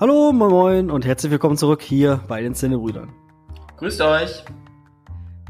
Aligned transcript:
Hallo, 0.00 0.32
moin 0.32 0.50
moin 0.50 0.90
und 0.90 1.04
herzlich 1.04 1.30
willkommen 1.30 1.58
zurück 1.58 1.82
hier 1.82 2.20
bei 2.26 2.40
den 2.40 2.54
Cinebrüdern. 2.54 3.12
Grüßt 3.76 4.00
euch. 4.00 4.46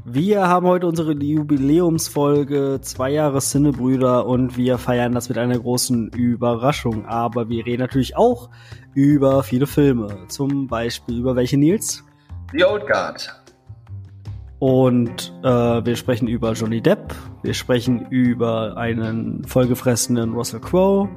Wir 0.04 0.48
haben 0.48 0.66
heute 0.66 0.88
unsere 0.88 1.12
Jubiläumsfolge, 1.12 2.80
zwei 2.82 3.10
Jahre 3.10 3.38
Cinebrüder 3.38 4.26
und 4.26 4.56
wir 4.56 4.78
feiern 4.78 5.12
das 5.12 5.28
mit 5.28 5.38
einer 5.38 5.56
großen 5.56 6.08
Überraschung. 6.08 7.06
Aber 7.06 7.48
wir 7.48 7.64
reden 7.64 7.82
natürlich 7.82 8.16
auch 8.16 8.50
über 8.92 9.44
viele 9.44 9.68
Filme. 9.68 10.26
Zum 10.26 10.66
Beispiel 10.66 11.20
über 11.20 11.36
welche 11.36 11.56
Nils? 11.56 12.04
The 12.52 12.64
Old 12.64 12.88
Guard. 12.88 13.32
Und 14.58 15.32
äh, 15.44 15.48
wir 15.48 15.94
sprechen 15.94 16.26
über 16.26 16.54
Johnny 16.54 16.80
Depp, 16.80 17.14
wir 17.44 17.54
sprechen 17.54 18.04
über 18.10 18.76
einen 18.76 19.44
vollgefressenen 19.44 20.32
Russell 20.32 20.58
Crowe, 20.58 21.08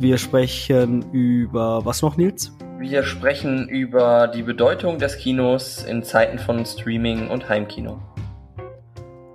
wir 0.00 0.16
sprechen 0.16 1.04
über 1.12 1.84
was 1.84 2.00
noch, 2.00 2.16
Nils? 2.16 2.52
Wir 2.78 3.02
sprechen 3.02 3.68
über 3.68 4.28
die 4.28 4.42
Bedeutung 4.42 4.98
des 4.98 5.18
Kinos 5.18 5.84
in 5.84 6.02
Zeiten 6.02 6.38
von 6.38 6.64
Streaming 6.64 7.28
und 7.28 7.50
Heimkino. 7.50 8.00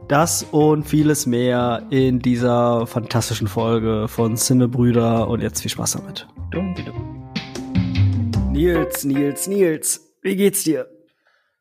Das 0.07 0.41
und 0.41 0.83
vieles 0.83 1.27
mehr 1.27 1.83
in 1.91 2.17
dieser 2.17 2.87
fantastischen 2.87 3.47
Folge 3.47 4.07
von 4.07 4.37
Cinebrüder 4.37 5.27
und 5.27 5.41
jetzt 5.41 5.61
viel 5.61 5.69
Spaß 5.69 5.93
damit. 5.93 6.27
Dumm, 6.49 6.73
dumm. 6.73 7.31
Nils, 8.51 9.03
Nils, 9.03 9.45
Nils, 9.45 10.15
wie 10.23 10.35
geht's 10.35 10.63
dir? 10.63 10.87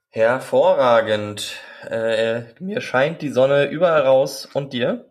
Hervorragend. 0.09 1.57
Äh, 1.91 2.45
mir 2.59 2.81
scheint 2.81 3.21
die 3.21 3.31
Sonne 3.31 3.67
überall 3.67 4.03
raus 4.03 4.49
und 4.55 4.73
dir? 4.73 5.11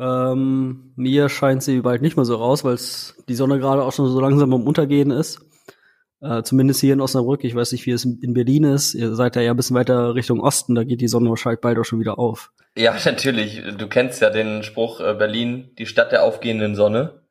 Ähm, 0.00 0.92
mir 0.96 1.28
scheint 1.28 1.62
sie 1.62 1.82
bald 1.82 2.00
nicht 2.00 2.16
mehr 2.16 2.24
so 2.24 2.36
raus, 2.36 2.64
weil 2.64 2.78
die 3.28 3.34
Sonne 3.34 3.58
gerade 3.58 3.82
auch 3.82 3.92
schon 3.92 4.06
so 4.06 4.20
langsam 4.20 4.54
am 4.54 4.66
Untergehen 4.66 5.10
ist. 5.10 5.40
Äh, 6.22 6.42
zumindest 6.42 6.80
hier 6.80 6.94
in 6.94 7.02
Osnabrück. 7.02 7.44
Ich 7.44 7.54
weiß 7.54 7.72
nicht, 7.72 7.84
wie 7.84 7.90
es 7.90 8.04
in 8.04 8.32
Berlin 8.32 8.64
ist. 8.64 8.94
Ihr 8.94 9.14
seid 9.14 9.36
ja, 9.36 9.42
ja 9.42 9.50
ein 9.52 9.56
bisschen 9.56 9.76
weiter 9.76 10.14
Richtung 10.14 10.40
Osten. 10.40 10.74
Da 10.74 10.84
geht 10.84 11.02
die 11.02 11.08
Sonne 11.08 11.28
wahrscheinlich 11.28 11.60
bald 11.60 11.78
auch 11.78 11.84
schon 11.84 12.00
wieder 12.00 12.18
auf. 12.18 12.50
Ja, 12.76 12.96
natürlich. 13.04 13.62
Du 13.76 13.88
kennst 13.88 14.22
ja 14.22 14.30
den 14.30 14.62
Spruch 14.62 15.00
äh, 15.00 15.14
Berlin, 15.14 15.70
die 15.78 15.86
Stadt 15.86 16.12
der 16.12 16.24
aufgehenden 16.24 16.74
Sonne. 16.74 17.22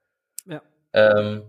Ja. 0.45 0.61
Ähm, 0.93 1.41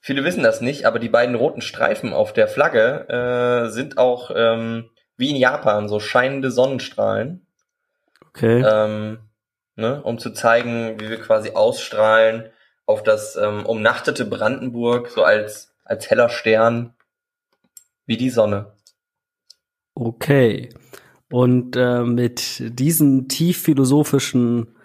viele 0.00 0.24
wissen 0.24 0.42
das 0.42 0.60
nicht, 0.60 0.86
aber 0.86 0.98
die 0.98 1.08
beiden 1.08 1.36
roten 1.36 1.62
Streifen 1.62 2.12
auf 2.12 2.32
der 2.32 2.48
Flagge 2.48 3.08
äh, 3.08 3.70
sind 3.70 3.96
auch 3.98 4.32
ähm, 4.34 4.90
wie 5.16 5.30
in 5.30 5.36
Japan 5.36 5.88
so 5.88 6.00
scheinende 6.00 6.50
Sonnenstrahlen. 6.50 7.46
Okay. 8.28 8.64
Ähm, 8.66 9.18
ne, 9.76 10.02
um 10.02 10.18
zu 10.18 10.30
zeigen, 10.30 11.00
wie 11.00 11.08
wir 11.08 11.20
quasi 11.20 11.50
ausstrahlen 11.50 12.50
auf 12.86 13.02
das 13.02 13.36
ähm, 13.36 13.64
umnachtete 13.64 14.24
Brandenburg, 14.24 15.08
so 15.08 15.22
als, 15.22 15.74
als 15.84 16.10
heller 16.10 16.28
Stern, 16.28 16.94
wie 18.06 18.16
die 18.16 18.30
Sonne. 18.30 18.72
Okay. 19.94 20.70
Und 21.30 21.76
äh, 21.76 22.02
mit 22.02 22.78
diesen 22.78 23.28
tief 23.28 23.62
philosophischen 23.62 24.76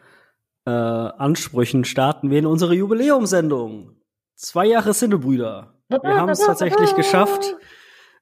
äh, 0.66 0.72
Ansprüchen 0.72 1.84
starten 1.84 2.30
wir 2.30 2.40
in 2.40 2.45
unsere 2.45 2.73
Jubiläumsendung. 2.73 3.98
Zwei 4.36 4.66
Jahre 4.67 4.94
Sinnebrüder. 4.94 5.73
Wir 5.90 6.16
haben 6.16 6.30
es 6.30 6.40
tatsächlich 6.40 6.95
geschafft. 6.95 7.56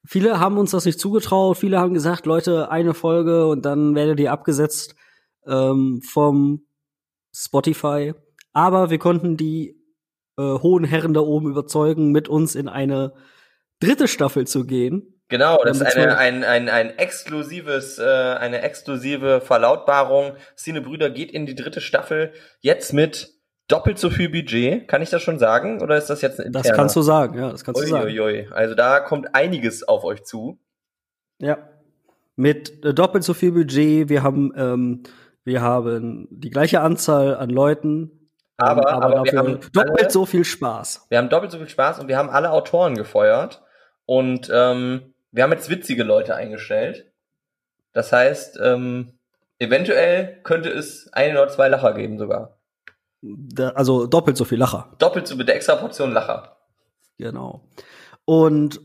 Viele 0.04 0.40
haben 0.40 0.58
uns 0.58 0.72
das 0.72 0.86
nicht 0.86 1.00
zugetraut. 1.00 1.58
Viele 1.58 1.80
haben 1.80 1.94
gesagt, 1.94 2.26
Leute, 2.26 2.72
eine 2.72 2.94
Folge 2.94 3.48
und 3.48 3.66
dann 3.66 3.94
werdet 3.94 4.20
ihr 4.20 4.32
abgesetzt 4.32 4.96
ähm, 5.48 6.02
vom 6.02 6.68
Spotify. 7.34 8.14
Aber 8.54 8.90
wir 8.90 8.98
konnten 8.98 9.38
die 9.38 9.82
äh, 10.38 10.42
hohen 10.42 10.84
Herren 10.84 11.14
da 11.14 11.22
oben 11.22 11.50
überzeugen, 11.50 12.12
mit 12.12 12.28
uns 12.28 12.56
in 12.56 12.68
eine 12.68 13.14
dritte 13.80 14.08
Staffel 14.08 14.48
zu 14.48 14.66
gehen. 14.66 15.22
Genau, 15.30 15.58
das 15.64 15.82
ist 15.82 15.98
eine, 15.98 16.18
ein, 16.18 16.44
ein, 16.44 16.70
ein 16.70 16.98
exklusives, 16.98 18.00
äh, 18.00 18.04
eine 18.04 18.62
exklusive 18.62 19.42
Verlautbarung. 19.42 20.34
Cine 20.56 20.82
Brüder 20.82 21.10
geht 21.10 21.32
in 21.32 21.46
die 21.46 21.56
dritte 21.56 21.82
Staffel 21.82 22.32
jetzt 22.62 22.94
mit 22.94 23.34
doppelt 23.68 24.00
so 24.00 24.10
viel 24.10 24.30
Budget. 24.30 24.88
Kann 24.88 25.02
ich 25.02 25.10
das 25.10 25.22
schon 25.22 25.38
sagen? 25.38 25.82
Oder 25.82 25.98
ist 25.98 26.10
das 26.10 26.22
jetzt 26.22 26.40
ein 26.40 26.54
Das 26.54 26.72
kannst 26.72 26.96
du 26.96 27.02
sagen, 27.02 27.38
ja, 27.38 27.52
das 27.52 27.66
kannst 27.66 27.82
du 27.82 27.88
sagen. 27.88 28.52
Also 28.52 28.76
da 28.76 29.02
kommt 29.02 29.36
einiges 29.36 29.84
auf 29.84 30.06
euch 30.06 30.24
zu. 30.24 30.60
Ja. 31.40 31.58
Mit 32.38 32.86
äh, 32.86 32.94
doppelt 32.94 33.26
so 33.26 33.34
viel 33.34 33.52
Budget. 33.52 34.08
Wir 34.08 34.24
haben 34.24 34.54
ähm, 34.56 35.04
wir 35.48 35.62
haben 35.62 36.28
die 36.30 36.50
gleiche 36.50 36.82
Anzahl 36.82 37.34
an 37.38 37.50
Leuten, 37.50 38.30
aber, 38.58 38.90
aber, 38.90 39.16
aber 39.16 39.24
wir 39.24 39.40
haben 39.40 39.60
doppelt 39.72 40.02
alle, 40.02 40.10
so 40.10 40.26
viel 40.26 40.44
Spaß. 40.44 41.06
Wir 41.08 41.20
haben 41.20 41.30
doppelt 41.30 41.54
so 41.54 41.58
viel 41.58 41.70
Spaß 41.70 42.00
und 42.00 42.10
wir 42.10 42.18
haben 42.18 42.30
alle 42.30 42.52
Autoren 42.52 42.96
gefeuert 42.96 43.64
und 44.06 44.52
ähm, 44.54 45.14
wir 45.32 45.44
haben 45.44 45.54
jetzt 45.54 45.70
witzige 45.70 46.04
Leute 46.04 46.36
eingestellt. 46.36 47.14
Das 47.94 48.12
heißt, 48.12 48.60
ähm, 48.62 49.14
eventuell 49.58 50.42
könnte 50.44 50.70
es 50.70 51.10
ein 51.14 51.32
oder 51.32 51.48
zwei 51.48 51.70
Lacher 51.70 51.94
geben 51.94 52.20
sogar. 52.20 52.58
Da, 53.22 53.70
also 53.70 54.06
doppelt 54.06 54.36
so 54.36 54.44
viel 54.44 54.60
Lacher. 54.60 54.96
Doppelt 55.00 55.28
so 55.28 55.38
mit 55.38 55.48
der 55.48 55.56
extra 55.56 55.78
Portion 55.78 56.12
Lacher. 56.12 56.58
Genau. 57.18 57.62
Und 58.26 58.82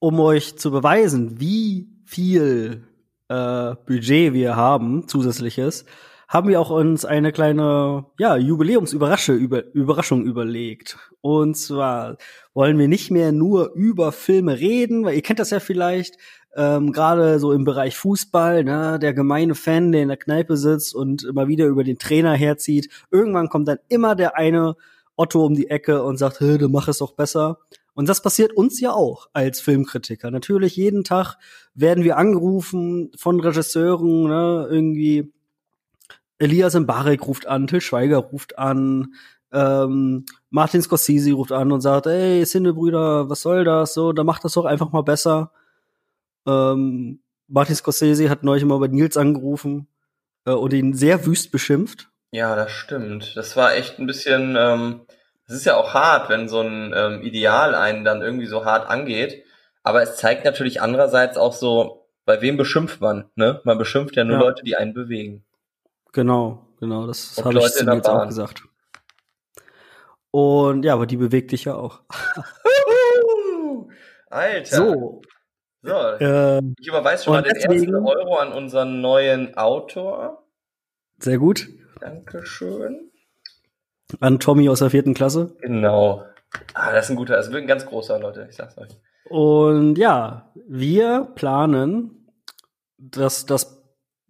um 0.00 0.20
euch 0.20 0.58
zu 0.58 0.70
beweisen, 0.70 1.40
wie 1.40 1.88
viel 2.04 2.87
äh, 3.28 3.74
Budget 3.86 4.32
wir 4.32 4.56
haben, 4.56 5.06
zusätzliches, 5.08 5.84
haben 6.28 6.48
wir 6.48 6.60
auch 6.60 6.70
uns 6.70 7.06
eine 7.06 7.32
kleine 7.32 8.04
ja, 8.18 8.36
Jubiläumsüberraschung 8.36 9.36
über, 9.36 9.64
Überraschung 9.72 10.24
überlegt. 10.24 10.98
Und 11.22 11.56
zwar 11.56 12.18
wollen 12.52 12.78
wir 12.78 12.86
nicht 12.86 13.10
mehr 13.10 13.32
nur 13.32 13.72
über 13.72 14.12
Filme 14.12 14.58
reden, 14.58 15.04
weil 15.04 15.14
ihr 15.14 15.22
kennt 15.22 15.38
das 15.38 15.50
ja 15.50 15.60
vielleicht, 15.60 16.16
ähm, 16.54 16.92
gerade 16.92 17.38
so 17.38 17.52
im 17.52 17.64
Bereich 17.64 17.96
Fußball, 17.96 18.64
ne, 18.64 18.98
der 18.98 19.14
gemeine 19.14 19.54
Fan, 19.54 19.92
der 19.92 20.02
in 20.02 20.08
der 20.08 20.16
Kneipe 20.16 20.56
sitzt 20.56 20.94
und 20.94 21.24
immer 21.24 21.48
wieder 21.48 21.66
über 21.66 21.84
den 21.84 21.98
Trainer 21.98 22.34
herzieht. 22.34 22.90
Irgendwann 23.10 23.48
kommt 23.48 23.68
dann 23.68 23.78
immer 23.88 24.14
der 24.14 24.36
eine 24.36 24.76
Otto 25.16 25.44
um 25.44 25.54
die 25.54 25.70
Ecke 25.70 26.02
und 26.02 26.16
sagt, 26.16 26.40
du 26.40 26.68
mach 26.68 26.88
es 26.88 26.98
doch 26.98 27.12
besser. 27.12 27.58
Und 27.98 28.08
das 28.08 28.22
passiert 28.22 28.52
uns 28.52 28.78
ja 28.78 28.92
auch 28.92 29.26
als 29.32 29.60
Filmkritiker. 29.60 30.30
Natürlich 30.30 30.76
jeden 30.76 31.02
Tag 31.02 31.34
werden 31.74 32.04
wir 32.04 32.16
angerufen 32.16 33.10
von 33.16 33.40
Regisseuren, 33.40 34.28
ne, 34.28 34.68
irgendwie 34.70 35.32
Elias 36.38 36.78
Mbarek 36.78 37.26
ruft 37.26 37.48
an, 37.48 37.66
Till 37.66 37.80
Schweiger 37.80 38.18
ruft 38.18 38.56
an, 38.56 39.14
ähm, 39.50 40.26
Martin 40.48 40.80
Scorsese 40.80 41.32
ruft 41.32 41.50
an 41.50 41.72
und 41.72 41.80
sagt, 41.80 42.06
ey, 42.06 42.46
Cinderbrüder, 42.46 43.28
was 43.30 43.42
soll 43.42 43.64
das? 43.64 43.94
So, 43.94 44.12
da 44.12 44.22
macht 44.22 44.44
das 44.44 44.52
doch 44.52 44.64
einfach 44.64 44.92
mal 44.92 45.02
besser. 45.02 45.50
Ähm, 46.46 47.18
Martin 47.48 47.74
Scorsese 47.74 48.30
hat 48.30 48.44
neulich 48.44 48.64
mal 48.64 48.78
bei 48.78 48.86
Nils 48.86 49.16
angerufen 49.16 49.88
äh, 50.44 50.52
und 50.52 50.72
ihn 50.72 50.94
sehr 50.94 51.26
wüst 51.26 51.50
beschimpft. 51.50 52.08
Ja, 52.30 52.54
das 52.54 52.70
stimmt. 52.70 53.32
Das 53.34 53.56
war 53.56 53.74
echt 53.74 53.98
ein 53.98 54.06
bisschen, 54.06 54.54
ähm, 54.56 55.00
es 55.48 55.54
ist 55.54 55.64
ja 55.64 55.76
auch 55.76 55.94
hart, 55.94 56.28
wenn 56.28 56.48
so 56.48 56.60
ein 56.60 56.92
ähm, 56.94 57.22
Ideal 57.22 57.74
einen 57.74 58.04
dann 58.04 58.20
irgendwie 58.20 58.46
so 58.46 58.66
hart 58.66 58.88
angeht. 58.88 59.44
Aber 59.82 60.02
es 60.02 60.16
zeigt 60.16 60.44
natürlich 60.44 60.82
andererseits 60.82 61.38
auch 61.38 61.54
so, 61.54 62.06
bei 62.26 62.42
wem 62.42 62.58
beschimpft 62.58 63.00
man, 63.00 63.30
ne? 63.36 63.62
Man 63.64 63.78
beschimpft 63.78 64.16
ja 64.16 64.24
nur 64.24 64.36
ja. 64.36 64.42
Leute, 64.42 64.62
die 64.62 64.76
einen 64.76 64.92
bewegen. 64.92 65.46
Genau, 66.12 66.66
genau, 66.78 67.06
das 67.06 67.42
habe 67.42 67.58
ich 67.58 67.72
zu 67.72 67.86
jetzt 67.86 68.08
auch 68.08 68.26
gesagt. 68.26 68.64
Und 70.30 70.84
ja, 70.84 70.92
aber 70.92 71.06
die 71.06 71.16
bewegt 71.16 71.52
dich 71.52 71.64
ja 71.64 71.74
auch. 71.74 72.02
Alter. 74.28 74.76
So. 74.76 75.22
So, 75.80 75.94
äh, 75.94 76.58
ich 76.78 76.88
überweise 76.88 77.24
schon 77.24 77.34
mal 77.34 77.42
den 77.42 77.54
deswegen, 77.54 77.94
ersten 77.94 78.06
Euro 78.06 78.36
an 78.36 78.52
unseren 78.52 79.00
neuen 79.00 79.56
Autor. 79.56 80.44
Sehr 81.18 81.38
gut. 81.38 81.68
Dankeschön. 82.00 83.10
An 84.20 84.40
Tommy 84.40 84.68
aus 84.68 84.78
der 84.78 84.90
vierten 84.90 85.14
Klasse. 85.14 85.56
Genau. 85.60 86.24
Ah, 86.74 86.92
das 86.92 87.06
ist 87.06 87.10
ein 87.10 87.16
guter, 87.16 87.36
das 87.36 87.48
wirklich 87.48 87.64
ein 87.64 87.68
ganz 87.68 87.86
großer, 87.86 88.18
Leute, 88.18 88.46
ich 88.48 88.56
sag's 88.56 88.78
euch. 88.78 88.88
Und 89.28 89.96
ja, 89.98 90.50
wir 90.66 91.28
planen, 91.34 92.26
dass 92.96 93.46
das 93.46 93.78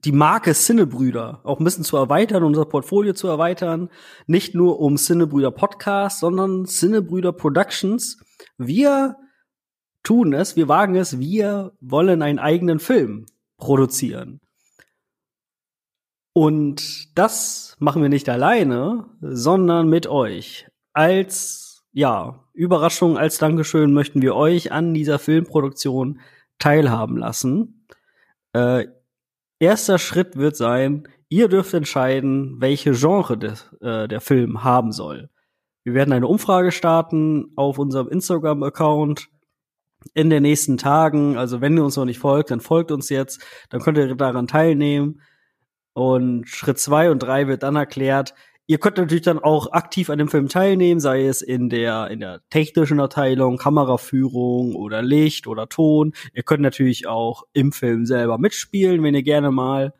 die 0.04 0.12
Marke 0.12 0.54
Sinnebrüder 0.54 1.40
auch 1.44 1.58
ein 1.58 1.64
bisschen 1.64 1.84
zu 1.84 1.96
erweitern, 1.96 2.44
unser 2.44 2.64
Portfolio 2.64 3.12
zu 3.14 3.28
erweitern. 3.28 3.90
Nicht 4.26 4.54
nur 4.54 4.80
um 4.80 4.96
Sinnebrüder 4.96 5.50
Podcast, 5.50 6.20
sondern 6.20 6.66
Sinnebrüder 6.66 7.32
Productions. 7.32 8.18
Wir 8.56 9.16
tun 10.02 10.32
es, 10.32 10.56
wir 10.56 10.68
wagen 10.68 10.94
es, 10.94 11.18
wir 11.18 11.72
wollen 11.80 12.22
einen 12.22 12.38
eigenen 12.38 12.78
Film 12.78 13.26
produzieren. 13.56 14.40
Und 16.32 17.18
das 17.18 17.67
machen 17.78 18.02
wir 18.02 18.08
nicht 18.08 18.28
alleine, 18.28 19.06
sondern 19.20 19.88
mit 19.88 20.06
euch. 20.06 20.66
Als, 20.92 21.84
ja, 21.92 22.44
Überraschung, 22.52 23.16
als 23.16 23.38
Dankeschön 23.38 23.92
möchten 23.92 24.22
wir 24.22 24.34
euch 24.34 24.72
an 24.72 24.94
dieser 24.94 25.18
Filmproduktion 25.18 26.20
teilhaben 26.58 27.16
lassen. 27.16 27.86
Äh, 28.52 28.86
erster 29.58 29.98
Schritt 29.98 30.36
wird 30.36 30.56
sein, 30.56 31.08
ihr 31.28 31.48
dürft 31.48 31.74
entscheiden, 31.74 32.56
welche 32.60 32.92
Genre 32.92 33.38
des, 33.38 33.70
äh, 33.80 34.08
der 34.08 34.20
Film 34.20 34.64
haben 34.64 34.92
soll. 34.92 35.30
Wir 35.84 35.94
werden 35.94 36.12
eine 36.12 36.26
Umfrage 36.26 36.72
starten 36.72 37.52
auf 37.56 37.78
unserem 37.78 38.08
Instagram-Account 38.08 39.28
in 40.14 40.30
den 40.30 40.42
nächsten 40.42 40.78
Tagen. 40.78 41.36
Also 41.36 41.60
wenn 41.60 41.76
ihr 41.76 41.84
uns 41.84 41.96
noch 41.96 42.04
nicht 42.04 42.18
folgt, 42.18 42.50
dann 42.50 42.60
folgt 42.60 42.90
uns 42.90 43.08
jetzt. 43.08 43.42
Dann 43.70 43.80
könnt 43.80 43.98
ihr 43.98 44.14
daran 44.14 44.46
teilnehmen. 44.46 45.20
Und 45.98 46.48
Schritt 46.48 46.78
zwei 46.78 47.10
und 47.10 47.18
drei 47.18 47.48
wird 47.48 47.64
dann 47.64 47.74
erklärt. 47.74 48.32
Ihr 48.68 48.78
könnt 48.78 48.98
natürlich 48.98 49.24
dann 49.24 49.40
auch 49.40 49.72
aktiv 49.72 50.10
an 50.10 50.18
dem 50.18 50.28
Film 50.28 50.48
teilnehmen, 50.48 51.00
sei 51.00 51.26
es 51.26 51.42
in 51.42 51.68
der, 51.68 52.08
in 52.08 52.20
der 52.20 52.40
technischen 52.50 53.00
Abteilung, 53.00 53.56
Kameraführung 53.56 54.76
oder 54.76 55.02
Licht 55.02 55.48
oder 55.48 55.68
Ton. 55.68 56.12
Ihr 56.34 56.44
könnt 56.44 56.62
natürlich 56.62 57.08
auch 57.08 57.42
im 57.52 57.72
Film 57.72 58.06
selber 58.06 58.38
mitspielen, 58.38 59.02
wenn 59.02 59.16
ihr 59.16 59.24
gerne 59.24 59.50
mal, 59.50 59.92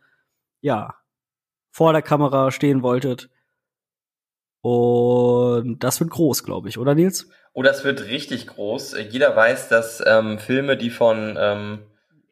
ja, 0.60 0.94
vor 1.72 1.92
der 1.92 2.02
Kamera 2.02 2.52
stehen 2.52 2.84
wolltet. 2.84 3.28
Und 4.60 5.82
das 5.82 5.98
wird 5.98 6.10
groß, 6.10 6.44
glaube 6.44 6.68
ich, 6.68 6.78
oder 6.78 6.94
Nils? 6.94 7.28
Oh, 7.54 7.62
das 7.64 7.82
wird 7.82 8.04
richtig 8.04 8.46
groß. 8.46 8.94
Jeder 9.10 9.34
weiß, 9.34 9.68
dass 9.68 10.00
ähm, 10.06 10.38
Filme, 10.38 10.76
die 10.76 10.90
von, 10.90 11.36
ähm, 11.40 11.80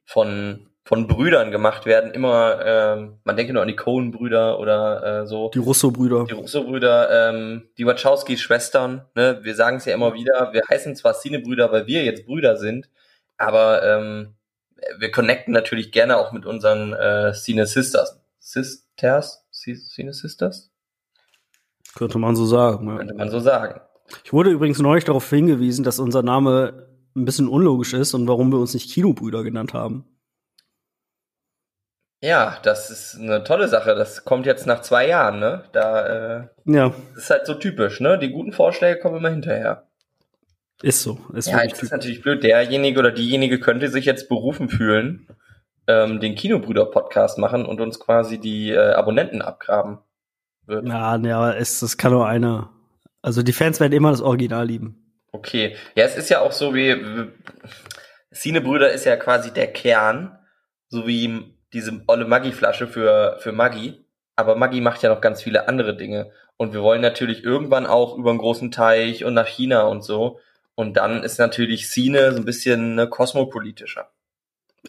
von, 0.05 0.69
von 0.87 1.09
Brüdern 1.09 1.51
gemacht 1.51 1.85
werden, 1.85 2.13
immer, 2.13 2.65
ähm, 2.65 3.19
man 3.25 3.37
denke 3.37 3.53
nur 3.53 3.61
an 3.61 3.67
die 3.67 3.75
Cohen-Brüder 3.75 4.61
oder 4.61 5.23
äh, 5.23 5.27
so. 5.27 5.51
Die 5.53 5.59
Russo-Brüder. 5.59 6.27
Die 6.27 6.33
Russo-Brüder, 6.33 7.31
ähm, 7.31 7.69
die 7.77 7.85
Wachowski-Schwestern, 7.85 9.05
ne? 9.17 9.41
Wir 9.43 9.57
sagen 9.57 9.79
es 9.79 9.85
ja 9.85 9.95
immer 9.95 10.15
wieder, 10.15 10.53
wir 10.53 10.63
heißen 10.71 10.95
zwar 10.95 11.15
Cine-Brüder, 11.15 11.73
weil 11.73 11.89
wir 11.89 12.05
jetzt 12.05 12.25
Brüder 12.25 12.57
sind, 12.57 12.89
aber 13.37 13.83
ähm, 13.83 14.35
wir 14.99 15.11
connecten 15.11 15.53
natürlich 15.53 15.91
gerne 15.91 16.19
auch 16.19 16.31
mit 16.31 16.47
unseren 16.47 16.93
äh, 16.93 17.33
Cine-Sisters. 17.33 18.21
Sisters? 18.39 19.45
Cine-Sisters? 19.51 20.71
Könnte 21.97 22.19
man 22.19 22.37
so 22.37 22.47
sagen. 22.47 22.89
Ja. 22.89 22.99
Könnte 22.99 23.15
man 23.15 23.29
so 23.29 23.41
sagen. 23.41 23.81
Ich 24.23 24.33
wurde 24.33 24.51
übrigens 24.51 24.79
neulich 24.79 25.03
darauf 25.03 25.29
hingewiesen, 25.29 25.83
dass 25.83 25.99
unser 25.99 26.23
Name 26.23 26.87
ein 27.17 27.25
bisschen 27.25 27.49
unlogisch 27.49 27.93
ist 27.93 28.15
und 28.15 28.29
warum 28.29 28.53
wir 28.53 28.61
uns 28.61 28.73
nicht 28.73 28.93
Kinobrüder 28.93 29.43
genannt 29.43 29.75
haben. 29.75 30.05
Ja, 32.23 32.59
das 32.63 32.91
ist 32.91 33.19
eine 33.21 33.45
tolle 33.45 33.69
Sache. 33.69 33.95
Das 33.95 34.25
kommt 34.25 34.47
jetzt 34.47 34.67
nach 34.67 34.81
zwei 34.81 35.07
Jahren, 35.07 35.39
ne? 35.39 35.65
Da 35.73 36.07
äh, 36.07 36.49
ja. 36.65 36.95
ist 37.15 37.31
halt 37.31 37.47
so 37.47 37.55
typisch, 37.55 38.01
ne? 38.01 38.19
Die 38.19 38.31
guten 38.31 38.53
Vorschläge 38.53 38.99
kommen 39.01 39.17
immer 39.17 39.31
hinterher. 39.31 39.87
Ist 40.83 41.03
so. 41.03 41.19
Ist 41.35 41.49
ja, 41.49 41.63
jetzt 41.63 41.83
ist 41.83 41.93
natürlich 41.93 42.23
blöd. 42.23 42.43
Derjenige 42.43 42.99
oder 42.99 43.11
diejenige 43.11 43.61
könnte 43.61 43.89
sich 43.89 44.05
jetzt 44.05 44.29
berufen 44.29 44.69
fühlen, 44.69 45.27
ähm, 45.87 46.21
den 46.21 46.35
Kinobrüder-Podcast 46.35 47.39
machen 47.39 47.65
und 47.65 47.81
uns 47.81 48.01
quasi 48.01 48.39
die 48.39 48.71
äh, 48.71 48.93
Abonnenten 48.93 49.43
abgraben 49.43 49.99
wird. 50.67 50.87
Ja, 50.87 51.17
ja, 51.17 51.53
es, 51.53 51.83
es 51.83 51.97
kann 51.97 52.13
nur 52.13 52.27
einer. 52.27 52.71
Also 53.23 53.43
die 53.43 53.53
Fans 53.53 53.81
werden 53.81 53.93
immer 53.93 54.11
das 54.11 54.21
Original 54.23 54.67
lieben. 54.67 55.03
Okay. 55.33 55.77
Ja, 55.95 56.05
es 56.05 56.17
ist 56.17 56.31
ja 56.31 56.41
auch 56.41 56.53
so 56.53 56.75
wie, 56.75 56.95
wie 56.95 57.29
Cinebrüder 58.33 58.91
ist 58.91 59.05
ja 59.05 59.17
quasi 59.17 59.53
der 59.53 59.73
Kern, 59.73 60.39
so 60.89 61.07
wie 61.07 61.56
diese 61.73 62.03
olle 62.07 62.27
Maggi-Flasche 62.27 62.87
für, 62.87 63.37
für 63.41 63.53
Maggi. 63.53 64.05
Aber 64.37 64.57
Maggi 64.57 64.81
macht 64.81 65.03
ja 65.03 65.09
noch 65.09 65.21
ganz 65.21 65.43
viele 65.43 65.69
andere 65.69 65.97
Dinge. 65.97 66.31
Und 66.57 66.73
wir 66.73 66.83
wollen 66.83 67.01
natürlich 67.01 67.45
irgendwann 67.45 67.87
auch 67.87 68.17
über 68.17 68.31
einen 68.31 68.39
großen 68.39 68.71
Teich 68.71 69.25
und 69.25 69.35
nach 69.35 69.47
China 69.47 69.83
und 69.85 70.03
so. 70.03 70.39
Und 70.75 70.97
dann 70.97 71.23
ist 71.23 71.39
natürlich 71.39 71.89
Cine 71.89 72.33
so 72.33 72.39
ein 72.39 72.45
bisschen 72.45 72.95
ne, 72.95 73.09
kosmopolitischer. 73.09 74.11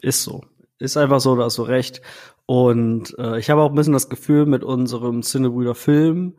Ist 0.00 0.22
so. 0.22 0.44
Ist 0.78 0.96
einfach 0.96 1.20
so, 1.20 1.34
da 1.34 1.44
hast 1.44 1.58
du 1.58 1.62
recht. 1.62 2.02
Und 2.46 3.14
äh, 3.18 3.38
ich 3.38 3.50
habe 3.50 3.62
auch 3.62 3.70
ein 3.70 3.74
bisschen 3.74 3.92
das 3.94 4.08
Gefühl, 4.08 4.46
mit 4.46 4.64
unserem 4.64 5.22
Cinebrüder 5.22 5.74
Film 5.74 6.36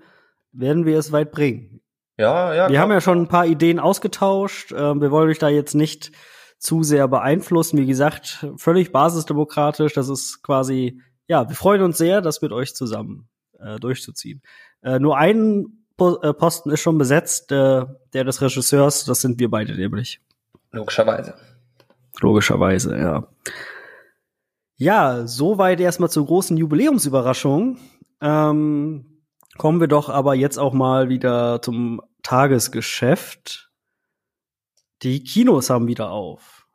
werden 0.52 0.86
wir 0.86 0.98
es 0.98 1.12
weit 1.12 1.32
bringen. 1.32 1.82
Ja, 2.18 2.54
ja. 2.54 2.64
Wir 2.64 2.74
klar. 2.74 2.82
haben 2.82 2.92
ja 2.92 3.02
schon 3.02 3.22
ein 3.22 3.28
paar 3.28 3.46
Ideen 3.46 3.80
ausgetauscht. 3.80 4.72
Äh, 4.72 5.00
wir 5.00 5.12
wollen 5.12 5.30
euch 5.30 5.40
da 5.40 5.50
jetzt 5.50 5.74
nicht 5.74 6.12
zu 6.60 6.84
sehr 6.84 7.08
beeinflussen. 7.08 7.80
Wie 7.80 7.86
gesagt, 7.86 8.46
völlig 8.58 8.92
basisdemokratisch. 8.92 9.94
Das 9.94 10.10
ist 10.10 10.44
quasi, 10.44 11.02
ja, 11.28 11.48
wir 11.48 11.56
freuen 11.56 11.82
uns 11.82 11.98
sehr, 11.98 12.22
das 12.22 12.42
mit 12.42 12.52
euch 12.52 12.76
zusammen 12.76 13.28
äh, 13.60 13.80
durchzuziehen. 13.80 14.42
Äh, 14.84 15.00
nur 15.00 15.18
ein 15.18 15.86
po 15.98 16.18
äh, 16.22 16.34
Posten 16.34 16.70
ist 16.70 16.82
schon 16.82 16.98
besetzt, 16.98 17.52
äh, 17.52 17.86
der 18.14 18.24
des 18.24 18.42
Regisseurs. 18.42 19.06
Das 19.06 19.22
sind 19.22 19.40
wir 19.40 19.50
beide 19.50 19.76
nämlich. 19.76 20.20
Logischerweise. 20.72 21.34
Logischerweise, 22.22 22.98
ja. 22.98 23.28
Ja, 24.76 25.28
soweit 25.28 25.80
erstmal 25.80 26.10
zur 26.10 26.26
großen 26.26 26.56
Jubiläumsüberraschung. 26.56 27.78
Ähm, 28.22 29.06
kommen 29.58 29.80
wir 29.80 29.88
doch 29.88 30.10
aber 30.10 30.36
jetzt 30.36 30.58
auch 30.58 30.74
mal 30.74 31.10
wieder 31.10 31.62
zum 31.62 32.02
Tagesgeschäft. 32.24 33.69
Die 35.02 35.24
Kinos 35.24 35.70
haben 35.70 35.88
wieder 35.88 36.12
auf. 36.12 36.68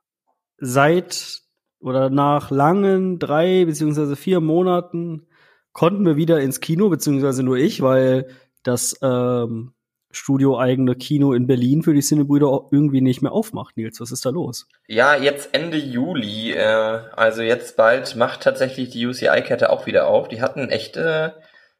Seit 0.58 1.42
oder 1.80 2.08
nach 2.08 2.50
langen 2.50 3.18
drei 3.18 3.64
beziehungsweise 3.66 4.16
vier 4.16 4.40
Monaten 4.40 5.26
konnten 5.72 6.06
wir 6.06 6.16
wieder 6.16 6.40
ins 6.40 6.60
Kino, 6.60 6.88
beziehungsweise 6.88 7.42
nur 7.42 7.56
ich, 7.56 7.82
weil 7.82 8.28
das 8.62 8.98
ähm, 9.02 9.74
studioeigene 10.10 10.94
Kino 10.94 11.32
in 11.34 11.46
Berlin 11.46 11.82
für 11.82 11.92
die 11.92 12.00
Cinebrüder 12.00 12.68
irgendwie 12.70 13.00
nicht 13.00 13.20
mehr 13.20 13.32
aufmacht. 13.32 13.76
Nils, 13.76 14.00
was 14.00 14.12
ist 14.12 14.24
da 14.24 14.30
los? 14.30 14.66
Ja, 14.86 15.16
jetzt 15.16 15.50
Ende 15.52 15.76
Juli, 15.76 16.52
äh, 16.52 17.00
also 17.14 17.42
jetzt 17.42 17.76
bald 17.76 18.16
macht 18.16 18.42
tatsächlich 18.42 18.90
die 18.90 19.06
UCI-Kette 19.06 19.70
auch 19.70 19.86
wieder 19.86 20.06
auf. 20.06 20.28
Die 20.28 20.40
hatten 20.40 20.70
echt 20.70 20.96
äh, 20.96 21.30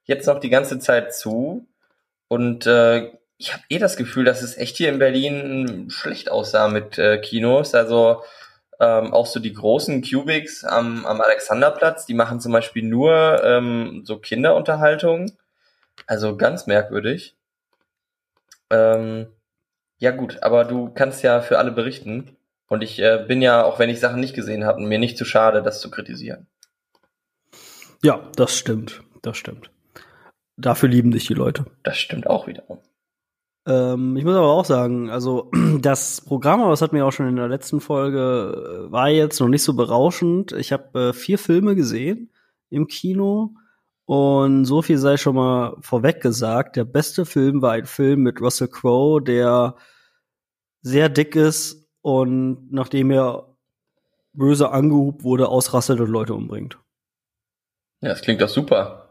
jetzt 0.05 0.27
noch 0.27 0.41
die 0.41 0.51
ganze 0.51 0.79
Zeit 0.79 1.15
zu 1.15 1.67
und 2.29 2.67
äh, 2.67 3.11
ich 3.39 3.53
habe 3.53 3.63
eh 3.69 3.79
das 3.79 3.97
Gefühl, 3.97 4.25
dass 4.25 4.43
es 4.43 4.57
echt 4.57 4.77
hier 4.77 4.89
in 4.89 4.99
Berlin 4.99 5.91
schlecht 5.91 6.31
aussah 6.31 6.69
mit 6.69 6.99
äh, 6.99 7.19
Kinos. 7.19 7.75
Also 7.75 8.23
ähm, 8.81 9.13
auch 9.13 9.27
so 9.27 9.41
die 9.41 9.53
großen 9.53 10.03
Cubics 10.03 10.65
am, 10.65 11.05
am 11.07 11.21
Alexanderplatz, 11.21 12.07
die 12.07 12.15
machen 12.15 12.41
zum 12.41 12.53
Beispiel 12.53 12.83
nur 12.83 13.43
ähm, 13.45 14.03
so 14.05 14.19
Kinderunterhaltung. 14.19 15.33
Also 16.07 16.37
ganz 16.37 16.67
merkwürdig. 16.67 17.37
Ähm, 18.71 19.27
ja 19.99 20.11
gut, 20.11 20.43
aber 20.43 20.65
du 20.65 20.93
kannst 20.93 21.23
ja 21.23 21.41
für 21.41 21.59
alle 21.59 21.71
berichten. 21.71 22.37
Und 22.67 22.83
ich 22.83 22.99
äh, 23.01 23.25
bin 23.27 23.43
ja, 23.43 23.65
auch 23.65 23.79
wenn 23.79 23.91
ich 23.91 24.01
Sachen 24.01 24.21
nicht 24.21 24.35
gesehen 24.35 24.65
habe, 24.65 24.81
mir 24.81 24.99
nicht 24.99 25.19
zu 25.19 25.25
schade, 25.25 25.63
das 25.63 25.81
zu 25.81 25.91
kritisieren. 25.91 26.47
Ja, 28.03 28.21
das 28.37 28.57
stimmt. 28.57 29.03
Das 29.23 29.37
stimmt. 29.37 29.71
Dafür 30.57 30.89
lieben 30.89 31.11
dich 31.11 31.27
die 31.27 31.35
Leute. 31.35 31.65
Das 31.83 31.99
stimmt 31.99 32.27
auch 32.27 32.47
wiederum. 32.47 32.81
Ähm, 33.67 34.17
ich 34.17 34.25
muss 34.25 34.35
aber 34.35 34.49
auch 34.49 34.65
sagen, 34.65 35.11
also 35.11 35.51
das 35.81 36.21
Programm, 36.21 36.61
aber 36.61 36.71
das 36.71 36.83
hatten 36.83 36.97
wir 36.97 37.07
auch 37.07 37.13
schon 37.13 37.29
in 37.29 37.37
der 37.37 37.49
letzten 37.49 37.81
Folge, 37.81 38.87
äh, 38.89 38.93
war 38.93 39.09
jetzt 39.09 39.41
noch 39.41 39.49
nicht 39.49 39.63
so 39.63 39.75
berauschend. 39.75 40.53
Ich 40.53 40.73
habe 40.73 41.09
äh, 41.09 41.13
vier 41.13 41.39
Filme 41.39 41.75
gesehen 41.75 42.31
im 42.71 42.87
Kino 42.87 43.55
und 44.05 44.67
so 44.67 44.83
viel 44.83 44.99
sei 44.99 45.17
schon 45.17 45.37
mal 45.37 45.77
vorweg 45.81 46.21
gesagt. 46.21 46.77
Der 46.77 46.85
beste 46.85 47.25
Film 47.25 47.63
war 47.63 47.73
ein 47.73 47.87
Film 47.87 48.23
mit 48.23 48.41
Russell 48.41 48.69
Crowe, 48.69 49.23
der 49.23 49.77
sehr 50.83 51.09
dick 51.09 51.35
ist 51.37 51.89
und 52.03 52.71
nachdem 52.71 53.11
er 53.11 53.57
böse 54.35 54.71
angehubt 54.71 55.25
wurde, 55.25 55.49
ausrastet 55.49 56.01
und 56.01 56.11
Leute 56.11 56.35
umbringt. 56.35 56.79
Ja, 58.03 58.11
das 58.11 58.21
klingt 58.21 58.43
doch 58.43 58.49
super. 58.49 59.09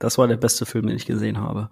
Das 0.00 0.18
war 0.18 0.26
der 0.26 0.38
beste 0.38 0.66
Film, 0.66 0.86
den 0.86 0.96
ich 0.96 1.06
gesehen 1.06 1.38
habe. 1.38 1.70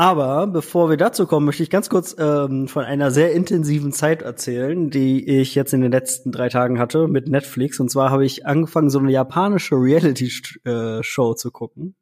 Aber 0.00 0.46
bevor 0.46 0.88
wir 0.88 0.96
dazu 0.96 1.26
kommen, 1.26 1.44
möchte 1.44 1.62
ich 1.62 1.68
ganz 1.68 1.90
kurz 1.90 2.16
ähm, 2.18 2.68
von 2.68 2.84
einer 2.86 3.10
sehr 3.10 3.34
intensiven 3.34 3.92
Zeit 3.92 4.22
erzählen, 4.22 4.88
die 4.88 5.28
ich 5.28 5.54
jetzt 5.54 5.74
in 5.74 5.82
den 5.82 5.92
letzten 5.92 6.32
drei 6.32 6.48
Tagen 6.48 6.78
hatte 6.78 7.06
mit 7.06 7.28
Netflix. 7.28 7.78
Und 7.80 7.90
zwar 7.90 8.08
habe 8.08 8.24
ich 8.24 8.46
angefangen, 8.46 8.88
so 8.88 8.98
eine 8.98 9.12
japanische 9.12 9.74
Reality-Show 9.74 11.34
zu 11.34 11.50
gucken. 11.50 11.96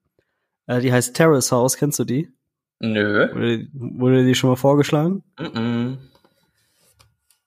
Äh, 0.69 0.81
die 0.81 0.93
heißt 0.93 1.17
Terrace 1.17 1.51
House. 1.51 1.77
Kennst 1.77 1.99
du 1.99 2.05
die? 2.05 2.29
Nö. 2.79 3.35
Wurde, 3.35 3.67
wurde 3.73 4.25
die 4.25 4.37
schon 4.37 4.51
mal 4.51 4.55
vorgeschlagen? 4.55 5.25
Mm, 5.37 5.43
-mm. 5.43 5.97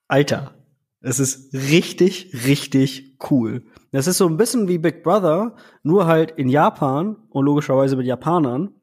Alter, 0.10 0.54
es 1.00 1.22
ist 1.22 1.54
richtig, 1.54 2.46
richtig 2.46 3.18
cool. 3.32 3.64
Das 3.94 4.06
ist 4.06 4.18
so 4.18 4.28
ein 4.28 4.36
bisschen 4.36 4.68
wie 4.68 4.80
Big 4.80 5.02
Brother, 5.02 5.56
nur 5.82 6.08
halt 6.08 6.32
in 6.32 6.50
Japan 6.50 7.16
und 7.30 7.46
logischerweise 7.46 7.96
mit 7.96 8.06
Japanern. 8.06 8.81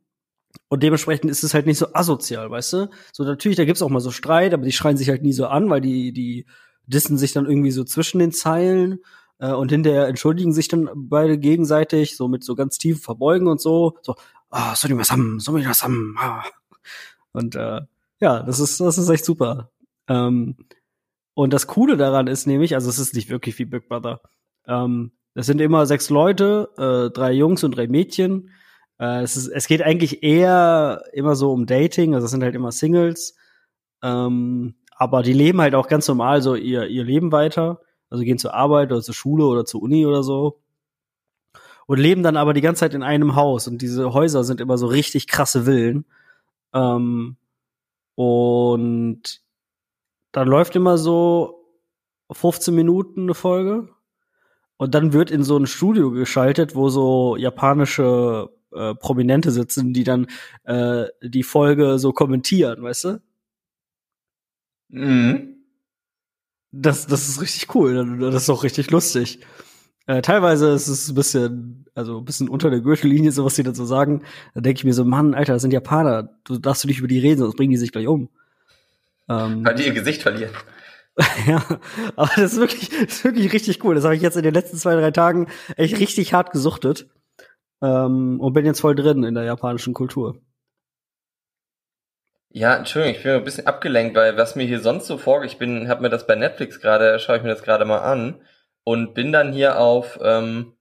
Und 0.69 0.83
dementsprechend 0.83 1.31
ist 1.31 1.43
es 1.43 1.55
halt 1.55 1.67
nicht 1.67 1.79
so 1.79 1.95
asozial, 1.95 2.51
weißt 2.51 2.73
du? 2.75 2.91
So 3.13 3.25
natürlich, 3.25 3.57
da 3.57 3.65
gibt's 3.65 3.83
auch 3.83 3.89
mal 3.89 4.01
so 4.01 4.11
Streit, 4.11 4.53
aber 4.53 4.65
die 4.65 4.73
schreien 4.73 4.97
sich 4.97 5.09
halt 5.09 5.23
nie 5.23 5.33
so 5.33 5.47
an, 5.47 5.71
weil 5.71 5.81
die, 5.81 6.13
die 6.13 6.47
dissen 6.87 7.17
sich 7.17 7.33
dann 7.33 7.47
irgendwie 7.47 7.71
so 7.71 7.85
zwischen 7.85 8.19
den 8.19 8.33
Zeilen 8.33 8.99
äh, 9.39 9.53
und 9.53 9.71
hinterher 9.71 10.09
entschuldigen 10.09 10.53
sich 10.53 10.69
dann 10.69 10.91
beide 10.95 11.39
gegenseitig, 11.39 12.17
so 12.17 12.29
mit 12.29 12.45
so 12.45 12.55
ganz 12.55 12.79
tiefen 12.79 13.01
Verbeugen 13.01 13.49
und 13.49 13.61
so. 13.61 13.97
So, 14.03 14.15
ah, 14.51 14.73
oh, 14.73 14.75
soll 14.75 14.91
ich 14.91 14.99
was 14.99 15.11
haben, 15.11 15.41
soll 15.41 15.61
ich 15.61 15.69
was 15.69 15.83
haben. 15.83 16.17
Ah. 16.19 16.45
Und 17.33 17.55
äh, 17.55 17.81
ja, 18.21 18.43
das 18.43 18.61
ist, 18.61 18.81
das 18.81 18.99
ist 18.99 19.09
echt 19.09 19.25
super. 19.25 19.71
Ähm, 20.09 20.57
und 21.35 21.53
das 21.53 21.67
Coole 21.67 21.97
daran 21.97 22.27
ist 22.27 22.47
nämlich, 22.47 22.75
also 22.75 22.91
es 22.91 22.99
ist 22.99 23.15
nicht 23.15 23.31
wirklich 23.31 23.59
wie 23.59 23.65
Big 23.65 23.89
Brother. 23.89 24.21
Ähm, 24.67 25.13
das 25.35 25.47
sind 25.47 25.61
immer 25.61 25.87
sechs 25.87 26.11
Leute, 26.11 26.69
äh, 26.77 27.15
drei 27.15 27.33
Jungs 27.33 27.63
und 27.63 27.77
drei 27.77 27.87
Mädchen 27.87 28.51
Äh, 28.99 29.23
es, 29.23 29.37
ist, 29.37 29.49
es 29.49 29.67
geht 29.67 29.83
eigentlich 29.83 30.23
eher 30.23 31.03
immer 31.13 31.37
so 31.37 31.53
um 31.53 31.67
Dating, 31.67 32.15
also 32.15 32.25
es 32.25 32.31
sind 32.31 32.43
halt 32.43 32.55
immer 32.55 32.73
Singles. 32.73 33.37
Ähm, 34.03 34.75
aber 34.97 35.23
die 35.23 35.33
leben 35.33 35.61
halt 35.61 35.75
auch 35.75 35.89
ganz 35.89 36.09
normal 36.09 36.43
so 36.43 36.55
ihr, 36.55 36.87
ihr 36.87 37.05
Leben 37.05 37.33
weiter. 37.33 37.81
Also 38.11 38.25
gehen 38.25 38.39
zur 38.39 38.55
Arbeit 38.55 38.91
oder 38.91 39.03
zur 39.03 39.15
Schule 39.15 39.45
oder 39.45 39.65
zur 39.65 39.83
Uni 39.83 40.07
oder 40.07 40.23
so. 40.23 40.61
Und 41.87 41.99
leben 41.99 42.23
dann 42.23 42.37
aber 42.37 42.53
die 42.53 42.61
ganze 42.61 42.81
Zeit 42.81 42.95
in 42.95 43.03
einem 43.03 43.35
Haus. 43.35 43.69
Und 43.69 43.81
diese 43.81 44.13
Häuser 44.13 44.45
sind 44.45 44.61
immer 44.61 44.77
so 44.77 44.87
richtig 44.87 45.27
krasse 45.27 45.65
Villen. 45.65 46.05
Ähm, 46.75 47.37
und 48.15 49.41
dann 50.33 50.49
läuft 50.49 50.77
immer 50.77 50.99
so 50.99 51.65
15 52.33 52.75
Minuten 52.75 53.23
eine 53.23 53.35
Folge. 53.35 53.89
Und 54.77 54.95
dann 54.95 55.13
wird 55.13 55.31
in 55.31 55.45
so 55.45 55.57
ein 55.57 55.67
Studio 55.67 56.11
geschaltet, 56.11 56.75
wo 56.75 56.89
so 56.89 57.37
japanische 57.37 58.51
äh, 58.73 58.95
Prominente 58.95 59.51
sitzen, 59.51 59.93
die 59.93 60.05
dann 60.05 60.27
äh, 60.65 61.07
die 61.23 61.43
Folge 61.43 61.99
so 61.99 62.13
kommentieren, 62.13 62.83
weißt 62.83 63.05
du? 63.05 63.21
Mhm. 64.89 65.57
Das, 66.71 67.07
das 67.07 67.29
ist 67.29 67.41
richtig 67.41 67.75
cool. 67.75 68.19
Das 68.21 68.43
ist 68.43 68.51
auch 68.51 68.63
richtig 68.63 68.91
lustig. 68.91 69.41
Äh, 70.07 70.23
teilweise 70.23 70.71
ist 70.71 70.89
es 70.89 71.09
ein 71.09 71.15
bisschen, 71.15 71.87
also 71.95 72.19
ein 72.19 72.25
bisschen 72.25 72.49
unter 72.49 72.71
der 72.71 72.81
Gürtellinie, 72.81 73.33
so 73.33 73.45
was 73.45 73.55
die 73.55 73.63
dazu 73.63 73.85
sagen. 73.85 74.23
Da 74.55 74.61
denke 74.61 74.79
ich 74.79 74.85
mir 74.85 74.95
so, 74.95 75.05
Mann, 75.05 75.35
Alter, 75.35 75.55
das 75.55 75.63
sind 75.63 75.73
Japaner. 75.73 76.31
Du 76.45 76.59
darfst 76.59 76.85
du 76.85 76.89
nicht 76.89 76.99
über 76.99 77.09
die 77.09 77.19
reden, 77.19 77.41
sonst 77.41 77.57
bringen 77.57 77.73
die 77.73 77.77
sich 77.77 77.93
gleich 77.93 78.07
um. 78.07 78.31
Ähm, 79.29 79.65
Weil 79.65 79.75
die 79.75 79.85
ihr 79.85 79.93
Gesicht 79.93 80.23
verlieren. 80.23 80.53
ja, 81.47 81.63
aber 82.17 82.31
das 82.37 82.55
ist 82.55 82.59
wirklich, 82.59 82.89
das 82.89 83.17
ist 83.17 83.25
wirklich 83.25 83.53
richtig 83.53 83.85
cool. 83.85 83.95
Das 83.95 84.05
habe 84.05 84.17
ich 84.17 84.23
jetzt 84.23 84.37
in 84.37 84.45
den 84.45 84.55
letzten 84.55 84.77
zwei, 84.77 84.95
drei 84.95 85.11
Tagen 85.11 85.49
echt 85.77 85.99
richtig 85.99 86.33
hart 86.33 86.53
gesuchtet. 86.53 87.09
Ähm, 87.83 88.41
und 88.41 88.53
bin 88.53 88.67
jetzt 88.67 88.81
voll 88.81 88.95
drin 88.95 89.25
in 89.25 89.35
der 89.35 89.45
japanischen 89.45 89.95
Kultur. 89.95 90.41
Ja, 92.51 92.77
Entschuldigung, 92.77 93.17
ich 93.17 93.23
bin 93.23 93.33
ein 93.33 93.45
bisschen 93.45 93.67
abgelenkt, 93.67 94.17
weil 94.17 94.37
was 94.37 94.57
mir 94.57 94.65
hier 94.65 94.81
sonst 94.81 95.07
so 95.07 95.19
vorgeht, 95.19 95.53
ich 95.53 95.59
bin, 95.59 95.89
habe 95.89 96.03
mir 96.03 96.09
das 96.09 96.27
bei 96.27 96.35
Netflix 96.35 96.81
gerade, 96.81 97.19
schaue 97.19 97.37
ich 97.37 97.43
mir 97.43 97.51
das 97.51 97.63
gerade 97.63 97.85
mal 97.85 97.99
an 97.99 98.41
und 98.85 99.13
bin 99.15 99.33
dann 99.33 99.53
hier 99.53 99.79
auf 99.79 100.19
ähm, 100.23 100.75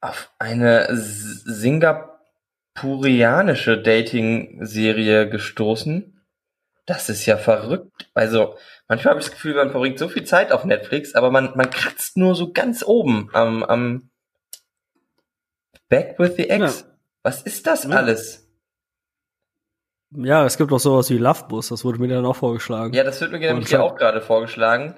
auf 0.00 0.32
eine 0.38 0.88
singapurianische 0.90 3.82
Dating-Serie 3.82 5.28
gestoßen. 5.28 6.16
Das 6.86 7.10
ist 7.10 7.26
ja 7.26 7.36
verrückt. 7.36 8.08
Also 8.14 8.56
manchmal 8.88 9.10
habe 9.10 9.20
ich 9.20 9.26
das 9.26 9.34
Gefühl, 9.34 9.54
man 9.54 9.70
verbringt 9.70 9.98
so 9.98 10.08
viel 10.08 10.24
Zeit 10.24 10.52
auf 10.52 10.64
Netflix, 10.64 11.14
aber 11.14 11.30
man 11.30 11.52
man 11.54 11.68
kratzt 11.70 12.16
nur 12.16 12.34
so 12.34 12.50
ganz 12.52 12.82
oben 12.82 13.28
am 13.34 13.62
am 13.62 14.09
Back 15.90 16.18
with 16.18 16.36
the 16.36 16.48
Ex. 16.48 16.80
Ja. 16.80 16.86
Was 17.22 17.42
ist 17.42 17.66
das 17.66 17.84
ja. 17.84 17.90
alles? 17.90 18.46
Ja, 20.12 20.44
es 20.46 20.56
gibt 20.56 20.72
auch 20.72 20.80
sowas 20.80 21.10
wie 21.10 21.18
Lovebus, 21.18 21.68
das 21.68 21.84
wurde 21.84 21.98
mir 21.98 22.08
dann 22.08 22.24
auch 22.24 22.36
vorgeschlagen. 22.36 22.94
Ja, 22.94 23.04
das 23.04 23.20
wird 23.20 23.30
mir 23.32 23.38
nämlich 23.38 23.68
hier 23.68 23.82
auch 23.82 23.94
gerade 23.94 24.20
vorgeschlagen. 24.22 24.96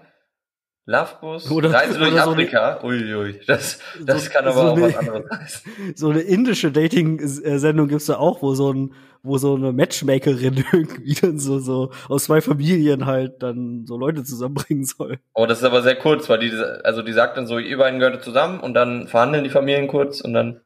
Lovebus, 0.85 1.51
oder, 1.51 1.73
Reise 1.73 1.99
durch 1.99 2.13
oder 2.13 2.27
Afrika. 2.27 2.79
So 2.81 2.89
Uiui, 2.89 3.41
das, 3.47 3.79
das 4.01 4.25
so, 4.25 4.31
kann 4.31 4.47
aber 4.47 4.55
so 4.55 4.61
auch 4.61 4.77
eine, 4.77 4.83
was 4.83 4.97
anderes 4.97 5.31
heißen. 5.31 5.73
So 5.97 6.11
eine 6.11 6.21
indische 6.21 6.73
Dating-Sendung 6.73 7.89
gibt's 7.89 8.07
da 8.07 8.17
auch, 8.17 8.43
wo 8.43 8.55
so 8.55 8.73
ein, 8.73 8.95
wo 9.23 9.39
so 9.39 9.55
eine 9.55 9.73
Matchmakerin 9.73 10.65
irgendwie 10.73 11.15
dann 11.15 11.39
so, 11.39 11.61
so 11.61 11.93
aus 12.09 12.25
zwei 12.25 12.41
Familien 12.41 13.07
halt 13.07 13.43
dann 13.43 13.87
so 13.87 13.97
Leute 13.97 14.25
zusammenbringen 14.25 14.85
soll. 14.85 15.21
Oh, 15.35 15.47
das 15.47 15.59
ist 15.59 15.65
aber 15.65 15.83
sehr 15.83 15.97
kurz, 15.97 16.29
weil 16.29 16.41
die, 16.41 16.53
also 16.85 17.03
die 17.03 17.13
sagt 17.13 17.37
dann 17.37 17.47
so, 17.47 17.59
ihr 17.59 17.79
beiden 17.79 18.01
gehört 18.01 18.25
zusammen 18.25 18.59
und 18.59 18.75
dann 18.75 19.07
verhandeln 19.07 19.45
die 19.45 19.51
Familien 19.51 19.89
kurz 19.89 20.21
und 20.21 20.33
dann, 20.33 20.63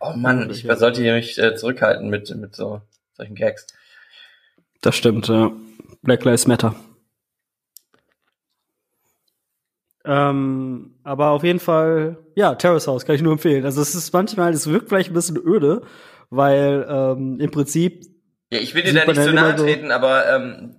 oh 0.00 0.12
Mann, 0.14 0.50
ich 0.50 0.66
sollte 0.76 1.02
hier 1.02 1.14
mich 1.14 1.38
äh, 1.38 1.54
zurückhalten 1.54 2.08
mit, 2.08 2.34
mit 2.36 2.54
so 2.54 2.80
solchen 3.12 3.34
Gags. 3.34 3.66
Das 4.80 4.96
stimmt, 4.96 5.28
ja. 5.28 5.50
Black 6.02 6.24
Lives 6.24 6.46
Matter. 6.46 6.74
Ähm, 10.04 10.94
aber 11.02 11.30
auf 11.30 11.44
jeden 11.44 11.60
Fall, 11.60 12.16
ja, 12.34 12.54
Terrace 12.54 12.86
House 12.86 13.04
kann 13.04 13.14
ich 13.14 13.22
nur 13.22 13.32
empfehlen. 13.32 13.64
Also 13.64 13.82
es 13.82 13.94
ist 13.94 14.12
manchmal, 14.12 14.52
es 14.52 14.66
wirkt 14.66 14.88
vielleicht 14.88 15.10
ein 15.10 15.14
bisschen 15.14 15.36
öde, 15.36 15.82
weil 16.30 16.86
ähm, 16.88 17.38
im 17.40 17.50
Prinzip. 17.50 18.06
Ja, 18.50 18.58
ich 18.60 18.74
will 18.74 18.82
dir 18.82 18.94
da 18.94 19.04
nicht 19.04 19.22
zu 19.22 19.34
nahe 19.34 19.54
treten, 19.54 19.88
so 19.88 19.92
aber 19.92 20.34
ähm, 20.34 20.76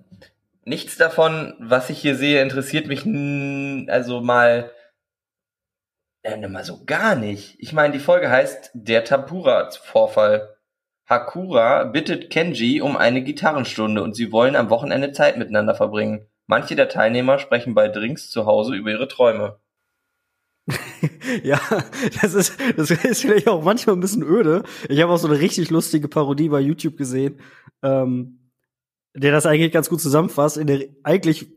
nichts 0.64 0.96
davon, 0.96 1.54
was 1.60 1.90
ich 1.90 2.00
hier 2.00 2.16
sehe, 2.16 2.42
interessiert 2.42 2.88
mich 2.88 3.06
also 3.88 4.20
mal, 4.20 4.70
äh, 6.22 6.48
mal 6.48 6.64
so 6.64 6.84
gar 6.84 7.14
nicht. 7.14 7.56
Ich 7.58 7.72
meine, 7.72 7.92
die 7.92 8.00
Folge 8.00 8.30
heißt 8.30 8.70
Der 8.74 9.04
Tapura-Vorfall. 9.04 10.56
Hakura 11.06 11.84
bittet 11.84 12.30
Kenji 12.30 12.80
um 12.80 12.96
eine 12.96 13.22
Gitarrenstunde 13.24 14.02
und 14.02 14.14
sie 14.14 14.30
wollen 14.30 14.54
am 14.54 14.70
Wochenende 14.70 15.10
Zeit 15.10 15.38
miteinander 15.38 15.74
verbringen. 15.74 16.26
Manche 16.46 16.76
der 16.76 16.88
Teilnehmer 16.88 17.38
sprechen 17.40 17.74
bei 17.74 17.88
Drinks 17.88 18.30
zu 18.30 18.46
Hause 18.46 18.76
über 18.76 18.90
ihre 18.90 19.08
Träume. 19.08 19.58
ja, 21.42 21.60
das 22.20 22.34
ist, 22.34 22.58
das 22.76 22.90
ist 22.90 23.22
vielleicht 23.22 23.48
auch 23.48 23.64
manchmal 23.64 23.96
ein 23.96 24.00
bisschen 24.00 24.22
öde. 24.22 24.62
Ich 24.88 25.00
habe 25.00 25.12
auch 25.12 25.18
so 25.18 25.28
eine 25.28 25.40
richtig 25.40 25.70
lustige 25.70 26.06
Parodie 26.06 26.48
bei 26.48 26.60
YouTube 26.60 26.96
gesehen, 26.96 27.40
ähm, 27.82 28.50
der 29.14 29.32
das 29.32 29.46
eigentlich 29.46 29.72
ganz 29.72 29.88
gut 29.88 30.00
zusammenfasst. 30.00 30.58
In 30.58 30.68
der, 30.68 30.86
eigentlich 31.02 31.48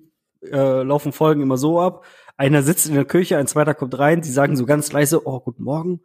äh, 0.41 0.81
laufen 0.83 1.11
Folgen 1.11 1.41
immer 1.41 1.57
so 1.57 1.79
ab. 1.79 2.05
Einer 2.37 2.63
sitzt 2.63 2.87
in 2.87 2.95
der 2.95 3.05
Küche, 3.05 3.37
ein 3.37 3.47
zweiter 3.47 3.73
kommt 3.73 3.97
rein, 3.97 4.23
sie 4.23 4.31
sagen 4.31 4.55
so 4.55 4.65
ganz 4.65 4.91
leise, 4.91 5.27
oh, 5.27 5.39
guten 5.39 5.63
Morgen. 5.63 6.01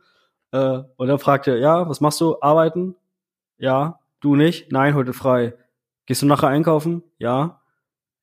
Äh, 0.53 0.83
und 0.97 1.09
dann 1.09 1.19
fragt 1.19 1.47
er, 1.47 1.59
ja, 1.59 1.89
was 1.89 2.01
machst 2.01 2.21
du? 2.21 2.41
Arbeiten? 2.41 2.95
Ja. 3.59 4.01
Du 4.21 4.35
nicht? 4.35 4.73
Nein, 4.73 4.95
heute 4.95 5.13
frei. 5.13 5.55
Gehst 6.07 6.23
du 6.23 6.27
nachher 6.27 6.49
einkaufen? 6.49 7.03
Ja. 7.19 7.61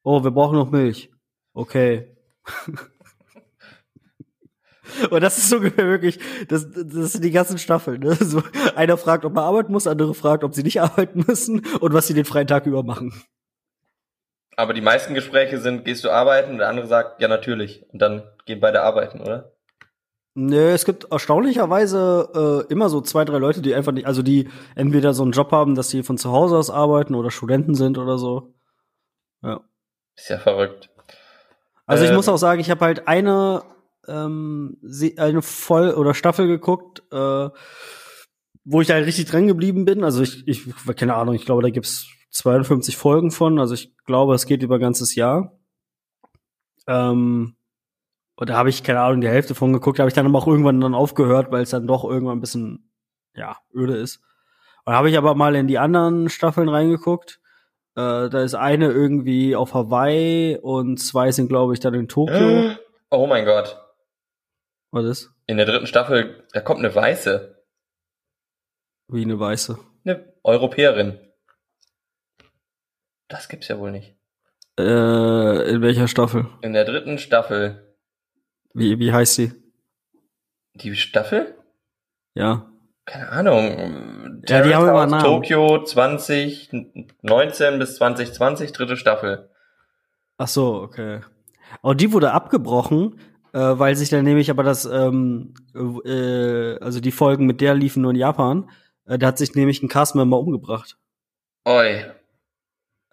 Oh, 0.03 0.23
wir 0.23 0.31
brauchen 0.31 0.57
noch 0.57 0.71
Milch. 0.71 1.09
Okay. 1.53 2.15
Und 5.09 5.21
das 5.21 5.37
ist 5.37 5.49
so 5.49 5.63
wirklich, 5.63 6.19
das, 6.47 6.69
das 6.71 7.13
sind 7.13 7.23
die 7.23 7.31
ganzen 7.31 7.57
Staffeln. 7.57 8.01
Ne? 8.01 8.15
So, 8.15 8.43
einer 8.75 8.97
fragt, 8.97 9.25
ob 9.25 9.33
man 9.33 9.43
arbeiten 9.43 9.71
muss, 9.71 9.87
andere 9.87 10.13
fragt, 10.13 10.43
ob 10.43 10.53
sie 10.53 10.63
nicht 10.63 10.81
arbeiten 10.81 11.25
müssen 11.27 11.65
und 11.79 11.93
was 11.93 12.07
sie 12.07 12.13
den 12.13 12.25
freien 12.25 12.47
Tag 12.47 12.65
über 12.65 12.83
machen. 12.83 13.13
Aber 14.57 14.73
die 14.73 14.81
meisten 14.81 15.13
Gespräche 15.13 15.59
sind, 15.59 15.85
gehst 15.85 16.03
du 16.03 16.09
arbeiten? 16.09 16.51
Und 16.51 16.57
der 16.59 16.69
andere 16.69 16.87
sagt, 16.87 17.21
ja, 17.21 17.27
natürlich. 17.27 17.85
Und 17.91 18.01
dann 18.01 18.23
gehen 18.45 18.59
beide 18.59 18.81
arbeiten, 18.81 19.19
oder? 19.19 19.51
Nee, 20.37 20.71
es 20.71 20.83
gibt 20.83 21.11
erstaunlicherweise 21.11 22.65
äh, 22.69 22.71
immer 22.71 22.89
so 22.89 22.99
zwei, 22.99 23.23
drei 23.23 23.37
Leute, 23.37 23.61
die 23.61 23.73
einfach 23.73 23.93
nicht, 23.93 24.05
also 24.05 24.21
die 24.21 24.49
entweder 24.75 25.13
so 25.13 25.23
einen 25.23 25.31
Job 25.31 25.51
haben, 25.51 25.75
dass 25.75 25.89
sie 25.89 26.03
von 26.03 26.17
zu 26.17 26.31
Hause 26.31 26.57
aus 26.57 26.69
arbeiten 26.69 27.15
oder 27.15 27.31
Studenten 27.31 27.73
sind 27.73 27.97
oder 27.97 28.17
so. 28.17 28.53
Ja. 29.41 29.61
Ist 30.15 30.29
ja 30.29 30.37
verrückt. 30.37 30.89
Also 31.85 32.03
ich 32.03 32.09
ähm, 32.09 32.17
muss 32.17 32.27
auch 32.27 32.37
sagen, 32.37 32.59
ich 32.59 32.69
habe 32.69 32.83
halt 32.83 33.07
eine 33.07 33.63
ähm, 34.07 34.77
eine 35.17 35.41
Voll- 35.41 35.93
oder 35.93 36.13
Staffel 36.13 36.47
geguckt, 36.47 37.01
äh, 37.11 37.49
wo 38.65 38.81
ich 38.81 38.89
halt 38.89 39.05
richtig 39.05 39.25
dran 39.25 39.47
geblieben 39.47 39.85
bin. 39.85 40.03
Also 40.03 40.21
ich, 40.21 40.47
ich 40.47 40.63
keine 40.97 41.15
Ahnung, 41.15 41.35
ich 41.35 41.45
glaube, 41.45 41.61
da 41.61 41.69
gibt's 41.69 42.07
52 42.35 42.97
Folgen 42.97 43.31
von. 43.31 43.59
Also 43.59 43.73
ich 43.73 43.95
glaube, 44.05 44.35
es 44.35 44.45
geht 44.45 44.61
über 44.61 44.75
ein 44.75 44.81
ganzes 44.81 45.15
Jahr. 45.15 45.57
Ähm, 46.87 47.55
und 48.35 48.49
da 48.49 48.57
habe 48.57 48.69
ich, 48.69 48.83
keine 48.83 48.99
Ahnung, 48.99 49.21
die 49.21 49.29
Hälfte 49.29 49.55
von 49.55 49.71
geguckt, 49.71 49.99
habe 49.99 50.09
ich 50.09 50.13
dann 50.13 50.25
aber 50.25 50.37
auch 50.37 50.47
irgendwann 50.47 50.81
dann 50.81 50.93
aufgehört, 50.93 51.51
weil 51.51 51.63
es 51.63 51.69
dann 51.69 51.87
doch 51.87 52.03
irgendwann 52.03 52.37
ein 52.37 52.41
bisschen, 52.41 52.91
ja, 53.33 53.57
öde 53.73 53.95
ist. 53.95 54.21
Und 54.83 54.93
habe 54.93 55.09
ich 55.09 55.17
aber 55.17 55.33
mal 55.33 55.55
in 55.55 55.67
die 55.67 55.79
anderen 55.79 56.29
Staffeln 56.29 56.67
reingeguckt. 56.67 57.39
Äh, 57.95 58.29
da 58.29 58.41
ist 58.41 58.55
eine 58.55 58.91
irgendwie 58.91 59.55
auf 59.55 59.73
Hawaii 59.73 60.57
und 60.61 60.97
zwei 60.97 61.31
sind, 61.31 61.47
glaube 61.47 61.73
ich, 61.73 61.79
dann 61.79 61.93
in 61.93 62.09
Tokio. 62.09 62.71
Oh 63.09 63.27
mein 63.27 63.45
Gott. 63.45 63.81
Was 64.91 65.05
ist? 65.05 65.31
In 65.47 65.55
der 65.57 65.65
dritten 65.65 65.87
Staffel, 65.87 66.45
da 66.51 66.59
kommt 66.59 66.79
eine 66.79 66.93
Weiße. 66.93 67.63
Wie 69.07 69.23
eine 69.23 69.39
Weiße? 69.39 69.79
Eine 70.03 70.33
Europäerin. 70.43 71.19
Das 73.27 73.49
gibt's 73.49 73.67
ja 73.67 73.79
wohl 73.79 73.91
nicht. 73.91 74.15
Äh, 74.77 75.69
in 75.69 75.81
welcher 75.81 76.07
Staffel? 76.07 76.47
In 76.61 76.73
der 76.73 76.85
dritten 76.85 77.17
Staffel. 77.17 77.95
Wie, 78.73 78.99
wie 78.99 79.13
heißt 79.13 79.35
sie? 79.35 79.53
Die 80.73 80.95
Staffel? 80.95 81.55
Ja. 82.33 82.69
Keine 83.05 83.29
Ahnung. 83.29 84.41
Ja, 84.47 84.61
die 84.61 84.75
haben 84.75 84.87
immer 84.87 85.05
Namen. 85.05 85.23
Tokio 85.23 85.83
2019 85.83 87.79
bis 87.79 87.95
2020, 87.95 88.73
dritte 88.73 88.97
Staffel. 88.97 89.49
Ach 90.37 90.47
so, 90.47 90.81
okay. 90.81 91.21
Und 91.81 92.01
die 92.01 92.11
wurde 92.11 92.31
abgebrochen, 92.31 93.19
äh, 93.53 93.59
weil 93.59 93.95
sich 93.95 94.09
dann 94.09 94.25
nämlich 94.25 94.49
aber 94.49 94.63
das, 94.63 94.85
ähm, 94.85 95.53
äh, 95.73 96.77
also 96.79 96.99
die 96.99 97.11
Folgen 97.11 97.45
mit 97.45 97.61
der 97.61 97.75
liefen 97.75 98.01
nur 98.01 98.11
in 98.11 98.17
Japan. 98.17 98.69
Äh, 99.05 99.17
da 99.17 99.27
hat 99.27 99.37
sich 99.37 99.55
nämlich 99.55 99.81
ein 99.81 99.87
Castmember 99.87 100.39
umgebracht. 100.39 100.97
Oi. 101.65 102.05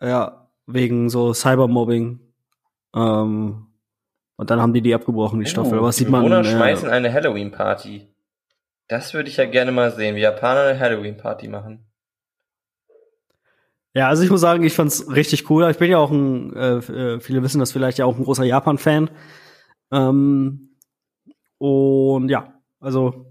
Ja, 0.03 0.49
wegen 0.67 1.09
so 1.09 1.33
Cybermobbing. 1.33 2.21
Ähm, 2.95 3.67
und 4.37 4.51
dann 4.51 4.61
haben 4.61 4.73
die 4.73 4.83
die 4.83 4.95
abgebrochen, 4.95 5.41
die 5.41 5.47
Staffel. 5.47 5.75
Oh, 5.75 5.83
Aber 5.83 5.93
sieht 5.93 6.09
man. 6.09 6.23
Bewohner 6.23 6.45
schmeißen 6.45 6.89
eine 6.89 7.13
Halloween-Party. 7.13 8.09
Das 8.89 9.15
würde 9.15 9.29
ich 9.29 9.37
ja 9.37 9.47
gerne 9.47 9.73
mal 9.73 9.93
sehen, 9.93 10.17
wie 10.17 10.21
Japaner 10.21 10.63
eine 10.63 10.81
Halloween-Party 10.81 11.49
machen. 11.49 11.87
Ja, 13.95 14.09
also 14.09 14.23
ich 14.23 14.31
muss 14.31 14.41
sagen, 14.41 14.65
ich 14.65 14.75
fand's 14.75 15.07
richtig 15.11 15.49
cool. 15.51 15.71
Ich 15.71 15.79
bin 15.79 15.91
ja 15.91 15.99
auch 15.99 16.11
ein, 16.11 16.55
äh, 16.57 16.77
äh, 16.79 17.21
viele 17.21 17.43
wissen 17.43 17.59
das 17.59 17.73
vielleicht 17.73 17.99
ja 17.99 18.07
auch 18.07 18.17
ein 18.17 18.25
großer 18.25 18.45
Japan-Fan. 18.45 19.11
Ähm, 19.93 20.77
und 21.59 22.29
ja, 22.29 22.55
also 22.81 23.27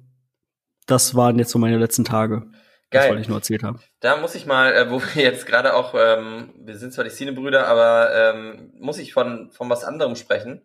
das 0.85 1.15
waren 1.15 1.39
jetzt 1.39 1.51
so 1.51 1.59
meine 1.59 1.77
letzten 1.77 2.05
Tage. 2.05 2.51
Geil. 2.91 3.01
Das 3.01 3.09
wollte 3.09 3.21
ich 3.21 3.27
nur 3.29 3.37
erzählt 3.37 3.63
haben. 3.63 3.81
Da 4.01 4.17
muss 4.17 4.35
ich 4.35 4.45
mal, 4.45 4.73
äh, 4.73 4.91
wo 4.91 5.01
wir 5.01 5.23
jetzt 5.23 5.45
gerade 5.45 5.73
auch, 5.73 5.95
ähm, 5.97 6.53
wir 6.57 6.77
sind 6.77 6.93
zwar 6.93 7.03
die 7.03 7.09
Szene-Brüder, 7.09 7.67
aber 7.67 8.13
ähm, 8.13 8.73
muss 8.77 8.99
ich 8.99 9.13
von, 9.13 9.49
von 9.51 9.69
was 9.69 9.83
anderem 9.83 10.15
sprechen, 10.15 10.61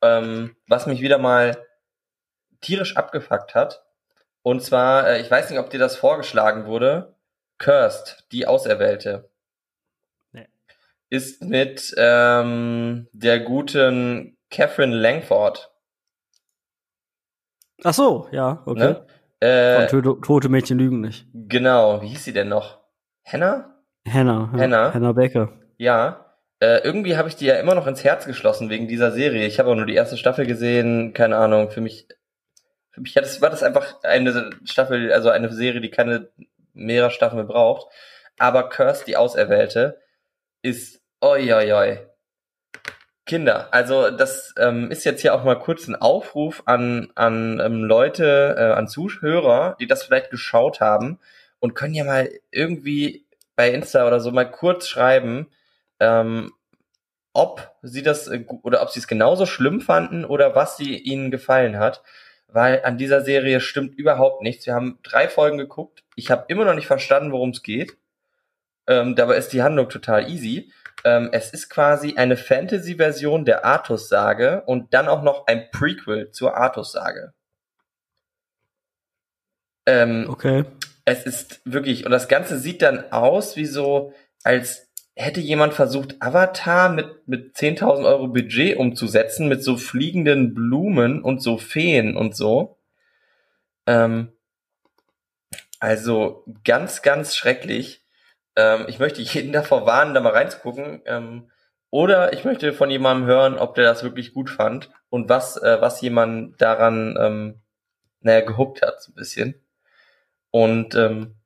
ähm, 0.00 0.56
was 0.66 0.86
mich 0.86 1.00
wieder 1.00 1.18
mal 1.18 1.58
tierisch 2.60 2.96
abgefuckt 2.96 3.54
hat. 3.54 3.84
Und 4.42 4.62
zwar, 4.62 5.08
äh, 5.08 5.20
ich 5.20 5.30
weiß 5.30 5.50
nicht, 5.50 5.58
ob 5.58 5.70
dir 5.70 5.80
das 5.80 5.96
vorgeschlagen 5.96 6.66
wurde, 6.66 7.14
Cursed, 7.58 8.24
die 8.32 8.46
Auserwählte 8.46 9.28
ist 11.14 11.44
mit 11.44 11.94
ähm, 11.96 13.06
der 13.12 13.40
guten 13.40 14.36
Catherine 14.50 14.96
Langford. 14.96 15.70
Ach 17.84 17.94
so, 17.94 18.28
ja, 18.32 18.62
okay. 18.66 18.80
Ne? 18.80 19.06
Äh, 19.44 19.88
Von 19.88 20.22
Tote 20.22 20.48
Mädchen 20.48 20.78
lügen 20.78 21.02
nicht. 21.02 21.26
Genau, 21.34 22.00
wie 22.00 22.08
hieß 22.08 22.24
sie 22.24 22.32
denn 22.32 22.48
noch? 22.48 22.78
Hannah? 23.26 23.74
Hannah. 24.08 24.50
Hannah. 24.52 24.94
Hannah 24.94 25.12
Baker. 25.12 25.52
Ja. 25.76 26.36
Äh, 26.60 26.78
irgendwie 26.78 27.18
habe 27.18 27.28
ich 27.28 27.36
die 27.36 27.44
ja 27.44 27.56
immer 27.56 27.74
noch 27.74 27.86
ins 27.86 28.04
Herz 28.04 28.24
geschlossen 28.24 28.70
wegen 28.70 28.88
dieser 28.88 29.12
Serie. 29.12 29.46
Ich 29.46 29.58
habe 29.58 29.70
auch 29.70 29.74
nur 29.74 29.84
die 29.84 29.94
erste 29.94 30.16
Staffel 30.16 30.46
gesehen, 30.46 31.12
keine 31.12 31.36
Ahnung. 31.36 31.70
Für 31.70 31.82
mich, 31.82 32.08
für 32.90 33.02
mich 33.02 33.12
das, 33.12 33.42
war 33.42 33.50
das 33.50 33.62
einfach 33.62 34.02
eine 34.02 34.50
Staffel, 34.64 35.12
also 35.12 35.28
eine 35.28 35.52
Serie, 35.52 35.82
die 35.82 35.90
keine 35.90 36.28
mehrere 36.72 37.10
Staffeln 37.10 37.46
braucht. 37.46 37.92
Aber 38.38 38.70
Curse, 38.70 39.04
die 39.04 39.18
Auserwählte, 39.18 40.00
ist 40.62 41.02
Oi, 41.20 41.52
oi, 41.52 41.72
oi. 41.72 41.98
Kinder, 43.26 43.68
also 43.72 44.10
das 44.10 44.54
ähm, 44.58 44.90
ist 44.90 45.04
jetzt 45.04 45.22
hier 45.22 45.34
auch 45.34 45.44
mal 45.44 45.58
kurz 45.58 45.88
ein 45.88 45.96
Aufruf 45.96 46.62
an, 46.66 47.10
an 47.14 47.58
ähm, 47.58 47.82
Leute, 47.84 48.54
äh, 48.58 48.72
an 48.72 48.86
Zuhörer, 48.86 49.76
die 49.80 49.86
das 49.86 50.02
vielleicht 50.02 50.30
geschaut 50.30 50.80
haben 50.80 51.18
und 51.58 51.74
können 51.74 51.94
ja 51.94 52.04
mal 52.04 52.30
irgendwie 52.50 53.24
bei 53.56 53.70
Insta 53.70 54.06
oder 54.06 54.20
so 54.20 54.30
mal 54.30 54.50
kurz 54.50 54.88
schreiben, 54.88 55.46
ähm, 56.00 56.52
ob 57.32 57.74
sie 57.82 58.02
das 58.02 58.28
äh, 58.28 58.44
oder 58.62 58.82
ob 58.82 58.90
sie 58.90 59.00
es 59.00 59.08
genauso 59.08 59.46
schlimm 59.46 59.80
fanden 59.80 60.26
oder 60.26 60.54
was 60.54 60.76
sie 60.76 60.98
ihnen 60.98 61.30
gefallen 61.30 61.78
hat, 61.78 62.02
weil 62.48 62.82
an 62.84 62.98
dieser 62.98 63.22
Serie 63.22 63.60
stimmt 63.60 63.94
überhaupt 63.94 64.42
nichts. 64.42 64.66
Wir 64.66 64.74
haben 64.74 64.98
drei 65.02 65.28
Folgen 65.28 65.56
geguckt, 65.56 66.04
ich 66.14 66.30
habe 66.30 66.44
immer 66.48 66.66
noch 66.66 66.74
nicht 66.74 66.86
verstanden, 66.86 67.32
worum 67.32 67.50
es 67.50 67.62
geht. 67.62 67.96
Ähm, 68.86 69.16
dabei 69.16 69.36
ist 69.36 69.54
die 69.54 69.62
Handlung 69.62 69.88
total 69.88 70.30
easy. 70.30 70.70
Ähm, 71.04 71.28
es 71.32 71.50
ist 71.50 71.68
quasi 71.68 72.14
eine 72.16 72.36
Fantasy-Version 72.36 73.44
der 73.44 73.64
Artus-Sage 73.64 74.62
und 74.66 74.94
dann 74.94 75.08
auch 75.08 75.22
noch 75.22 75.46
ein 75.46 75.70
Prequel 75.70 76.30
zur 76.30 76.56
Artus-Sage. 76.56 77.32
Ähm, 79.86 80.26
okay. 80.28 80.64
Es 81.04 81.26
ist 81.26 81.60
wirklich, 81.64 82.06
und 82.06 82.12
das 82.12 82.28
Ganze 82.28 82.58
sieht 82.58 82.80
dann 82.80 83.12
aus 83.12 83.56
wie 83.56 83.66
so, 83.66 84.14
als 84.42 84.88
hätte 85.16 85.40
jemand 85.40 85.74
versucht, 85.74 86.16
Avatar 86.20 86.88
mit, 86.88 87.28
mit 87.28 87.54
10.000 87.56 88.04
Euro 88.04 88.28
Budget 88.28 88.76
umzusetzen, 88.76 89.48
mit 89.48 89.62
so 89.62 89.76
fliegenden 89.76 90.54
Blumen 90.54 91.22
und 91.22 91.42
so 91.42 91.58
Feen 91.58 92.16
und 92.16 92.34
so. 92.34 92.78
Ähm, 93.86 94.32
also 95.78 96.44
ganz, 96.64 97.02
ganz 97.02 97.36
schrecklich. 97.36 98.03
Ähm, 98.56 98.86
ich 98.88 98.98
möchte 98.98 99.22
jeden 99.22 99.52
davor 99.52 99.86
warnen, 99.86 100.14
da 100.14 100.20
mal 100.20 100.32
reinzugucken. 100.32 101.02
Ähm, 101.06 101.50
oder 101.90 102.32
ich 102.32 102.44
möchte 102.44 102.72
von 102.72 102.90
jemandem 102.90 103.28
hören, 103.28 103.58
ob 103.58 103.76
der 103.76 103.84
das 103.84 104.02
wirklich 104.02 104.34
gut 104.34 104.50
fand 104.50 104.90
und 105.10 105.28
was, 105.28 105.56
äh, 105.56 105.80
was 105.80 106.00
jemand 106.00 106.60
daran, 106.60 107.16
ähm, 107.20 107.60
naja, 108.20 108.40
gehuckt 108.40 108.82
hat, 108.82 109.00
so 109.00 109.12
ein 109.12 109.14
bisschen. 109.14 109.54
Und 110.50 110.94
ähm, 110.96 111.36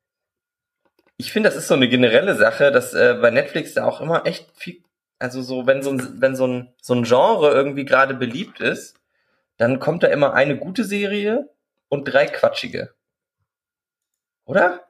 ich 1.18 1.32
finde, 1.32 1.48
das 1.48 1.56
ist 1.56 1.68
so 1.68 1.74
eine 1.74 1.88
generelle 1.88 2.34
Sache, 2.34 2.72
dass 2.72 2.94
äh, 2.94 3.18
bei 3.20 3.30
Netflix 3.30 3.74
da 3.74 3.84
auch 3.84 4.00
immer 4.00 4.24
echt 4.24 4.50
viel, 4.56 4.82
also 5.18 5.42
so, 5.42 5.66
wenn 5.66 5.82
so 5.82 5.90
ein, 5.90 6.20
wenn 6.20 6.36
so 6.36 6.46
ein, 6.46 6.72
so 6.80 6.94
ein 6.94 7.02
Genre 7.02 7.50
irgendwie 7.50 7.84
gerade 7.84 8.14
beliebt 8.14 8.60
ist, 8.60 8.96
dann 9.58 9.80
kommt 9.80 10.02
da 10.02 10.06
immer 10.06 10.32
eine 10.32 10.56
gute 10.56 10.84
Serie 10.84 11.50
und 11.88 12.04
drei 12.04 12.26
quatschige. 12.26 12.94
Oder? 14.46 14.87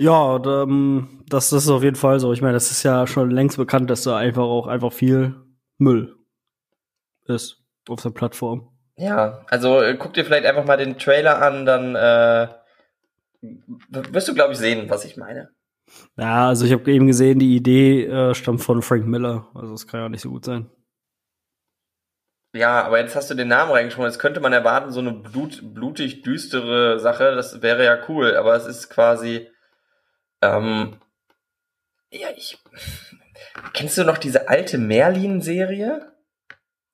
Ja, 0.00 0.36
ähm, 0.36 1.24
das, 1.28 1.50
das 1.50 1.64
ist 1.64 1.70
auf 1.70 1.82
jeden 1.82 1.96
Fall 1.96 2.20
so. 2.20 2.32
Ich 2.32 2.40
meine, 2.40 2.54
das 2.54 2.70
ist 2.70 2.84
ja 2.84 3.08
schon 3.08 3.32
längst 3.32 3.56
bekannt, 3.56 3.90
dass 3.90 4.04
da 4.04 4.16
einfach 4.16 4.44
auch 4.44 4.68
einfach 4.68 4.92
viel 4.92 5.34
Müll 5.76 6.14
ist 7.26 7.64
auf 7.88 8.00
der 8.00 8.10
Plattform. 8.10 8.70
Ja, 8.96 9.44
also 9.48 9.82
äh, 9.82 9.96
guck 9.96 10.14
dir 10.14 10.24
vielleicht 10.24 10.46
einfach 10.46 10.64
mal 10.64 10.76
den 10.76 10.98
Trailer 10.98 11.42
an, 11.42 11.66
dann 11.66 11.96
äh, 11.96 12.46
wirst 14.12 14.28
du, 14.28 14.34
glaube 14.34 14.52
ich, 14.52 14.58
sehen, 14.60 14.88
was 14.88 15.04
ich 15.04 15.16
meine. 15.16 15.50
Ja, 16.16 16.46
also 16.46 16.64
ich 16.64 16.72
habe 16.72 16.88
eben 16.92 17.08
gesehen, 17.08 17.40
die 17.40 17.56
Idee 17.56 18.04
äh, 18.04 18.34
stammt 18.36 18.62
von 18.62 18.82
Frank 18.82 19.04
Miller. 19.04 19.48
Also 19.52 19.72
das 19.72 19.88
kann 19.88 20.00
ja 20.00 20.08
nicht 20.08 20.22
so 20.22 20.30
gut 20.30 20.44
sein. 20.44 20.70
Ja, 22.54 22.84
aber 22.84 23.00
jetzt 23.00 23.16
hast 23.16 23.32
du 23.32 23.34
den 23.34 23.48
Namen 23.48 23.72
reingeschrieben. 23.72 24.06
Jetzt 24.06 24.20
könnte 24.20 24.38
man 24.38 24.52
erwarten, 24.52 24.92
so 24.92 25.00
eine 25.00 25.12
blut, 25.12 25.74
blutig 25.74 26.22
düstere 26.22 27.00
Sache. 27.00 27.34
Das 27.34 27.62
wäre 27.62 27.84
ja 27.84 27.98
cool. 28.08 28.36
Aber 28.36 28.54
es 28.54 28.66
ist 28.66 28.90
quasi 28.90 29.48
ähm, 30.42 30.96
ja, 32.10 32.28
ich. 32.36 32.58
Kennst 33.72 33.98
du 33.98 34.04
noch 34.04 34.18
diese 34.18 34.48
alte 34.48 34.78
Merlin-Serie? 34.78 36.12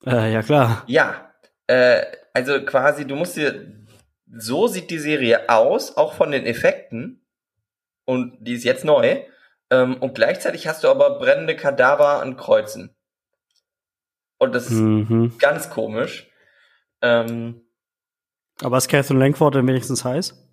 Äh, 0.07 0.33
ja, 0.33 0.43
klar. 0.43 0.85
Ja. 0.87 1.31
Äh, 1.67 2.05
also 2.33 2.65
quasi, 2.65 3.07
du 3.07 3.17
musst 3.17 3.37
dir. 3.37 3.73
So 4.37 4.67
sieht 4.67 4.91
die 4.91 4.99
Serie 4.99 5.49
aus, 5.49 5.97
auch 5.97 6.15
von 6.15 6.33
den 6.33 6.45
Effekten. 6.45 7.25
Und 8.05 8.37
die 8.41 8.55
ist 8.55 8.65
jetzt 8.65 8.85
neu. 8.85 9.23
Ähm, 9.71 9.97
und 9.99 10.15
gleichzeitig 10.15 10.67
hast 10.67 10.83
du 10.83 10.89
aber 10.89 11.19
brennende 11.19 11.57
Kadaver 11.57 12.21
an 12.21 12.37
Kreuzen. 12.37 12.95
Und 14.39 14.55
das 14.55 14.71
mhm. 14.71 15.27
ist 15.27 15.39
ganz 15.39 15.71
komisch. 15.71 16.29
Ähm, 17.01 17.63
aber 18.63 18.79
ist 18.79 18.89
Catherine 18.89 19.21
Langford 19.21 19.55
denn 19.55 19.67
wenigstens 19.67 20.05
heiß? 20.05 20.44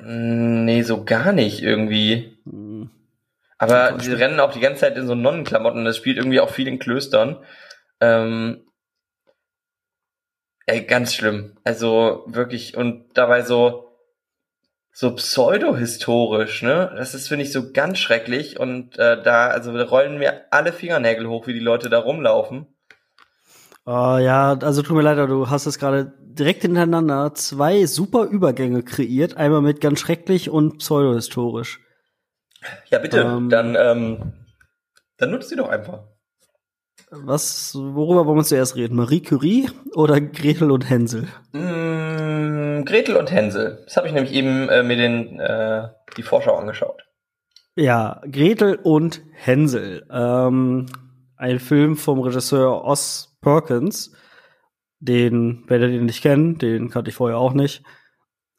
Nee, 0.00 0.82
so 0.82 1.04
gar 1.04 1.32
nicht 1.32 1.62
irgendwie. 1.62 2.38
Hm. 2.44 2.90
Aber 3.58 3.98
sie 3.98 4.12
rennen 4.12 4.38
auch 4.38 4.52
die 4.52 4.60
ganze 4.60 4.82
Zeit 4.82 4.96
in 4.96 5.06
so 5.06 5.16
Nonnenklamotten. 5.16 5.84
Das 5.84 5.96
spielt 5.96 6.16
irgendwie 6.16 6.40
auch 6.40 6.50
viel 6.50 6.68
in 6.68 6.78
Klöstern. 6.78 7.44
Ähm, 8.00 8.64
ey, 10.66 10.84
ganz 10.84 11.14
schlimm. 11.14 11.56
Also 11.64 12.24
wirklich 12.28 12.76
und 12.76 13.06
dabei 13.14 13.42
so 13.42 13.84
so 14.92 15.14
pseudo-historisch, 15.14 16.62
ne? 16.62 16.92
Das 16.96 17.14
ist 17.14 17.28
finde 17.28 17.44
ich 17.44 17.52
so 17.52 17.72
ganz 17.72 17.98
schrecklich 17.98 18.58
und 18.58 18.98
äh, 18.98 19.20
da 19.22 19.48
also 19.48 19.76
da 19.76 19.84
rollen 19.84 20.18
mir 20.18 20.52
alle 20.52 20.72
Fingernägel 20.72 21.28
hoch, 21.28 21.46
wie 21.46 21.52
die 21.52 21.60
Leute 21.60 21.88
da 21.88 21.98
rumlaufen. 21.98 22.66
Oh, 23.90 24.18
ja, 24.18 24.52
also 24.52 24.82
tut 24.82 24.94
mir 24.94 25.02
leid, 25.02 25.16
du 25.30 25.48
hast 25.48 25.64
es 25.64 25.78
gerade 25.78 26.12
direkt 26.18 26.60
hintereinander 26.60 27.32
zwei 27.32 27.86
super 27.86 28.24
Übergänge 28.26 28.82
kreiert, 28.82 29.38
einmal 29.38 29.62
mit 29.62 29.80
ganz 29.80 30.00
schrecklich 30.00 30.50
und 30.50 30.76
pseudohistorisch. 30.76 31.80
Ja, 32.90 32.98
bitte, 32.98 33.20
ähm, 33.20 33.48
dann, 33.48 33.76
ähm, 33.80 34.32
dann 35.16 35.30
nutzt 35.30 35.48
sie 35.48 35.56
doch 35.56 35.70
einfach. 35.70 36.00
Was, 37.10 37.74
worüber 37.76 38.26
wollen 38.26 38.36
wir 38.36 38.44
zuerst 38.44 38.76
reden? 38.76 38.94
Marie 38.94 39.22
Curie 39.22 39.70
oder 39.94 40.20
Gretel 40.20 40.70
und 40.70 40.90
Hänsel? 40.90 41.26
Mm, 41.52 42.84
Gretel 42.84 43.16
und 43.16 43.32
Hänsel. 43.32 43.84
Das 43.86 43.96
habe 43.96 44.06
ich 44.06 44.12
nämlich 44.12 44.34
eben 44.34 44.68
äh, 44.68 44.82
mir 44.82 44.96
den, 44.96 45.40
äh, 45.40 45.88
die 46.18 46.22
Vorschau 46.22 46.56
angeschaut. 46.56 47.06
Ja, 47.74 48.20
Gretel 48.30 48.74
und 48.82 49.22
Hänsel. 49.32 50.06
Ähm, 50.10 50.84
ein 51.38 51.58
Film 51.58 51.96
vom 51.96 52.20
Regisseur 52.20 52.84
Oz 52.84 53.27
Perkins. 53.40 54.12
Den 55.00 55.64
werdet 55.68 55.92
ihr 55.92 56.02
nicht 56.02 56.22
kennen, 56.22 56.58
den 56.58 56.90
kannte 56.90 57.10
ich 57.10 57.16
vorher 57.16 57.38
auch 57.38 57.52
nicht. 57.52 57.82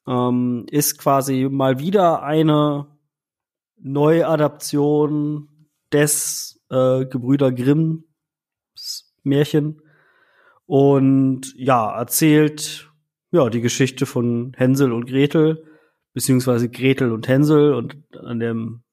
Ähm, 0.08 0.66
ist 0.72 0.98
quasi 0.98 1.48
mal 1.50 1.80
wieder 1.80 2.24
eine 2.24 2.88
Neuadaption 3.78 5.50
des 5.92 6.62
äh, 6.70 7.06
Gebrüder 7.06 7.52
Grimm 7.52 8.06
Märchen 9.24 9.82
und 10.66 11.54
ja, 11.56 11.98
erzählt 11.98 12.90
ja 13.32 13.50
die 13.50 13.62
Geschichte 13.62 14.06
von 14.06 14.54
Hänsel 14.56 14.94
und 14.94 15.06
Gretel, 15.06 15.66
beziehungsweise 16.14 16.70
Gretel 16.70 17.12
und 17.12 17.28
Hänsel 17.28 17.74
und 17.74 17.98
an 18.16 18.40
dem 18.40 18.84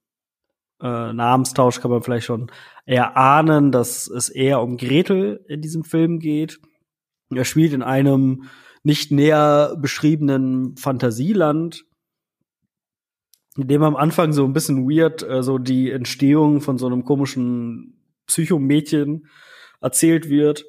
äh, 0.80 1.12
Namenstausch 1.12 1.80
kann 1.80 1.90
man 1.90 2.02
vielleicht 2.02 2.26
schon 2.26 2.50
erahnen, 2.84 3.72
dass 3.72 4.08
es 4.08 4.28
eher 4.28 4.60
um 4.60 4.76
Gretel 4.76 5.44
in 5.48 5.60
diesem 5.60 5.84
Film 5.84 6.18
geht. 6.18 6.60
Er 7.34 7.44
spielt 7.44 7.72
in 7.72 7.82
einem 7.82 8.44
nicht 8.82 9.10
näher 9.10 9.76
beschriebenen 9.80 10.76
Fantasieland, 10.76 11.84
in 13.56 13.68
dem 13.68 13.82
am 13.82 13.96
Anfang 13.96 14.32
so 14.32 14.44
ein 14.44 14.52
bisschen 14.52 14.88
weird 14.88 15.22
äh, 15.22 15.42
so 15.42 15.58
die 15.58 15.90
Entstehung 15.90 16.60
von 16.60 16.78
so 16.78 16.86
einem 16.86 17.04
komischen 17.04 17.96
Psychomädchen 18.26 19.26
erzählt 19.80 20.28
wird. 20.28 20.64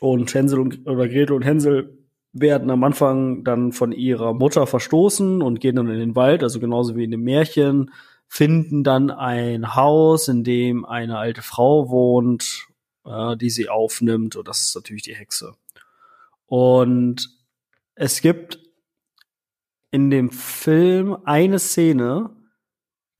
Und 0.00 0.32
Hänsel 0.32 0.60
und, 0.60 0.86
oder 0.86 1.08
Gretel 1.08 1.32
und 1.32 1.42
Hänsel 1.42 1.98
werden 2.32 2.70
am 2.70 2.84
Anfang 2.84 3.42
dann 3.44 3.72
von 3.72 3.92
ihrer 3.92 4.32
Mutter 4.32 4.66
verstoßen 4.66 5.42
und 5.42 5.60
gehen 5.60 5.76
dann 5.76 5.88
in 5.88 5.98
den 5.98 6.16
Wald, 6.16 6.42
also 6.42 6.60
genauso 6.60 6.96
wie 6.96 7.04
in 7.04 7.10
dem 7.10 7.22
Märchen, 7.22 7.90
finden 8.32 8.84
dann 8.84 9.10
ein 9.10 9.74
Haus, 9.74 10.28
in 10.28 10.44
dem 10.44 10.84
eine 10.84 11.18
alte 11.18 11.42
Frau 11.42 11.90
wohnt, 11.90 12.68
äh, 13.04 13.36
die 13.36 13.50
sie 13.50 13.68
aufnimmt, 13.68 14.36
und 14.36 14.46
das 14.46 14.60
ist 14.62 14.76
natürlich 14.76 15.02
die 15.02 15.16
Hexe. 15.16 15.54
Und 16.46 17.28
es 17.96 18.20
gibt 18.20 18.60
in 19.90 20.10
dem 20.10 20.30
Film 20.30 21.16
eine 21.24 21.58
Szene, 21.58 22.30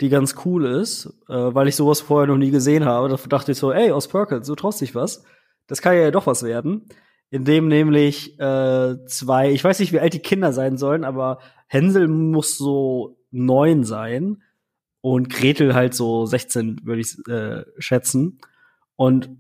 die 0.01 0.11
ganz 0.11 0.37
cool 0.45 0.65
ist, 0.65 1.07
äh, 1.29 1.35
weil 1.35 1.67
ich 1.67 1.75
sowas 1.75 2.01
vorher 2.01 2.29
noch 2.29 2.39
nie 2.39 2.53
gesehen 2.53 2.85
habe. 2.85 3.09
Da 3.09 3.17
dachte 3.17 3.51
ich 3.51 3.59
so, 3.59 3.73
ey, 3.73 3.91
aus 3.91 4.07
Perkins, 4.07 4.47
du 4.47 4.55
traust 4.55 4.81
dich 4.81 4.95
was. 4.95 5.25
Das 5.67 5.83
kann 5.83 5.97
ja 5.97 6.13
doch 6.13 6.29
was 6.29 6.45
werden. 6.45 6.87
In 7.31 7.45
dem 7.45 7.67
nämlich 7.67 8.39
äh, 8.39 9.05
zwei, 9.07 9.51
ich 9.51 9.65
weiß 9.65 9.81
nicht, 9.81 9.93
wie 9.93 10.01
alt 10.01 10.15
die 10.15 10.21
Kinder 10.21 10.53
sein 10.53 10.79
sollen, 10.79 11.05
aber 11.05 11.41
Hänsel 11.67 12.07
muss 12.07 12.57
so 12.57 13.19
neun 13.33 13.83
sein 13.83 14.43
und 15.01 15.31
Gretel 15.31 15.75
halt 15.75 15.95
so 15.95 16.27
16, 16.27 16.81
würde 16.85 17.01
ich 17.01 17.17
äh, 17.29 17.65
schätzen. 17.79 18.41
Und 18.97 19.31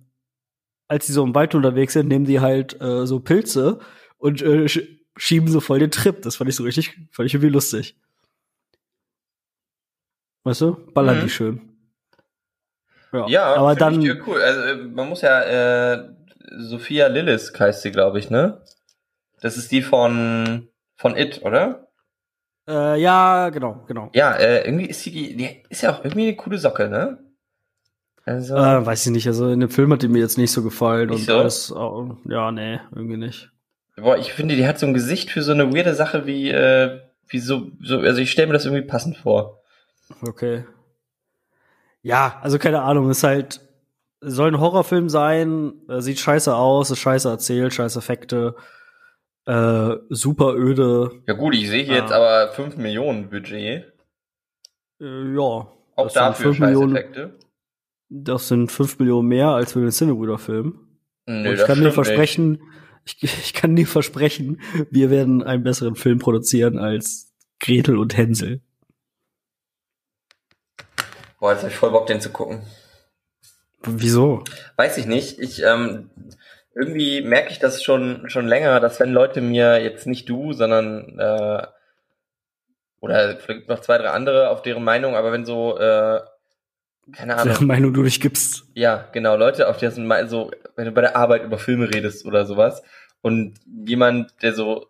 als 0.89 1.07
sie 1.07 1.13
so 1.13 1.23
im 1.23 1.35
Wald 1.35 1.55
unterwegs 1.55 1.93
sind, 1.93 2.09
nehmen 2.09 2.25
die 2.25 2.41
halt 2.41 2.81
äh, 2.81 3.07
so 3.07 3.21
Pilze 3.21 3.79
und 4.19 4.43
äh, 4.43 4.67
schieben 5.17 5.49
so 5.49 5.61
voll 5.61 5.79
den 5.79 5.91
Trip. 5.91 6.21
Das 6.23 6.37
fand 6.37 6.51
ich 6.51 6.57
so 6.57 6.65
richtig, 6.65 6.97
fand 7.13 7.27
ich 7.27 7.35
irgendwie 7.35 7.53
lustig. 7.53 7.97
Weißt 10.45 10.63
du? 10.63 10.77
Ballern 10.95 11.19
mhm. 11.19 11.23
die 11.23 11.29
schön. 11.29 11.61
Ja, 13.13 13.29
ja 13.29 13.55
aber 13.55 13.75
dann. 13.75 14.01
Ich 14.01 14.27
cool. 14.27 14.41
Also, 14.41 14.61
äh, 14.61 14.77
man 14.77 15.09
muss 15.09 15.21
ja, 15.21 15.43
äh, 15.95 16.09
Sophia 16.59 17.09
Lillis 17.09 17.53
heißt 17.59 17.83
sie, 17.83 17.91
glaube 17.91 18.19
ich, 18.19 18.31
ne? 18.31 18.63
Das 19.41 19.57
ist 19.57 19.71
die 19.73 19.83
von, 19.83 20.69
von 20.97 21.17
It, 21.17 21.43
oder? 21.43 21.90
Äh, 22.69 23.01
ja, 23.01 23.49
genau, 23.51 23.85
genau. 23.87 24.11
Ja, 24.15 24.35
äh, 24.35 24.65
irgendwie 24.65 24.87
ist 24.87 25.03
sie, 25.03 25.37
die 25.37 25.63
ist 25.69 25.83
ja 25.83 25.93
auch 25.93 26.05
irgendwie 26.05 26.29
eine 26.29 26.37
coole 26.37 26.59
Socke, 26.59 26.89
ne? 26.89 27.19
Also. 28.25 28.57
Äh, 28.57 28.87
weiß 28.87 29.07
ich 29.07 29.13
nicht, 29.13 29.27
also 29.27 29.49
in 29.49 29.61
dem 29.61 29.71
Film 29.71 29.93
hat 29.93 30.03
die 30.03 30.09
mir 30.09 30.21
jetzt 30.21 30.39
nicht 30.39 30.53
so 30.53 30.63
gefallen 30.63 31.09
nicht 31.09 31.21
und 31.21 31.27
so? 31.27 31.39
alles, 31.39 31.73
oh, 31.73 32.17
ja, 32.29 32.53
nee, 32.53 32.79
irgendwie 32.95 33.17
nicht. 33.17 33.51
Boah, 33.97 34.17
ich 34.17 34.33
finde, 34.33 34.57
die 34.57 34.67
hat 34.67 34.79
so 34.79 34.87
ein 34.87 34.95
Gesicht 34.95 35.31
für 35.31 35.43
so 35.43 35.53
eine 35.53 35.75
weirde 35.75 35.95
Sache 35.95 36.27
wie, 36.27 36.51
äh, 36.51 37.01
wie 37.27 37.39
so, 37.39 37.71
so 37.83 37.99
also 37.99 38.21
ich 38.21 38.31
stelle 38.31 38.49
mir 38.49 38.55
das 38.55 38.65
irgendwie 38.65 38.87
passend 38.87 39.17
vor. 39.17 39.63
Okay. 40.23 40.65
Ja, 42.03 42.39
also 42.43 42.59
keine 42.59 42.83
Ahnung, 42.83 43.11
ist 43.11 43.25
halt, 43.25 43.61
soll 44.21 44.49
ein 44.49 44.61
Horrorfilm 44.61 45.09
sein, 45.09 45.73
äh, 45.89 46.01
sieht 46.01 46.19
scheiße 46.19 46.55
aus, 46.55 46.91
ist 46.91 46.99
scheiße 46.99 47.29
erzählt, 47.29 47.75
scheiße 47.75 47.99
Effekte, 47.99 48.55
äh, 49.51 49.99
super 50.11 50.55
öde. 50.55 51.11
Ja 51.27 51.35
gut, 51.35 51.55
ich 51.55 51.69
sehe 51.69 51.83
hier 51.83 51.95
äh, 51.95 51.99
jetzt 51.99 52.13
aber 52.13 52.53
5 52.53 52.77
Millionen 52.77 53.31
Budget. 53.31 53.93
Äh, 55.01 55.35
ja. 55.35 55.73
Auch 55.97 56.13
dafür 56.13 56.55
scheiße 56.55 56.65
Millionen, 56.65 56.97
Effekte. 56.97 57.39
Das 58.09 58.49
sind 58.49 58.71
5 58.71 59.01
Millionen 59.01 59.29
mehr 59.29 59.49
als 59.49 59.73
für 59.73 59.81
den 59.81 59.91
Cinebrüder-Film. 59.91 60.79
Nö, 61.27 61.53
ich 61.53 61.65
kann 61.65 61.81
dir 61.81 61.93
versprechen, 61.93 62.51
nicht 62.53 62.63
ich, 63.05 63.25
ich 63.25 63.55
kann 63.55 63.75
dir 63.75 63.87
versprechen, 63.87 64.61
wir 64.91 65.11
werden 65.11 65.43
einen 65.43 65.63
besseren 65.63 65.97
Film 65.97 66.19
produzieren 66.19 66.79
als 66.79 67.33
Gretel 67.59 67.99
und 67.99 68.17
Hänsel. 68.17 68.61
Boah, 71.41 71.53
jetzt 71.53 71.63
hab 71.63 71.71
ich 71.71 71.77
voll 71.77 71.91
Bock, 71.91 72.07
den 72.07 72.21
zu 72.21 72.31
gucken. 72.31 72.63
Wieso? 73.83 74.45
Weiß 74.77 74.99
ich 74.99 75.07
nicht. 75.07 75.39
Ich, 75.39 75.63
ähm, 75.63 76.11
irgendwie 76.75 77.23
merke 77.23 77.51
ich 77.51 77.59
das 77.59 77.83
schon, 77.83 78.29
schon 78.31 78.47
länger, 78.47 78.81
dass 78.81 79.01
wenn 79.01 79.13
Leute 79.13 79.41
mir 79.41 79.83
jetzt 79.83 80.07
nicht 80.07 80.29
du, 80.29 80.53
sondern 80.53 81.19
äh, 81.19 81.67
oder 83.01 83.37
vielleicht 83.37 83.69
noch 83.69 83.81
zwei, 83.81 83.99
drei 83.99 84.11
andere 84.11 84.51
auf 84.51 84.63
deren 84.63 84.85
Meinung, 84.85 85.17
aber 85.17 85.33
wenn 85.33 85.45
so, 85.45 85.79
äh, 85.79 86.21
keine 87.13 87.37
Ahnung. 87.37 87.55
Deren 87.55 87.67
Meinung 87.67 87.95
du 87.95 88.03
dich 88.03 88.21
gibst. 88.21 88.65
Ja, 88.75 89.09
genau, 89.13 89.37
Leute, 89.37 89.69
auf 89.69 89.79
deren 89.79 90.29
so, 90.29 90.51
wenn 90.77 90.85
du 90.85 90.93
bei 90.93 91.01
der 91.01 91.17
Arbeit 91.17 91.45
über 91.45 91.59
Filme 91.59 91.93
redest 91.93 92.25
oder 92.25 92.45
sowas, 92.45 92.83
und 93.23 93.59
jemand, 93.87 94.43
der 94.43 94.55
so, 94.55 94.87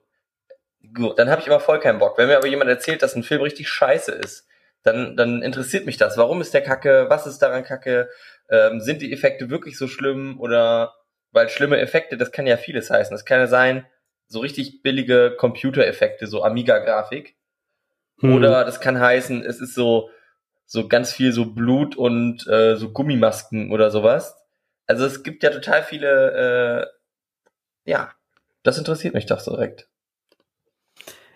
gut, 0.94 1.18
dann 1.18 1.30
habe 1.30 1.40
ich 1.40 1.46
immer 1.46 1.60
voll 1.60 1.80
keinen 1.80 1.98
Bock. 1.98 2.16
Wenn 2.16 2.28
mir 2.28 2.36
aber 2.36 2.46
jemand 2.46 2.70
erzählt, 2.70 3.02
dass 3.02 3.16
ein 3.16 3.22
Film 3.22 3.42
richtig 3.42 3.68
scheiße 3.68 4.12
ist, 4.12 4.46
dann, 4.82 5.16
dann 5.16 5.42
interessiert 5.42 5.84
mich 5.84 5.96
das. 5.96 6.16
Warum 6.16 6.40
ist 6.40 6.54
der 6.54 6.62
kacke? 6.62 7.06
Was 7.08 7.26
ist 7.26 7.38
daran 7.38 7.64
kacke? 7.64 8.08
Ähm, 8.48 8.80
sind 8.80 9.02
die 9.02 9.12
Effekte 9.12 9.50
wirklich 9.50 9.76
so 9.76 9.88
schlimm? 9.88 10.38
Oder, 10.40 10.94
weil 11.32 11.48
schlimme 11.48 11.78
Effekte, 11.78 12.16
das 12.16 12.32
kann 12.32 12.46
ja 12.46 12.56
vieles 12.56 12.90
heißen. 12.90 13.14
Das 13.14 13.24
kann 13.24 13.38
ja 13.38 13.46
sein, 13.46 13.86
so 14.26 14.40
richtig 14.40 14.82
billige 14.82 15.34
Computereffekte, 15.36 16.26
so 16.26 16.42
Amiga-Grafik. 16.42 17.36
Hm. 18.20 18.34
Oder 18.34 18.64
das 18.64 18.80
kann 18.80 19.00
heißen, 19.00 19.44
es 19.44 19.60
ist 19.60 19.74
so, 19.74 20.10
so 20.66 20.88
ganz 20.88 21.12
viel 21.12 21.32
so 21.32 21.46
Blut 21.46 21.96
und 21.96 22.46
äh, 22.46 22.76
so 22.76 22.92
Gummimasken 22.92 23.72
oder 23.72 23.90
sowas. 23.90 24.36
Also 24.86 25.04
es 25.04 25.22
gibt 25.22 25.42
ja 25.42 25.50
total 25.50 25.82
viele, 25.82 26.86
äh, 27.84 27.90
ja, 27.90 28.12
das 28.62 28.78
interessiert 28.78 29.14
mich 29.14 29.26
doch 29.26 29.42
direkt. 29.42 29.88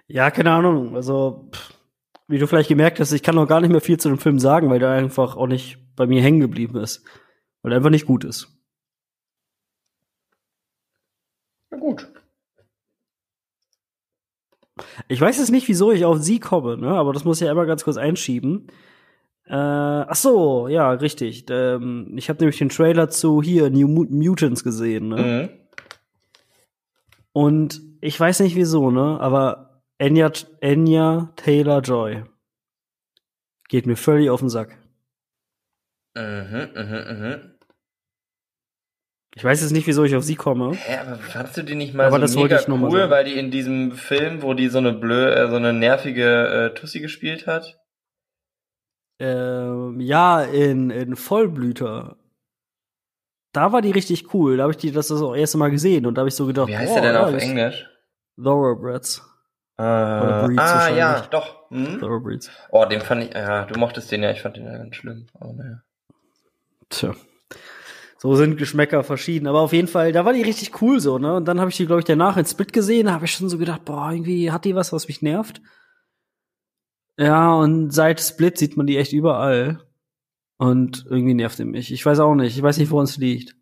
Ja, 0.07 0.30
keine 0.30 0.50
Ahnung. 0.50 0.96
Also, 0.96 1.50
wie 2.28 2.38
du 2.38 2.46
vielleicht 2.46 2.68
gemerkt 2.68 3.00
hast, 3.00 3.12
ich 3.12 3.22
kann 3.22 3.35
noch 3.35 3.48
gar 3.48 3.61
nicht 3.61 3.70
mehr 3.70 3.80
viel 3.80 3.98
zu 3.98 4.09
dem 4.09 4.18
Film 4.18 4.38
sagen, 4.38 4.70
weil 4.70 4.78
der 4.78 4.90
einfach 4.90 5.37
auch 5.37 5.46
nicht 5.46 5.78
bei 5.96 6.07
mir 6.07 6.22
hängen 6.22 6.40
geblieben 6.40 6.76
ist. 6.78 7.04
Weil 7.62 7.72
er 7.72 7.76
einfach 7.76 7.90
nicht 7.90 8.07
gut 8.07 8.24
ist. 8.24 8.48
Na 11.75 11.81
gut. 11.81 12.09
Ich 15.09 15.21
weiß 15.21 15.39
jetzt 15.39 15.51
nicht, 15.51 15.69
wieso 15.69 15.93
ich 15.93 16.05
auf 16.05 16.19
sie 16.19 16.41
komme, 16.41 16.77
ne? 16.77 16.89
aber 16.89 17.13
das 17.13 17.25
muss 17.25 17.41
ich 17.41 17.47
ja 17.47 17.53
immer 17.53 17.67
ganz 17.67 17.85
kurz 17.85 17.97
einschieben. 17.97 18.69
Äh, 19.47 19.55
ach 19.55 20.15
so, 20.15 20.69
ja, 20.69 20.91
richtig. 20.91 21.47
Ähm, 21.51 22.15
ich 22.17 22.29
habe 22.29 22.41
nämlich 22.41 22.59
den 22.59 22.71
Trailer 22.71 23.11
zu 23.11 23.43
hier 23.43 23.71
New 23.71 23.89
Mutants 23.89 24.65
gesehen. 24.65 25.09
Ne? 25.09 25.17
Mhm. 25.17 25.49
Und 27.33 27.83
ich 28.01 28.19
weiß 28.19 28.41
nicht 28.41 28.57
wieso, 28.57 28.91
ne? 28.91 29.19
Aber 29.21 29.83
Enya, 29.99 30.33
Enya 30.61 31.33
Taylor 31.37 31.81
Joy 31.81 32.25
geht 33.69 33.87
mir 33.87 33.97
völlig 33.97 34.31
auf 34.31 34.41
den 34.41 34.49
Sack. 34.49 34.79
Mhm, 36.15 36.71
mhm, 36.75 37.19
mhm. 37.19 37.54
Ich 39.37 39.42
weiß 39.42 39.62
jetzt 39.62 39.73
nicht, 39.73 39.87
wieso 39.87 40.05
ich 40.05 40.14
auf 40.14 40.23
sie 40.23 40.37
komme. 40.37 40.73
Hä, 40.75 40.99
aber 40.99 41.16
fandst 41.16 41.57
du 41.57 41.62
die 41.62 41.75
nicht 41.75 41.94
mal 41.94 42.07
aber 42.07 42.27
so 42.29 42.40
mega 42.40 42.61
cool, 42.68 43.11
weil 43.11 43.25
die 43.25 43.37
in 43.37 43.51
diesem 43.51 43.92
Film, 43.92 44.42
wo 44.42 44.55
die 44.55 44.68
so 44.68 44.79
eine 44.79 44.92
blö, 44.92 45.29
äh, 45.29 45.49
so 45.49 45.57
eine 45.57 45.73
nervige 45.73 46.70
äh, 46.73 46.75
Tussi 46.75 47.01
gespielt 47.01 47.47
hat? 47.47 47.79
Ähm, 49.18 50.01
ja, 50.01 50.42
in, 50.42 50.90
in 50.90 51.16
Vollblüter 51.16 52.16
da 53.55 53.73
war 53.73 53.81
die 53.81 53.92
richtig 53.92 54.35
cool. 54.35 54.57
Da 54.57 54.64
habe 54.64 54.73
ich 54.73 54.79
die 54.79 54.90
das, 54.90 55.09
das 55.09 55.23
auch 55.23 55.35
erste 55.35 55.59
Mal 55.59 55.70
gesehen 55.70 56.07
und 56.07 56.16
da 56.16 56.20
habe 56.20 56.29
ich 56.29 56.35
so 56.35 56.47
gedacht, 56.47 56.68
wie 56.68 56.77
heißt 56.77 56.92
oh, 56.92 57.01
der 57.01 57.12
denn 57.12 57.16
auf 57.16 57.35
Englisch? 57.35 57.88
Thoroughbreds. 58.37 59.23
Äh, 59.79 59.83
ah, 59.83 60.88
ja, 60.88 61.20
doch. 61.31 61.70
Hm? 61.70 62.01
Thoroughbreds. 62.01 62.51
Oh, 62.70 62.85
den 62.85 63.01
fand 63.01 63.25
ich, 63.25 63.35
ja, 63.35 63.64
du 63.64 63.79
mochtest 63.79 64.11
den 64.11 64.23
ja, 64.23 64.31
ich 64.31 64.42
fand 64.42 64.57
den 64.57 64.66
ja 64.66 64.77
ganz 64.77 64.97
schlimm. 64.97 65.27
Aber 65.38 65.53
naja. 65.53 65.83
Tja. 66.90 67.14
So 68.25 68.37
sind 68.37 68.57
Geschmäcker 68.57 69.05
verschieden. 69.05 69.47
Aber 69.47 69.61
auf 69.61 69.75
jeden 69.75 69.87
Fall, 69.87 70.11
da 70.11 70.25
war 70.25 70.33
die 70.33 70.41
richtig 70.41 70.81
cool 70.81 70.99
so, 70.99 71.19
ne? 71.19 71.35
Und 71.35 71.45
dann 71.45 71.61
habe 71.61 71.69
ich 71.69 71.77
die, 71.77 71.85
glaube 71.85 72.01
ich, 72.01 72.07
danach 72.07 72.39
in 72.39 72.47
Split 72.47 72.73
gesehen, 72.73 73.05
da 73.05 73.13
habe 73.13 73.27
ich 73.27 73.33
schon 73.33 73.51
so 73.51 73.59
gedacht, 73.59 73.85
boah, 73.85 74.11
irgendwie 74.11 74.51
hat 74.51 74.65
die 74.65 74.75
was, 74.75 74.95
was 74.95 75.09
mich 75.09 75.21
nervt. 75.21 75.61
Ja, 77.19 77.53
und 77.53 77.91
seit 77.91 78.23
Split 78.23 78.57
sieht 78.57 78.79
man 78.79 78.87
die 78.87 78.97
echt 78.97 79.13
überall. 79.13 79.83
Und 80.57 81.05
irgendwie 81.11 81.35
nervt 81.35 81.61
er 81.61 81.67
mich. 81.67 81.93
Ich 81.93 82.07
weiß 82.07 82.19
auch 82.21 82.35
nicht. 82.35 82.57
Ich 82.57 82.63
weiß 82.63 82.79
nicht, 82.79 82.91
woran 82.91 83.05
es 83.05 83.19
liegt. 83.19 83.57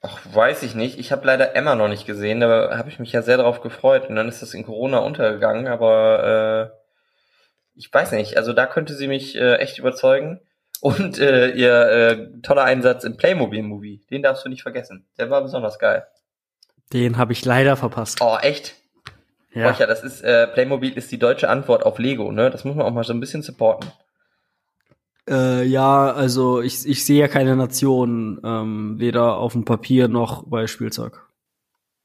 Ach, 0.00 0.20
weiß 0.32 0.62
ich 0.62 0.76
nicht. 0.76 1.00
Ich 1.00 1.10
habe 1.10 1.26
leider 1.26 1.56
Emma 1.56 1.74
noch 1.74 1.88
nicht 1.88 2.06
gesehen. 2.06 2.38
Da 2.38 2.78
habe 2.78 2.88
ich 2.88 3.00
mich 3.00 3.10
ja 3.10 3.22
sehr 3.22 3.36
darauf 3.36 3.62
gefreut. 3.62 4.08
Und 4.08 4.14
dann 4.14 4.28
ist 4.28 4.42
das 4.42 4.54
in 4.54 4.64
Corona 4.64 4.98
untergegangen. 4.98 5.66
Aber 5.66 6.70
äh, 6.72 6.78
ich 7.74 7.92
weiß 7.92 8.12
nicht. 8.12 8.36
Also 8.36 8.52
da 8.52 8.66
könnte 8.66 8.94
sie 8.94 9.08
mich 9.08 9.34
äh, 9.34 9.56
echt 9.56 9.80
überzeugen. 9.80 10.38
Und 10.80 11.18
äh, 11.18 11.50
ihr 11.50 11.72
äh, 11.72 12.40
toller 12.42 12.64
Einsatz 12.64 13.04
im 13.04 13.16
Playmobil-Movie. 13.16 14.06
Den 14.10 14.22
darfst 14.22 14.44
du 14.44 14.48
nicht 14.48 14.62
vergessen. 14.62 15.06
Der 15.18 15.30
war 15.30 15.42
besonders 15.42 15.78
geil. 15.78 16.06
Den 16.92 17.18
habe 17.18 17.32
ich 17.32 17.44
leider 17.44 17.76
verpasst. 17.76 18.18
Oh, 18.20 18.36
echt? 18.40 18.74
Ja. 19.52 19.70
Boah, 19.70 19.78
ja, 19.78 19.86
das 19.86 20.02
ist, 20.02 20.22
äh, 20.22 20.46
Playmobil 20.46 20.96
ist 20.96 21.12
die 21.12 21.18
deutsche 21.18 21.48
Antwort 21.48 21.84
auf 21.84 21.98
Lego, 21.98 22.32
ne? 22.32 22.50
Das 22.50 22.64
muss 22.64 22.76
man 22.76 22.86
auch 22.86 22.92
mal 22.92 23.04
so 23.04 23.12
ein 23.12 23.20
bisschen 23.20 23.42
supporten. 23.42 23.90
Äh, 25.28 25.64
ja, 25.64 26.12
also 26.12 26.60
ich, 26.62 26.88
ich 26.88 27.04
sehe 27.04 27.20
ja 27.20 27.28
keine 27.28 27.56
Nation, 27.56 28.40
ähm, 28.44 28.98
weder 28.98 29.36
auf 29.36 29.52
dem 29.52 29.64
Papier 29.64 30.08
noch 30.08 30.44
bei 30.46 30.66
Spielzeug. 30.66 31.26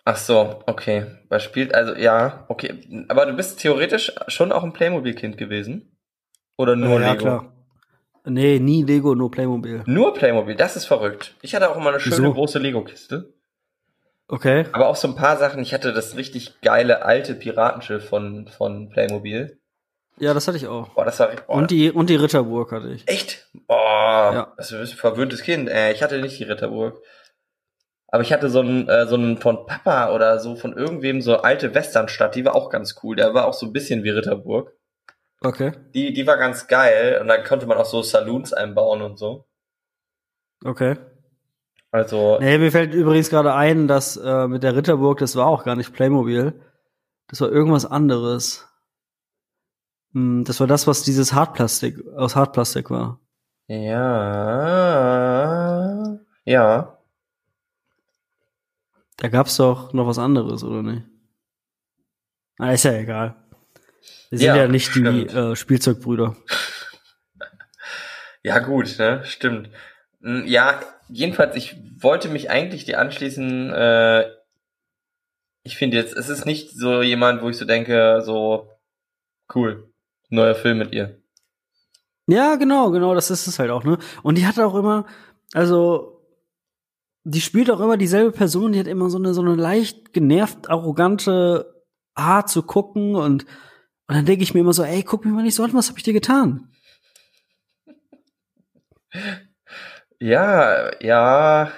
Ach 0.04 0.18
so, 0.18 0.62
okay. 0.68 1.06
Was 1.30 1.44
spielt, 1.44 1.74
also 1.74 1.96
ja, 1.96 2.46
okay. 2.48 3.06
Aber 3.08 3.26
du 3.26 3.34
bist 3.34 3.60
theoretisch 3.60 4.12
schon 4.28 4.52
auch 4.52 4.64
ein 4.64 4.74
Playmobil-Kind 4.74 5.38
gewesen? 5.38 5.98
Oder 6.58 6.76
nur 6.76 7.02
ja, 7.02 7.14
Lego? 7.14 7.24
Klar. 7.24 7.55
Nee, 8.26 8.60
nie 8.60 8.84
Lego, 8.84 9.16
nur 9.16 9.32
Playmobil. 9.32 9.84
Nur 9.86 10.14
Playmobil, 10.14 10.56
das 10.56 10.76
ist 10.76 10.86
verrückt. 10.86 11.36
Ich 11.42 11.54
hatte 11.56 11.70
auch 11.70 11.78
immer 11.78 11.90
eine 11.90 12.00
schöne 12.00 12.18
Wieso? 12.18 12.34
große 12.34 12.60
Lego-Kiste. 12.60 13.34
Okay. 14.28 14.66
Aber 14.72 14.88
auch 14.88 14.96
so 14.96 15.08
ein 15.08 15.16
paar 15.16 15.38
Sachen. 15.38 15.62
Ich 15.62 15.74
hatte 15.74 15.94
das 15.94 16.18
richtig 16.18 16.62
geile 16.62 17.04
alte 17.04 17.36
Piratenschiff 17.36 18.10
von, 18.10 18.48
von 18.48 18.90
Playmobil. 18.90 19.60
Ja, 20.18 20.34
das 20.34 20.48
hatte 20.48 20.58
ich 20.58 20.68
auch. 20.68 20.90
Boah, 20.90 21.06
das 21.06 21.20
war, 21.20 21.28
boah. 21.28 21.56
Und 21.56 21.72
die, 21.72 21.92
und 21.92 22.10
die 22.10 22.16
Ritterburg 22.16 22.72
hatte 22.72 22.90
ich. 22.90 23.08
Echt? 23.08 23.48
Boah, 23.68 24.32
ja. 24.34 24.54
das 24.58 24.72
ist 24.72 24.92
ein 24.92 24.98
verwöhntes 24.98 25.44
Kind. 25.44 25.70
Äh, 25.70 25.92
ich 25.92 26.02
hatte 26.02 26.20
nicht 26.20 26.40
die 26.40 26.46
Ritterburg. 26.46 27.02
Aber 28.08 28.24
ich 28.24 28.32
hatte 28.32 28.50
so 28.50 28.62
einen, 28.62 28.88
äh, 28.88 29.08
so 29.08 29.16
einen 29.16 29.38
von 29.38 29.66
Papa 29.66 30.14
oder 30.14 30.40
so 30.40 30.56
von 30.56 30.76
irgendwem 30.76 31.22
so 31.22 31.38
alte 31.38 31.76
Westernstadt, 31.76 32.36
die 32.36 32.46
war 32.46 32.56
auch 32.56 32.70
ganz 32.70 32.96
cool. 33.04 33.16
Der 33.16 33.34
war 33.34 33.46
auch 33.46 33.54
so 33.54 33.66
ein 33.66 33.74
bisschen 33.74 34.04
wie 34.04 34.10
Ritterburg. 34.10 34.72
Okay. 35.46 35.74
Die, 35.94 36.12
die 36.12 36.26
war 36.26 36.38
ganz 36.38 36.66
geil 36.68 37.20
und 37.22 37.28
da 37.28 37.38
konnte 37.38 37.68
man 37.68 37.78
auch 37.78 37.86
so 37.86 38.02
Saloons 38.02 38.52
einbauen 38.52 39.04
und 39.04 39.20
so. 39.20 39.46
Okay. 40.64 40.98
Also. 41.92 42.40
Nee, 42.40 42.58
mir 42.58 42.72
fällt 42.72 42.96
übrigens 42.96 43.30
gerade 43.30 43.54
ein, 43.54 43.88
dass 43.88 44.18
äh, 44.18 44.48
mit 44.48 44.64
der 44.64 44.76
Ritterburg, 44.76 45.20
das 45.20 45.36
war 45.36 45.46
auch 45.46 45.64
gar 45.64 45.76
nicht 45.76 45.94
Playmobil. 45.94 46.60
Das 47.28 47.42
war 47.42 47.52
irgendwas 47.52 47.86
anderes. 47.86 48.68
Hm, 50.14 50.46
das 50.46 50.60
war 50.60 50.66
das, 50.66 50.88
was 50.88 51.04
dieses 51.04 51.34
Hartplastik, 51.34 52.04
aus 52.16 52.36
Hartplastik 52.36 52.90
war. 52.90 53.20
Ja. 53.68 53.86
Ja. 56.44 56.98
Da 59.18 59.28
gab's 59.30 59.58
doch 59.58 59.94
noch 59.94 60.08
was 60.08 60.18
anderes, 60.18 60.64
oder 60.64 60.82
nicht? 60.82 61.04
Ah, 62.58 62.72
ist 62.72 62.84
ja 62.84 62.94
egal. 62.94 63.36
Wir 64.30 64.40
sind 64.40 64.48
ja, 64.48 64.56
ja 64.58 64.68
nicht 64.68 64.92
stimmt. 64.92 65.32
die 65.32 65.36
äh, 65.36 65.56
Spielzeugbrüder. 65.56 66.36
Ja, 68.44 68.60
gut, 68.60 69.00
ne? 69.00 69.22
Stimmt. 69.26 69.70
Hm, 70.22 70.46
ja, 70.46 70.80
jedenfalls, 71.10 71.56
ich 71.56 71.76
wollte 72.00 72.30
mich 72.30 72.50
eigentlich 72.50 72.86
dir 72.86 73.00
anschließen, 73.00 73.72
äh, 73.74 74.26
ich 75.64 75.78
finde 75.78 75.98
jetzt, 75.98 76.16
es 76.16 76.30
ist 76.30 76.46
nicht 76.46 76.72
so 76.72 77.02
jemand, 77.02 77.42
wo 77.42 77.50
ich 77.50 77.58
so 77.58 77.66
denke, 77.66 78.22
so, 78.24 78.70
cool, 79.56 79.92
neuer 80.30 80.54
Film 80.54 80.78
mit 80.78 80.94
ihr. 80.94 81.20
Ja, 82.28 82.56
genau, 82.56 82.92
genau, 82.92 83.16
das 83.16 83.32
ist 83.32 83.48
es 83.48 83.58
halt 83.58 83.72
auch, 83.72 83.84
ne? 83.84 83.98
Und 84.22 84.38
die 84.38 84.46
hat 84.46 84.60
auch 84.60 84.76
immer, 84.76 85.06
also 85.54 86.22
die 87.24 87.42
spielt 87.42 87.72
auch 87.72 87.80
immer 87.80 87.98
dieselbe 87.98 88.32
Person, 88.32 88.74
die 88.74 88.80
hat 88.80 88.88
immer 88.88 89.10
so 89.10 89.18
eine, 89.18 89.34
so 89.34 89.42
eine 89.42 89.56
leicht 89.56 90.14
genervt, 90.14 90.70
arrogante 90.70 91.84
Art 92.14 92.50
zu 92.50 92.62
gucken 92.62 93.16
und, 93.16 93.46
und 94.08 94.16
dann 94.16 94.26
denke 94.26 94.44
ich 94.44 94.54
mir 94.54 94.62
immer 94.62 94.74
so, 94.74 94.84
ey, 94.84 95.04
guck 95.04 95.26
mich 95.26 95.34
mal 95.34 95.44
nicht 95.44 95.56
so 95.56 95.64
an, 95.64 95.74
was 95.74 95.90
habe 95.90 95.98
ich 95.98 96.04
dir 96.04 96.14
getan? 96.14 96.70
Ja, 100.20 100.92
ja, 101.02 101.72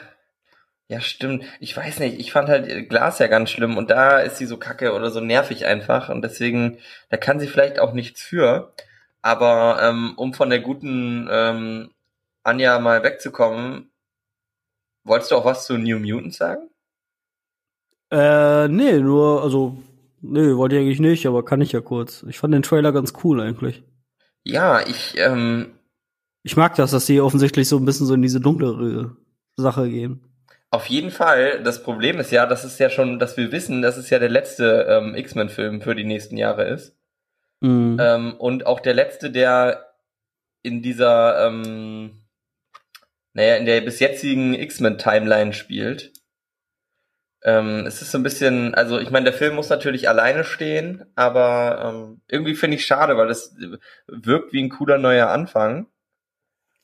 ja, 0.88 1.02
stimmt. 1.02 1.44
Ich 1.60 1.76
weiß 1.76 2.00
nicht, 2.00 2.20
ich 2.20 2.32
fand 2.32 2.50
halt 2.50 2.90
Glas 2.90 3.20
ja 3.20 3.28
ganz 3.28 3.50
schlimm 3.50 3.78
und 3.78 3.90
da 3.90 4.20
ist 4.20 4.38
sie 4.38 4.46
so 4.46 4.58
kacke 4.58 4.94
oder 4.94 5.12
so 5.12 5.20
nervig 5.20 5.66
einfach 5.66 6.10
und 6.10 6.22
deswegen, 6.22 6.80
da 7.10 7.18
kann 7.18 7.40
sie 7.40 7.48
vielleicht 7.48 7.80
auch 7.80 7.94
nichts 7.94 8.22
für. 8.22 8.74
Aber 9.22 9.80
ähm, 9.82 10.13
um 10.18 10.34
von 10.34 10.50
der 10.50 10.60
guten 10.60 11.28
ähm, 11.32 11.92
Anja 12.44 12.80
mal 12.80 13.04
wegzukommen, 13.04 13.92
Wolltest 15.08 15.32
du 15.32 15.36
auch 15.38 15.46
was 15.46 15.66
zu 15.66 15.78
New 15.78 16.00
Mutants 16.00 16.36
sagen? 16.36 16.70
Äh, 18.12 18.68
nee, 18.68 19.00
nur, 19.00 19.42
also, 19.42 19.78
nee, 20.22 20.56
wollte 20.56 20.76
ich 20.76 20.82
eigentlich 20.82 21.00
nicht, 21.00 21.26
aber 21.26 21.44
kann 21.44 21.62
ich 21.62 21.72
ja 21.72 21.82
kurz. 21.82 22.24
Ich 22.28 22.40
fand 22.40 22.54
den 22.54 22.64
Trailer 22.64 22.92
ganz 22.92 23.14
cool 23.24 23.42
eigentlich. 23.42 23.84
Ja, 24.44 24.86
ich, 24.86 25.16
ähm. 25.18 25.74
Ich 26.44 26.56
mag 26.56 26.76
das, 26.76 26.92
dass 26.92 27.06
die 27.06 27.20
offensichtlich 27.20 27.68
so 27.68 27.78
ein 27.78 27.86
bisschen 27.86 28.06
so 28.08 28.14
in 28.14 28.22
diese 28.22 28.40
dunklere 28.40 29.18
Sache 29.58 29.90
gehen. 29.90 30.22
Auf 30.70 30.88
jeden 30.88 31.12
Fall. 31.12 31.64
Das 31.64 31.84
Problem 31.84 32.20
ist 32.20 32.32
ja, 32.32 32.46
das 32.46 32.66
ist 32.66 32.80
ja 32.80 32.90
schon, 32.90 33.20
dass 33.20 33.38
wir 33.38 33.52
wissen, 33.52 33.82
dass 33.82 33.98
es 33.98 34.10
ja 34.10 34.20
der 34.20 34.30
letzte 34.30 34.86
ähm, 34.90 35.16
X-Men-Film 35.16 35.82
für 35.82 35.96
die 35.96 36.04
nächsten 36.04 36.38
Jahre 36.38 36.68
ist. 36.68 36.96
Mhm. 37.62 37.98
Ähm, 38.00 38.34
und 38.38 38.66
auch 38.66 38.80
der 38.80 38.94
letzte, 38.94 39.32
der 39.32 39.94
in 40.64 40.82
dieser, 40.82 41.48
ähm, 41.48 42.24
naja, 43.34 43.56
in 43.56 43.66
der 43.66 43.82
bis 43.82 44.00
jetzigen 44.00 44.54
X-Men-Timeline 44.54 45.54
spielt. 45.54 46.14
Ähm, 47.43 47.86
es 47.86 48.02
ist 48.02 48.12
so 48.12 48.17
ein 48.17 48.23
bisschen, 48.23 48.73
also 48.73 49.00
ich 49.00 49.12
meine, 49.12 49.26
der 49.26 49.34
Film 49.34 49.56
muss 49.56 49.69
natürlich 49.69 50.10
alleine 50.10 50.43
stehen, 50.43 51.06
aber 51.15 51.84
ähm, 51.84 52.21
irgendwie 52.28 52.56
finde 52.56 52.78
ich 52.78 52.86
schade, 52.86 53.15
weil 53.17 53.28
das 53.28 53.56
wirkt 54.08 54.54
wie 54.54 54.63
ein 54.63 54.69
cooler 54.69 54.97
neuer 54.97 55.28
Anfang. 55.28 55.88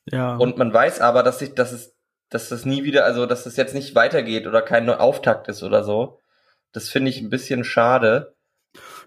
Ja. 0.06 0.36
Und 0.36 0.58
man 0.58 0.74
weiß 0.74 1.02
aber, 1.02 1.24
dass 1.24 1.40
sich, 1.40 1.56
dass 1.56 1.72
es, 1.72 1.96
dass 2.30 2.50
das 2.50 2.66
nie 2.66 2.84
wieder, 2.84 3.06
also 3.06 3.26
dass 3.26 3.46
es 3.46 3.56
jetzt 3.56 3.74
nicht 3.74 3.96
weitergeht 3.96 4.48
oder 4.48 4.62
kein 4.62 4.90
Auftakt 4.90 5.48
ist 5.48 5.64
oder 5.64 5.84
so. 5.84 6.20
Das 6.72 6.90
finde 6.90 7.10
ich 7.10 7.22
ein 7.22 7.30
bisschen 7.30 7.64
schade. 7.64 8.36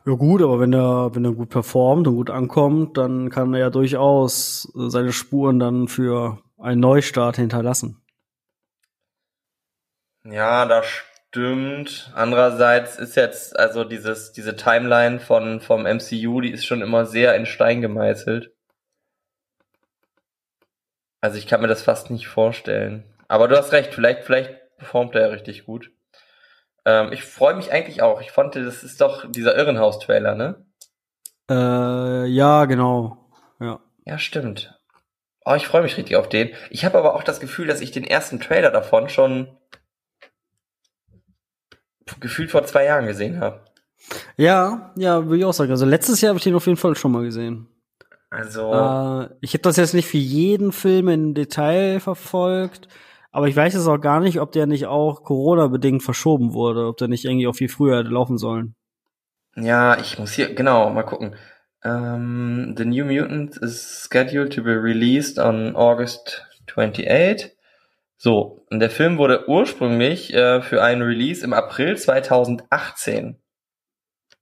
Ja 0.05 0.15
gut, 0.15 0.41
aber 0.41 0.61
wenn 0.61 0.73
er, 0.73 1.15
wenn 1.15 1.25
er 1.25 1.33
gut 1.33 1.51
performt 1.51 2.07
und 2.07 2.15
gut 2.15 2.31
ankommt, 2.31 2.97
dann 2.97 3.29
kann 3.29 3.53
er 3.55 3.61
ja 3.61 3.71
durchaus 3.71 4.71
seine 4.75 5.13
Spuren 5.13 5.59
dann 5.59 5.89
für 5.89 6.39
einen 6.59 6.81
Neustart 6.81 7.37
hinterlassen. 7.37 8.01
Ja, 10.25 10.65
das 10.67 10.87
stimmt. 11.37 12.11
Andererseits 12.15 12.97
ist 12.97 13.15
jetzt, 13.15 13.59
also 13.59 13.85
dieses, 13.85 14.33
diese 14.33 14.57
Timeline 14.57 15.21
von, 15.21 15.61
vom 15.61 15.83
MCU, 15.83 16.41
die 16.41 16.51
ist 16.51 16.65
schon 16.65 16.81
immer 16.81 17.05
sehr 17.05 17.37
in 17.37 17.45
Stein 17.45 17.83
gemeißelt. 17.83 18.53
Also 21.21 21.37
ich 21.37 21.47
kann 21.47 21.61
mir 21.61 21.69
das 21.69 21.83
fast 21.83 22.11
nicht 22.11 22.27
vorstellen. 22.27 23.05
Aber 23.29 23.49
du 23.49 23.57
hast 23.57 23.73
recht, 23.73 23.93
vielleicht, 23.93 24.25
vielleicht 24.25 24.55
performt 24.79 25.15
er 25.15 25.23
ja 25.23 25.27
richtig 25.29 25.67
gut. 25.67 25.91
Ähm, 26.87 27.13
ich 27.13 27.23
freue 27.23 27.55
mich 27.55 27.71
eigentlich 27.71 28.01
auch. 28.01 28.23
Ich 28.23 28.31
fand, 28.31 28.57
das 28.57 28.83
ist 28.83 29.03
doch 29.03 29.31
dieser 29.31 29.57
Irrenhaus-Trailer, 29.57 30.35
ne? 30.35 30.65
Äh, 31.51 32.27
ja, 32.29 32.65
genau. 32.65 33.29
Ja. 33.61 33.81
Ja, 34.07 34.19
stimmt. 34.19 34.81
Oh, 35.45 35.55
ich 35.55 35.67
freue 35.67 35.83
mich 35.83 35.99
richtig 35.99 36.17
auf 36.17 36.31
den. 36.31 36.51
Ich 36.71 36.87
habe 36.87 36.97
aber 36.97 37.15
auch 37.15 37.23
das 37.23 37.41
Gefühl, 37.41 37.67
dass 37.67 37.83
ich 37.83 37.93
den 37.93 38.05
ersten 38.05 38.41
Trailer 38.41 38.71
davon 38.71 39.11
schon 39.11 39.57
gefühlt 42.21 42.51
vor 42.51 42.65
zwei 42.65 42.85
Jahren 42.85 43.07
gesehen 43.07 43.41
habe. 43.41 43.61
Ja, 44.37 44.93
ja, 44.97 45.25
würde 45.25 45.39
ich 45.39 45.45
auch 45.45 45.53
sagen. 45.53 45.71
Also 45.71 45.87
letztes 45.87 46.21
Jahr 46.21 46.31
habe 46.31 46.39
ich 46.39 46.45
den 46.45 46.55
auf 46.55 46.67
jeden 46.67 46.79
Fall 46.79 46.95
schon 46.97 47.13
mal 47.13 47.25
gesehen. 47.25 47.69
Also. 48.31 48.73
Äh, 48.73 49.29
ich 49.41 49.55
habe 49.55 49.63
das 49.63 49.77
jetzt 49.77 49.95
nicht 49.95 50.09
für 50.09 50.19
jeden 50.19 50.73
Film 50.73 51.09
in 51.09 51.35
Detail 51.35 52.01
verfolgt, 52.01 52.89
aber 53.33 53.49
ich 53.49 53.57
weiß 53.57 53.75
jetzt 53.75 53.87
auch 53.87 54.01
gar 54.01 54.21
nicht, 54.21 54.41
ob 54.41 54.53
der 54.53 54.67
nicht 54.67 54.87
auch 54.87 55.23
Corona-bedingt 55.23 56.03
verschoben 56.03 56.53
wurde, 56.53 56.87
ob 56.87 56.97
der 56.97 57.09
nicht 57.09 57.25
irgendwie 57.25 57.47
auch 57.47 57.55
viel 57.55 57.69
früher 57.69 57.99
hätte 57.99 58.11
laufen 58.11 58.39
sollen. 58.39 58.75
Ja, 59.57 59.99
ich 59.99 60.19
muss 60.19 60.33
hier, 60.33 60.55
genau, 60.55 60.91
mal 60.91 61.03
gucken. 61.03 61.35
Um, 61.85 62.75
the 62.77 62.85
New 62.85 63.05
Mutant 63.05 63.57
is 63.59 64.09
scheduled 64.11 64.53
to 64.53 64.63
be 64.63 64.75
released 64.75 65.39
on 65.39 65.77
August 65.77 66.45
28. 66.67 67.56
So, 68.19 68.65
und 68.71 68.81
der 68.81 68.91
Film 68.91 69.19
wurde 69.19 69.49
ursprünglich 69.49 70.33
äh, 70.33 70.63
für 70.63 70.83
einen 70.83 71.03
Release 71.03 71.45
im 71.45 71.53
April 71.53 71.97
2018 71.97 73.39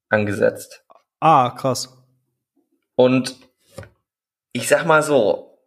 angesetzt. 0.08 0.84
Ah, 1.20 1.50
krass. 1.50 1.96
Und 2.94 3.36
ich 4.52 4.68
sag 4.68 4.86
mal 4.86 5.02
so, 5.02 5.58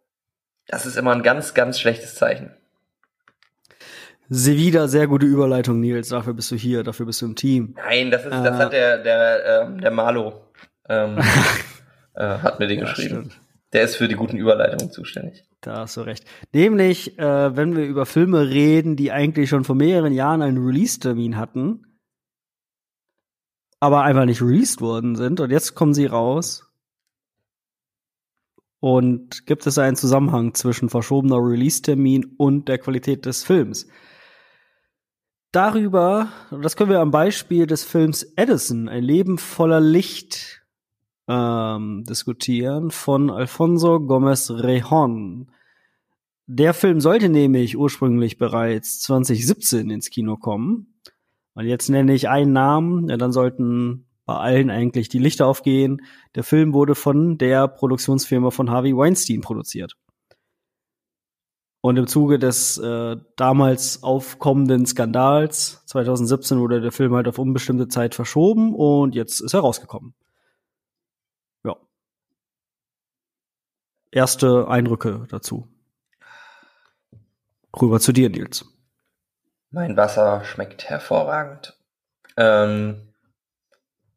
das 0.66 0.86
ist 0.86 0.96
immer 0.96 1.12
ein 1.12 1.22
ganz, 1.22 1.52
ganz 1.52 1.78
schlechtes 1.78 2.14
Zeichen. 2.14 2.54
Wieder 4.30 4.88
sehr 4.88 5.06
gute 5.06 5.26
Überleitung, 5.26 5.80
Nils. 5.80 6.08
Dafür 6.08 6.34
bist 6.34 6.50
du 6.50 6.56
hier, 6.56 6.84
dafür 6.84 7.06
bist 7.06 7.22
du 7.22 7.26
im 7.26 7.34
Team. 7.34 7.74
Nein, 7.76 8.10
das 8.10 8.26
ist, 8.26 8.32
äh, 8.32 8.42
das 8.42 8.58
hat 8.58 8.72
der, 8.72 8.98
der, 8.98 9.62
äh, 9.62 9.80
der 9.80 9.90
Malo 9.90 10.44
ähm, 10.88 11.18
äh, 12.14 12.38
hat 12.38 12.58
mir 12.58 12.66
den 12.66 12.80
ja, 12.80 12.84
geschrieben. 12.84 13.30
Stimmt. 13.30 13.47
Der 13.72 13.82
ist 13.82 13.96
für 13.96 14.08
die 14.08 14.14
guten 14.14 14.36
Überleitungen 14.36 14.92
zuständig. 14.92 15.44
Da 15.60 15.80
hast 15.80 15.96
du 15.96 16.02
recht. 16.02 16.24
Nämlich, 16.52 17.18
äh, 17.18 17.56
wenn 17.56 17.76
wir 17.76 17.84
über 17.84 18.06
Filme 18.06 18.48
reden, 18.48 18.96
die 18.96 19.12
eigentlich 19.12 19.50
schon 19.50 19.64
vor 19.64 19.74
mehreren 19.74 20.12
Jahren 20.12 20.40
einen 20.40 20.64
Release-Termin 20.64 21.36
hatten, 21.36 21.84
aber 23.80 24.02
einfach 24.02 24.24
nicht 24.24 24.42
released 24.42 24.80
worden 24.80 25.16
sind 25.16 25.40
und 25.40 25.50
jetzt 25.50 25.74
kommen 25.74 25.94
sie 25.94 26.06
raus. 26.06 26.64
Und 28.80 29.46
gibt 29.46 29.66
es 29.66 29.76
einen 29.76 29.96
Zusammenhang 29.96 30.54
zwischen 30.54 30.88
verschobener 30.88 31.36
Release-Termin 31.36 32.34
und 32.38 32.68
der 32.68 32.78
Qualität 32.78 33.26
des 33.26 33.42
Films? 33.42 33.88
Darüber, 35.50 36.28
das 36.50 36.76
können 36.76 36.90
wir 36.90 37.00
am 37.00 37.10
Beispiel 37.10 37.66
des 37.66 37.82
Films 37.82 38.22
Edison, 38.36 38.88
ein 38.88 39.02
Leben 39.02 39.38
voller 39.38 39.80
Licht, 39.80 40.57
ähm, 41.28 42.04
diskutieren 42.04 42.90
von 42.90 43.30
Alfonso 43.30 44.00
Gomez 44.00 44.50
Rejon. 44.50 45.50
Der 46.46 46.72
Film 46.74 47.00
sollte 47.00 47.28
nämlich 47.28 47.76
ursprünglich 47.76 48.38
bereits 48.38 49.00
2017 49.00 49.90
ins 49.90 50.10
Kino 50.10 50.36
kommen. 50.36 51.00
Und 51.54 51.66
jetzt 51.66 51.90
nenne 51.90 52.14
ich 52.14 52.28
einen 52.28 52.52
Namen, 52.52 53.08
ja, 53.08 53.16
dann 53.16 53.32
sollten 53.32 54.06
bei 54.24 54.36
allen 54.36 54.70
eigentlich 54.70 55.08
die 55.08 55.18
Lichter 55.18 55.46
aufgehen. 55.46 56.02
Der 56.34 56.44
Film 56.44 56.72
wurde 56.72 56.94
von 56.94 57.38
der 57.38 57.66
Produktionsfirma 57.68 58.50
von 58.50 58.70
Harvey 58.70 58.96
Weinstein 58.96 59.40
produziert. 59.40 59.96
Und 61.80 61.96
im 61.96 62.06
Zuge 62.06 62.38
des 62.38 62.76
äh, 62.78 63.16
damals 63.36 64.02
aufkommenden 64.02 64.84
Skandals 64.84 65.82
2017 65.86 66.58
wurde 66.58 66.80
der 66.80 66.92
Film 66.92 67.14
halt 67.14 67.28
auf 67.28 67.38
unbestimmte 67.38 67.88
Zeit 67.88 68.14
verschoben 68.14 68.74
und 68.74 69.14
jetzt 69.14 69.40
ist 69.40 69.54
er 69.54 69.60
rausgekommen. 69.60 70.14
Ja. 71.64 71.76
Erste 74.10 74.68
Eindrücke 74.68 75.26
dazu. 75.30 75.68
Rüber 77.80 78.00
zu 78.00 78.12
dir, 78.12 78.30
Nils. 78.30 78.64
Mein 79.70 79.96
Wasser 79.96 80.44
schmeckt 80.44 80.88
hervorragend. 80.88 81.76
Ähm, 82.36 83.08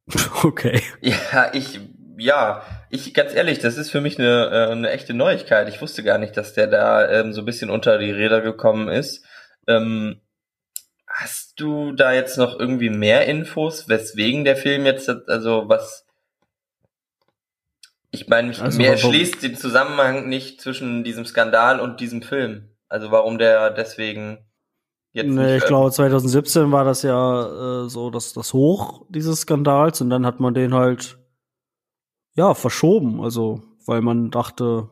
Okay. 0.44 0.82
Ja, 1.02 1.52
ich, 1.54 1.80
ja, 2.18 2.64
ich, 2.90 3.14
ganz 3.14 3.34
ehrlich, 3.34 3.60
das 3.60 3.78
ist 3.78 3.92
für 3.92 4.02
mich 4.02 4.20
eine, 4.20 4.50
äh, 4.52 4.72
eine 4.72 4.90
echte 4.90 5.14
Neuigkeit. 5.14 5.70
Ich 5.70 5.82
wusste 5.82 6.04
gar 6.04 6.18
nicht, 6.18 6.36
dass 6.38 6.54
der 6.54 6.68
da 6.68 7.10
ähm, 7.10 7.34
so 7.34 7.42
ein 7.42 7.46
bisschen 7.46 7.70
unter 7.70 7.98
die 7.98 8.12
Räder 8.12 8.42
gekommen 8.42 8.88
ist. 8.88 9.26
Ähm, 9.68 10.22
hast 11.08 11.60
du 11.60 11.92
da 11.92 12.14
jetzt 12.14 12.38
noch 12.38 12.60
irgendwie 12.60 12.90
mehr 12.90 13.28
Infos, 13.28 13.90
weswegen 13.90 14.46
der 14.46 14.56
Film 14.56 14.86
jetzt, 14.86 15.10
also 15.10 15.68
was, 15.68 16.06
ich 18.12 18.28
meine, 18.28 18.58
also, 18.60 18.78
mir 18.78 18.98
schließt 18.98 19.42
den 19.42 19.56
Zusammenhang 19.56 20.28
nicht 20.28 20.62
zwischen 20.62 21.04
diesem 21.04 21.26
Skandal 21.26 21.80
und 21.80 22.00
diesem 22.00 22.22
Film. 22.22 22.70
Also 22.90 23.10
warum 23.12 23.38
der 23.38 23.72
deswegen 23.72 24.46
Jetzt 25.14 25.30
nee, 25.30 25.58
ich 25.58 25.66
glaube 25.66 25.92
2017 25.92 26.72
war 26.72 26.86
das 26.86 27.02
ja 27.02 27.84
äh, 27.84 27.90
so 27.90 28.10
das, 28.10 28.32
das 28.32 28.54
Hoch 28.54 29.06
dieses 29.10 29.42
Skandals 29.42 30.00
und 30.00 30.10
dann 30.10 30.26
hat 30.26 30.40
man 30.40 30.54
den 30.54 30.74
halt 30.74 31.20
ja 32.36 32.54
verschoben, 32.54 33.22
also 33.22 33.62
weil 33.86 34.02
man 34.02 34.32
dachte, 34.32 34.90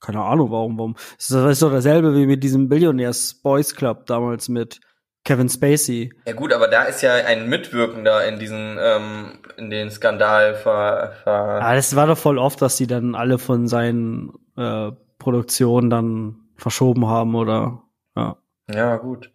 keine 0.00 0.22
Ahnung 0.22 0.50
warum, 0.50 0.78
warum. 0.78 0.96
Das 1.16 1.30
ist 1.30 1.62
doch 1.62 1.72
dasselbe 1.72 2.14
wie 2.14 2.26
mit 2.26 2.44
diesem 2.44 2.68
Billionaires 2.68 3.34
Boys 3.34 3.74
Club 3.74 4.04
damals 4.06 4.50
mit 4.50 4.80
Kevin 5.24 5.48
Spacey. 5.48 6.12
Ja 6.26 6.32
gut, 6.32 6.52
aber 6.52 6.68
da 6.68 6.84
ist 6.84 7.02
ja 7.02 7.14
ein 7.14 7.48
Mitwirkender 7.48 8.26
in 8.26 8.38
diesen 8.38 8.78
ähm, 8.80 9.40
in 9.56 9.70
den 9.70 9.90
Skandal 9.90 10.54
ver, 10.54 11.12
ver 11.22 11.58
Ja, 11.60 11.74
das 11.74 11.94
war 11.96 12.06
doch 12.06 12.18
voll 12.18 12.38
oft, 12.38 12.62
dass 12.62 12.76
die 12.76 12.86
dann 12.86 13.14
alle 13.14 13.38
von 13.38 13.68
seinen 13.68 14.32
äh, 14.56 14.90
Produktionen 15.18 15.90
dann 15.90 16.36
verschoben 16.56 17.06
haben 17.08 17.34
oder 17.34 17.82
ja. 18.16 18.36
Ja, 18.70 18.96
gut. 18.96 19.30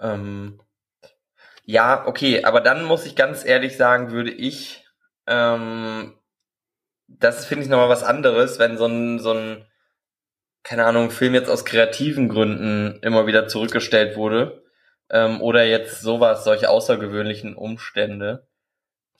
Ähm, 0.00 0.60
ja, 1.64 2.06
okay, 2.06 2.44
aber 2.44 2.60
dann 2.60 2.84
muss 2.84 3.06
ich 3.06 3.16
ganz 3.16 3.44
ehrlich 3.44 3.76
sagen, 3.76 4.10
würde 4.10 4.30
ich, 4.30 4.84
ähm, 5.26 6.14
das 7.06 7.46
finde 7.46 7.64
ich 7.64 7.70
nochmal 7.70 7.88
was 7.88 8.02
anderes, 8.02 8.58
wenn 8.58 8.76
so 8.76 8.86
ein, 8.86 9.18
so 9.18 9.32
ein, 9.32 9.64
keine 10.62 10.84
Ahnung, 10.84 11.10
Film 11.10 11.34
jetzt 11.34 11.50
aus 11.50 11.64
kreativen 11.64 12.28
Gründen 12.28 12.98
immer 13.02 13.26
wieder 13.26 13.48
zurückgestellt 13.48 14.16
wurde. 14.16 14.61
Ähm, 15.12 15.40
oder 15.40 15.64
jetzt 15.64 16.00
sowas, 16.00 16.42
solche 16.42 16.70
außergewöhnlichen 16.70 17.54
Umstände. 17.54 18.46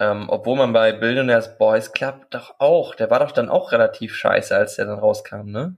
Ähm, 0.00 0.24
obwohl 0.28 0.57
man 0.57 0.72
bei 0.72 0.92
Billionaires 0.92 1.59
Boys 1.59 1.92
Club 1.92 2.26
doch 2.31 2.57
auch, 2.59 2.94
der 2.94 3.11
war 3.11 3.20
doch 3.20 3.31
dann 3.31 3.48
auch 3.48 3.70
relativ 3.70 4.16
scheiße, 4.16 4.57
als 4.57 4.76
der 4.76 4.87
dann 4.87 4.98
rauskam, 4.98 5.50
ne? 5.50 5.76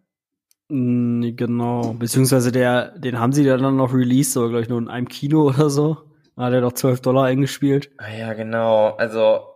Genau, 0.69 1.95
beziehungsweise 1.99 2.51
der, 2.51 2.99
den 2.99 3.21
haben 3.21 3.33
sie 3.33 3.45
dann 3.45 3.77
noch 3.77 3.93
released, 3.93 4.37
aber 4.37 4.49
glaube 4.49 4.63
ich 4.63 4.69
nur 4.71 4.79
in 4.79 4.89
einem 4.89 5.09
Kino 5.09 5.43
oder 5.43 5.69
so. 5.69 5.99
Da 6.37 6.45
hat 6.45 6.53
er 6.55 6.63
doch 6.63 6.73
12 6.73 7.03
Dollar 7.03 7.25
eingespielt. 7.25 7.91
Ah 7.99 8.11
ja, 8.11 8.33
genau. 8.33 8.95
Also, 8.97 9.47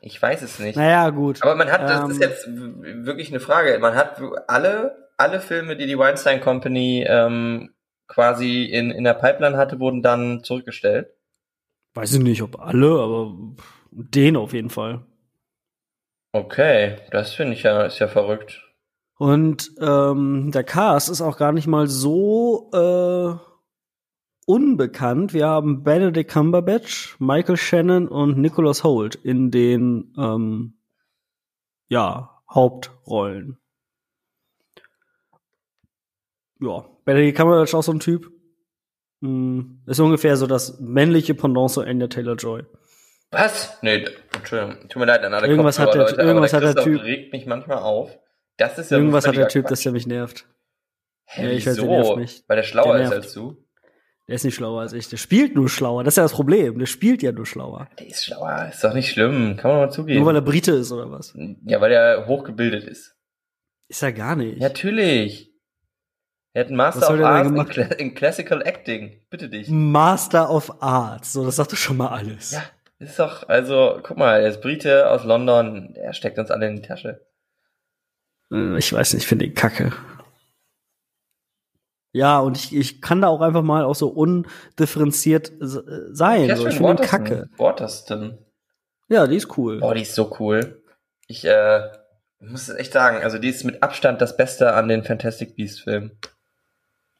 ich 0.00 0.20
weiß 0.20 0.42
es 0.42 0.58
nicht. 0.58 0.76
Naja, 0.76 1.10
gut. 1.10 1.42
Aber 1.42 1.54
man 1.54 1.70
hat, 1.70 1.82
das 1.82 2.04
ähm, 2.04 2.10
ist 2.10 2.20
jetzt 2.20 2.48
wirklich 2.48 3.28
eine 3.28 3.40
Frage. 3.40 3.78
Man 3.78 3.94
hat 3.94 4.20
alle, 4.48 5.08
alle 5.16 5.40
Filme, 5.40 5.76
die 5.76 5.86
die 5.86 5.98
Weinstein 5.98 6.40
Company 6.40 7.06
ähm, 7.08 7.70
quasi 8.08 8.64
in, 8.64 8.90
in 8.90 9.04
der 9.04 9.14
Pipeline 9.14 9.56
hatte, 9.56 9.78
wurden 9.78 10.02
dann 10.02 10.42
zurückgestellt. 10.42 11.14
Weiß 11.94 12.14
ich 12.14 12.20
nicht, 12.20 12.42
ob 12.42 12.60
alle, 12.60 13.00
aber 13.00 13.34
den 13.90 14.36
auf 14.36 14.52
jeden 14.52 14.70
Fall. 14.70 15.04
Okay, 16.32 16.96
das 17.10 17.32
finde 17.32 17.54
ich 17.54 17.62
ja, 17.62 17.84
ist 17.84 17.98
ja 17.98 18.08
verrückt. 18.08 18.64
Und 19.18 19.72
ähm, 19.80 20.50
der 20.52 20.64
Cast 20.64 21.10
ist 21.10 21.20
auch 21.20 21.36
gar 21.36 21.52
nicht 21.52 21.66
mal 21.66 21.88
so 21.88 22.70
äh, 22.72 23.34
unbekannt. 24.46 25.34
Wir 25.34 25.48
haben 25.48 25.82
Benedict 25.82 26.30
Cumberbatch, 26.30 27.16
Michael 27.18 27.56
Shannon 27.56 28.06
und 28.06 28.38
Nicholas 28.38 28.84
Holt 28.84 29.16
in 29.16 29.50
den 29.50 30.14
ähm, 30.16 30.78
ja, 31.88 32.42
Hauptrollen. 32.48 33.58
Ja, 36.60 36.86
Benedict 37.04 37.36
Cumberbatch 37.36 37.74
auch 37.74 37.82
so 37.82 37.92
ein 37.92 38.00
Typ. 38.00 38.30
Hm, 39.22 39.82
ist 39.86 40.00
ungefähr 40.00 40.36
so 40.36 40.46
das 40.46 40.78
männliche 40.80 41.34
Pendant 41.34 41.70
zu 41.70 41.80
Anya 41.82 42.06
Taylor-Joy. 42.06 42.64
Was? 43.30 43.76
Nee, 43.82 44.06
Entschuldigung. 44.34 44.88
Tut 44.88 45.00
mir 45.00 45.06
leid 45.06 45.22
an 45.22 45.44
Irgendwas 45.44 45.78
hat 45.78 45.94
der, 45.94 46.02
Leute, 46.02 46.16
irgendwas 46.20 46.50
der 46.52 46.60
hat 46.62 46.76
der 46.76 46.84
Typ 46.84 47.02
regt 47.02 47.32
mich 47.32 47.46
manchmal 47.46 47.78
auf. 47.78 48.16
Das 48.56 48.78
ist 48.78 48.90
ja 48.90 48.96
Irgendwas 48.96 49.26
hat 49.26 49.36
der 49.36 49.48
Typ, 49.48 49.66
dass 49.66 49.82
der 49.82 49.92
mich 49.92 50.06
nervt. 50.06 50.46
Hä, 51.26 51.44
ja, 51.44 51.50
ich 51.50 51.66
weiß, 51.66 51.76
der 51.76 51.84
nervt 51.84 52.16
mich. 52.16 52.44
Weil 52.46 52.56
der 52.56 52.62
schlauer 52.62 52.96
der 52.96 53.06
ist 53.06 53.12
als 53.12 53.32
du? 53.34 53.56
Der 54.28 54.34
ist 54.34 54.44
nicht 54.44 54.54
schlauer 54.54 54.80
als 54.80 54.92
ich. 54.92 55.08
Der 55.08 55.16
spielt 55.16 55.54
nur 55.54 55.68
schlauer. 55.68 56.04
Das 56.04 56.12
ist 56.12 56.16
ja 56.16 56.22
das 56.22 56.32
Problem. 56.32 56.78
Der 56.78 56.86
spielt 56.86 57.22
ja 57.22 57.32
nur 57.32 57.46
schlauer. 57.46 57.88
Der 57.98 58.06
ist 58.06 58.24
schlauer. 58.24 58.68
Ist 58.70 58.82
doch 58.84 58.94
nicht 58.94 59.10
schlimm. 59.10 59.56
Kann 59.56 59.70
man 59.70 59.80
mal 59.80 59.90
zugeben. 59.90 60.18
Nur 60.18 60.26
weil 60.26 60.36
er 60.36 60.42
Brite 60.42 60.72
ist 60.72 60.92
oder 60.92 61.10
was? 61.10 61.34
Ja, 61.64 61.80
weil 61.80 61.92
er 61.92 62.26
hochgebildet 62.26 62.84
ist. 62.84 63.16
Ist 63.88 64.02
er 64.02 64.12
gar 64.12 64.36
nicht. 64.36 64.60
Natürlich. 64.60 65.47
Er 66.58 66.64
hat 66.64 66.68
einen 66.70 66.76
Master 66.76 67.14
of 67.14 67.20
Arts 67.20 67.76
in, 67.76 67.90
in, 67.98 68.14
Classical 68.16 68.62
Acting. 68.62 69.20
Bitte 69.30 69.48
dich. 69.48 69.68
Master 69.70 70.50
of 70.50 70.82
Arts. 70.82 71.34
So, 71.34 71.44
das 71.44 71.54
sagt 71.54 71.70
doch 71.70 71.76
schon 71.76 71.96
mal 71.96 72.08
alles. 72.08 72.50
Ja, 72.50 72.64
ist 72.98 73.16
doch, 73.16 73.48
also, 73.48 74.00
guck 74.02 74.16
mal, 74.16 74.40
er 74.40 74.48
ist 74.48 74.60
Brite 74.60 75.08
aus 75.08 75.22
London. 75.22 75.94
Er 75.94 76.14
steckt 76.14 76.36
uns 76.36 76.50
alle 76.50 76.66
in 76.66 76.74
die 76.74 76.82
Tasche. 76.82 77.24
Äh, 78.50 78.76
ich 78.76 78.92
weiß 78.92 79.14
nicht, 79.14 79.22
ich 79.22 79.28
finde 79.28 79.44
ihn 79.44 79.54
kacke. 79.54 79.92
Ja, 82.10 82.40
und 82.40 82.56
ich, 82.56 82.74
ich 82.74 83.00
kann 83.00 83.22
da 83.22 83.28
auch 83.28 83.40
einfach 83.40 83.62
mal 83.62 83.84
auch 83.84 83.94
so 83.94 84.08
undifferenziert 84.08 85.52
äh, 85.62 86.10
sein. 86.10 86.56
So, 86.56 86.66
ich 86.66 86.74
finde 86.74 86.90
ihn 86.90 87.08
kacke. 87.08 87.48
Waterston. 87.56 88.36
Ja, 89.08 89.28
die 89.28 89.36
ist 89.36 89.56
cool. 89.56 89.78
Oh, 89.80 89.94
die 89.94 90.02
ist 90.02 90.16
so 90.16 90.34
cool. 90.40 90.82
Ich 91.28 91.44
äh, 91.44 91.82
muss 92.40 92.68
echt 92.68 92.94
sagen, 92.94 93.22
also 93.22 93.38
die 93.38 93.48
ist 93.48 93.62
mit 93.62 93.80
Abstand 93.84 94.20
das 94.20 94.36
Beste 94.36 94.72
an 94.72 94.88
den 94.88 95.04
Fantastic 95.04 95.54
Beasts 95.54 95.78
Filmen. 95.78 96.18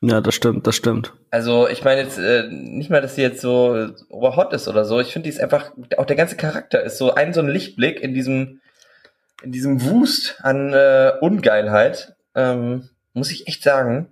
Ja, 0.00 0.20
das 0.20 0.34
stimmt, 0.34 0.66
das 0.66 0.76
stimmt. 0.76 1.12
Also 1.30 1.68
ich 1.68 1.82
meine 1.82 2.02
jetzt 2.02 2.18
äh, 2.18 2.48
nicht 2.50 2.88
mal, 2.88 3.02
dass 3.02 3.16
sie 3.16 3.22
jetzt 3.22 3.40
so 3.40 3.88
oberhot 4.08 4.52
ist 4.52 4.68
oder 4.68 4.84
so. 4.84 5.00
Ich 5.00 5.12
finde, 5.12 5.24
die 5.24 5.34
ist 5.34 5.40
einfach, 5.40 5.72
auch 5.96 6.06
der 6.06 6.16
ganze 6.16 6.36
Charakter 6.36 6.82
ist 6.82 6.98
so 6.98 7.14
ein 7.14 7.34
so 7.34 7.40
ein 7.40 7.48
Lichtblick 7.48 8.00
in 8.00 8.14
diesem 8.14 8.60
in 9.42 9.52
diesem 9.52 9.82
Wust 9.84 10.36
an 10.42 10.72
äh, 10.72 11.12
Ungeilheit, 11.20 12.16
ähm, 12.34 12.88
muss 13.12 13.30
ich 13.30 13.46
echt 13.46 13.62
sagen, 13.62 14.08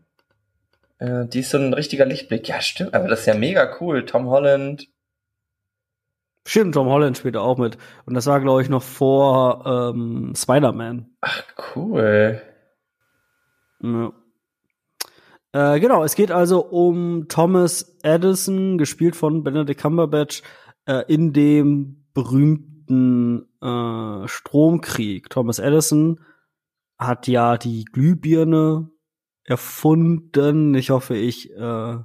äh, 0.99 1.27
die 1.27 1.40
ist 1.40 1.51
so 1.51 1.59
ein 1.59 1.72
richtiger 1.72 2.07
Lichtblick. 2.07 2.49
Ja, 2.49 2.61
stimmt, 2.61 2.94
aber 2.94 3.09
das 3.09 3.20
ist 3.20 3.27
ja 3.27 3.35
mega 3.35 3.77
cool. 3.81 4.05
Tom 4.07 4.29
Holland. 4.29 4.88
Stimmt, 6.44 6.75
Tom 6.75 6.88
Holland 6.88 7.18
spielt 7.18 7.37
auch 7.37 7.59
mit. 7.59 7.77
Und 8.05 8.14
das 8.14 8.27
war, 8.27 8.40
glaube 8.40 8.62
ich, 8.62 8.68
noch 8.68 8.83
vor 8.83 9.92
ähm, 9.94 10.33
Spider-Man. 10.37 11.11
Ach, 11.20 11.42
cool. 11.75 12.40
Ja. 13.83 14.12
Äh, 15.57 15.81
genau, 15.81 16.05
es 16.05 16.16
geht 16.16 16.31
also 16.31 16.61
um 16.66 17.29
Thomas 17.29 17.97
Edison, 18.03 18.77
gespielt 18.77 19.17
von 19.17 19.42
Benedict 19.42 19.81
Cumberbatch, 19.81 20.42
äh, 20.85 21.04
in 21.09 21.33
dem 21.33 22.04
berühmten 22.13 23.48
äh, 23.63 24.29
Stromkrieg. 24.29 25.31
Thomas 25.31 25.59
Edison 25.59 26.21
hat 26.98 27.27
ja 27.27 27.57
die 27.57 27.87
Glühbirne 27.87 28.90
erfunden. 29.44 30.75
Ich 30.75 30.90
hoffe, 30.90 31.17
ich 31.17 31.50
äh, 31.57 32.00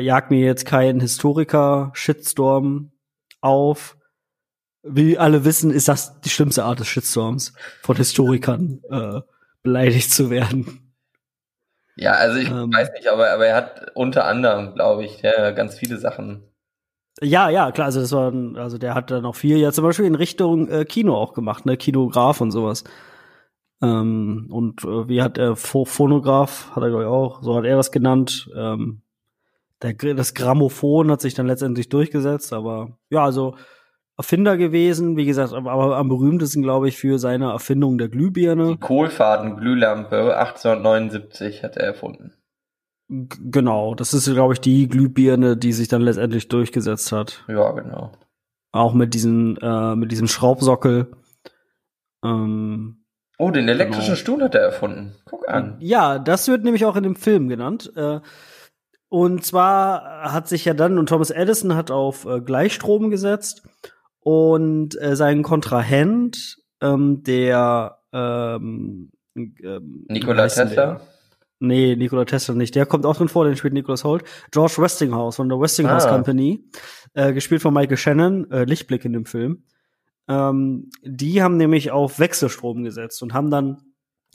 jag 0.00 0.30
mir 0.30 0.40
jetzt 0.40 0.66
keinen 0.66 0.98
Historiker-Shitstorm 0.98 2.90
auf. 3.40 3.96
Wie 4.82 5.18
alle 5.18 5.44
wissen, 5.44 5.70
ist 5.70 5.86
das 5.86 6.20
die 6.22 6.30
schlimmste 6.30 6.64
Art 6.64 6.80
des 6.80 6.88
Shitstorms, 6.88 7.52
von 7.82 7.94
Historikern 7.94 8.80
äh, 8.90 9.20
beleidigt 9.62 10.10
zu 10.10 10.30
werden. 10.30 10.89
Ja, 12.00 12.12
also 12.12 12.38
ich 12.38 12.50
ähm, 12.50 12.72
weiß 12.72 12.92
nicht, 12.92 13.08
aber, 13.08 13.30
aber 13.30 13.46
er 13.46 13.56
hat 13.56 13.92
unter 13.94 14.24
anderem, 14.24 14.74
glaube 14.74 15.04
ich, 15.04 15.22
ja, 15.22 15.52
ganz 15.52 15.78
viele 15.78 15.98
Sachen 15.98 16.50
ja, 17.22 17.50
ja, 17.50 17.70
klar, 17.70 17.86
also 17.86 18.00
das 18.00 18.12
war, 18.12 18.32
also 18.56 18.78
der 18.78 18.94
hat 18.94 19.10
dann 19.10 19.22
noch 19.22 19.34
viel, 19.34 19.58
ja 19.58 19.72
zum 19.72 19.84
Beispiel 19.84 20.06
in 20.06 20.14
Richtung 20.14 20.68
äh, 20.68 20.84
Kino 20.86 21.16
auch 21.16 21.34
gemacht, 21.34 21.66
ne, 21.66 21.76
Kinograf 21.76 22.40
und 22.40 22.50
sowas. 22.50 22.84
Ähm, 23.82 24.48
und 24.50 24.84
äh, 24.84 25.08
wie 25.08 25.22
hat 25.22 25.36
er 25.38 25.56
Phonograph, 25.56 26.70
hat 26.74 26.82
er 26.82 26.88
glaube 26.88 27.04
ich 27.04 27.08
auch, 27.08 27.42
so 27.42 27.56
hat 27.56 27.64
er 27.64 27.76
das 27.76 27.92
genannt. 27.92 28.50
Ähm, 28.56 29.02
der, 29.82 29.94
das 30.14 30.34
Grammophon 30.34 31.10
hat 31.10 31.20
sich 31.20 31.34
dann 31.34 31.46
letztendlich 31.46 31.88
durchgesetzt, 31.88 32.52
aber 32.52 32.98
ja, 33.10 33.24
also 33.24 33.56
Erfinder 34.20 34.58
gewesen, 34.58 35.16
wie 35.16 35.24
gesagt, 35.24 35.54
aber, 35.54 35.96
am 35.96 36.10
berühmtesten, 36.10 36.62
glaube 36.62 36.88
ich, 36.88 36.98
für 36.98 37.18
seine 37.18 37.52
Erfindung 37.52 37.96
der 37.96 38.10
Glühbirne. 38.10 38.72
Die 38.72 38.76
Kohlfadenglühlampe 38.76 40.36
1879 40.36 41.62
hat 41.62 41.78
er 41.78 41.86
erfunden. 41.86 42.34
G 43.08 43.38
genau, 43.50 43.94
das 43.94 44.12
ist, 44.12 44.30
glaube 44.30 44.52
ich, 44.52 44.60
die 44.60 44.88
Glühbirne, 44.88 45.56
die 45.56 45.72
sich 45.72 45.88
dann 45.88 46.02
letztendlich 46.02 46.48
durchgesetzt 46.48 47.12
hat. 47.12 47.46
Ja, 47.48 47.72
genau. 47.72 48.12
Auch 48.72 48.92
mit 48.92 49.14
diesem, 49.14 49.56
äh, 49.62 49.96
mit 49.96 50.12
diesem 50.12 50.28
Schraubsockel. 50.28 51.10
Ähm, 52.22 53.02
oh, 53.38 53.50
den 53.50 53.70
elektrischen 53.70 54.04
genau. 54.04 54.16
Stuhl 54.16 54.42
hat 54.42 54.54
er 54.54 54.60
erfunden. 54.60 55.16
Guck 55.24 55.48
an. 55.48 55.78
Ja, 55.80 56.18
das 56.18 56.46
wird 56.46 56.62
nämlich 56.62 56.84
auch 56.84 56.96
in 56.96 57.04
dem 57.04 57.16
Film 57.16 57.48
genannt. 57.48 57.90
Äh, 57.96 58.20
und 59.08 59.46
zwar 59.46 60.30
hat 60.30 60.46
sich 60.46 60.66
ja 60.66 60.74
dann, 60.74 60.98
und 60.98 61.08
Thomas 61.08 61.30
Edison 61.30 61.74
hat 61.74 61.90
auf 61.90 62.26
äh, 62.26 62.42
Gleichstrom 62.42 63.08
gesetzt 63.08 63.62
und 64.20 65.00
äh, 65.00 65.16
sein 65.16 65.42
Kontrahent, 65.42 66.58
ähm, 66.80 67.22
der 67.22 67.98
ähm, 68.12 69.10
ähm, 69.34 70.06
Nikola 70.08 70.48
Tesla? 70.48 71.00
Nee, 71.58 71.94
Nikola 71.94 72.24
Tesla 72.24 72.54
nicht. 72.54 72.74
Der 72.74 72.86
kommt 72.86 73.04
auch 73.04 73.16
drin 73.16 73.28
vor, 73.28 73.44
den 73.44 73.56
spielt 73.56 73.74
Nicholas 73.74 74.04
Holt. 74.04 74.24
George 74.50 74.76
Westinghouse 74.78 75.36
von 75.36 75.48
der 75.48 75.60
Westinghouse 75.60 76.06
ah. 76.06 76.10
Company, 76.10 76.64
äh, 77.14 77.32
gespielt 77.32 77.60
von 77.60 77.74
Michael 77.74 77.98
Shannon, 77.98 78.50
äh, 78.50 78.64
Lichtblick 78.64 79.04
in 79.04 79.12
dem 79.12 79.26
Film. 79.26 79.64
Ähm, 80.28 80.90
die 81.02 81.42
haben 81.42 81.56
nämlich 81.56 81.90
auf 81.90 82.18
Wechselstrom 82.18 82.82
gesetzt 82.82 83.22
und 83.22 83.34
haben 83.34 83.50
dann 83.50 83.82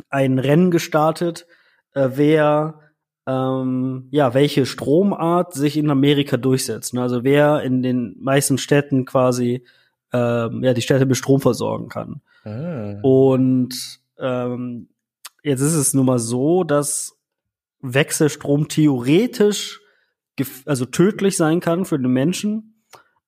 ein 0.10 0.40
Rennen 0.40 0.72
gestartet, 0.72 1.48
äh, 1.94 2.10
wer 2.14 2.80
ähm, 3.28 4.08
ja, 4.12 4.34
welche 4.34 4.66
Stromart 4.66 5.54
sich 5.54 5.78
in 5.78 5.90
Amerika 5.90 6.38
durchsetzt. 6.38 6.94
Ne? 6.94 7.02
Also 7.02 7.24
wer 7.24 7.62
in 7.62 7.82
den 7.82 8.16
meisten 8.20 8.58
Städten 8.58 9.06
quasi 9.06 9.64
ähm, 10.14 10.64
ja, 10.64 10.74
die 10.74 10.82
Städte 10.82 11.06
mit 11.06 11.18
Strom 11.18 11.42
versorgen 11.42 11.90
kann. 11.90 12.22
Mhm. 12.44 13.00
Und 13.02 14.00
ähm, 14.20 14.90
jetzt 15.44 15.62
ist 15.62 15.76
es 15.76 15.94
nun 15.94 16.06
mal 16.06 16.20
so, 16.20 16.64
dass 16.64 17.18
Wechselstrom 17.82 18.68
theoretisch 18.68 19.82
also 20.66 20.86
tödlich 20.86 21.38
sein 21.38 21.60
kann 21.60 21.86
für 21.86 21.98
den 21.98 22.12
Menschen. 22.12 22.76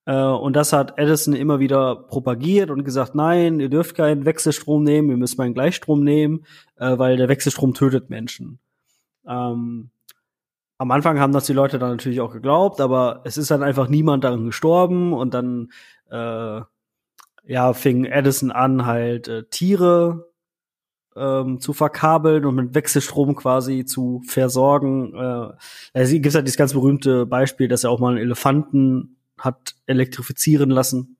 Äh, 0.05 0.15
und 0.15 0.55
das 0.55 0.73
hat 0.73 0.97
Edison 0.97 1.33
immer 1.33 1.59
wieder 1.59 1.95
propagiert 1.95 2.69
und 2.69 2.83
gesagt, 2.83 3.15
nein, 3.15 3.59
ihr 3.59 3.69
dürft 3.69 3.95
keinen 3.95 4.25
Wechselstrom 4.25 4.83
nehmen, 4.83 5.09
ihr 5.09 5.17
müsst 5.17 5.37
meinen 5.37 5.53
Gleichstrom 5.53 6.03
nehmen, 6.03 6.45
äh, 6.77 6.97
weil 6.97 7.17
der 7.17 7.29
Wechselstrom 7.29 7.73
tötet 7.73 8.09
Menschen. 8.09 8.59
Ähm, 9.27 9.89
am 10.77 10.91
Anfang 10.91 11.19
haben 11.19 11.33
das 11.33 11.45
die 11.45 11.53
Leute 11.53 11.79
dann 11.79 11.91
natürlich 11.91 12.21
auch 12.21 12.31
geglaubt, 12.31 12.81
aber 12.81 13.21
es 13.25 13.37
ist 13.37 13.49
dann 13.51 13.63
einfach 13.63 13.87
niemand 13.87 14.23
daran 14.23 14.45
gestorben 14.45 15.13
und 15.13 15.33
dann 15.33 15.69
äh, 16.11 16.61
ja 17.45 17.73
fing 17.73 18.05
Edison 18.05 18.51
an 18.51 18.85
halt 18.85 19.27
äh, 19.27 19.43
Tiere 19.49 20.27
ähm, 21.15 21.59
zu 21.59 21.73
verkabeln 21.73 22.45
und 22.45 22.55
mit 22.55 22.75
Wechselstrom 22.75 23.35
quasi 23.35 23.85
zu 23.85 24.21
versorgen. 24.25 25.13
Äh, 25.15 25.49
es 25.93 26.11
gibt 26.11 26.33
halt 26.35 26.45
dieses 26.45 26.57
ganz 26.57 26.73
berühmte 26.73 27.25
Beispiel, 27.25 27.67
dass 27.67 27.83
er 27.83 27.89
auch 27.89 27.99
mal 27.99 28.09
einen 28.09 28.19
Elefanten 28.19 29.17
hat 29.39 29.75
elektrifizieren 29.87 30.69
lassen. 30.69 31.17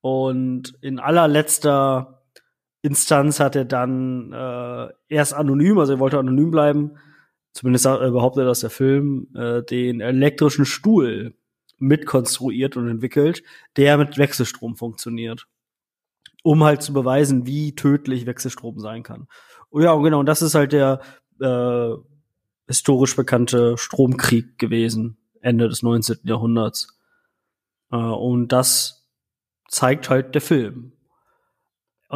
Und 0.00 0.74
in 0.82 1.00
allerletzter 1.00 2.15
Instanz 2.86 3.40
hat 3.40 3.56
er 3.56 3.64
dann 3.64 4.32
äh, 4.32 4.88
erst 5.08 5.34
anonym, 5.34 5.78
also 5.78 5.94
er 5.94 5.98
wollte 5.98 6.18
anonym 6.18 6.50
bleiben, 6.50 6.92
zumindest 7.52 7.86
äh, 7.86 8.10
behauptet 8.10 8.46
das 8.46 8.60
der 8.60 8.70
Film, 8.70 9.28
äh, 9.34 9.62
den 9.62 10.00
elektrischen 10.00 10.64
Stuhl 10.64 11.34
mitkonstruiert 11.78 12.76
und 12.76 12.88
entwickelt, 12.88 13.42
der 13.76 13.98
mit 13.98 14.18
Wechselstrom 14.18 14.76
funktioniert. 14.76 15.46
Um 16.42 16.62
halt 16.62 16.80
zu 16.82 16.92
beweisen, 16.92 17.44
wie 17.44 17.74
tödlich 17.74 18.24
Wechselstrom 18.24 18.78
sein 18.78 19.02
kann. 19.02 19.26
Und 19.68 19.82
ja, 19.82 19.94
genau, 19.96 20.20
und 20.20 20.26
das 20.26 20.42
ist 20.42 20.54
halt 20.54 20.72
der 20.72 21.00
äh, 21.40 21.90
historisch 22.68 23.16
bekannte 23.16 23.76
Stromkrieg 23.76 24.58
gewesen, 24.58 25.16
Ende 25.40 25.68
des 25.68 25.82
19. 25.82 26.18
Jahrhunderts. 26.22 26.96
Äh, 27.90 27.96
und 27.96 28.48
das 28.48 29.08
zeigt 29.68 30.08
halt 30.08 30.34
der 30.36 30.42
Film. 30.42 30.92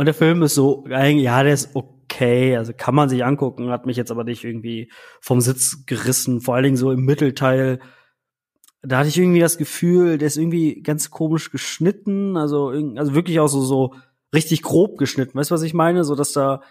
Und 0.01 0.07
der 0.07 0.14
Film 0.14 0.42
ist 0.42 0.55
so, 0.55 0.86
ja, 0.88 1.42
der 1.42 1.53
ist 1.53 1.76
okay, 1.76 2.57
also 2.57 2.72
kann 2.74 2.94
man 2.94 3.11
sich 3.11 3.22
angucken, 3.22 3.68
hat 3.68 3.84
mich 3.84 3.98
jetzt 3.98 4.11
aber 4.11 4.24
nicht 4.24 4.44
irgendwie 4.44 4.90
vom 5.20 5.42
Sitz 5.42 5.84
gerissen, 5.84 6.40
vor 6.40 6.55
allen 6.55 6.64
Dingen 6.64 6.78
so 6.78 6.90
im 6.90 7.05
Mittelteil. 7.05 7.80
Da 8.80 8.96
hatte 8.96 9.11
ich 9.11 9.18
irgendwie 9.18 9.40
das 9.40 9.59
Gefühl, 9.59 10.16
der 10.16 10.28
ist 10.28 10.38
irgendwie 10.38 10.80
ganz 10.80 11.11
komisch 11.11 11.51
geschnitten, 11.51 12.38
also, 12.38 12.68
also 12.68 13.14
wirklich 13.14 13.40
auch 13.40 13.48
so, 13.48 13.61
so 13.61 13.92
richtig 14.34 14.62
grob 14.62 14.96
geschnitten. 14.96 15.36
Weißt 15.36 15.51
du, 15.51 15.55
was 15.55 15.62
ich 15.64 15.74
meine? 15.74 16.03
So, 16.05 16.14
dass 16.14 16.32
da, 16.32 16.62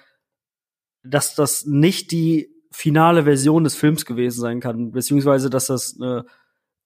dass 1.03 1.35
das 1.35 1.67
nicht 1.67 2.09
die 2.09 2.49
finale 2.71 3.25
Version 3.25 3.63
des 3.63 3.75
Films 3.75 4.07
gewesen 4.07 4.41
sein 4.41 4.59
kann, 4.59 4.89
beziehungsweise, 4.89 5.51
dass 5.51 5.67
das 5.67 5.99
äh, 6.01 6.23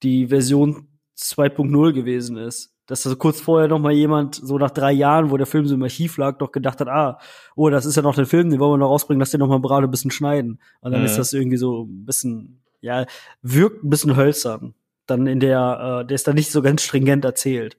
die 0.04 0.28
Version 0.28 0.90
2.0 1.16 1.94
gewesen 1.94 2.36
ist 2.36 2.73
dass 2.86 3.04
so 3.04 3.16
kurz 3.16 3.40
vorher 3.40 3.68
noch 3.68 3.80
mal 3.80 3.94
jemand 3.94 4.36
so 4.36 4.58
nach 4.58 4.72
drei 4.72 4.92
Jahren, 4.92 5.32
wo 5.32 5.38
der 5.38 5.46
Film 5.46 5.66
so 5.66 5.76
im 5.76 5.84
Archiv 5.84 6.18
lag, 6.18 6.38
doch 6.38 6.52
gedacht 6.52 6.82
hat, 6.82 6.90
ah, 6.90 7.18
oh, 7.56 7.70
das 7.70 7.86
ist 7.86 7.96
ja 7.96 8.02
noch 8.02 8.16
der 8.16 8.26
Film, 8.26 8.50
den 8.50 8.60
wollen 8.60 8.74
wir 8.74 8.78
noch 8.78 8.90
rausbringen, 8.90 9.20
lass 9.20 9.32
den 9.32 9.40
noch 9.40 9.48
mal 9.48 9.62
gerade 9.62 9.88
ein 9.88 9.92
bisschen 9.92 10.12
schneiden. 10.12 10.60
Und 10.82 10.92
dann 10.92 11.02
mhm. 11.02 11.06
ist 11.06 11.18
das 11.18 11.34
irgendwie 11.34 11.58
so 11.58 11.84
ein 11.84 12.06
bisschen, 12.06 12.62
ja, 12.82 13.06
wirkt 13.42 13.84
ein 13.84 13.90
bisschen 13.90 14.18
hölzern. 14.18 14.74
Dann 15.06 15.28
in 15.28 15.40
der, 15.40 16.02
äh, 16.02 16.08
der 16.08 16.16
ist 16.16 16.28
dann 16.28 16.36
nicht 16.36 16.52
so 16.52 16.62
ganz 16.62 16.82
stringent 16.82 17.26
erzählt. 17.26 17.78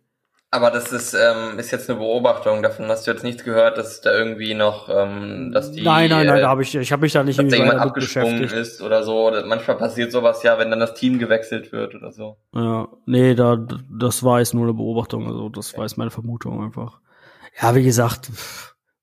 Aber 0.54 0.70
das 0.70 0.92
ist, 0.92 1.14
ähm, 1.14 1.58
ist 1.58 1.72
jetzt 1.72 1.90
eine 1.90 1.98
Beobachtung. 1.98 2.62
Davon 2.62 2.86
hast 2.86 3.08
du 3.08 3.10
jetzt 3.10 3.24
nichts 3.24 3.42
gehört, 3.42 3.76
dass 3.76 4.00
da 4.02 4.16
irgendwie 4.16 4.54
noch, 4.54 4.88
ähm, 4.88 5.50
dass 5.52 5.72
die. 5.72 5.82
Nein, 5.82 6.08
nein, 6.10 6.28
nein, 6.28 6.42
da 6.42 6.48
habe 6.48 6.62
ich, 6.62 6.72
ich 6.76 6.92
habe 6.92 7.02
mich 7.02 7.12
da 7.12 7.24
nicht 7.24 7.40
irgendwie 7.40 7.56
jemand 7.56 7.80
abgesprungen 7.80 8.44
ist 8.44 8.80
oder 8.80 9.02
so. 9.02 9.32
Manchmal 9.46 9.78
passiert 9.78 10.12
sowas 10.12 10.44
ja, 10.44 10.56
wenn 10.56 10.70
dann 10.70 10.78
das 10.78 10.94
Team 10.94 11.18
gewechselt 11.18 11.72
wird 11.72 11.96
oder 11.96 12.12
so. 12.12 12.36
Ja, 12.54 12.86
nee, 13.04 13.34
da, 13.34 13.66
das 13.90 14.22
war 14.22 14.38
jetzt 14.38 14.54
nur 14.54 14.62
eine 14.62 14.74
Beobachtung. 14.74 15.26
Also 15.26 15.48
das 15.48 15.70
okay. 15.70 15.78
war 15.78 15.84
jetzt 15.86 15.98
meine 15.98 16.12
Vermutung 16.12 16.62
einfach. 16.62 17.00
Ja, 17.60 17.74
wie 17.74 17.82
gesagt, 17.82 18.30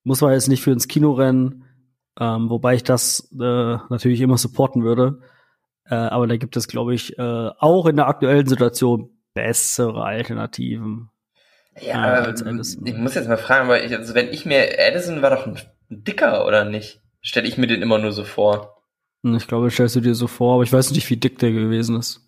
muss 0.06 0.22
man 0.22 0.32
jetzt 0.32 0.48
nicht 0.48 0.64
für 0.64 0.72
ins 0.72 0.88
Kino 0.88 1.12
rennen, 1.12 1.66
ähm, 2.18 2.50
wobei 2.50 2.76
ich 2.76 2.84
das 2.86 3.30
äh, 3.34 3.78
natürlich 3.90 4.22
immer 4.22 4.38
supporten 4.38 4.86
würde. 4.86 5.20
Äh, 5.84 5.96
aber 5.96 6.28
da 6.28 6.38
gibt 6.38 6.56
es, 6.56 6.70
glaube 6.70 6.94
ich, 6.94 7.20
äh, 7.20 7.50
auch 7.60 7.88
in 7.88 7.98
der 7.98 8.08
aktuellen 8.08 8.48
Situation 8.48 9.10
bessere 9.34 10.02
Alternativen. 10.02 11.10
Ja, 11.80 12.28
ähm, 12.28 12.62
ich 12.84 12.96
muss 12.96 13.16
jetzt 13.16 13.30
mal 13.30 13.38
fragen, 13.38 13.70
weil 13.70 13.86
ich, 13.86 13.96
also 13.96 14.14
wenn 14.14 14.30
ich 14.30 14.46
mir, 14.46 14.78
Edison 14.78 15.22
war 15.22 15.30
doch 15.30 15.48
ein, 15.48 15.58
dicker, 15.90 16.46
oder 16.46 16.66
nicht? 16.66 17.02
Stelle 17.22 17.48
ich 17.48 17.58
mir 17.58 17.68
den 17.68 17.82
immer 17.82 17.98
nur 17.98 18.12
so 18.12 18.24
vor. 18.24 18.82
Hm, 19.24 19.36
ich 19.36 19.48
glaube, 19.48 19.72
stellst 19.72 19.96
du 19.96 20.02
dir 20.02 20.16
so 20.16 20.28
vor, 20.28 20.56
aber 20.56 20.64
ich 20.64 20.74
weiß 20.74 20.92
nicht, 20.92 21.10
wie 21.10 21.18
dick 21.18 21.40
der 21.40 21.52
gewesen 21.52 21.98
ist. 21.98 22.28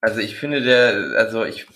Also 0.00 0.20
ich 0.20 0.36
finde 0.36 0.62
der, 0.62 1.16
also 1.16 1.44
ich 1.44 1.66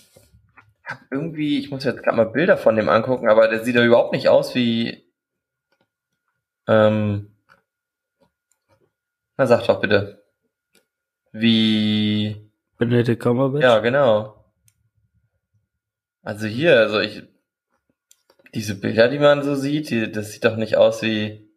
habe 0.83 1.01
irgendwie, 1.11 1.59
ich 1.59 1.71
muss 1.71 1.83
jetzt 1.83 2.03
gerade 2.03 2.17
mal 2.17 2.25
Bilder 2.25 2.57
von 2.57 2.75
dem 2.75 2.89
angucken, 2.89 3.29
aber 3.29 3.47
der 3.47 3.63
sieht 3.63 3.75
ja 3.75 3.83
überhaupt 3.83 4.13
nicht 4.13 4.27
aus 4.27 4.55
wie, 4.55 5.05
ähm, 6.67 7.31
na 9.37 9.45
sag 9.47 9.65
doch 9.65 9.79
bitte, 9.79 10.23
wie 11.31 12.49
Benedict 12.77 13.21
Cumberbatch? 13.21 13.63
Ja, 13.63 13.79
genau. 13.79 14.36
Also 16.27 16.45
hier, 16.45 16.77
also 16.77 16.99
ich, 16.99 17.23
diese 18.53 18.77
Bilder, 18.77 19.07
die 19.07 19.17
man 19.17 19.43
so 19.43 19.55
sieht, 19.55 19.89
die, 19.89 20.11
das 20.11 20.33
sieht 20.33 20.43
doch 20.43 20.57
nicht 20.57 20.75
aus 20.75 21.01
wie, 21.01 21.49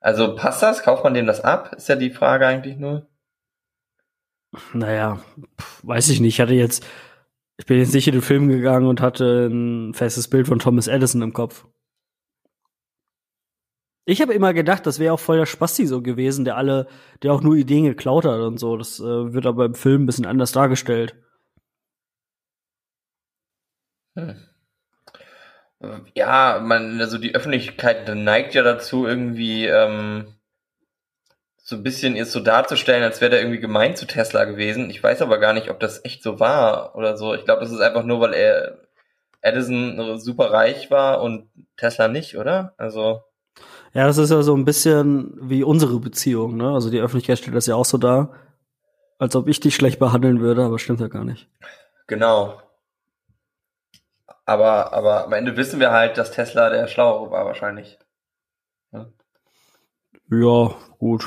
also 0.00 0.34
passt 0.34 0.60
das? 0.64 0.82
Kauft 0.82 1.04
man 1.04 1.14
dem 1.14 1.26
das 1.26 1.40
ab? 1.42 1.72
Ist 1.76 1.88
ja 1.88 1.94
die 1.94 2.10
Frage 2.10 2.48
eigentlich 2.48 2.78
nur. 2.78 3.08
Naja, 4.72 5.22
weiß 5.84 6.08
ich 6.08 6.18
nicht. 6.18 6.34
Ich 6.34 6.40
hatte 6.40 6.54
jetzt, 6.54 6.84
ich 7.58 7.66
bin 7.66 7.78
jetzt 7.78 7.94
nicht 7.94 8.08
in 8.08 8.14
den 8.14 8.22
Film 8.22 8.48
gegangen 8.48 8.88
und 8.88 9.00
hatte 9.00 9.46
ein 9.46 9.94
festes 9.94 10.26
Bild 10.26 10.48
von 10.48 10.58
Thomas 10.58 10.88
Edison 10.88 11.22
im 11.22 11.32
Kopf. 11.32 11.64
Ich 14.04 14.20
habe 14.20 14.34
immer 14.34 14.52
gedacht, 14.52 14.84
das 14.84 14.98
wäre 14.98 15.14
auch 15.14 15.20
voll 15.20 15.36
der 15.36 15.46
Spasti 15.46 15.86
so 15.86 16.02
gewesen, 16.02 16.44
der 16.44 16.56
alle, 16.56 16.88
der 17.22 17.32
auch 17.32 17.42
nur 17.42 17.54
Ideen 17.54 17.84
geklaut 17.84 18.24
hat 18.24 18.40
und 18.40 18.58
so. 18.58 18.76
Das 18.76 18.98
äh, 18.98 19.32
wird 19.32 19.46
aber 19.46 19.66
im 19.66 19.74
Film 19.74 20.02
ein 20.02 20.06
bisschen 20.06 20.26
anders 20.26 20.50
dargestellt. 20.50 21.14
Hm. 24.14 24.36
Ja, 26.14 26.60
man, 26.62 27.00
also 27.00 27.16
die 27.16 27.34
Öffentlichkeit 27.34 28.14
neigt 28.14 28.54
ja 28.54 28.62
dazu, 28.62 29.06
irgendwie 29.06 29.66
ähm, 29.66 30.34
so 31.56 31.76
ein 31.76 31.82
bisschen 31.82 32.16
es 32.16 32.32
so 32.32 32.40
darzustellen, 32.40 33.02
als 33.02 33.20
wäre 33.20 33.30
der 33.30 33.40
irgendwie 33.40 33.60
gemein 33.60 33.96
zu 33.96 34.06
Tesla 34.06 34.44
gewesen. 34.44 34.90
Ich 34.90 35.02
weiß 35.02 35.22
aber 35.22 35.38
gar 35.38 35.54
nicht, 35.54 35.70
ob 35.70 35.80
das 35.80 36.04
echt 36.04 36.22
so 36.22 36.38
war 36.38 36.96
oder 36.96 37.16
so. 37.16 37.32
Ich 37.34 37.44
glaube, 37.44 37.62
das 37.62 37.70
ist 37.70 37.80
einfach 37.80 38.04
nur, 38.04 38.20
weil 38.20 38.34
er 38.34 38.78
Edison 39.40 40.18
super 40.18 40.52
reich 40.52 40.90
war 40.90 41.22
und 41.22 41.48
Tesla 41.76 42.08
nicht, 42.08 42.36
oder? 42.36 42.74
Also. 42.76 43.22
Ja, 43.94 44.06
das 44.06 44.18
ist 44.18 44.30
ja 44.30 44.42
so 44.42 44.54
ein 44.54 44.64
bisschen 44.64 45.38
wie 45.40 45.64
unsere 45.64 45.98
Beziehung, 45.98 46.56
ne? 46.56 46.72
Also 46.72 46.90
die 46.90 47.00
Öffentlichkeit 47.00 47.38
stellt 47.38 47.56
das 47.56 47.66
ja 47.66 47.74
auch 47.74 47.84
so 47.84 47.96
dar. 47.96 48.34
Als 49.18 49.36
ob 49.36 49.48
ich 49.48 49.60
dich 49.60 49.74
schlecht 49.74 49.98
behandeln 49.98 50.40
würde, 50.40 50.64
aber 50.64 50.78
stimmt 50.78 51.00
ja 51.00 51.08
gar 51.08 51.24
nicht. 51.24 51.48
Genau. 52.06 52.60
Aber, 54.50 54.92
aber 54.92 55.26
am 55.26 55.32
Ende 55.32 55.56
wissen 55.56 55.78
wir 55.78 55.92
halt, 55.92 56.18
dass 56.18 56.32
Tesla 56.32 56.70
der 56.70 56.88
Schlauere 56.88 57.30
war 57.30 57.46
wahrscheinlich. 57.46 58.00
Ja, 58.90 59.06
ja 60.28 60.74
gut. 60.98 61.24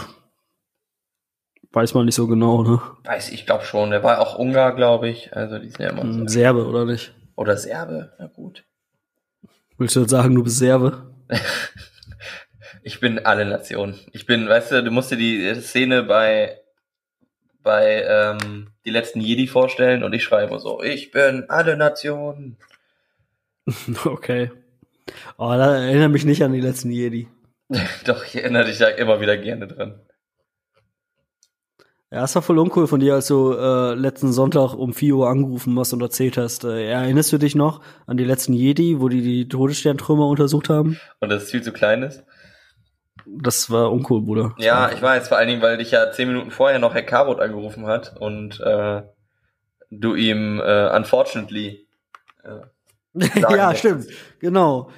Weiß 1.71 1.93
man 1.93 2.05
nicht 2.05 2.15
so 2.15 2.27
genau, 2.27 2.63
ne? 2.63 2.81
Weiß 3.05 3.29
ich, 3.29 3.45
glaube 3.45 3.63
schon. 3.63 3.91
Der 3.91 4.03
war 4.03 4.19
auch 4.19 4.37
Ungar, 4.37 4.75
glaube 4.75 5.07
ich. 5.07 5.33
Also 5.33 5.57
die 5.57 5.69
sind 5.69 5.79
ja 5.79 5.91
immer 5.91 6.11
so. 6.11 6.27
Serbe, 6.27 6.67
oder 6.67 6.83
nicht? 6.83 7.13
Oder 7.37 7.55
Serbe, 7.55 8.11
na 8.19 8.27
gut. 8.27 8.65
Willst 9.77 9.95
du 9.95 10.01
jetzt 10.01 10.11
sagen, 10.11 10.35
du 10.35 10.43
bist 10.43 10.57
Serbe? 10.57 11.09
ich 12.83 12.99
bin 12.99 13.25
alle 13.25 13.45
Nationen. 13.45 14.01
Ich 14.11 14.25
bin, 14.25 14.49
weißt 14.49 14.73
du, 14.73 14.83
du 14.83 14.91
musst 14.91 15.11
dir 15.11 15.17
die 15.17 15.55
Szene 15.61 16.03
bei 16.03 16.59
bei 17.63 18.03
ähm, 18.05 18.73
die 18.83 18.91
letzten 18.91 19.21
Jedi 19.21 19.47
vorstellen 19.47 20.03
und 20.03 20.11
ich 20.11 20.25
schreibe 20.25 20.59
so, 20.59 20.83
ich 20.83 21.11
bin 21.11 21.45
alle 21.49 21.77
Nationen. 21.77 22.57
Okay. 24.05 24.51
Oh, 25.37 25.49
da 25.49 25.75
erinnere 25.75 26.09
mich 26.09 26.25
nicht 26.25 26.43
an 26.43 26.53
die 26.53 26.61
letzten 26.61 26.89
Jedi. 26.89 27.27
Doch, 28.05 28.23
ich 28.25 28.35
erinnere 28.35 28.65
dich 28.65 28.77
da 28.77 28.87
immer 28.87 29.19
wieder 29.19 29.37
gerne 29.37 29.67
dran. 29.67 29.99
Ja, 32.11 32.23
es 32.25 32.35
war 32.35 32.43
voll 32.43 32.59
uncool 32.59 32.85
von 32.85 32.99
dir, 32.99 33.15
als 33.15 33.27
du 33.27 33.53
äh, 33.53 33.95
letzten 33.95 34.31
Sonntag 34.31 34.75
um 34.75 34.93
4 34.93 35.15
Uhr 35.15 35.29
angerufen 35.29 35.77
hast 35.79 35.93
und 35.93 36.01
erzählt 36.01 36.37
hast. 36.37 36.63
Äh, 36.63 36.91
erinnerst 36.91 37.33
du 37.33 37.39
dich 37.39 37.55
noch 37.55 37.81
an 38.05 38.17
die 38.17 38.23
letzten 38.23 38.53
Jedi, 38.53 39.01
wo 39.01 39.09
die 39.09 39.23
die 39.23 39.47
Todessterntrümmer 39.47 40.27
untersucht 40.27 40.69
haben? 40.69 40.99
Und 41.21 41.29
das 41.29 41.49
viel 41.49 41.63
zu 41.63 41.73
klein 41.73 42.03
ist? 42.03 42.23
Das 43.25 43.71
war 43.71 43.91
uncool, 43.91 44.21
Bruder. 44.21 44.55
Ja, 44.59 44.91
ich 44.91 45.01
weiß, 45.01 45.27
vor 45.27 45.37
allen 45.37 45.47
Dingen, 45.47 45.63
weil 45.63 45.77
dich 45.77 45.89
ja 45.89 46.11
zehn 46.11 46.27
Minuten 46.27 46.51
vorher 46.51 46.77
noch 46.77 46.93
Herr 46.93 47.01
Karot 47.01 47.39
angerufen 47.39 47.87
hat 47.87 48.15
und 48.19 48.59
äh, 48.59 49.01
du 49.89 50.13
ihm 50.13 50.59
äh, 50.59 50.95
unfortunately 50.95 51.87
äh, 52.43 52.59
ja, 53.13 53.75
stimmt. 53.75 54.07
Genau. 54.39 54.91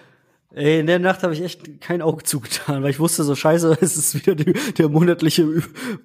Ey, 0.54 0.80
in 0.80 0.88
der 0.88 1.00
Nacht 1.00 1.22
habe 1.24 1.34
ich 1.34 1.42
echt 1.42 1.82
kein 1.82 2.02
Auge 2.02 2.24
zugetan, 2.24 2.82
weil 2.82 2.90
ich 2.90 3.00
wusste 3.00 3.24
so 3.24 3.36
scheiße, 3.36 3.78
es 3.82 3.98
ist 3.98 4.16
wieder 4.16 4.36
die, 4.36 4.54
der 4.74 4.88
monatliche 4.88 5.46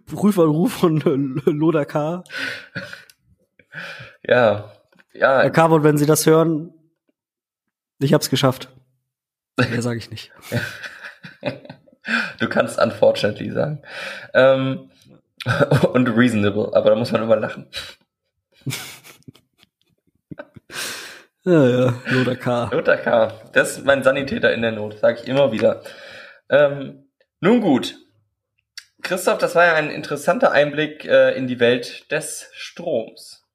Prüfanruf 0.07 0.73
von 0.73 0.99
Loda 1.45 1.85
K. 1.85 2.25
Ja, 4.27 4.73
ja. 5.13 5.43
Herr 5.43 5.51
Carbon, 5.51 5.85
wenn 5.85 5.99
Sie 5.99 6.07
das 6.07 6.27
hören, 6.27 6.73
ich 8.01 8.13
hab's 8.13 8.31
geschafft. 8.31 8.69
Mehr 9.57 9.83
sage 9.83 9.99
ich 9.99 10.11
nicht. 10.11 10.33
du 12.41 12.49
kannst 12.49 12.81
unfortunately 12.81 13.51
sagen. 13.53 13.83
Ähm, 14.35 14.91
und 15.93 16.09
reasonable, 16.09 16.75
aber 16.75 16.91
da 16.91 16.97
muss 16.97 17.13
man 17.13 17.23
immer 17.23 17.37
lachen. 17.37 17.67
Ja, 21.45 21.67
ja, 21.67 21.95
Lothar 22.07 22.37
K. 22.37 22.71
Lothar 22.73 22.97
K. 22.99 23.33
Das 23.53 23.79
ist 23.79 23.85
mein 23.87 24.03
Sanitäter 24.03 24.53
in 24.53 24.61
der 24.61 24.73
Not, 24.73 24.99
sage 24.99 25.21
ich 25.23 25.29
immer 25.29 25.53
wieder. 25.53 25.83
Ähm, 26.51 27.11
nun 27.41 27.61
gut. 27.61 27.97
Christoph, 29.03 29.39
das 29.39 29.55
war 29.55 29.65
ja 29.65 29.75
ein 29.75 29.91
interessanter 29.91 30.53
Einblick 30.53 31.07
äh, 31.07 31.35
in 31.35 31.47
die 31.47 31.59
Welt 31.59 32.11
des 32.13 32.51
Stroms. 32.53 33.47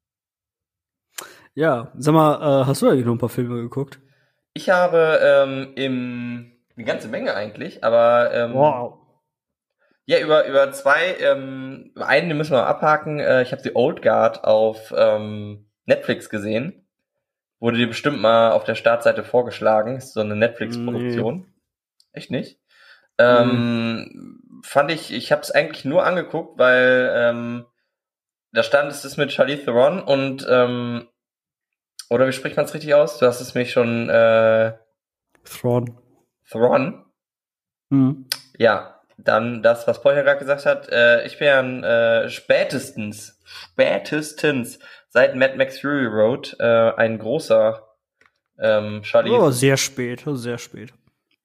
Ja, 1.53 1.91
sag 1.97 2.13
mal, 2.13 2.63
äh, 2.63 2.65
hast 2.65 2.81
du 2.81 2.89
eigentlich 2.89 3.05
noch 3.05 3.13
ein 3.13 3.19
paar 3.19 3.29
Filme 3.29 3.61
geguckt? 3.61 3.99
Ich 4.53 4.69
habe 4.69 5.19
ähm, 5.21 5.73
im 5.75 6.51
eine 6.75 6.85
ganze 6.85 7.07
Menge 7.07 7.33
eigentlich, 7.35 7.83
aber 7.83 8.33
ähm, 8.33 8.53
wow. 8.53 8.99
Ja, 10.05 10.19
über, 10.19 10.45
über 10.45 10.71
zwei, 10.71 11.15
ähm, 11.19 11.91
einen 11.95 12.37
müssen 12.37 12.53
wir 12.53 12.67
abhaken. 12.67 13.19
Äh, 13.19 13.41
ich 13.43 13.51
habe 13.51 13.61
The 13.61 13.75
Old 13.75 14.01
Guard 14.01 14.43
auf 14.43 14.93
ähm, 14.95 15.69
Netflix 15.85 16.29
gesehen. 16.29 16.84
Wurde 17.65 17.79
dir 17.79 17.87
bestimmt 17.87 18.21
mal 18.21 18.51
auf 18.51 18.63
der 18.63 18.75
Startseite 18.75 19.23
vorgeschlagen. 19.23 19.95
Ist 19.95 20.13
so 20.13 20.21
eine 20.21 20.35
Netflix-Produktion. 20.35 21.37
Nee. 21.37 21.45
Echt 22.11 22.29
nicht? 22.29 22.59
Ähm, 23.17 23.97
mhm. 23.97 24.61
Fand 24.63 24.91
ich, 24.91 25.11
ich 25.11 25.31
habe 25.31 25.41
es 25.41 25.49
eigentlich 25.49 25.83
nur 25.83 26.05
angeguckt, 26.05 26.59
weil 26.59 27.11
ähm, 27.11 27.65
da 28.51 28.61
stand 28.61 28.91
es 28.91 29.03
ist 29.03 29.17
mit 29.17 29.31
Charlie 29.31 29.57
Theron 29.57 29.99
und 29.99 30.45
ähm, 30.47 31.07
oder 32.11 32.27
wie 32.27 32.33
spricht 32.33 32.55
man 32.55 32.67
es 32.67 32.73
richtig 32.75 32.93
aus? 32.93 33.17
Du 33.17 33.25
hast 33.25 33.41
es 33.41 33.55
mich 33.55 33.71
schon 33.71 34.09
äh, 34.09 34.73
Thron. 35.43 35.97
Thron. 36.47 37.03
Mhm. 37.89 38.27
Ja, 38.59 39.01
dann 39.17 39.63
das, 39.63 39.87
was 39.87 40.03
Paul 40.03 40.13
ja 40.13 40.21
gerade 40.21 40.37
gesagt 40.37 40.67
hat. 40.67 40.89
Äh, 40.89 41.25
ich 41.25 41.39
bin 41.39 41.83
äh, 41.83 42.29
spätestens, 42.29 43.39
spätestens 43.43 44.77
seit 45.15 45.33
Mad 45.33 45.55
Max 45.55 45.79
Fury 45.79 46.07
Road 46.07 46.57
äh, 46.59 46.91
ein 46.97 47.17
großer 47.17 47.87
ähm, 48.59 49.01
Charlie. 49.01 49.31
Oh, 49.31 49.49
sehr 49.49 49.77
spät, 49.77 50.23
sehr 50.25 50.57
spät. 50.57 50.93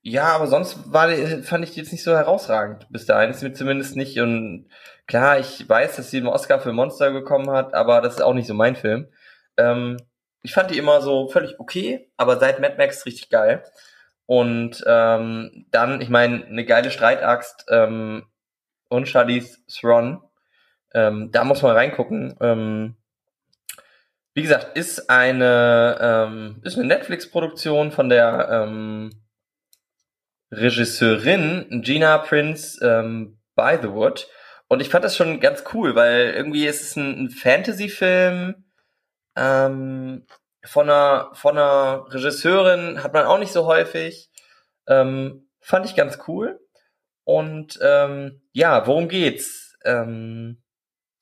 Ja, 0.02 0.34
aber 0.34 0.48
sonst 0.48 0.92
war, 0.92 1.08
fand 1.44 1.64
ich 1.64 1.72
die 1.72 1.80
jetzt 1.80 1.92
nicht 1.92 2.02
so 2.02 2.10
herausragend. 2.16 2.88
Bis 2.90 3.06
dahin 3.06 3.30
ist 3.30 3.44
mir 3.44 3.52
zumindest 3.52 3.94
nicht. 3.94 4.18
Und 4.18 4.68
klar, 5.06 5.38
ich 5.38 5.68
weiß, 5.68 5.96
dass 5.96 6.10
sie 6.10 6.16
einen 6.16 6.26
Oscar 6.26 6.58
für 6.58 6.72
Monster 6.72 7.12
bekommen 7.12 7.48
hat, 7.50 7.72
aber 7.72 8.00
das 8.00 8.14
ist 8.14 8.22
auch 8.22 8.34
nicht 8.34 8.48
so 8.48 8.54
mein 8.54 8.74
Film. 8.74 9.06
Ähm, 9.56 9.98
ich 10.42 10.52
fand 10.52 10.72
die 10.72 10.78
immer 10.78 11.00
so 11.00 11.28
völlig 11.28 11.60
okay, 11.60 12.10
aber 12.16 12.40
seit 12.40 12.58
Mad 12.58 12.74
Max 12.76 13.06
richtig 13.06 13.30
geil. 13.30 13.62
Und 14.26 14.82
ähm, 14.84 15.66
dann, 15.70 16.00
ich 16.00 16.08
meine, 16.08 16.44
eine 16.44 16.64
geile 16.64 16.90
Streitaxt 16.90 17.66
ähm, 17.68 18.26
und 18.88 19.06
Charlize 19.08 19.58
Theron. 19.68 20.22
Ähm, 20.92 21.30
da 21.30 21.44
muss 21.44 21.62
man 21.62 21.76
reingucken. 21.76 22.36
Ähm, 22.40 22.96
wie 24.34 24.42
gesagt, 24.42 24.76
ist 24.76 25.10
eine, 25.10 25.98
ähm, 26.00 26.60
ist 26.62 26.78
eine 26.78 26.86
Netflix-Produktion 26.86 27.90
von 27.90 28.08
der 28.08 28.48
ähm, 28.50 29.10
Regisseurin 30.52 31.82
Gina 31.84 32.18
Prince 32.18 32.84
ähm, 32.84 33.38
By 33.54 33.78
the 33.80 33.90
Wood. 33.90 34.28
Und 34.68 34.80
ich 34.80 34.88
fand 34.88 35.04
das 35.04 35.16
schon 35.16 35.40
ganz 35.40 35.64
cool, 35.74 35.94
weil 35.96 36.32
irgendwie 36.34 36.66
ist 36.66 36.82
es 36.82 36.96
ein, 36.96 37.24
ein 37.24 37.30
Fantasy-Film 37.30 38.64
ähm, 39.36 40.26
von 40.64 40.90
einer, 40.90 41.30
von 41.34 41.58
einer 41.58 42.06
Regisseurin, 42.10 43.02
hat 43.02 43.12
man 43.12 43.26
auch 43.26 43.38
nicht 43.38 43.52
so 43.52 43.66
häufig. 43.66 44.30
Ähm, 44.86 45.48
fand 45.60 45.86
ich 45.86 45.96
ganz 45.96 46.18
cool. 46.28 46.60
Und 47.24 47.78
ähm, 47.82 48.42
ja, 48.52 48.86
worum 48.86 49.08
geht's? 49.08 49.76
Ähm, 49.84 50.62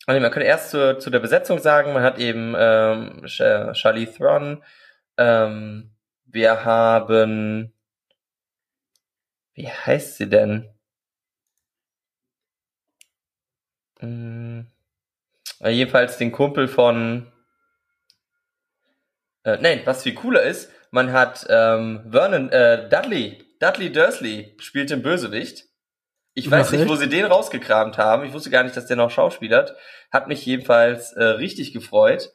also 0.09 0.23
man 0.23 0.31
könnte 0.31 0.47
erst 0.47 0.71
zu, 0.71 0.97
zu 0.97 1.11
der 1.11 1.19
Besetzung 1.19 1.59
sagen, 1.59 1.93
man 1.93 2.03
hat 2.03 2.19
eben 2.19 2.55
ähm, 2.57 3.27
Charlie 3.27 4.07
Theron, 4.07 4.65
ähm, 5.19 5.91
wir 6.25 6.65
haben, 6.65 7.75
wie 9.53 9.69
heißt 9.69 10.17
sie 10.17 10.31
denn? 10.31 10.71
Hm, 14.01 14.67
jedenfalls 15.63 16.17
den 16.17 16.33
Kumpel 16.33 16.69
von, 16.69 17.31
äh, 19.45 19.59
nein, 19.61 19.83
was 19.85 20.05
viel 20.05 20.15
cooler 20.15 20.43
ist, 20.43 20.71
man 20.91 21.13
hat 21.13 21.47
ähm, 21.51 22.07
Vernon, 22.11 22.49
äh, 22.49 22.89
Dudley, 22.89 23.45
Dudley 23.61 23.93
Dursley 23.93 24.57
spielt 24.59 24.89
den 24.89 25.03
Bösewicht. 25.03 25.68
Ich 26.39 26.49
weiß 26.49 26.71
nicht, 26.71 26.89
wo 26.89 26.95
sie 26.95 27.09
den 27.09 27.27
rausgekramt 27.27 27.99
haben. 27.99 28.25
Ich 28.25 28.33
wusste 28.33 28.51
gar 28.51 28.63
nicht, 28.63 28.77
dass 28.77 28.87
der 28.87 28.97
noch 28.97 29.11
schauspielert. 29.11 29.75
Hat 30.13 30.29
mich 30.29 30.47
jedenfalls 30.47 31.13
äh, 31.13 31.25
richtig 31.25 31.73
gefreut. 31.73 32.33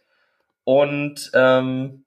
Und 0.65 1.31
ähm, 1.33 2.03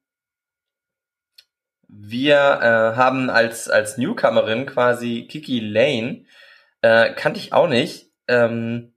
wir 1.89 2.37
äh, 2.37 2.97
haben 2.97 3.31
als, 3.31 3.71
als 3.71 3.97
Newcomerin 3.97 4.67
quasi 4.67 5.27
Kiki 5.27 5.61
Lane. 5.61 6.27
Äh, 6.83 7.15
kannte 7.15 7.41
ich 7.41 7.55
auch 7.55 7.69
nicht. 7.69 8.11
Ähm, 8.29 8.93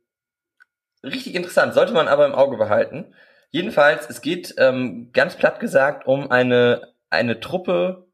richtig 1.01 1.35
interessant, 1.35 1.73
sollte 1.73 1.93
man 1.93 2.09
aber 2.09 2.25
im 2.25 2.35
Auge 2.35 2.57
behalten. 2.57 3.13
Jedenfalls, 3.49 4.09
es 4.09 4.21
geht 4.21 4.55
ähm, 4.57 5.11
ganz 5.13 5.37
platt 5.37 5.61
gesagt 5.61 6.05
um 6.05 6.29
eine, 6.31 6.93
eine 7.09 7.39
Truppe 7.39 8.07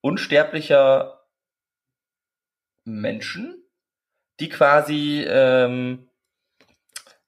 unsterblicher 0.00 1.20
Menschen, 2.84 3.62
die 4.40 4.48
quasi 4.48 5.24
ähm, 5.28 6.08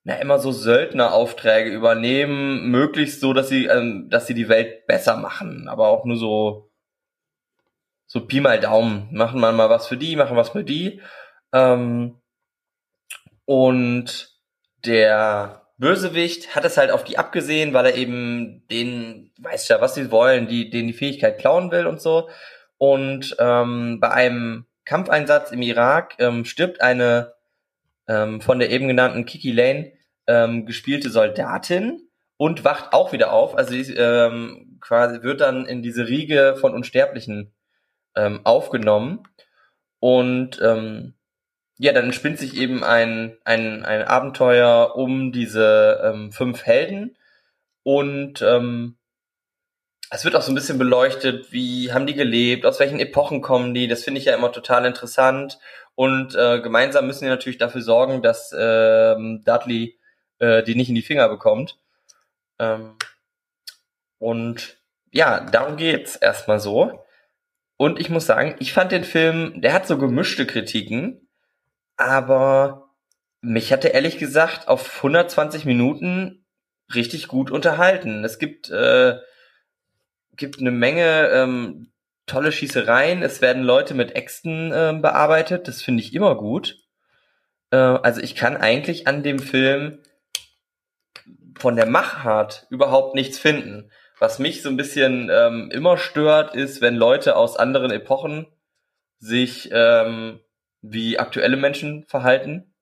na, 0.05 0.15
immer 0.15 0.39
so 0.39 0.51
Söldneraufträge 0.53 1.71
übernehmen, 1.71 2.71
möglichst 2.71 3.21
so, 3.21 3.33
dass 3.33 3.49
sie, 3.49 3.67
ähm, 3.67 4.09
dass 4.11 4.27
sie 4.27 4.35
die 4.35 4.49
Welt 4.49 4.87
besser 4.87 5.17
machen, 5.17 5.69
aber 5.69 5.89
auch 5.89 6.05
nur 6.05 6.17
so, 6.17 6.71
so 8.07 8.27
Pi 8.27 8.41
mal 8.41 8.59
Daumen. 8.59 9.09
Machen 9.13 9.41
wir 9.41 9.53
mal 9.53 9.71
was 9.71 9.87
für 9.87 9.97
die, 9.97 10.17
machen 10.17 10.37
was 10.37 10.51
für 10.51 10.65
die. 10.65 11.01
Ähm, 11.53 12.21
und 13.45 14.31
der 14.85 15.67
Bösewicht 15.77 16.55
hat 16.55 16.65
es 16.65 16.77
halt 16.77 16.91
auf 16.91 17.05
die 17.05 17.19
abgesehen, 17.19 17.73
weil 17.73 17.87
er 17.87 17.95
eben 17.95 18.67
den, 18.69 19.33
weiß 19.39 19.69
ja, 19.69 19.81
was 19.81 19.95
sie 19.95 20.11
wollen, 20.11 20.49
die, 20.49 20.71
denen 20.71 20.89
die 20.89 20.95
Fähigkeit 20.95 21.39
klauen 21.39 21.71
will 21.71 21.87
und 21.87 22.01
so. 22.01 22.31
Und 22.79 23.37
ähm, 23.39 23.99
bei 24.01 24.11
einem 24.11 24.67
Kampfeinsatz 24.91 25.53
im 25.53 25.63
Irak 25.63 26.17
ähm, 26.19 26.45
stirbt 26.45 26.81
eine 26.81 27.35
ähm, 28.09 28.41
von 28.41 28.59
der 28.59 28.71
eben 28.71 28.89
genannten 28.89 29.25
Kiki 29.25 29.53
Lane 29.53 29.93
ähm, 30.27 30.67
gespielte 30.67 31.11
Soldatin 31.11 32.09
und 32.37 32.65
wacht 32.65 32.93
auch 32.93 33.13
wieder 33.13 33.33
auf. 33.33 33.57
Also 33.57 33.73
die, 33.73 33.95
ähm, 33.95 34.79
quasi 34.81 35.23
wird 35.23 35.43
dann 35.43 35.65
in 35.65 35.83
diese 35.83 36.09
Riege 36.09 36.57
von 36.61 36.75
Unsterblichen 36.75 37.53
ähm, 38.17 38.41
aufgenommen. 38.43 39.23
Und 40.01 40.61
ähm, 40.61 41.15
ja, 41.79 41.93
dann 41.93 42.13
spinnt 42.13 42.41
sich 42.41 42.57
eben 42.57 42.83
ein, 42.83 43.37
ein, 43.45 43.85
ein 43.85 44.03
Abenteuer 44.03 44.97
um 44.97 45.31
diese 45.31 46.01
ähm, 46.03 46.33
fünf 46.33 46.67
Helden. 46.67 47.17
Und 47.85 48.43
ähm, 48.43 48.97
es 50.11 50.25
wird 50.25 50.35
auch 50.35 50.43
so 50.43 50.51
ein 50.51 50.57
bisschen 50.57 50.79
beleuchtet, 50.79 51.53
wie 51.53 51.93
haben 51.93 52.07
die 52.07 52.15
gelebt, 52.15 52.67
aus 52.67 52.81
welchen 52.81 52.99
Epochen 52.99 53.43
kommen 53.43 53.75
die. 53.75 53.87
Das 53.87 54.03
finde 54.03 54.19
ich 54.19 54.27
ja 54.27 54.35
immer 54.35 54.51
total 54.51 54.85
interessant. 54.85 55.59
Und 55.95 56.35
äh, 56.35 56.61
gemeinsam 56.61 57.07
müssen 57.07 57.25
die 57.25 57.31
natürlich 57.31 57.59
dafür 57.59 57.83
sorgen, 57.83 58.21
dass 58.21 58.55
ähm, 58.57 59.43
Dudley 59.45 59.99
äh, 60.41 60.65
die 60.65 60.75
nicht 60.75 60.89
in 60.89 60.97
die 60.97 61.03
Finger 61.03 61.29
bekommt. 61.29 61.79
Ähm, 62.59 62.97
und 64.19 64.79
ja, 65.13 65.41
darum 65.41 65.77
geht's 65.77 66.17
erstmal 66.17 66.59
so. 66.59 67.05
Und 67.77 68.01
ich 68.01 68.11
muss 68.11 68.27
sagen, 68.27 68.57
ich 68.59 68.73
fand 68.73 68.93
den 68.93 69.05
Film, 69.05 69.61
der 69.63 69.73
hat 69.73 69.87
so 69.87 69.97
gemischte 69.97 70.47
Kritiken, 70.47 71.29
aber 71.97 72.91
mich 73.41 73.73
hatte 73.73 73.89
ehrlich 73.89 74.19
gesagt 74.19 74.69
auf 74.69 74.97
120 74.97 75.65
Minuten 75.65 76.45
richtig 76.95 77.29
gut 77.29 77.51
unterhalten. 77.51 78.25
Es 78.25 78.39
gibt 78.39 78.69
äh, 78.71 79.19
gibt 80.37 80.61
eine 80.61 80.71
Menge 80.71 81.29
ähm, 81.29 81.93
tolle 82.27 82.53
Schießereien. 82.53 83.23
Es 83.23 83.41
werden 83.41 83.63
Leute 83.63 83.95
mit 83.95 84.15
Äxten 84.15 84.73
äh, 84.73 84.99
bearbeitet. 85.01 85.69
Das 85.69 85.83
finde 85.83 86.03
ich 86.03 86.15
immer 86.15 86.37
gut. 86.37 86.79
Äh, 87.71 87.77
also 87.77 88.21
ich 88.21 88.35
kann 88.35 88.57
eigentlich 88.57 89.07
an 89.07 89.23
dem 89.23 89.39
Film 89.39 89.99
von 91.59 91.77
der 91.77 91.87
Machart 91.87 92.67
überhaupt 92.71 93.15
nichts 93.15 93.39
finden. 93.39 93.91
Was 94.19 94.39
mich 94.39 94.63
so 94.63 94.69
ein 94.69 94.77
bisschen 94.77 95.31
ähm, 95.33 95.71
immer 95.71 95.97
stört, 95.97 96.55
ist, 96.55 96.81
wenn 96.81 96.95
Leute 96.95 97.37
aus 97.37 97.57
anderen 97.57 97.91
Epochen 97.91 98.47
sich 99.19 99.71
ähm, 99.73 100.41
wie 100.83 101.19
aktuelle 101.19 101.57
Menschen 101.57 102.05
verhalten. 102.07 102.75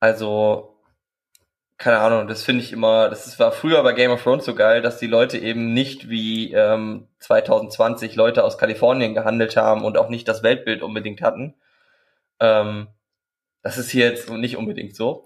Also 0.00 0.79
keine 1.80 2.00
Ahnung, 2.00 2.28
das 2.28 2.42
finde 2.44 2.62
ich 2.62 2.74
immer, 2.74 3.08
das 3.08 3.26
ist, 3.26 3.38
war 3.38 3.52
früher 3.52 3.82
bei 3.82 3.94
Game 3.94 4.10
of 4.10 4.22
Thrones 4.22 4.44
so 4.44 4.54
geil, 4.54 4.82
dass 4.82 4.98
die 4.98 5.06
Leute 5.06 5.38
eben 5.38 5.72
nicht 5.72 6.10
wie 6.10 6.52
ähm, 6.52 7.08
2020 7.20 8.16
Leute 8.16 8.44
aus 8.44 8.58
Kalifornien 8.58 9.14
gehandelt 9.14 9.56
haben 9.56 9.82
und 9.82 9.96
auch 9.96 10.10
nicht 10.10 10.28
das 10.28 10.42
Weltbild 10.42 10.82
unbedingt 10.82 11.22
hatten. 11.22 11.54
Ähm, 12.38 12.88
das 13.62 13.78
ist 13.78 13.90
hier 13.90 14.04
jetzt 14.10 14.28
nicht 14.28 14.58
unbedingt 14.58 14.94
so. 14.94 15.24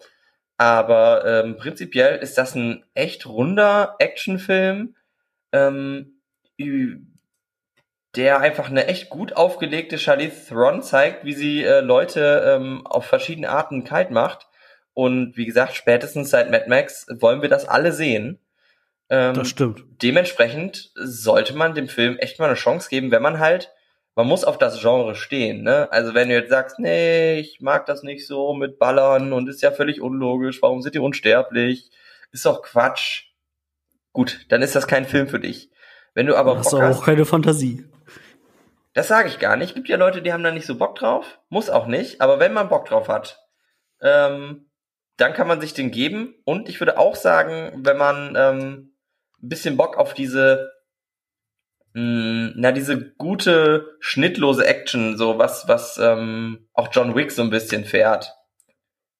Aber 0.56 1.24
ähm, 1.26 1.56
prinzipiell 1.56 2.18
ist 2.18 2.38
das 2.38 2.54
ein 2.54 2.84
echt 2.94 3.26
runder 3.26 3.96
Actionfilm, 3.98 4.94
ähm, 5.50 6.20
der 8.14 8.38
einfach 8.38 8.70
eine 8.70 8.86
echt 8.86 9.10
gut 9.10 9.32
aufgelegte 9.32 9.98
Charlize 9.98 10.46
Theron 10.46 10.84
zeigt, 10.84 11.24
wie 11.24 11.32
sie 11.32 11.64
äh, 11.64 11.80
Leute 11.80 12.44
ähm, 12.46 12.86
auf 12.86 13.06
verschiedene 13.06 13.48
Arten 13.48 13.82
kalt 13.82 14.12
macht 14.12 14.46
und 14.94 15.36
wie 15.36 15.44
gesagt, 15.44 15.74
spätestens 15.74 16.30
seit 16.30 16.50
Mad 16.50 16.66
Max 16.68 17.06
wollen 17.10 17.42
wir 17.42 17.48
das 17.48 17.66
alle 17.66 17.92
sehen. 17.92 18.38
Ähm, 19.10 19.34
das 19.34 19.48
stimmt. 19.48 19.84
Dementsprechend 20.02 20.92
sollte 20.94 21.54
man 21.54 21.74
dem 21.74 21.88
Film 21.88 22.16
echt 22.18 22.38
mal 22.38 22.46
eine 22.46 22.54
Chance 22.54 22.88
geben, 22.88 23.10
wenn 23.10 23.22
man 23.22 23.40
halt, 23.40 23.72
man 24.14 24.28
muss 24.28 24.44
auf 24.44 24.56
das 24.56 24.80
Genre 24.80 25.16
stehen, 25.16 25.62
ne? 25.62 25.90
Also 25.90 26.14
wenn 26.14 26.28
du 26.28 26.36
jetzt 26.36 26.50
sagst, 26.50 26.78
nee, 26.78 27.40
ich 27.40 27.60
mag 27.60 27.86
das 27.86 28.04
nicht 28.04 28.26
so 28.26 28.54
mit 28.54 28.78
Ballern 28.78 29.32
und 29.32 29.48
ist 29.48 29.62
ja 29.62 29.72
völlig 29.72 30.00
unlogisch, 30.00 30.62
warum 30.62 30.80
sind 30.80 30.94
die 30.94 31.00
unsterblich? 31.00 31.90
Ist 32.30 32.46
doch 32.46 32.62
Quatsch. 32.62 33.26
Gut, 34.12 34.46
dann 34.48 34.62
ist 34.62 34.76
das 34.76 34.86
kein 34.86 35.04
Film 35.04 35.26
für 35.26 35.40
dich. 35.40 35.70
Wenn 36.14 36.26
du 36.26 36.36
aber 36.36 36.56
hast 36.56 36.70
Bock 36.70 36.82
hast, 36.82 36.98
auch 37.00 37.04
keine 37.04 37.24
Fantasie. 37.24 37.84
Das 38.92 39.08
sage 39.08 39.28
ich 39.28 39.40
gar 39.40 39.56
nicht. 39.56 39.74
Gibt 39.74 39.88
ja 39.88 39.96
Leute, 39.96 40.22
die 40.22 40.32
haben 40.32 40.44
da 40.44 40.52
nicht 40.52 40.66
so 40.66 40.78
Bock 40.78 40.94
drauf. 40.94 41.40
Muss 41.48 41.68
auch 41.68 41.88
nicht. 41.88 42.20
Aber 42.20 42.38
wenn 42.38 42.52
man 42.52 42.68
Bock 42.68 42.86
drauf 42.86 43.08
hat, 43.08 43.44
ähm, 44.00 44.66
dann 45.16 45.32
kann 45.32 45.48
man 45.48 45.60
sich 45.60 45.74
den 45.74 45.90
geben. 45.90 46.34
Und 46.44 46.68
ich 46.68 46.80
würde 46.80 46.98
auch 46.98 47.16
sagen, 47.16 47.72
wenn 47.84 47.96
man 47.96 48.34
ähm, 48.36 48.94
ein 49.42 49.48
bisschen 49.48 49.76
Bock 49.76 49.96
auf 49.96 50.14
diese, 50.14 50.72
mh, 51.92 52.00
hm, 52.02 52.52
na, 52.56 52.72
diese 52.72 53.12
gute, 53.14 53.96
schnittlose 54.00 54.66
Action, 54.66 55.16
so 55.16 55.38
was, 55.38 55.68
was 55.68 55.98
ähm, 55.98 56.68
auch 56.72 56.88
John 56.92 57.14
Wick 57.14 57.30
so 57.32 57.42
ein 57.42 57.50
bisschen 57.50 57.84
fährt. 57.84 58.34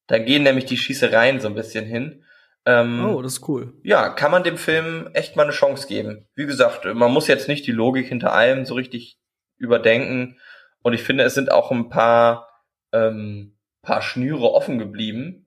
Da 0.06 0.18
gehen 0.18 0.42
nämlich 0.42 0.66
die 0.66 0.76
Schießereien 0.76 1.40
so 1.40 1.48
ein 1.48 1.54
bisschen 1.54 1.86
hin. 1.86 2.24
Ähm, 2.66 3.04
oh, 3.04 3.20
das 3.22 3.34
ist 3.34 3.48
cool. 3.48 3.74
Ja, 3.82 4.08
kann 4.08 4.30
man 4.30 4.42
dem 4.42 4.56
Film 4.56 5.10
echt 5.12 5.36
mal 5.36 5.42
eine 5.42 5.52
Chance 5.52 5.86
geben. 5.86 6.26
Wie 6.34 6.46
gesagt, 6.46 6.84
man 6.84 7.12
muss 7.12 7.28
jetzt 7.28 7.48
nicht 7.48 7.66
die 7.66 7.72
Logik 7.72 8.06
hinter 8.06 8.32
allem 8.32 8.64
so 8.64 8.74
richtig 8.74 9.18
überdenken. 9.56 10.38
Und 10.82 10.92
ich 10.92 11.02
finde, 11.02 11.24
es 11.24 11.34
sind 11.34 11.50
auch 11.52 11.70
ein 11.70 11.88
paar, 11.88 12.48
ähm, 12.92 13.56
paar 13.82 14.02
Schnüre 14.02 14.52
offen 14.52 14.78
geblieben, 14.78 15.43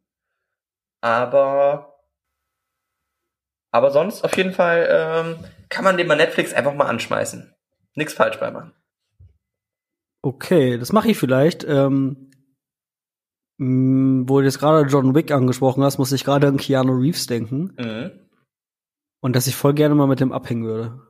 aber 1.02 1.94
aber 3.72 3.92
sonst 3.92 4.24
auf 4.24 4.36
jeden 4.38 4.54
Fall 4.54 4.88
ähm, 4.90 5.46
kann 5.70 5.84
man 5.84 5.98
den 5.98 6.08
bei 6.08 6.16
Netflix 6.16 6.54
einfach 6.54 6.74
mal 6.74 6.88
anschmeißen. 6.88 7.54
Nichts 7.96 8.14
falsch 8.14 8.40
bei 8.40 8.52
machen. 8.52 8.74
Okay, 10.22 10.78
das 10.78 10.92
mache 10.92 11.10
ich 11.10 11.18
vielleicht. 11.18 11.64
Ähm, 11.64 12.32
mh, 13.58 14.26
wo 14.28 14.40
du 14.40 14.46
jetzt 14.46 14.60
gerade 14.60 14.88
John 14.88 15.16
Wick 15.16 15.32
angesprochen 15.32 15.84
hast, 15.84 15.98
muss 15.98 16.12
ich 16.12 16.24
gerade 16.24 16.48
an 16.48 16.58
Keanu 16.58 16.94
Reeves 16.94 17.28
denken. 17.28 17.76
Mhm. 17.78 18.28
Und 19.20 19.36
dass 19.36 19.48
ich 19.48 19.56
voll 19.56 19.74
gerne 19.74 19.96
mal 19.96 20.08
mit 20.08 20.20
dem 20.20 20.32
abhängen 20.32 20.66
würde. 20.66 21.02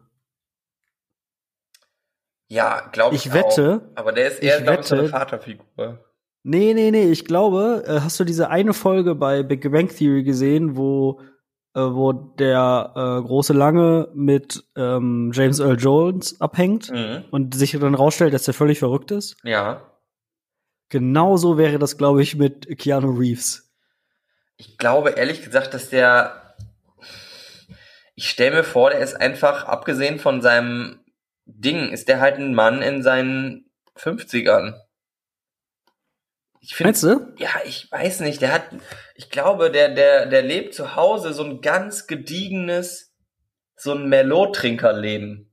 Ja, 2.50 2.88
glaube 2.92 3.16
ich. 3.16 3.28
Ich 3.28 3.34
wette. 3.34 3.90
Auch. 3.92 3.98
Aber 3.98 4.12
der 4.14 4.28
ist 4.28 4.42
eher, 4.42 4.62
glaube 4.62 4.82
ich, 4.82 4.88
so 4.88 4.96
eine 4.96 5.10
Vaterfigur. 5.10 6.04
Nee, 6.50 6.74
nee, 6.74 6.92
nee, 6.92 7.12
ich 7.12 7.26
glaube, 7.26 7.84
äh, 7.86 8.00
hast 8.00 8.18
du 8.22 8.24
diese 8.24 8.50
eine 8.50 8.74
Folge 8.74 9.16
bei 9.16 9.44
Big 9.44 9.70
Bang 9.70 9.90
Theory 9.90 10.24
gesehen, 10.24 10.78
wo 10.78 11.20
äh, 11.76 11.82
wo 11.82 12.14
der 12.14 12.94
äh, 12.96 13.28
große 13.28 13.52
Lange 13.52 14.08
mit 14.14 14.64
ähm, 14.78 15.32
James 15.34 15.60
Earl 15.60 15.78
Jones 15.78 16.40
abhängt 16.40 16.90
mhm. 16.90 17.26
und 17.32 17.54
sich 17.54 17.78
dann 17.78 17.96
rausstellt, 17.96 18.34
dass 18.34 18.46
der 18.46 18.54
völlig 18.54 18.80
verrückt 18.80 19.12
ist? 19.12 19.36
Ja. 19.44 19.92
Genauso 20.88 21.58
wäre 21.58 21.80
das, 21.80 21.98
glaube 21.98 22.24
ich, 22.24 22.38
mit 22.38 22.80
Keanu 22.80 23.12
Reeves. 23.12 23.70
Ich 24.56 24.78
glaube 24.78 25.10
ehrlich 25.10 25.44
gesagt, 25.44 25.74
dass 25.74 25.90
der 25.90 26.56
ich 28.16 28.30
stelle 28.30 28.56
mir 28.56 28.64
vor, 28.64 28.92
der 28.92 29.02
ist 29.02 29.20
einfach, 29.20 29.66
abgesehen 29.66 30.18
von 30.18 30.42
seinem 30.42 31.02
Ding, 31.46 31.90
ist 31.92 32.08
der 32.08 32.22
halt 32.22 32.38
ein 32.38 32.56
Mann 32.56 32.82
in 32.82 33.04
seinen 33.04 33.70
50ern. 33.98 34.76
Ich 36.68 36.76
find, 36.76 36.88
Meinst 36.88 37.04
du? 37.04 37.34
Ja, 37.38 37.50
ich 37.64 37.90
weiß 37.90 38.20
nicht. 38.20 38.42
Der 38.42 38.52
hat, 38.52 38.64
ich 39.16 39.30
glaube, 39.30 39.72
der, 39.72 39.88
der, 39.88 40.26
der 40.26 40.42
lebt 40.42 40.74
zu 40.74 40.98
Hause 40.98 41.32
so 41.32 41.46
ein 41.46 41.62
ganz 41.62 42.08
gediegenes, 42.08 43.14
so 43.78 43.94
ein 43.94 44.10
Merlot-Trinker-Leben. 44.10 45.50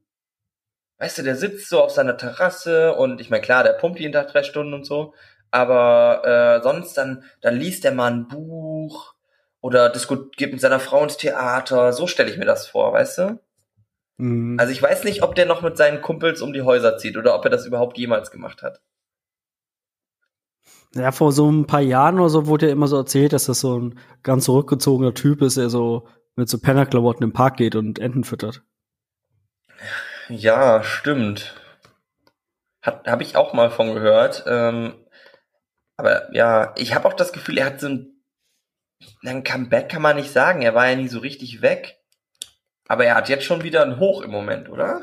Weißt 0.98 1.18
du, 1.18 1.22
der 1.22 1.36
sitzt 1.36 1.68
so 1.68 1.80
auf 1.80 1.92
seiner 1.92 2.16
Terrasse 2.16 2.94
und 2.94 3.20
ich 3.20 3.30
meine, 3.30 3.42
klar, 3.42 3.62
der 3.62 3.74
pumpt 3.74 4.00
jeden 4.00 4.12
Tag 4.12 4.26
drei 4.26 4.42
Stunden 4.42 4.74
und 4.74 4.84
so, 4.84 5.14
aber 5.52 6.24
äh, 6.24 6.62
sonst 6.64 6.94
dann, 6.94 7.22
dann 7.42 7.56
liest 7.56 7.84
er 7.84 7.92
mal 7.92 8.10
ein 8.10 8.26
Buch 8.26 9.14
oder 9.60 9.92
geht 10.36 10.50
mit 10.50 10.60
seiner 10.60 10.80
Frau 10.80 11.04
ins 11.04 11.16
Theater. 11.16 11.92
So 11.92 12.08
stelle 12.08 12.28
ich 12.28 12.38
mir 12.38 12.44
das 12.44 12.66
vor, 12.66 12.92
weißt 12.92 13.18
du? 13.18 13.40
Mhm. 14.16 14.58
Also 14.58 14.72
ich 14.72 14.82
weiß 14.82 15.04
nicht, 15.04 15.22
ob 15.22 15.36
der 15.36 15.46
noch 15.46 15.62
mit 15.62 15.76
seinen 15.76 16.02
Kumpels 16.02 16.42
um 16.42 16.52
die 16.52 16.62
Häuser 16.62 16.98
zieht 16.98 17.16
oder 17.16 17.36
ob 17.36 17.44
er 17.44 17.52
das 17.52 17.66
überhaupt 17.66 17.98
jemals 17.98 18.32
gemacht 18.32 18.64
hat. 18.64 18.80
Ja, 20.94 21.10
vor 21.10 21.32
so 21.32 21.50
ein 21.50 21.66
paar 21.66 21.80
Jahren 21.80 22.20
oder 22.20 22.28
so 22.28 22.46
wurde 22.46 22.66
ja 22.66 22.72
immer 22.72 22.86
so 22.86 22.96
erzählt, 22.96 23.32
dass 23.32 23.46
das 23.46 23.60
so 23.60 23.78
ein 23.78 23.98
ganz 24.22 24.44
zurückgezogener 24.44 25.12
Typ 25.12 25.42
ist, 25.42 25.56
der 25.56 25.68
so 25.68 26.06
mit 26.36 26.48
so 26.48 26.58
Pennerklamotten 26.58 27.24
im 27.24 27.32
Park 27.32 27.56
geht 27.56 27.74
und 27.74 27.98
Enten 27.98 28.24
füttert. 28.24 28.62
Ja, 30.28 30.82
stimmt. 30.82 31.54
Habe 32.82 33.22
ich 33.22 33.36
auch 33.36 33.54
mal 33.54 33.70
von 33.70 33.94
gehört. 33.94 34.44
Ähm, 34.46 34.94
aber 35.96 36.32
ja, 36.34 36.74
ich 36.76 36.94
habe 36.94 37.08
auch 37.08 37.14
das 37.14 37.32
Gefühl, 37.32 37.58
er 37.58 37.66
hat 37.66 37.80
so 37.80 37.88
ein, 37.88 38.22
ein 39.24 39.42
Comeback 39.42 39.88
kann 39.88 40.02
man 40.02 40.16
nicht 40.16 40.32
sagen. 40.32 40.62
Er 40.62 40.74
war 40.74 40.88
ja 40.88 40.96
nie 40.96 41.08
so 41.08 41.18
richtig 41.18 41.62
weg. 41.62 41.98
Aber 42.86 43.04
er 43.04 43.14
hat 43.14 43.28
jetzt 43.28 43.44
schon 43.44 43.62
wieder 43.62 43.82
ein 43.82 43.98
Hoch 43.98 44.22
im 44.22 44.30
Moment, 44.30 44.68
oder? 44.68 45.02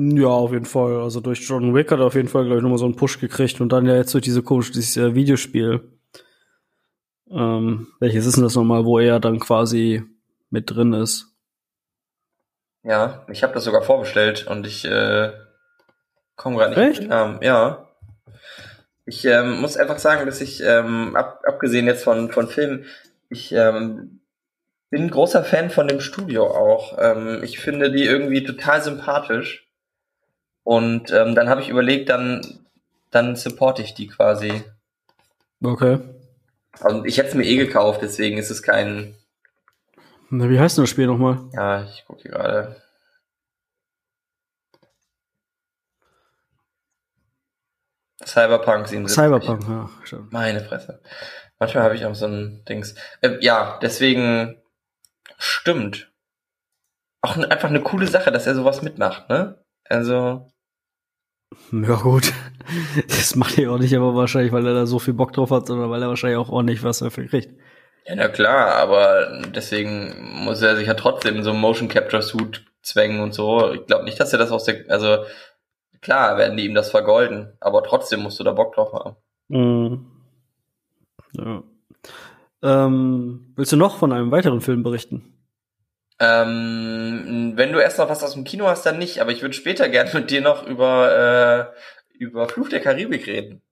Ja, 0.00 0.28
auf 0.28 0.52
jeden 0.52 0.64
Fall. 0.64 1.00
Also 1.00 1.20
durch 1.20 1.40
John 1.40 1.74
Wick 1.74 1.90
hat 1.90 1.98
er 1.98 2.06
auf 2.06 2.14
jeden 2.14 2.28
Fall, 2.28 2.44
glaube 2.44 2.58
ich, 2.58 2.62
nochmal 2.62 2.78
so 2.78 2.84
einen 2.84 2.94
Push 2.94 3.18
gekriegt 3.18 3.60
und 3.60 3.70
dann 3.72 3.84
ja 3.84 3.96
jetzt 3.96 4.14
durch 4.14 4.22
diese 4.22 4.44
komische, 4.44 4.72
dieses 4.72 4.96
äh, 4.96 5.16
Videospiel. 5.16 5.90
Ähm, 7.28 7.88
welches 7.98 8.24
ist 8.24 8.36
denn 8.36 8.44
das 8.44 8.54
nochmal, 8.54 8.84
wo 8.84 9.00
er 9.00 9.18
dann 9.18 9.40
quasi 9.40 10.04
mit 10.50 10.70
drin 10.70 10.92
ist? 10.92 11.34
Ja, 12.84 13.26
ich 13.28 13.42
habe 13.42 13.54
das 13.54 13.64
sogar 13.64 13.82
vorbestellt 13.82 14.46
und 14.46 14.68
ich 14.68 14.84
äh, 14.84 15.32
komme 16.36 16.58
gerade 16.58 16.78
nicht 16.78 17.00
Echt? 17.00 17.10
mit 17.10 17.42
Ja. 17.42 17.88
Ich 19.04 19.24
ähm, 19.24 19.60
muss 19.60 19.76
einfach 19.76 19.98
sagen, 19.98 20.26
dass 20.26 20.40
ich, 20.40 20.62
ähm, 20.62 21.16
ab, 21.16 21.42
abgesehen 21.44 21.86
jetzt 21.86 22.04
von, 22.04 22.30
von 22.30 22.46
Filmen, 22.46 22.84
ich 23.30 23.50
ähm, 23.50 24.20
bin 24.90 25.10
großer 25.10 25.42
Fan 25.42 25.70
von 25.70 25.88
dem 25.88 26.00
Studio 26.00 26.46
auch. 26.46 26.96
Ähm, 27.00 27.42
ich 27.42 27.58
finde 27.58 27.90
die 27.90 28.04
irgendwie 28.04 28.44
total 28.44 28.80
sympathisch. 28.80 29.67
Und 30.68 31.10
ähm, 31.12 31.34
dann 31.34 31.48
habe 31.48 31.62
ich 31.62 31.70
überlegt, 31.70 32.10
dann, 32.10 32.42
dann 33.10 33.36
supporte 33.36 33.80
ich 33.80 33.94
die 33.94 34.06
quasi. 34.06 34.64
Okay. 35.64 35.98
Und 36.82 37.06
ich 37.06 37.16
hätte 37.16 37.30
es 37.30 37.34
mir 37.34 37.46
eh 37.46 37.56
gekauft, 37.56 38.02
deswegen 38.02 38.36
ist 38.36 38.50
es 38.50 38.62
kein. 38.62 39.14
Na, 40.28 40.50
wie 40.50 40.60
heißt 40.60 40.76
denn 40.76 40.82
das 40.82 40.90
Spiel 40.90 41.06
nochmal? 41.06 41.38
Ja, 41.54 41.84
ich 41.84 42.04
gucke 42.04 42.20
hier 42.20 42.32
gerade. 42.32 42.82
Cyberpunk 48.26 48.88
77. 48.88 49.24
Cyberpunk, 49.24 49.66
ja, 49.66 49.88
stimmt. 50.04 50.34
Meine 50.34 50.60
Fresse. 50.60 51.00
Manchmal 51.58 51.84
habe 51.84 51.94
ich 51.94 52.04
auch 52.04 52.14
so 52.14 52.26
ein 52.26 52.62
Dings. 52.68 52.94
Äh, 53.22 53.38
ja, 53.40 53.78
deswegen 53.80 54.60
stimmt. 55.38 56.12
Auch 57.22 57.38
einfach 57.38 57.70
eine 57.70 57.80
coole 57.80 58.06
Sache, 58.06 58.30
dass 58.30 58.46
er 58.46 58.54
sowas 58.54 58.82
mitmacht, 58.82 59.30
ne? 59.30 59.64
Also. 59.88 60.52
Ja, 61.72 61.96
gut. 61.96 62.32
Das 63.08 63.34
macht 63.36 63.58
er 63.58 63.72
auch 63.72 63.78
nicht, 63.78 63.94
aber 63.94 64.14
wahrscheinlich, 64.14 64.52
weil 64.52 64.66
er 64.66 64.74
da 64.74 64.86
so 64.86 64.98
viel 64.98 65.14
Bock 65.14 65.32
drauf 65.32 65.50
hat, 65.50 65.66
sondern 65.66 65.90
weil 65.90 66.02
er 66.02 66.08
wahrscheinlich 66.08 66.38
auch 66.38 66.50
ordentlich 66.50 66.82
was 66.82 66.98
dafür 66.98 67.26
kriegt. 67.26 67.50
Ja, 68.06 68.14
na 68.16 68.28
klar, 68.28 68.74
aber 68.76 69.42
deswegen 69.54 70.44
muss 70.44 70.62
er 70.62 70.76
sich 70.76 70.86
ja 70.86 70.94
trotzdem 70.94 71.36
in 71.36 71.42
so 71.42 71.50
einen 71.50 71.60
Motion 71.60 71.88
Capture 71.88 72.22
Suit 72.22 72.64
zwängen 72.82 73.20
und 73.20 73.34
so. 73.34 73.72
Ich 73.72 73.86
glaube 73.86 74.04
nicht, 74.04 74.18
dass 74.18 74.32
er 74.32 74.38
das 74.38 74.50
aus 74.50 74.64
der, 74.64 74.84
also 74.88 75.24
klar 76.00 76.38
werden 76.38 76.56
die 76.56 76.64
ihm 76.64 76.74
das 76.74 76.90
vergolden, 76.90 77.52
aber 77.60 77.82
trotzdem 77.82 78.20
musst 78.20 78.40
du 78.40 78.44
da 78.44 78.52
Bock 78.52 78.74
drauf 78.74 78.92
haben. 78.92 79.16
Mhm. 79.48 80.06
Ja. 81.32 81.62
Ähm, 82.62 83.52
willst 83.56 83.72
du 83.72 83.76
noch 83.76 83.98
von 83.98 84.12
einem 84.12 84.30
weiteren 84.30 84.60
Film 84.60 84.82
berichten? 84.82 85.37
Ähm, 86.20 87.52
wenn 87.54 87.72
du 87.72 87.78
erst 87.78 87.98
noch 87.98 88.08
was 88.08 88.24
aus 88.24 88.34
dem 88.34 88.44
Kino 88.44 88.66
hast, 88.66 88.84
dann 88.84 88.98
nicht. 88.98 89.20
Aber 89.20 89.30
ich 89.30 89.42
würde 89.42 89.54
später 89.54 89.88
gerne 89.90 90.10
mit 90.12 90.30
dir 90.30 90.40
noch 90.40 90.66
über, 90.66 91.72
äh, 91.74 92.18
über 92.18 92.48
Fluch 92.48 92.68
der 92.68 92.80
Karibik 92.80 93.26
reden. 93.26 93.62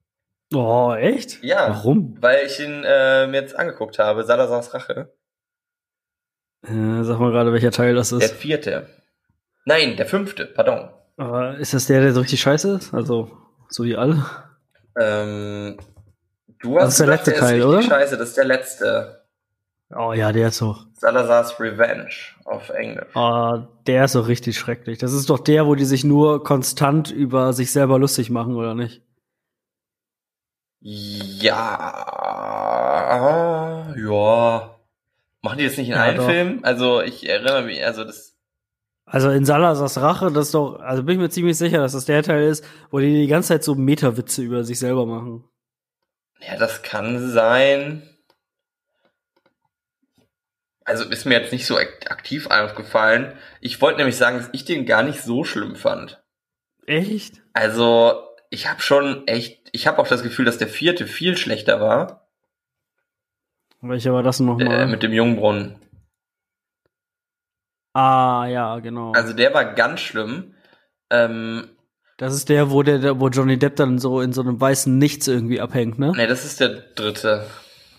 Oh, 0.55 0.95
echt? 0.95 1.43
Ja. 1.43 1.69
Warum? 1.71 2.17
Weil 2.21 2.47
ich 2.47 2.61
ihn 2.61 2.85
äh, 2.85 3.27
mir 3.27 3.41
jetzt 3.41 3.57
angeguckt 3.57 3.99
habe. 3.99 4.25
Salazars 4.25 4.75
Rache. 4.75 5.13
Äh, 6.63 7.03
sag 7.03 7.19
mal 7.19 7.33
gerade, 7.33 7.53
welcher 7.53 7.73
Teil 7.73 7.95
das 7.95 8.13
ist. 8.13 8.21
Der 8.21 8.29
vierte. 8.29 8.87
Nein, 9.65 9.97
der 9.97 10.07
fünfte, 10.07 10.47
pardon. 10.47 10.91
Aber 11.17 11.57
ist 11.57 11.75
das 11.75 11.87
der, 11.87 12.01
der 12.01 12.13
so 12.13 12.21
richtig 12.21 12.41
scheiße 12.41 12.77
ist? 12.77 12.95
Also, 12.95 13.31
so 13.69 13.85
wie 13.85 13.97
alle? 13.97 14.25
Ähm, 14.99 15.79
du 16.61 16.77
hast 16.77 16.85
das 16.85 16.93
ist 16.95 17.01
der 17.01 17.07
letzte 17.09 17.31
der 17.33 17.41
Teil, 17.41 17.59
ist 17.59 17.65
oder? 17.65 17.83
Scheiße, 17.83 18.17
das 18.17 18.29
ist 18.29 18.37
der 18.37 18.45
letzte. 18.45 19.27
Oh 19.95 20.13
ja, 20.13 20.31
der 20.33 20.49
ist 20.49 20.59
so. 20.59 20.77
Salazar's 20.99 21.61
Revenge 21.61 22.11
auf 22.45 22.71
Englisch. 22.71 23.15
Oh, 23.15 23.59
der 23.87 24.07
ist 24.07 24.13
so 24.13 24.21
richtig 24.21 24.59
schrecklich. 24.59 24.99
Das 24.99 25.13
ist 25.13 25.29
doch 25.29 25.39
der, 25.39 25.67
wo 25.67 25.75
die 25.75 25.85
sich 25.85 26.05
nur 26.05 26.43
konstant 26.43 27.11
über 27.11 27.53
sich 27.53 27.71
selber 27.71 27.99
lustig 27.99 28.31
machen, 28.31 28.55
oder 28.57 28.75
nicht? 28.75 29.03
Ja, 30.81 31.53
ja. 33.97 34.77
Machen 35.43 35.59
die 35.59 35.65
das 35.65 35.77
nicht 35.77 35.89
in 35.89 35.95
ja, 35.95 36.03
allen 36.03 36.17
doch. 36.17 36.27
Filmen? 36.27 36.65
Also 36.65 37.03
ich 37.03 37.29
erinnere 37.29 37.63
mich, 37.63 37.85
also 37.85 38.05
das. 38.05 38.35
Also 39.05 39.31
in 39.31 39.45
Salazars 39.45 40.01
Rache, 40.01 40.33
das 40.33 40.47
ist 40.47 40.55
doch, 40.55 40.81
also 40.81 41.03
bin 41.03 41.17
ich 41.17 41.21
mir 41.21 41.29
ziemlich 41.31 41.59
sicher, 41.59 41.79
dass 41.79 41.93
das 41.93 42.07
der 42.07 42.23
Teil 42.23 42.45
ist, 42.45 42.65
wo 42.91 42.99
die 42.99 43.23
die 43.23 43.27
ganze 43.29 43.49
Zeit 43.49 43.65
so 43.65 43.75
Meterwitze 43.75 44.43
über 44.43 44.65
sich 44.65 44.79
selber 44.79 45.07
machen. 45.07 45.45
Ja, 46.41 46.57
das 46.57 46.83
kann 46.83 47.31
sein. 47.31 48.03
Also 50.87 51.05
ist 51.05 51.27
mir 51.27 51.35
jetzt 51.35 51.53
nicht 51.53 51.67
so 51.67 51.77
aktiv 51.77 52.47
aufgefallen. 52.47 53.37
Ich 53.61 53.81
wollte 53.83 53.99
nämlich 53.99 54.17
sagen, 54.17 54.39
dass 54.39 54.49
ich 54.53 54.65
den 54.65 54.87
gar 54.87 55.03
nicht 55.03 55.21
so 55.21 55.43
schlimm 55.43 55.75
fand. 55.75 56.23
Echt? 56.87 57.43
Also 57.53 58.23
ich 58.51 58.71
habe 58.71 58.81
schon 58.81 59.27
echt, 59.27 59.69
ich 59.73 59.89
habe 59.89 59.99
auch 59.99 60.07
das 60.07 60.23
Gefühl, 60.23 60.45
dass 60.45 60.59
der 60.59 60.69
vierte 60.69 61.09
viel 61.09 61.37
schlechter 61.37 61.81
war. 61.81 62.29
Welcher 63.81 64.13
war 64.13 64.23
das 64.23 64.39
nochmal? 64.39 64.83
Äh, 64.83 64.87
mit 64.87 65.03
dem 65.03 65.13
Jungbrunnen. 65.13 65.77
Ah, 67.93 68.47
ja, 68.47 68.79
genau. 68.79 69.11
Also 69.13 69.33
der 69.33 69.53
war 69.55 69.75
ganz 69.75 70.01
schlimm. 70.01 70.55
Ähm, 71.11 71.69
das 72.17 72.33
ist 72.33 72.49
der, 72.49 72.71
wo 72.71 72.85
der, 72.85 73.19
wo 73.19 73.29
Johnny 73.29 73.59
Depp 73.59 73.75
dann 73.75 73.99
so 73.99 74.21
in 74.21 74.33
so 74.33 74.41
einem 74.41 74.61
weißen 74.61 74.97
Nichts 74.97 75.27
irgendwie 75.27 75.61
abhängt, 75.61 75.99
ne? 75.99 76.13
Nee, 76.15 76.29
das 76.29 76.45
ist 76.45 76.61
der 76.61 76.69
dritte. 76.69 77.47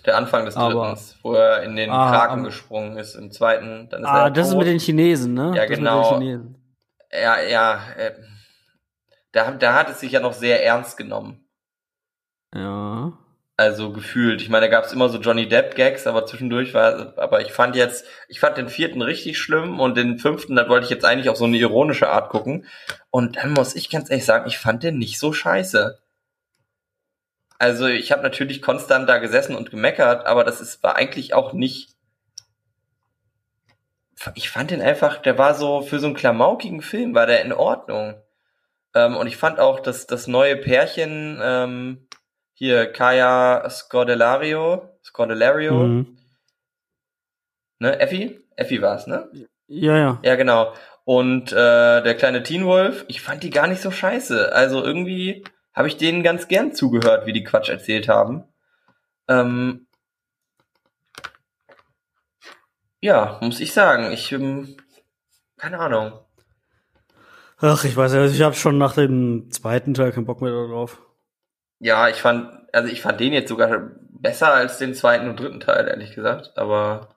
Der 0.07 0.17
Anfang 0.17 0.45
des 0.45 0.55
dritten, 0.55 0.97
wo 1.21 1.33
er 1.33 1.63
in 1.63 1.75
den 1.75 1.91
ah, 1.91 2.09
Kraken 2.09 2.45
gesprungen 2.45 2.97
ist. 2.97 3.15
Im 3.15 3.29
zweiten, 3.29 3.89
dann 3.89 4.03
ist 4.03 4.07
ah, 4.07 4.23
er 4.23 4.31
das 4.31 4.47
tot. 4.47 4.53
ist 4.53 4.57
mit 4.59 4.67
den 4.67 4.79
Chinesen, 4.79 5.33
ne? 5.33 5.51
Ja, 5.53 5.67
das 5.67 5.69
genau. 5.69 6.21
Ja, 7.11 7.41
ja. 7.41 7.81
Äh, 7.97 8.13
da, 9.33 9.51
da 9.51 9.73
hat 9.73 9.89
es 9.89 9.99
sich 9.99 10.13
ja 10.13 10.21
noch 10.21 10.31
sehr 10.31 10.65
ernst 10.65 10.95
genommen. 10.95 11.45
Ja. 12.55 13.17
Also 13.57 13.91
gefühlt. 13.91 14.41
Ich 14.41 14.49
meine, 14.49 14.67
da 14.67 14.71
gab 14.71 14.85
es 14.85 14.93
immer 14.93 15.09
so 15.09 15.17
Johnny 15.17 15.49
Depp-Gags, 15.49 16.07
aber 16.07 16.25
zwischendurch 16.25 16.73
war, 16.73 17.13
aber 17.17 17.41
ich 17.41 17.51
fand 17.51 17.75
jetzt, 17.75 18.05
ich 18.29 18.39
fand 18.39 18.55
den 18.55 18.69
vierten 18.69 19.01
richtig 19.01 19.39
schlimm 19.39 19.79
und 19.79 19.97
den 19.97 20.19
fünften, 20.19 20.55
da 20.55 20.69
wollte 20.69 20.85
ich 20.85 20.91
jetzt 20.91 21.05
eigentlich 21.05 21.27
auf 21.27 21.37
so 21.37 21.45
eine 21.45 21.57
ironische 21.57 22.07
Art 22.07 22.29
gucken. 22.29 22.65
Und 23.09 23.37
dann 23.37 23.53
muss 23.53 23.75
ich 23.75 23.89
ganz 23.89 24.09
ehrlich 24.09 24.25
sagen, 24.25 24.47
ich 24.47 24.57
fand 24.57 24.83
den 24.83 24.99
nicht 24.99 25.19
so 25.19 25.33
scheiße. 25.33 25.99
Also 27.59 27.87
ich 27.87 28.11
habe 28.11 28.21
natürlich 28.21 28.61
konstant 28.61 29.09
da 29.09 29.17
gesessen 29.17 29.55
und 29.55 29.71
gemeckert, 29.71 30.25
aber 30.25 30.43
das 30.43 30.61
ist, 30.61 30.83
war 30.83 30.95
eigentlich 30.95 31.33
auch 31.33 31.53
nicht. 31.53 31.95
Ich 34.35 34.49
fand 34.49 34.71
den 34.71 34.81
einfach, 34.81 35.17
der 35.17 35.37
war 35.37 35.53
so 35.53 35.81
für 35.81 35.99
so 35.99 36.07
einen 36.07 36.15
klamaukigen 36.15 36.81
Film, 36.81 37.15
war 37.15 37.25
der 37.25 37.43
in 37.43 37.53
Ordnung. 37.53 38.21
Ähm, 38.93 39.15
und 39.15 39.27
ich 39.27 39.37
fand 39.37 39.59
auch, 39.59 39.79
dass 39.79 40.07
das 40.07 40.27
neue 40.27 40.57
Pärchen, 40.57 41.39
ähm, 41.41 42.07
hier 42.53 42.91
Kaya 42.91 43.69
Scordelario, 43.69 44.89
Scordelario, 45.03 45.73
mhm. 45.73 46.17
ne, 47.79 47.99
Effi? 47.99 48.39
Effi 48.55 48.81
war's, 48.81 49.05
ne? 49.05 49.29
Ja, 49.67 49.97
ja. 49.97 50.19
Ja, 50.23 50.35
genau. 50.35 50.73
Und 51.03 51.51
äh, 51.51 52.01
der 52.01 52.15
kleine 52.15 52.43
Teen 52.43 52.65
Wolf, 52.65 53.05
ich 53.07 53.21
fand 53.21 53.43
die 53.43 53.51
gar 53.51 53.67
nicht 53.67 53.81
so 53.81 53.91
scheiße. 53.91 54.51
Also 54.53 54.83
irgendwie 54.83 55.43
habe 55.77 55.87
ich 55.87 55.97
denen 55.97 56.23
ganz 56.23 56.47
gern 56.47 56.73
zugehört, 56.73 57.27
wie 57.27 57.33
die 57.33 57.43
Quatsch 57.43 57.69
erzählt 57.69 58.09
haben. 58.09 58.43
Ähm, 59.27 59.85
ja, 62.99 63.37
muss 63.43 63.59
ich 63.59 63.73
sagen, 63.73 64.11
ich 64.11 64.31
ähm, 64.31 64.75
keine 65.55 65.77
Ahnung. 65.77 66.13
Ach, 67.59 67.83
ich 67.83 67.95
weiß 67.95 68.13
ja, 68.13 68.25
ich 68.25 68.41
habe 68.41 68.55
schon 68.55 68.79
nach 68.79 68.95
dem 68.95 69.51
zweiten 69.51 69.93
Teil 69.93 70.11
keinen 70.11 70.25
Bock 70.25 70.41
mehr 70.41 70.51
darauf. 70.51 70.99
Ja, 71.77 72.09
ich 72.09 72.17
fand, 72.17 72.49
also 72.73 72.91
ich 72.91 73.01
fand 73.01 73.19
den 73.19 73.33
jetzt 73.33 73.49
sogar 73.49 73.91
besser 74.09 74.51
als 74.51 74.79
den 74.79 74.95
zweiten 74.95 75.29
und 75.29 75.39
dritten 75.39 75.59
Teil, 75.59 75.87
ehrlich 75.87 76.15
gesagt. 76.15 76.57
Aber 76.57 77.15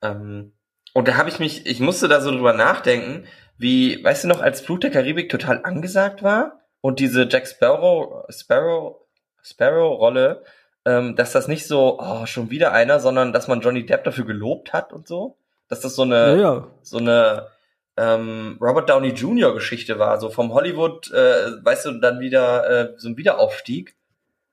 ähm, 0.00 0.54
und 0.94 1.06
da 1.06 1.18
habe 1.18 1.28
ich 1.28 1.38
mich, 1.38 1.66
ich 1.66 1.80
musste 1.80 2.08
da 2.08 2.22
so 2.22 2.30
drüber 2.30 2.54
nachdenken, 2.54 3.26
wie, 3.58 4.02
weißt 4.02 4.24
du 4.24 4.28
noch, 4.28 4.40
als 4.40 4.62
Flut 4.62 4.84
der 4.84 4.90
Karibik 4.90 5.28
total 5.28 5.62
angesagt 5.64 6.22
war 6.22 6.59
und 6.80 7.00
diese 7.00 7.28
Jack 7.28 7.46
Sparrow, 7.46 8.24
Sparrow, 8.30 8.96
Sparrow-Rolle, 9.42 10.44
ähm, 10.84 11.16
dass 11.16 11.32
das 11.32 11.48
nicht 11.48 11.66
so, 11.66 11.98
oh, 12.00 12.26
schon 12.26 12.50
wieder 12.50 12.72
einer, 12.72 13.00
sondern 13.00 13.32
dass 13.32 13.48
man 13.48 13.60
Johnny 13.60 13.84
Depp 13.84 14.04
dafür 14.04 14.24
gelobt 14.24 14.72
hat 14.72 14.92
und 14.92 15.06
so. 15.06 15.36
Dass 15.68 15.80
das 15.80 15.94
so 15.94 16.02
eine, 16.02 16.32
ja, 16.32 16.36
ja. 16.36 16.66
so 16.82 16.98
eine 16.98 17.48
ähm, 17.96 18.58
Robert 18.60 18.88
Downey 18.88 19.10
Jr. 19.10 19.54
Geschichte 19.54 19.98
war, 19.98 20.18
so 20.18 20.30
vom 20.30 20.52
Hollywood, 20.52 21.10
äh, 21.12 21.64
weißt 21.64 21.86
du, 21.86 22.00
dann 22.00 22.20
wieder 22.20 22.68
äh, 22.68 22.94
so 22.96 23.08
ein 23.08 23.16
Wiederaufstieg. 23.16 23.94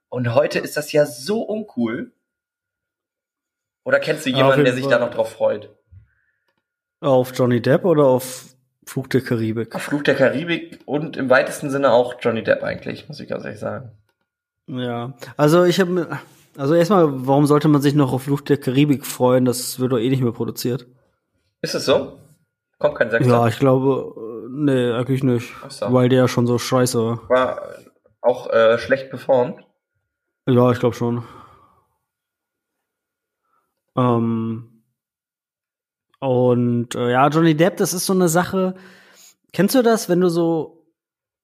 Und 0.09 0.35
heute 0.35 0.59
ist 0.59 0.77
das 0.77 0.91
ja 0.91 1.05
so 1.05 1.41
uncool. 1.41 2.11
Oder 3.83 3.99
kennst 3.99 4.25
du 4.25 4.29
jemanden, 4.29 4.65
der 4.65 4.73
sich 4.73 4.83
Fall. 4.83 4.91
da 4.91 4.99
noch 4.99 5.11
drauf 5.11 5.31
freut? 5.31 5.69
Auf 6.99 7.31
Johnny 7.33 7.61
Depp 7.61 7.85
oder 7.85 8.05
auf 8.05 8.56
Flug 8.87 9.09
der 9.09 9.21
Karibik? 9.21 9.77
Flug 9.79 10.05
der 10.05 10.15
Karibik 10.15 10.79
und 10.85 11.17
im 11.17 11.29
weitesten 11.29 11.69
Sinne 11.69 11.91
auch 11.91 12.15
Johnny 12.21 12.41
Depp 12.41 12.63
eigentlich, 12.63 13.07
muss 13.09 13.19
ich 13.19 13.27
ganz 13.27 13.43
ehrlich 13.43 13.59
sagen. 13.59 13.91
Ja, 14.67 15.13
also 15.35 15.65
ich 15.65 15.79
habe, 15.81 16.19
also 16.57 16.73
erstmal, 16.73 17.27
warum 17.27 17.45
sollte 17.45 17.67
man 17.67 17.81
sich 17.81 17.95
noch 17.95 18.13
auf 18.13 18.23
Flug 18.23 18.45
der 18.45 18.57
Karibik 18.57 19.05
freuen? 19.05 19.43
Das 19.43 19.79
wird 19.79 19.91
doch 19.91 19.99
eh 19.99 20.09
nicht 20.09 20.23
mehr 20.23 20.31
produziert. 20.31 20.87
Ist 21.61 21.75
es 21.75 21.85
so? 21.85 22.17
Kommt 22.79 22.95
kein 22.95 23.11
Sechster? 23.11 23.29
Ja, 23.29 23.47
ich 23.47 23.59
glaube, 23.59 24.13
äh, 24.15 24.49
nee, 24.51 24.91
eigentlich 24.91 25.23
nicht. 25.23 25.53
So. 25.67 25.91
Weil 25.91 26.07
der 26.07 26.29
schon 26.29 26.47
so 26.47 26.57
scheiße 26.57 27.03
war. 27.03 27.29
War 27.29 27.61
auch 28.21 28.49
äh, 28.51 28.77
schlecht 28.77 29.09
performt? 29.09 29.65
Ja, 30.47 30.71
ich 30.71 30.79
glaube 30.79 30.95
schon. 30.95 31.23
Ähm, 33.97 34.76
und 36.19 36.95
äh, 36.95 37.11
ja, 37.11 37.27
Johnny 37.29 37.55
Depp, 37.55 37.77
das 37.77 37.93
ist 37.93 38.05
so 38.05 38.13
eine 38.13 38.29
Sache. 38.29 38.75
Kennst 39.53 39.75
du 39.75 39.81
das, 39.81 40.09
wenn 40.09 40.21
du 40.21 40.29
so 40.29 40.77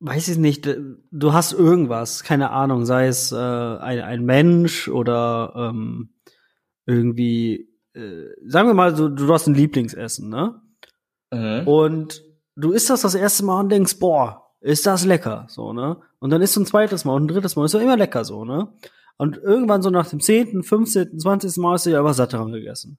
weiß 0.06 0.28
ich 0.28 0.38
nicht, 0.38 0.68
du 1.12 1.34
hast 1.34 1.54
irgendwas, 1.54 2.24
keine 2.24 2.50
Ahnung, 2.50 2.86
sei 2.86 3.08
es 3.08 3.32
äh, 3.32 3.38
ein, 3.38 4.02
ein 4.02 4.26
Mensch 4.26 4.90
oder 4.90 5.54
ähm, 5.56 6.10
irgendwie, 6.86 7.70
äh, 7.94 8.26
sagen 8.46 8.68
wir 8.68 8.74
mal, 8.74 8.94
du, 8.94 9.08
du 9.08 9.34
hast 9.34 9.48
ein 9.48 9.56
Lieblingsessen, 9.56 10.28
ne? 10.28 10.62
Mhm. 11.32 11.66
Und 11.66 12.22
du 12.58 12.72
isst 12.72 12.90
das 12.90 13.04
das 13.04 13.16
erste 13.16 13.46
Mal 13.46 13.62
und 13.62 13.70
denkst, 13.70 13.98
boah, 13.98 14.52
ist 14.60 14.86
das 14.86 15.06
lecker, 15.06 15.46
so, 15.48 15.72
ne? 15.72 16.02
Und 16.20 16.32
dann 16.32 16.42
isst 16.42 16.58
du 16.58 16.60
ein 16.60 16.66
zweites 16.66 17.06
Mal 17.06 17.14
und 17.14 17.24
ein 17.24 17.28
drittes 17.30 17.56
Mal, 17.56 17.64
ist 17.64 17.74
doch 17.74 17.80
immer 17.80 17.96
lecker, 17.96 18.26
so, 18.26 18.44
ne? 18.44 18.74
Und 19.16 19.38
irgendwann 19.38 19.82
so 19.82 19.90
nach 19.90 20.10
dem 20.10 20.20
zehnten, 20.20 20.64
fünfzehnten, 20.64 21.18
zwanzigsten 21.18 21.64
Mal 21.64 21.74
hast 21.74 21.86
du 21.86 21.92
ja 21.92 22.00
aber 22.00 22.14
satt 22.14 22.34
daran 22.34 22.52
gegessen. 22.52 22.98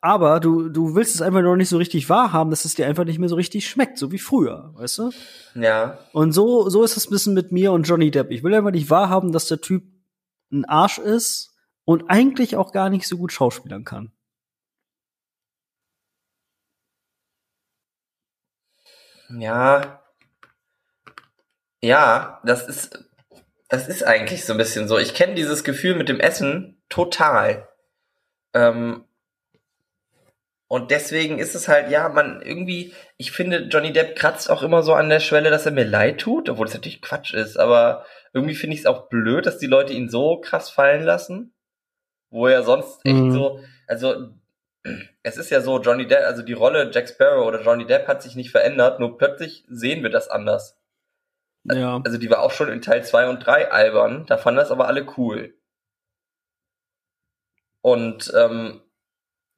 Aber 0.00 0.38
du, 0.38 0.68
du 0.68 0.94
willst 0.94 1.16
es 1.16 1.22
einfach 1.22 1.42
noch 1.42 1.56
nicht 1.56 1.68
so 1.68 1.76
richtig 1.76 2.08
wahrhaben, 2.08 2.50
dass 2.50 2.64
es 2.64 2.74
dir 2.74 2.86
einfach 2.86 3.04
nicht 3.04 3.18
mehr 3.18 3.28
so 3.28 3.34
richtig 3.34 3.68
schmeckt, 3.68 3.98
so 3.98 4.12
wie 4.12 4.18
früher, 4.18 4.72
weißt 4.74 4.98
du? 4.98 5.10
Ja. 5.56 5.98
Und 6.12 6.32
so, 6.32 6.68
so 6.68 6.84
ist 6.84 6.96
es 6.96 7.08
ein 7.08 7.10
bisschen 7.10 7.34
mit 7.34 7.50
mir 7.50 7.72
und 7.72 7.82
Johnny 7.82 8.10
Depp. 8.10 8.30
Ich 8.30 8.44
will 8.44 8.54
einfach 8.54 8.70
nicht 8.70 8.90
wahrhaben, 8.90 9.32
dass 9.32 9.48
der 9.48 9.60
Typ 9.60 9.82
ein 10.52 10.64
Arsch 10.64 10.98
ist 10.98 11.56
und 11.84 12.10
eigentlich 12.10 12.54
auch 12.54 12.72
gar 12.72 12.90
nicht 12.90 13.08
so 13.08 13.16
gut 13.16 13.32
schauspielern 13.32 13.84
kann. 13.84 14.12
Ja. 19.30 20.02
Ja, 21.82 22.40
das 22.44 22.68
ist, 22.68 23.04
das 23.68 23.88
ist 23.88 24.04
eigentlich 24.04 24.44
so 24.44 24.52
ein 24.52 24.58
bisschen 24.58 24.86
so. 24.86 24.96
Ich 24.98 25.14
kenne 25.14 25.34
dieses 25.34 25.64
Gefühl 25.64 25.96
mit 25.96 26.08
dem 26.08 26.20
Essen 26.20 26.80
total. 26.88 27.68
Ähm, 28.54 29.04
und 30.68 30.90
deswegen 30.90 31.38
ist 31.38 31.54
es 31.54 31.66
halt, 31.66 31.90
ja, 31.90 32.10
man 32.10 32.42
irgendwie, 32.42 32.92
ich 33.16 33.32
finde, 33.32 33.68
Johnny 33.70 33.92
Depp 33.92 34.16
kratzt 34.16 34.50
auch 34.50 34.62
immer 34.62 34.82
so 34.82 34.92
an 34.92 35.08
der 35.08 35.20
Schwelle, 35.20 35.48
dass 35.48 35.64
er 35.64 35.72
mir 35.72 35.84
leid 35.84 36.20
tut, 36.20 36.50
obwohl 36.50 36.66
das 36.66 36.74
natürlich 36.74 37.00
Quatsch 37.00 37.32
ist, 37.32 37.58
aber 37.58 38.04
irgendwie 38.34 38.54
finde 38.54 38.74
ich 38.74 38.80
es 38.80 38.86
auch 38.86 39.08
blöd, 39.08 39.46
dass 39.46 39.56
die 39.56 39.66
Leute 39.66 39.94
ihn 39.94 40.10
so 40.10 40.38
krass 40.40 40.68
fallen 40.68 41.02
lassen, 41.02 41.54
wo 42.30 42.46
er 42.46 42.62
sonst 42.62 43.00
echt 43.06 43.16
mhm. 43.16 43.32
so, 43.32 43.60
also 43.86 44.28
es 45.22 45.38
ist 45.38 45.50
ja 45.50 45.62
so, 45.62 45.80
Johnny 45.80 46.06
Depp, 46.06 46.24
also 46.26 46.42
die 46.42 46.52
Rolle 46.52 46.90
Jack 46.92 47.08
Sparrow 47.08 47.46
oder 47.46 47.62
Johnny 47.62 47.86
Depp 47.86 48.06
hat 48.06 48.22
sich 48.22 48.36
nicht 48.36 48.50
verändert, 48.50 49.00
nur 49.00 49.16
plötzlich 49.16 49.64
sehen 49.68 50.02
wir 50.02 50.10
das 50.10 50.28
anders. 50.28 50.78
Ja. 51.64 52.00
Also 52.04 52.18
die 52.18 52.30
war 52.30 52.42
auch 52.42 52.52
schon 52.52 52.68
in 52.68 52.82
Teil 52.82 53.02
2 53.02 53.30
und 53.30 53.44
3 53.44 53.70
albern, 53.70 54.26
da 54.26 54.36
fanden 54.36 54.58
das 54.58 54.70
aber 54.70 54.86
alle 54.86 55.06
cool. 55.16 55.54
Und 57.80 58.32
ähm, 58.36 58.82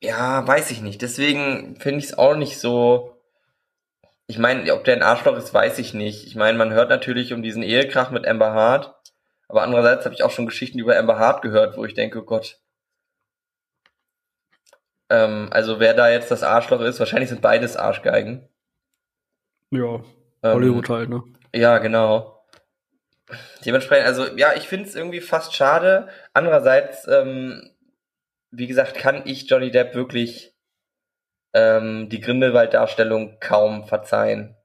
ja, 0.03 0.46
weiß 0.46 0.70
ich 0.70 0.80
nicht. 0.80 1.03
Deswegen 1.03 1.76
finde 1.76 1.98
ich 1.98 2.07
es 2.07 2.18
auch 2.18 2.34
nicht 2.34 2.59
so. 2.59 3.16
Ich 4.26 4.38
meine, 4.38 4.72
ob 4.72 4.84
der 4.84 4.96
ein 4.96 5.03
Arschloch 5.03 5.36
ist, 5.36 5.53
weiß 5.53 5.78
ich 5.78 5.92
nicht. 5.92 6.26
Ich 6.26 6.36
meine, 6.36 6.57
man 6.57 6.72
hört 6.72 6.88
natürlich 6.88 7.32
um 7.32 7.42
diesen 7.42 7.62
Ehekrach 7.62 8.11
mit 8.11 8.26
Amber 8.26 8.53
Hart. 8.53 8.94
Aber 9.48 9.62
andererseits 9.62 10.05
habe 10.05 10.14
ich 10.14 10.22
auch 10.22 10.30
schon 10.30 10.46
Geschichten 10.46 10.78
über 10.78 10.96
Amber 10.96 11.18
Hart 11.18 11.42
gehört, 11.42 11.76
wo 11.76 11.84
ich 11.84 11.94
denke, 11.94 12.20
oh 12.20 12.24
Gott. 12.24 12.61
Ähm, 15.11 15.48
also 15.51 15.80
wer 15.80 15.92
da 15.92 16.09
jetzt 16.09 16.30
das 16.30 16.44
Arschloch 16.44 16.80
ist, 16.80 17.01
wahrscheinlich 17.01 17.28
sind 17.28 17.42
beides 17.42 17.76
Arschgeigen. 17.76 18.48
Ja, 19.70 19.96
ähm, 20.42 20.55
Hollywood 20.55 20.88
ähm, 20.88 20.94
halt, 20.94 21.09
ne? 21.11 21.22
Ja, 21.53 21.78
genau. 21.78 22.44
Dementsprechend, 23.64 24.07
also 24.07 24.36
ja, 24.36 24.55
ich 24.55 24.68
finde 24.68 24.88
es 24.88 24.94
irgendwie 24.94 25.20
fast 25.20 25.55
schade. 25.55 26.09
Andererseits 26.32 27.07
ähm, 27.09 27.70
wie 28.51 28.66
gesagt, 28.66 28.94
kann 28.94 29.22
ich 29.24 29.48
Johnny 29.48 29.70
Depp 29.70 29.94
wirklich 29.94 30.55
ähm, 31.55 32.09
die 32.09 32.20
Grindelwald-Darstellung 32.20 33.38
kaum 33.40 33.86
verzeihen. 33.86 34.57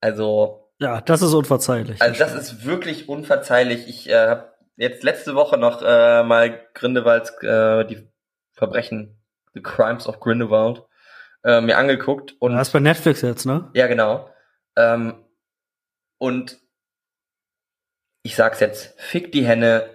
Also. 0.00 0.70
Ja, 0.78 1.00
das 1.00 1.22
ist 1.22 1.32
unverzeihlich. 1.32 2.02
Also 2.02 2.18
das 2.18 2.34
ist 2.34 2.64
wirklich 2.64 3.08
unverzeihlich. 3.08 3.88
Ich 3.88 4.08
äh, 4.08 4.28
habe 4.28 4.54
jetzt 4.76 5.02
letzte 5.02 5.34
Woche 5.34 5.56
noch 5.56 5.82
äh, 5.82 6.22
mal 6.22 6.60
Grindelwalds 6.74 7.30
äh, 7.42 7.84
die 7.84 8.08
Verbrechen, 8.52 9.22
The 9.54 9.62
Crimes 9.62 10.06
of 10.06 10.20
Grindelwald, 10.20 10.82
äh, 11.44 11.60
mir 11.60 11.78
angeguckt 11.78 12.34
und. 12.40 12.52
Das 12.52 12.68
ist 12.68 12.72
bei 12.72 12.80
Netflix 12.80 13.22
jetzt, 13.22 13.46
ne? 13.46 13.70
Ja, 13.74 13.86
genau. 13.86 14.28
Ähm, 14.76 15.24
und 16.18 16.58
ich 18.22 18.36
sag's 18.36 18.60
jetzt, 18.60 18.98
fick 19.00 19.32
die 19.32 19.46
Henne, 19.46 19.88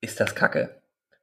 ist 0.00 0.20
das 0.20 0.34
Kacke. 0.34 0.75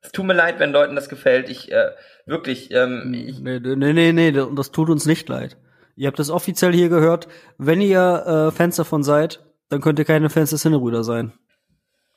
Es 0.04 0.12
tut 0.12 0.26
mir 0.26 0.34
leid, 0.34 0.60
wenn 0.60 0.72
Leuten 0.72 0.96
das 0.96 1.10
gefällt. 1.10 1.50
Ich 1.50 1.72
äh, 1.72 1.92
wirklich. 2.26 2.72
Ähm, 2.72 3.14
ich 3.14 3.40
nee, 3.40 3.60
nee, 3.60 3.94
nee, 3.94 4.12
nee, 4.12 4.32
das 4.32 4.72
tut 4.72 4.90
uns 4.90 5.06
nicht 5.06 5.28
leid. 5.30 5.58
Ihr 5.96 6.08
habt 6.08 6.20
das 6.20 6.30
offiziell 6.30 6.74
hier 6.74 6.90
gehört. 6.90 7.28
Wenn 7.58 7.82
ihr 7.82 8.50
äh, 8.50 8.52
Fans 8.52 8.76
davon 8.76 9.04
seid, 9.04 9.44
dann 9.70 9.82
könnt 9.82 10.00
ihr 10.00 10.06
keine 10.06 10.30
Fans 10.30 10.50
des 10.50 10.64
Hinnebrüder 10.64 11.04
sein. 11.04 11.34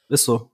Ist 0.09 0.24
so. 0.24 0.51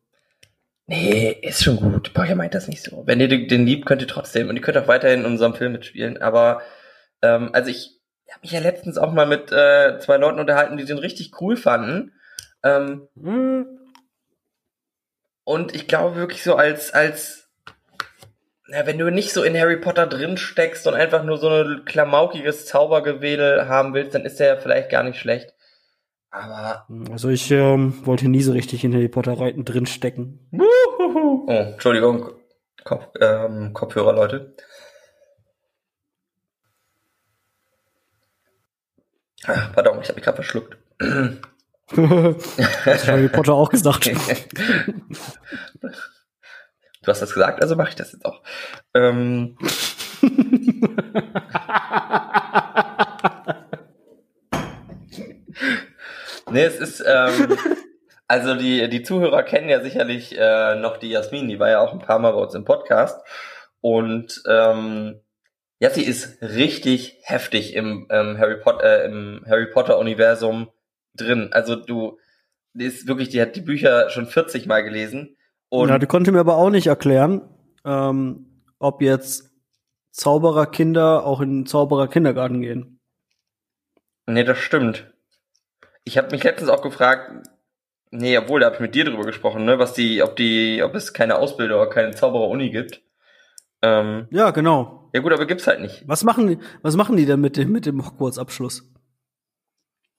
Nee, 0.86 1.38
ist 1.42 1.62
schon 1.62 1.76
gut. 1.76 2.12
Ihr 2.16 2.36
meint 2.36 2.54
das 2.54 2.68
nicht 2.68 2.82
so. 2.82 3.06
Wenn 3.06 3.20
ihr 3.20 3.28
den 3.28 3.66
liebt, 3.66 3.86
könnt 3.86 4.02
ihr 4.02 4.08
trotzdem. 4.08 4.48
Und 4.48 4.56
ihr 4.56 4.62
könnt 4.62 4.76
auch 4.76 4.88
weiterhin 4.88 5.20
in 5.20 5.26
unserem 5.26 5.54
Film 5.54 5.72
mitspielen. 5.72 6.20
Aber, 6.20 6.60
ähm, 7.22 7.50
also 7.52 7.70
ich 7.70 8.00
habe 8.30 8.40
mich 8.42 8.52
ja 8.52 8.60
letztens 8.60 8.98
auch 8.98 9.12
mal 9.12 9.26
mit 9.26 9.52
äh, 9.52 9.98
zwei 10.00 10.16
Leuten 10.16 10.40
unterhalten, 10.40 10.76
die 10.76 10.84
den 10.84 10.98
richtig 10.98 11.40
cool 11.40 11.56
fanden. 11.56 12.12
Ähm, 12.64 13.08
hm. 13.16 13.66
Und 15.44 15.74
ich 15.74 15.88
glaube 15.88 16.16
wirklich 16.16 16.42
so 16.42 16.54
als, 16.54 16.92
als, 16.92 17.48
na, 18.68 18.86
wenn 18.86 18.98
du 18.98 19.10
nicht 19.10 19.32
so 19.32 19.42
in 19.42 19.58
Harry 19.58 19.76
Potter 19.76 20.06
drin 20.06 20.36
steckst 20.36 20.86
und 20.86 20.94
einfach 20.94 21.24
nur 21.24 21.38
so 21.38 21.48
ein 21.48 21.84
klamaukiges 21.84 22.66
Zaubergewedel 22.66 23.68
haben 23.68 23.94
willst, 23.94 24.14
dann 24.14 24.24
ist 24.24 24.38
der 24.38 24.58
vielleicht 24.58 24.90
gar 24.90 25.02
nicht 25.02 25.18
schlecht. 25.18 25.54
Aber. 26.30 26.86
Also 27.10 27.28
ich 27.28 27.50
ähm, 27.50 28.06
wollte 28.06 28.28
nie 28.28 28.42
so 28.42 28.52
richtig 28.52 28.84
in 28.84 28.94
Harry 28.94 29.08
Potter 29.08 29.38
reiten 29.38 29.64
drin 29.64 29.86
stecken. 29.86 30.48
Oh, 30.52 31.44
Entschuldigung, 31.48 32.30
Kopf, 32.84 33.08
ähm, 33.20 33.72
Kopfhörer, 33.74 34.14
Leute. 34.14 34.54
Ah, 39.44 39.70
pardon, 39.74 40.00
ich 40.00 40.08
habe 40.08 40.14
mich 40.14 40.24
gerade 40.24 40.36
verschluckt. 40.36 40.78
Hast 42.84 43.06
Harry 43.06 43.28
Potter 43.28 43.54
auch 43.54 43.70
gesagt. 43.70 44.06
du 44.06 44.14
hast 47.06 47.22
das 47.22 47.32
gesagt, 47.34 47.62
also 47.62 47.76
mache 47.76 47.90
ich 47.90 47.96
das 47.96 48.12
jetzt 48.12 48.24
auch. 48.24 48.42
Ähm. 48.94 49.56
nee, 56.50 56.64
es 56.64 56.78
ist, 56.78 57.04
ähm, 57.06 57.58
also 58.28 58.54
die, 58.54 58.88
die 58.88 59.02
Zuhörer 59.02 59.42
kennen 59.42 59.68
ja 59.68 59.80
sicherlich 59.80 60.38
äh, 60.38 60.76
noch 60.76 60.96
die 60.96 61.10
Jasmin, 61.10 61.48
die 61.48 61.58
war 61.58 61.68
ja 61.70 61.80
auch 61.80 61.92
ein 61.92 61.98
paar 61.98 62.18
Mal 62.18 62.32
bei 62.32 62.38
uns 62.40 62.54
im 62.54 62.64
Podcast. 62.64 63.20
Und 63.80 64.42
ähm, 64.48 65.20
ja, 65.80 65.90
sie 65.90 66.04
ist 66.04 66.40
richtig 66.40 67.18
heftig 67.24 67.74
im, 67.74 68.06
ähm, 68.10 68.38
Harry, 68.38 68.56
Potter, 68.56 69.02
äh, 69.02 69.06
im 69.06 69.44
Harry 69.48 69.66
Potter 69.66 69.98
Universum 69.98 70.70
drin. 71.14 71.48
Also 71.52 71.76
du, 71.76 72.18
die 72.74 72.84
ist 72.84 73.06
wirklich, 73.06 73.28
die 73.28 73.40
hat 73.40 73.56
die 73.56 73.60
Bücher 73.60 74.10
schon 74.10 74.26
40 74.26 74.66
Mal 74.66 74.82
gelesen. 74.82 75.36
Und 75.68 75.88
ja, 75.88 75.98
die 75.98 76.06
konnte 76.06 76.32
mir 76.32 76.40
aber 76.40 76.56
auch 76.56 76.70
nicht 76.70 76.86
erklären, 76.86 77.42
ähm, 77.84 78.64
ob 78.78 79.02
jetzt 79.02 79.50
Zaubererkinder 80.10 81.24
auch 81.24 81.40
in 81.40 81.66
Zaubererkindergarten 81.66 82.60
gehen. 82.60 83.00
Nee, 84.26 84.44
das 84.44 84.58
stimmt. 84.58 85.12
Ich 86.04 86.18
habe 86.18 86.30
mich 86.30 86.44
letztens 86.44 86.70
auch 86.70 86.82
gefragt, 86.82 87.48
nee, 88.10 88.36
obwohl, 88.36 88.60
da 88.60 88.66
habe 88.66 88.76
ich 88.76 88.80
mit 88.80 88.94
dir 88.94 89.04
drüber 89.04 89.24
gesprochen, 89.24 89.64
ne, 89.64 89.78
was 89.78 89.94
die, 89.94 90.22
ob 90.22 90.36
die, 90.36 90.82
ob 90.82 90.94
es 90.94 91.12
keine 91.12 91.38
Ausbilder 91.38 91.80
oder 91.80 91.90
keine 91.90 92.12
Zauberer-Uni 92.12 92.70
gibt. 92.70 93.02
Ähm, 93.82 94.28
ja, 94.30 94.50
genau. 94.50 95.10
Ja 95.12 95.20
gut, 95.20 95.32
aber 95.32 95.46
gibt's 95.46 95.66
halt 95.66 95.80
nicht. 95.80 96.04
Was 96.06 96.24
machen 96.24 96.46
die, 96.46 96.58
was 96.82 96.96
machen 96.96 97.16
die 97.16 97.26
denn 97.26 97.40
mit 97.40 97.56
dem, 97.56 97.72
mit 97.72 97.86
dem 97.86 98.04
Hogwarts-Abschluss? 98.04 98.91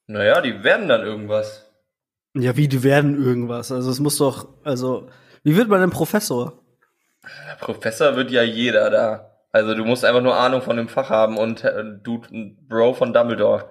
Naja, 0.07 0.41
die 0.41 0.63
werden 0.63 0.87
dann 0.87 1.01
irgendwas. 1.01 1.69
Ja, 2.35 2.57
wie, 2.57 2.67
die 2.67 2.83
werden 2.83 3.23
irgendwas? 3.23 3.71
Also 3.71 3.91
es 3.91 3.99
muss 3.99 4.17
doch, 4.17 4.47
also, 4.63 5.07
wie 5.43 5.55
wird 5.55 5.69
man 5.69 5.81
denn 5.81 5.91
Professor? 5.91 6.63
Professor 7.59 8.15
wird 8.15 8.31
ja 8.31 8.43
jeder 8.43 8.89
da. 8.89 9.29
Also 9.51 9.75
du 9.75 9.85
musst 9.85 10.03
einfach 10.03 10.21
nur 10.21 10.35
Ahnung 10.35 10.61
von 10.61 10.77
dem 10.77 10.89
Fach 10.89 11.09
haben 11.09 11.37
und 11.37 11.63
äh, 11.63 11.83
du 12.01 12.21
Bro 12.67 12.95
von 12.95 13.13
Dumbledore. 13.13 13.69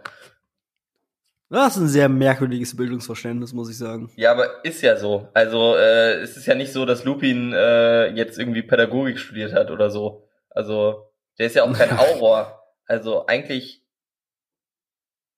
Das 1.51 1.77
ist 1.77 1.83
ein 1.83 1.89
sehr 1.89 2.09
merkwürdiges 2.09 2.77
Bildungsverständnis, 2.77 3.53
muss 3.53 3.69
ich 3.69 3.77
sagen. 3.77 4.11
Ja, 4.17 4.31
aber 4.31 4.65
ist 4.65 4.81
ja 4.81 4.97
so. 4.97 5.29
Also 5.35 5.77
äh, 5.77 6.21
es 6.21 6.37
ist 6.37 6.47
ja 6.47 6.55
nicht 6.55 6.73
so, 6.73 6.87
dass 6.87 7.05
Lupin 7.05 7.53
äh, 7.53 8.07
jetzt 8.15 8.39
irgendwie 8.39 8.63
Pädagogik 8.63 9.19
studiert 9.19 9.53
hat 9.53 9.71
oder 9.71 9.91
so. 9.91 10.29
Also 10.49 11.11
der 11.39 11.47
ist 11.47 11.57
ja 11.57 11.65
auch 11.65 11.73
kein 11.73 11.91
Auror. 11.99 12.63
Also 12.87 13.27
eigentlich 13.27 13.82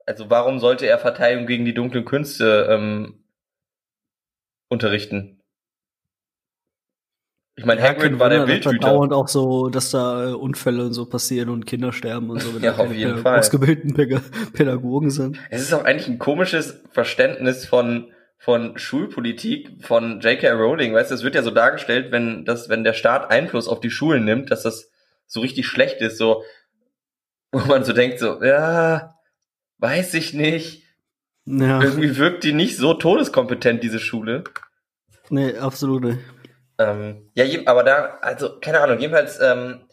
also 0.07 0.30
warum 0.30 0.59
sollte 0.59 0.86
er 0.86 0.98
Verteidigung 0.98 1.46
gegen 1.46 1.64
die 1.64 1.74
dunklen 1.74 2.05
Künste 2.05 2.68
ähm, 2.70 3.24
unterrichten? 4.68 5.40
Ich 7.57 7.64
meine, 7.64 7.80
Hagrid 7.82 8.12
ja, 8.12 8.18
war 8.18 8.30
der 8.30 8.48
Wildhüter. 8.48 8.78
dauernd 8.78 9.12
auch 9.12 9.28
so, 9.28 9.68
dass 9.68 9.92
da 9.92 10.30
äh, 10.30 10.32
Unfälle 10.32 10.86
und 10.86 10.92
so 10.92 11.07
passieren 11.07 11.50
und 11.50 11.66
Kinder 11.66 11.92
sterben 11.92 12.30
und 12.30 12.42
so, 12.42 12.52
wenn 12.52 12.62
ja, 12.62 12.74
auf 12.76 12.92
jeden 12.92 13.18
Fall. 13.18 13.38
ausgebildeten 13.38 13.94
Pädagogen 14.52 15.11
sind. 15.11 15.38
Es 15.50 15.62
ist 15.62 15.72
auch 15.72 15.84
eigentlich 15.84 16.09
ein 16.09 16.18
komisches 16.18 16.82
Verständnis 16.90 17.64
von 17.64 18.11
von 18.38 18.76
Schulpolitik 18.76 19.86
von 19.86 20.20
J.K. 20.20 20.50
Rowling, 20.52 20.92
weißt 20.92 21.11
du, 21.11 21.14
es 21.14 21.22
wird 21.22 21.34
ja 21.34 21.42
so 21.42 21.50
dargestellt, 21.50 22.12
wenn 22.12 22.44
das, 22.44 22.68
wenn 22.68 22.84
der 22.84 22.92
Staat 22.92 23.30
Einfluss 23.30 23.68
auf 23.68 23.80
die 23.80 23.90
Schulen 23.90 24.26
nimmt, 24.26 24.50
dass 24.50 24.64
das 24.64 24.90
so 25.26 25.40
richtig 25.40 25.66
schlecht 25.66 26.02
ist, 26.02 26.18
so, 26.18 26.42
wo 27.52 27.61
man 27.61 27.84
so 27.84 27.94
denkt, 27.94 28.18
so, 28.18 28.42
ja, 28.42 29.14
weiß 29.79 30.14
ich 30.14 30.35
nicht. 30.35 30.85
Ja. 31.47 31.83
Irgendwie 31.83 32.16
wirkt 32.16 32.45
die 32.45 32.53
nicht 32.53 32.77
so 32.77 32.95
todeskompetent, 32.95 33.83
diese 33.83 33.99
Schule. 33.99 34.45
Nee, 35.29 35.57
absolut 35.59 36.05
nicht. 36.05 36.18
Ähm, 36.79 37.31
ja, 37.35 37.45
aber 37.66 37.85
da, 37.85 38.18
also, 38.20 38.59
keine 38.61 38.81
Ahnung, 38.81 38.99
jedenfalls, 38.99 39.41
ähm, 39.41 39.87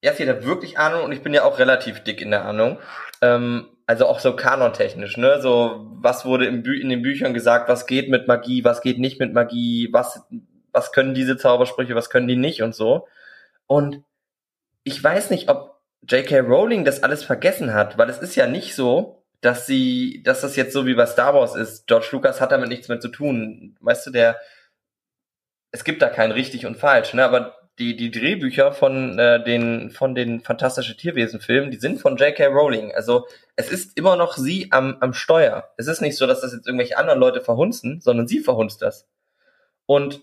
erst 0.00 0.20
hat 0.20 0.44
wirklich 0.44 0.78
Ahnung 0.78 1.04
und 1.04 1.12
ich 1.12 1.22
bin 1.22 1.34
ja 1.34 1.44
auch 1.44 1.58
relativ 1.58 2.00
dick 2.00 2.20
in 2.20 2.30
der 2.30 2.44
Ahnung. 2.44 2.78
Ähm, 3.20 3.66
also 3.86 4.06
auch 4.06 4.20
so 4.20 4.36
kanontechnisch, 4.36 5.16
ne? 5.16 5.40
So, 5.42 5.84
was 5.94 6.24
wurde 6.24 6.46
in 6.46 6.62
den 6.62 7.02
Büchern 7.02 7.34
gesagt, 7.34 7.68
was 7.68 7.86
geht 7.86 8.08
mit 8.08 8.28
Magie, 8.28 8.62
was 8.62 8.82
geht 8.82 9.00
nicht 9.00 9.18
mit 9.18 9.32
Magie, 9.32 9.88
was, 9.90 10.22
was 10.70 10.92
können 10.92 11.12
diese 11.12 11.36
Zaubersprüche, 11.36 11.96
was 11.96 12.08
können 12.08 12.28
die 12.28 12.36
nicht 12.36 12.62
und 12.62 12.72
so. 12.72 13.08
Und 13.66 14.04
ich 14.84 15.02
weiß 15.02 15.30
nicht, 15.30 15.48
ob 15.48 15.79
J.K. 16.08 16.40
Rowling 16.40 16.84
das 16.84 17.02
alles 17.02 17.24
vergessen 17.24 17.74
hat, 17.74 17.98
weil 17.98 18.08
es 18.08 18.18
ist 18.18 18.34
ja 18.34 18.46
nicht 18.46 18.74
so, 18.74 19.22
dass 19.40 19.66
sie, 19.66 20.22
dass 20.24 20.40
das 20.42 20.56
jetzt 20.56 20.72
so 20.72 20.86
wie 20.86 20.94
bei 20.94 21.06
Star 21.06 21.34
Wars 21.34 21.56
ist. 21.56 21.86
George 21.86 22.08
Lucas 22.12 22.40
hat 22.40 22.52
damit 22.52 22.68
nichts 22.68 22.88
mehr 22.88 23.00
zu 23.00 23.08
tun. 23.08 23.76
Weißt 23.80 24.06
du, 24.06 24.10
der, 24.10 24.38
es 25.70 25.84
gibt 25.84 26.02
da 26.02 26.08
kein 26.08 26.30
richtig 26.30 26.66
und 26.66 26.76
falsch, 26.76 27.14
ne? 27.14 27.24
Aber 27.24 27.56
die, 27.78 27.96
die 27.96 28.10
Drehbücher 28.10 28.72
von 28.72 29.18
äh, 29.18 29.42
den 29.42 29.90
von 29.90 30.14
den 30.14 30.40
Fantastische 30.40 30.96
Tierwesen-Filmen, 30.96 31.70
die 31.70 31.78
sind 31.78 32.00
von 32.00 32.16
J.K. 32.16 32.46
Rowling. 32.48 32.92
Also 32.94 33.26
es 33.56 33.70
ist 33.70 33.96
immer 33.96 34.16
noch 34.16 34.36
sie 34.36 34.68
am, 34.70 34.98
am 35.00 35.14
Steuer. 35.14 35.70
Es 35.78 35.86
ist 35.86 36.02
nicht 36.02 36.18
so, 36.18 36.26
dass 36.26 36.42
das 36.42 36.52
jetzt 36.52 36.66
irgendwelche 36.66 36.98
anderen 36.98 37.18
Leute 37.18 37.40
verhunzen, 37.40 38.00
sondern 38.02 38.28
sie 38.28 38.40
verhunzt 38.40 38.82
das. 38.82 39.08
Und 39.86 40.20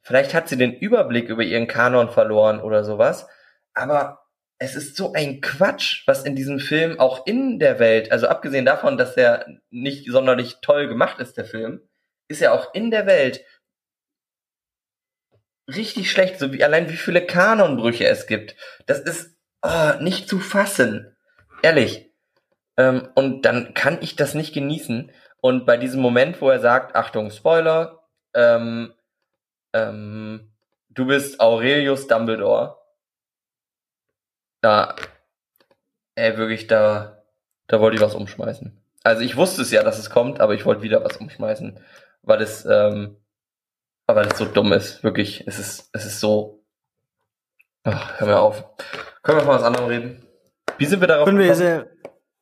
vielleicht 0.00 0.32
hat 0.32 0.48
sie 0.48 0.56
den 0.56 0.72
Überblick 0.72 1.28
über 1.28 1.42
ihren 1.42 1.66
Kanon 1.66 2.08
verloren 2.08 2.60
oder 2.60 2.84
sowas. 2.84 3.28
Aber 3.74 4.17
es 4.58 4.74
ist 4.74 4.96
so 4.96 5.12
ein 5.12 5.40
Quatsch, 5.40 6.02
was 6.06 6.24
in 6.24 6.34
diesem 6.34 6.58
Film 6.58 6.98
auch 6.98 7.26
in 7.26 7.58
der 7.58 7.78
Welt, 7.78 8.10
also 8.10 8.26
abgesehen 8.28 8.64
davon, 8.64 8.98
dass 8.98 9.16
er 9.16 9.46
nicht 9.70 10.10
sonderlich 10.10 10.56
toll 10.62 10.88
gemacht 10.88 11.20
ist, 11.20 11.36
der 11.36 11.44
Film, 11.44 11.80
ist 12.28 12.42
er 12.42 12.52
auch 12.52 12.74
in 12.74 12.90
der 12.90 13.06
Welt 13.06 13.44
richtig 15.68 16.10
schlecht, 16.10 16.38
so 16.38 16.52
wie 16.52 16.64
allein 16.64 16.88
wie 16.88 16.96
viele 16.96 17.24
Kanonbrüche 17.24 18.06
es 18.06 18.26
gibt. 18.26 18.56
Das 18.86 18.98
ist 19.00 19.36
oh, 19.62 19.92
nicht 20.00 20.28
zu 20.28 20.40
fassen. 20.40 21.16
Ehrlich. 21.62 22.10
Ähm, 22.76 23.08
und 23.14 23.42
dann 23.42 23.74
kann 23.74 23.98
ich 24.00 24.16
das 24.16 24.34
nicht 24.34 24.54
genießen. 24.54 25.12
Und 25.40 25.66
bei 25.66 25.76
diesem 25.76 26.00
Moment, 26.00 26.40
wo 26.40 26.48
er 26.48 26.60
sagt, 26.60 26.96
Achtung, 26.96 27.30
Spoiler, 27.30 28.08
ähm, 28.34 28.94
ähm, 29.72 30.52
du 30.88 31.06
bist 31.06 31.40
Aurelius 31.40 32.06
Dumbledore. 32.06 32.78
Da, 34.60 34.96
ey, 36.14 36.36
wirklich, 36.36 36.66
da, 36.66 37.22
da 37.66 37.80
wollte 37.80 37.96
ich 37.96 38.02
was 38.02 38.14
umschmeißen. 38.14 38.80
Also 39.04 39.22
ich 39.22 39.36
wusste 39.36 39.62
es 39.62 39.70
ja, 39.70 39.82
dass 39.82 39.98
es 39.98 40.10
kommt, 40.10 40.40
aber 40.40 40.54
ich 40.54 40.66
wollte 40.66 40.82
wieder 40.82 41.04
was 41.04 41.16
umschmeißen, 41.16 41.78
weil 42.22 42.42
es, 42.42 42.64
ähm, 42.64 43.16
aber 44.06 44.22
das 44.22 44.38
so 44.38 44.44
dumm 44.44 44.72
ist, 44.72 45.04
wirklich. 45.04 45.46
Es 45.46 45.58
ist, 45.58 45.88
es 45.92 46.04
ist 46.04 46.20
so. 46.20 46.64
Ach, 47.84 48.20
hör 48.20 48.26
mir 48.26 48.40
auf. 48.40 48.64
Können 49.22 49.38
wir 49.38 49.44
von 49.44 49.54
was 49.54 49.62
anderem 49.62 49.86
reden? 49.86 50.26
Wie 50.76 50.86
sind 50.86 51.00
wir 51.00 51.08
darauf 51.08 51.24
Können 51.24 51.38
wir 51.38 51.54
sehr, 51.54 51.86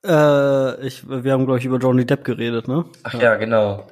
äh, 0.06 0.86
ich, 0.86 1.08
wir 1.08 1.32
haben, 1.32 1.46
glaube 1.46 1.58
ich, 1.58 1.64
über 1.64 1.78
Johnny 1.78 2.06
Depp 2.06 2.24
geredet, 2.24 2.68
ne? 2.68 2.84
Ach 3.02 3.14
ja, 3.14 3.20
ja 3.20 3.34
genau. 3.36 3.86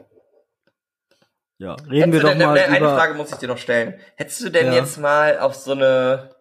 Ja, 1.59 1.75
reden 1.75 2.13
Hättest 2.13 2.13
wir 2.13 2.21
doch 2.21 2.29
denn, 2.31 2.39
mal 2.39 2.59
eine 2.59 2.79
über... 2.79 2.97
Frage 2.97 3.15
muss 3.15 3.33
ich 3.33 3.39
dir 3.39 3.49
noch 3.49 3.59
stellen. 3.59 3.95
Hättest 4.17 4.45
du 4.45 4.51
denn 4.51 4.67
ja. 4.67 4.75
jetzt 4.75 4.99
mal 4.99 5.39
auf 5.39 5.55
so 5.55 5.73
eine... 5.73 6.34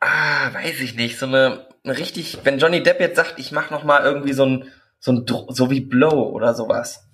Ah, 0.00 0.52
weiß 0.52 0.80
ich 0.80 0.94
nicht, 0.94 1.18
so 1.18 1.26
eine, 1.26 1.66
eine 1.84 1.98
richtig... 1.98 2.38
Wenn 2.44 2.58
Johnny 2.58 2.82
Depp 2.82 3.00
jetzt 3.00 3.16
sagt, 3.16 3.38
ich 3.38 3.52
mach 3.52 3.70
noch 3.70 3.84
mal 3.84 4.02
irgendwie 4.04 4.32
so 4.32 4.44
ein, 4.44 4.64
so 4.98 5.12
ein... 5.12 5.26
So 5.48 5.70
wie 5.70 5.80
Blow 5.80 6.30
oder 6.30 6.54
sowas. 6.54 7.08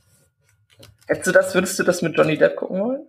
Hättest 1.06 1.26
du 1.28 1.32
das, 1.32 1.54
würdest 1.54 1.78
du 1.78 1.82
das 1.82 2.02
mit 2.02 2.16
Johnny 2.16 2.38
Depp 2.38 2.56
gucken 2.56 2.80
wollen? 2.80 3.06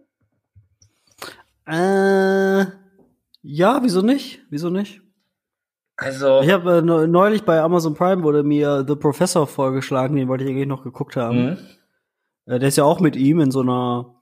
Äh, 1.65 2.65
ja, 3.41 3.79
wieso 3.81 4.01
nicht? 4.01 4.41
Wieso 4.49 4.69
nicht? 4.69 5.01
Also. 5.95 6.41
Ich 6.41 6.51
habe 6.51 6.79
äh, 6.79 7.07
neulich 7.07 7.43
bei 7.43 7.61
Amazon 7.61 7.93
Prime 7.93 8.23
wurde 8.23 8.43
mir 8.43 8.83
The 8.87 8.95
Professor 8.95 9.47
vorgeschlagen, 9.47 10.15
den 10.15 10.27
wollte 10.27 10.43
ich 10.43 10.49
eigentlich 10.49 10.67
noch 10.67 10.83
geguckt 10.83 11.15
haben. 11.15 11.45
Mhm. 11.45 11.57
Äh, 12.45 12.59
der 12.59 12.69
ist 12.69 12.77
ja 12.77 12.83
auch 12.83 12.99
mit 12.99 13.15
ihm 13.15 13.39
in 13.39 13.51
so 13.51 13.61
einer, 13.61 14.15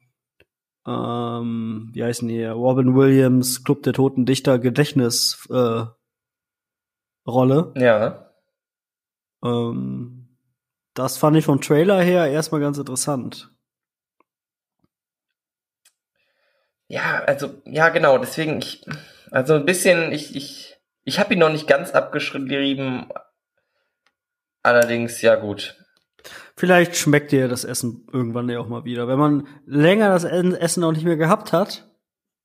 ähm, 0.87 1.89
wie 1.93 2.03
heißen 2.03 2.27
die, 2.27 2.43
Robin 2.45 2.95
Williams 2.95 3.63
Club 3.63 3.83
der 3.83 3.93
Toten 3.93 4.25
Dichter 4.25 4.59
Gedächtnis 4.59 5.47
äh, 5.51 5.85
Rolle. 7.27 7.73
Ja. 7.75 8.31
Ähm, 9.43 10.37
das 10.93 11.17
fand 11.17 11.37
ich 11.37 11.45
vom 11.45 11.61
Trailer 11.61 12.01
her 12.01 12.27
erstmal 12.27 12.61
ganz 12.61 12.77
interessant. 12.77 13.51
Ja, 16.87 17.23
also, 17.23 17.61
ja, 17.65 17.89
genau, 17.89 18.17
deswegen, 18.17 18.59
ich, 18.59 18.85
also 19.31 19.53
ein 19.53 19.65
bisschen, 19.65 20.11
ich, 20.11 20.35
ich, 20.35 20.77
ich 21.05 21.19
habe 21.19 21.33
ihn 21.33 21.39
noch 21.39 21.51
nicht 21.51 21.67
ganz 21.67 21.91
abgeschrieben. 21.91 23.07
Allerdings, 24.61 25.21
ja, 25.21 25.35
gut. 25.35 25.80
Vielleicht 26.55 26.95
schmeckt 26.95 27.31
dir 27.31 27.47
das 27.47 27.63
Essen 27.63 28.07
irgendwann 28.11 28.49
ja 28.49 28.59
auch 28.59 28.67
mal 28.67 28.85
wieder. 28.85 29.07
Wenn 29.07 29.19
man 29.19 29.47
länger 29.65 30.09
das 30.09 30.23
Essen 30.23 30.83
auch 30.83 30.91
nicht 30.91 31.05
mehr 31.05 31.17
gehabt 31.17 31.53
hat, 31.53 31.87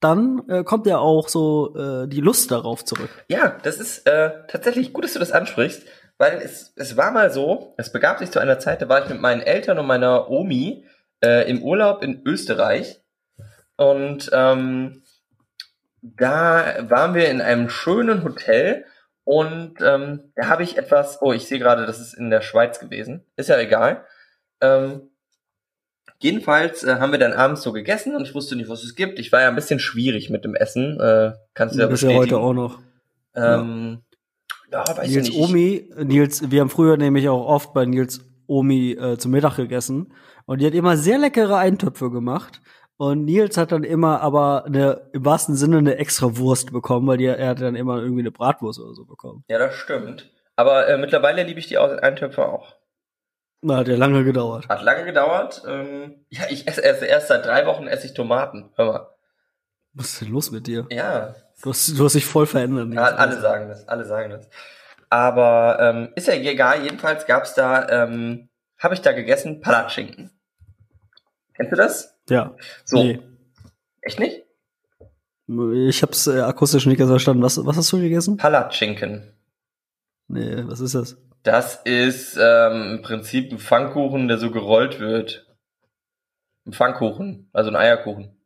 dann 0.01 0.43
äh, 0.49 0.65
kommt 0.65 0.87
ja 0.87 0.99
auch 0.99 1.29
so 1.29 1.75
äh, 1.77 2.09
die 2.09 2.21
Lust 2.21 2.51
darauf 2.51 2.85
zurück. 2.85 3.11
Ja, 3.29 3.57
das 3.63 3.79
ist 3.79 4.07
äh, 4.07 4.31
tatsächlich 4.49 4.93
gut, 4.93 5.05
dass 5.05 5.15
du 5.15 5.19
das 5.19 5.33
ansprichst, 5.33 5.83
weil 6.19 6.41
es, 6.43 6.73
es 6.77 6.97
war 6.97 7.13
mal 7.13 7.31
so, 7.31 7.75
es 7.77 7.93
begab 7.93 8.19
sich 8.19 8.31
zu 8.31 8.39
einer 8.39 8.59
Zeit, 8.59 8.83
da 8.83 8.89
war 8.89 9.03
ich 9.03 9.09
mit 9.09 9.21
meinen 9.21 9.41
Eltern 9.43 9.79
und 9.79 9.87
meiner 9.87 10.31
Omi 10.31 10.85
äh, 11.25 11.49
im 11.51 11.63
Urlaub 11.63 12.03
in 12.03 12.23
Österreich 12.27 13.01
und 13.77 14.31
ähm, 14.33 15.03
da 16.03 16.89
waren 16.89 17.15
wir 17.15 17.29
in 17.29 17.41
einem 17.41 17.69
schönen 17.69 18.23
Hotel 18.23 18.85
und 19.27 19.75
ähm, 19.81 20.21
da 20.37 20.47
habe 20.47 20.63
ich 20.63 20.79
etwas, 20.79 21.21
oh, 21.21 21.33
ich 21.33 21.49
sehe 21.49 21.59
gerade, 21.59 21.85
das 21.85 21.99
ist 21.99 22.15
in 22.15 22.31
der 22.31 22.43
Schweiz 22.43 22.79
gewesen. 22.79 23.25
Ist 23.35 23.49
ja 23.49 23.59
egal. 23.59 24.05
Ähm, 24.61 25.11
jedenfalls 26.21 26.85
äh, 26.85 27.01
haben 27.01 27.11
wir 27.11 27.19
dann 27.19 27.33
abends 27.33 27.63
so 27.63 27.73
gegessen 27.73 28.15
und 28.15 28.23
ich 28.23 28.37
wusste 28.37 28.55
nicht, 28.55 28.69
was 28.69 28.85
es 28.85 28.95
gibt. 28.95 29.19
Ich 29.19 29.33
war 29.33 29.41
ja 29.41 29.49
ein 29.49 29.57
bisschen 29.57 29.81
schwierig 29.81 30.31
mit 30.31 30.45
dem 30.45 30.55
Essen. 30.55 31.01
Äh, 31.01 31.33
kannst 31.55 31.75
du 31.75 31.81
ja 31.81 31.89
bestätigen. 31.89 32.15
ja 32.15 32.23
heute 32.23 32.39
auch 32.39 32.53
noch. 32.53 32.79
Ähm, 33.35 33.99
ja. 34.71 34.85
ja 34.87 34.97
weiß 34.97 35.11
Nils 35.11 35.29
ich 35.29 35.35
nicht. 35.35 35.49
Omi, 35.49 35.91
Nils, 36.05 36.49
wir 36.49 36.61
haben 36.61 36.71
früher 36.71 36.97
nämlich 36.97 37.29
auch 37.29 37.45
oft 37.45 37.75
bei 37.75 37.85
Nils 37.85 38.21
Omi 38.47 38.93
äh, 38.93 39.19
zum 39.19 39.33
Mittag 39.33 39.57
gegessen 39.57 40.13
und 40.45 40.61
die 40.61 40.67
hat 40.67 40.75
immer 40.75 40.97
sehr 40.97 41.19
leckere 41.19 41.57
Eintöpfe 41.57 42.13
gemacht. 42.13 42.63
Und 42.99 43.25
Nils 43.25 43.57
hat 43.59 43.73
dann 43.73 43.85
immer 43.85 44.23
aber 44.23 44.65
eine, 44.65 45.11
im 45.13 45.25
wahrsten 45.25 45.55
Sinne 45.55 45.79
eine 45.79 45.99
extra 45.99 46.39
Wurst 46.39 46.73
bekommen, 46.73 47.07
weil 47.07 47.19
die, 47.19 47.27
er 47.27 47.49
hat 47.49 47.61
dann 47.61 47.77
immer 47.77 47.99
irgendwie 47.99 48.23
eine 48.23 48.31
Bratwurst 48.31 48.81
oder 48.81 48.95
so 48.95 49.05
bekommen. 49.05 49.45
Ja, 49.49 49.59
das 49.59 49.75
stimmt. 49.75 50.31
Aber 50.57 50.89
äh, 50.89 50.97
mittlerweile 50.97 51.43
liebe 51.43 51.61
ich 51.61 51.67
die 51.67 51.77
Eintöpfe 51.77 52.47
auch. 52.47 52.77
Na, 53.61 53.77
hat 53.79 53.89
ja 53.89 53.97
lange 53.97 54.25
gedauert. 54.25 54.69
Hat 54.69 54.83
lange 54.83 55.05
gedauert. 55.05 55.63
Ähm, 55.67 56.25
ja, 56.31 56.45
ich 56.49 56.67
esse 56.67 56.81
erst, 56.81 57.03
erst 57.03 57.29
seit 57.29 57.45
drei 57.45 57.67
Wochen 57.67 57.87
esse 57.87 58.07
ich 58.07 58.15
Tomaten. 58.15 58.71
Hör 58.77 58.87
mal. 58.87 59.11
Was 59.93 60.13
ist 60.13 60.21
denn 60.23 60.31
los 60.31 60.51
mit 60.51 60.67
dir? 60.67 60.87
Ja. 60.91 61.35
Du 61.63 61.71
hast, 61.71 61.99
du 61.99 62.05
hast 62.05 62.15
dich 62.15 62.27
voll 62.27 62.47
verändert. 62.47 62.93
Ja, 62.93 63.05
alle 63.05 63.41
sagen 63.41 63.69
das, 63.69 63.89
alle 63.89 64.05
sagen 64.05 64.31
das. 64.31 64.49
Aber 65.11 65.79
ähm, 65.81 66.13
ist 66.17 66.29
ja 66.29 66.35
egal, 66.35 66.83
jedenfalls 66.83 67.27
gab's 67.27 67.55
da, 67.55 67.89
ähm, 67.89 68.49
habe 68.79 68.95
ich 68.95 69.01
da 69.01 69.13
gegessen, 69.13 69.61
Palatschinken. 69.61 70.31
Kennst 71.55 71.73
du 71.73 71.77
das? 71.77 72.16
Ja. 72.29 72.55
So. 72.85 73.03
Nee. 73.03 73.21
Echt 74.01 74.19
nicht? 74.19 74.43
Ich 75.49 76.03
hab's 76.03 76.27
äh, 76.27 76.41
akustisch 76.41 76.87
nicht 76.87 76.99
ganz 76.99 77.11
verstanden. 77.11 77.43
Was, 77.43 77.65
was 77.65 77.77
hast 77.77 77.93
du 77.93 78.01
gegessen? 78.01 78.37
Palatschinken. 78.37 79.33
Nee, 80.29 80.65
was 80.67 80.81
ist 80.81 80.95
das? 80.95 81.17
Das 81.45 81.77
ist 81.85 82.37
ähm, 82.41 82.97
im 82.97 83.03
Prinzip 83.03 83.53
ein 83.53 83.61
Pfannkuchen, 83.61 84.27
der 84.27 84.39
so 84.39 84.51
gerollt 84.51 84.99
wird. 84.99 85.47
Ein 86.67 86.73
Pfannkuchen, 86.73 87.49
also 87.53 87.71
ein 87.71 87.77
Eierkuchen. 87.77 88.37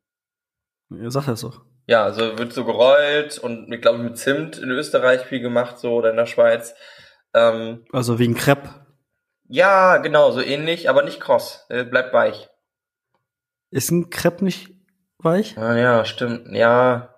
Ja, 0.91 1.09
sag 1.09 1.25
das 1.25 1.41
doch. 1.41 1.61
Ja, 1.87 2.03
also 2.03 2.37
wird 2.37 2.53
so 2.53 2.63
gerollt 2.65 3.39
und 3.39 3.73
ich 3.73 3.81
glaube 3.81 3.97
mit 3.97 4.19
Zimt 4.19 4.59
in 4.59 4.69
Österreich 4.69 5.21
viel 5.21 5.39
gemacht, 5.39 5.79
so 5.79 5.95
oder 5.95 6.11
in 6.11 6.17
der 6.17 6.27
Schweiz. 6.27 6.75
Ähm, 7.33 7.85
also 7.91 8.19
wie 8.19 8.27
ein 8.27 8.35
Crepe. 8.35 8.69
Ja, 9.47 9.97
genau, 9.97 10.29
so 10.29 10.39
ähnlich, 10.39 10.87
aber 10.87 11.01
nicht 11.01 11.19
kross. 11.19 11.65
Er 11.69 11.83
bleibt 11.85 12.13
weich. 12.13 12.50
Ist 13.71 13.89
ein 13.89 14.09
Crepe 14.09 14.43
nicht 14.43 14.69
weich. 15.17 15.57
Ah, 15.57 15.75
ja, 15.75 16.05
stimmt. 16.05 16.53
Ja. 16.53 17.15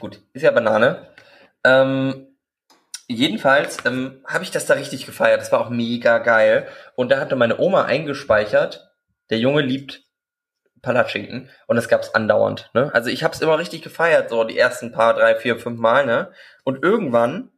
Gut, 0.00 0.20
ist 0.32 0.42
ja 0.42 0.50
Banane. 0.50 1.08
Ähm, 1.62 2.36
jedenfalls 3.06 3.78
ähm, 3.86 4.22
habe 4.26 4.44
ich 4.44 4.50
das 4.50 4.66
da 4.66 4.74
richtig 4.74 5.06
gefeiert. 5.06 5.40
Das 5.40 5.52
war 5.52 5.60
auch 5.60 5.70
mega 5.70 6.18
geil. 6.18 6.68
Und 6.96 7.10
da 7.10 7.20
hatte 7.20 7.36
meine 7.36 7.58
Oma 7.58 7.84
eingespeichert, 7.84 8.90
der 9.30 9.38
Junge 9.38 9.62
liebt 9.62 10.02
Palatschinken 10.82 11.48
und 11.66 11.76
das 11.76 11.88
gab's 11.88 12.14
andauernd. 12.14 12.70
Ne? 12.74 12.92
Also 12.92 13.10
ich 13.10 13.24
habe 13.24 13.32
es 13.32 13.40
immer 13.40 13.58
richtig 13.58 13.82
gefeiert, 13.82 14.28
so 14.28 14.44
die 14.44 14.58
ersten 14.58 14.92
paar, 14.92 15.14
drei, 15.14 15.36
vier, 15.36 15.58
fünf 15.58 15.78
Mal. 15.78 16.04
Ne? 16.04 16.32
Und 16.64 16.82
irgendwann 16.82 17.52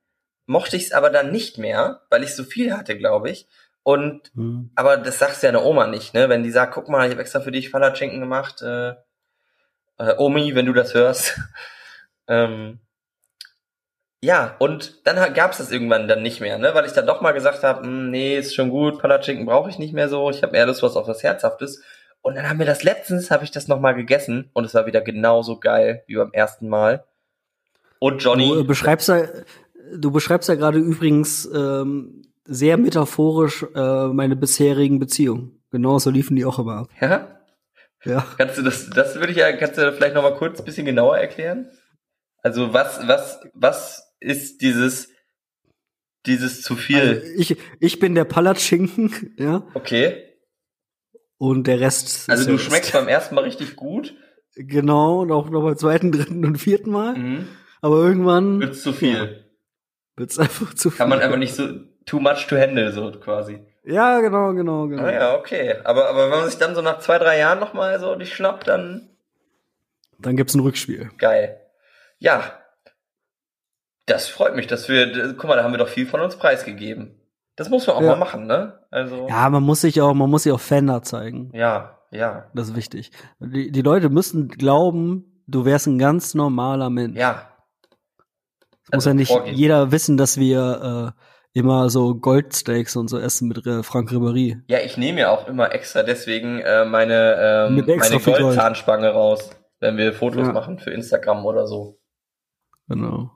mochte 0.47 0.77
ich 0.77 0.85
es 0.85 0.93
aber 0.93 1.11
dann 1.11 1.33
nicht 1.33 1.59
mehr, 1.59 2.03
weil 2.11 2.23
ich 2.23 2.37
so 2.37 2.45
viel 2.45 2.77
hatte, 2.77 2.97
glaube 2.97 3.31
ich. 3.31 3.49
Und 3.87 4.33
mhm. 4.35 4.73
aber 4.75 4.97
das 4.97 5.21
sagst 5.21 5.45
ja 5.45 5.49
eine 5.49 5.63
Oma 5.63 5.87
nicht, 5.87 6.13
ne? 6.13 6.29
Wenn 6.29 6.43
die 6.43 6.51
sagt, 6.51 6.75
guck 6.75 6.89
mal, 6.89 7.07
ich 7.07 7.13
habe 7.13 7.21
extra 7.21 7.39
für 7.39 7.53
dich 7.53 7.71
Palatschinken 7.71 8.19
gemacht, 8.19 8.61
äh, 8.61 8.95
äh, 9.99 10.17
Omi, 10.19 10.57
wenn 10.57 10.67
du 10.67 10.73
das 10.73 10.93
hörst. 10.93 11.39
ähm, 12.27 12.81
ja, 14.21 14.57
und 14.59 15.07
dann 15.07 15.33
gab's 15.35 15.59
das 15.59 15.71
irgendwann 15.71 16.09
dann 16.09 16.21
nicht 16.21 16.41
mehr, 16.41 16.59
ne? 16.59 16.75
Weil 16.75 16.85
ich 16.85 16.95
dann 16.95 17.07
doch 17.07 17.21
mal 17.21 17.31
gesagt 17.31 17.63
habe, 17.63 17.87
hm, 17.87 18.11
nee, 18.11 18.37
ist 18.37 18.57
schon 18.57 18.71
gut, 18.71 18.99
Palatschinken 18.99 19.47
brauche 19.47 19.71
ich 19.71 19.79
nicht 19.79 19.95
mehr 19.95 20.09
so, 20.09 20.31
ich 20.31 20.43
habe 20.43 20.57
eher 20.57 20.67
das 20.67 20.83
was 20.83 20.97
auf 20.97 21.07
was 21.07 21.23
Herzhaftes. 21.23 21.81
Und 22.23 22.35
dann 22.35 22.49
haben 22.49 22.59
wir 22.59 22.67
das 22.67 22.83
letztens, 22.83 23.31
habe 23.31 23.45
ich 23.45 23.53
das 23.53 23.69
nochmal 23.69 23.95
gegessen 23.95 24.51
und 24.53 24.65
es 24.65 24.75
war 24.75 24.87
wieder 24.87 25.01
genauso 25.01 25.61
geil 25.61 26.03
wie 26.09 26.17
beim 26.17 26.33
ersten 26.33 26.69
Mal. 26.69 27.05
Und 28.01 28.21
Johnny. 28.21 28.49
Du 28.49 28.65
beschreibst 28.65 29.09
ja, 29.09 29.29
du 29.95 30.11
beschreibst 30.11 30.49
ja 30.49 30.57
gerade 30.57 30.81
übrigens 30.81 31.49
ähm, 31.55 32.25
sehr 32.47 32.77
metaphorisch 32.77 33.65
äh, 33.75 34.09
meine 34.09 34.37
bisherigen 34.37 34.99
Beziehungen. 34.99 35.63
Genauso 35.71 36.11
liefen 36.11 36.37
die 36.37 36.45
auch 36.45 36.59
immer 36.59 36.77
ab. 36.77 36.89
Ja? 37.01 37.37
Ja. 38.05 38.27
Kannst 38.39 38.59
du 38.59 38.63
das, 38.63 38.89
das 38.91 39.17
würde 39.17 39.33
ich 39.33 39.39
ja, 39.39 39.53
kannst 39.53 39.79
du 39.79 39.93
vielleicht 39.93 40.15
nochmal 40.15 40.37
kurz 40.37 40.61
ein 40.61 40.65
bisschen 40.65 40.87
genauer 40.87 41.19
erklären? 41.19 41.71
Also 42.43 42.73
was, 42.73 43.07
was, 43.09 43.41
was 43.55 44.15
ist 44.21 44.63
dieses, 44.63 45.09
dieses 46.25 46.63
zu 46.63 46.77
viel? 46.77 47.01
Also 47.01 47.23
ich, 47.37 47.57
ich 47.81 47.99
bin 47.99 48.15
der 48.15 48.25
Palatschinken, 48.25 49.35
ja. 49.39 49.67
Okay. 49.75 50.23
Und 51.39 51.67
der 51.67 51.81
Rest. 51.81 52.31
Also 52.31 52.49
du 52.49 52.59
schmeckst 52.59 52.93
beim 52.93 53.09
ersten 53.09 53.35
Mal 53.35 53.45
richtig 53.45 53.77
gut. 53.77 54.15
Genau, 54.55 55.23
und 55.23 55.33
auch 55.33 55.51
noch 55.51 55.63
beim 55.63 55.77
zweiten, 55.77 56.13
dritten 56.13 56.45
und 56.45 56.57
vierten 56.59 56.91
Mal. 56.91 57.17
Mhm. 57.17 57.49
Aber 57.83 57.97
irgendwann. 57.97 58.61
Wird's 58.61 58.83
zu 58.83 58.93
viel. 58.93 59.15
Ja, 59.15 59.29
wird's 60.17 60.39
einfach 60.39 60.75
zu 60.75 60.91
viel. 60.91 60.99
Kann 60.99 61.09
man 61.09 61.21
einfach 61.21 61.37
nicht 61.39 61.55
so 61.55 61.69
too 62.07 62.21
much 62.21 62.47
to 62.49 62.57
handle, 62.57 62.91
so 62.93 63.11
quasi. 63.13 63.61
Ja, 63.85 64.21
genau, 64.21 64.53
genau, 64.53 64.89
genau. 64.89 65.05
Ah, 65.05 65.13
ja, 65.13 65.35
okay. 65.37 65.77
Aber, 65.85 66.09
aber 66.09 66.31
wenn 66.31 66.39
man 66.39 66.49
sich 66.49 66.59
dann 66.59 66.75
so 66.75 66.83
nach 66.83 66.99
zwei, 66.99 67.19
drei 67.19 67.39
Jahren 67.39 67.61
nochmal 67.61 68.01
so 68.01 68.15
die 68.17 68.27
schnappt, 68.27 68.67
dann. 68.67 69.11
Dann 70.19 70.37
gibt's 70.37 70.55
ein 70.55 70.61
Rückspiel. 70.61 71.11
Geil. 71.19 71.61
Ja. 72.19 72.43
Das 74.07 74.29
freut 74.29 74.57
mich, 74.57 74.67
dass 74.67 74.89
wir, 74.89 75.35
guck 75.35 75.45
mal, 75.45 75.57
da 75.57 75.65
haben 75.65 75.73
wir 75.73 75.79
doch 75.79 75.89
viel 75.89 76.07
von 76.07 76.21
uns 76.21 76.37
preisgegeben. 76.37 77.21
Das 77.55 77.71
muss 77.71 77.87
man 77.87 77.97
auch 77.97 78.03
ja. 78.03 78.09
mal 78.09 78.17
machen, 78.17 78.47
ne? 78.47 78.81
Also. 78.91 79.29
Ja, 79.29 79.49
man 79.51 79.63
muss 79.63 79.81
sich 79.81 80.01
auch, 80.01 80.15
man 80.15 80.31
muss 80.31 80.45
sich 80.45 80.53
auch 80.53 80.61
Fender 80.61 81.03
zeigen. 81.03 81.51
Ja, 81.55 81.99
ja. 82.11 82.51
Das 82.55 82.69
ist 82.69 82.77
wichtig. 82.77 83.11
Die, 83.41 83.71
die 83.71 83.83
Leute 83.83 84.11
müssen 84.11 84.49
glauben, 84.49 85.43
du 85.47 85.65
wärst 85.65 85.87
ein 85.87 85.99
ganz 85.99 86.35
normaler 86.35 86.91
Mensch. 86.91 87.19
Ja. 87.19 87.51
Also 88.91 88.97
muss 88.97 89.05
ja 89.07 89.15
nicht 89.15 89.33
vorgehen. 89.33 89.57
jeder 89.57 89.91
wissen, 89.93 90.17
dass 90.17 90.39
wir 90.39 91.15
äh, 91.17 91.21
immer 91.57 91.89
so 91.89 92.15
Goldsteaks 92.15 92.97
und 92.97 93.09
so 93.09 93.19
essen 93.19 93.49
mit 93.49 93.63
Frank 93.87 94.13
Ribéry. 94.13 94.61
Ja, 94.69 94.81
ich 94.81 94.99
nehme 94.99 95.21
ja 95.21 95.31
auch 95.31 95.49
immer 95.49 95.73
extra 95.73 96.03
deswegen 96.03 96.61
äh, 96.61 96.85
meine, 96.85 97.69
ähm, 97.71 97.77
meine 97.77 98.21
Goldzahnspange 98.21 99.05
Gold. 99.05 99.15
raus, 99.15 99.51
wenn 99.81 99.97
wir 99.97 100.13
Fotos 100.13 100.49
ja. 100.49 100.53
machen 100.53 100.79
für 100.79 100.91
Instagram 100.91 101.47
oder 101.47 101.67
so. 101.67 101.99
Genau. 102.89 103.31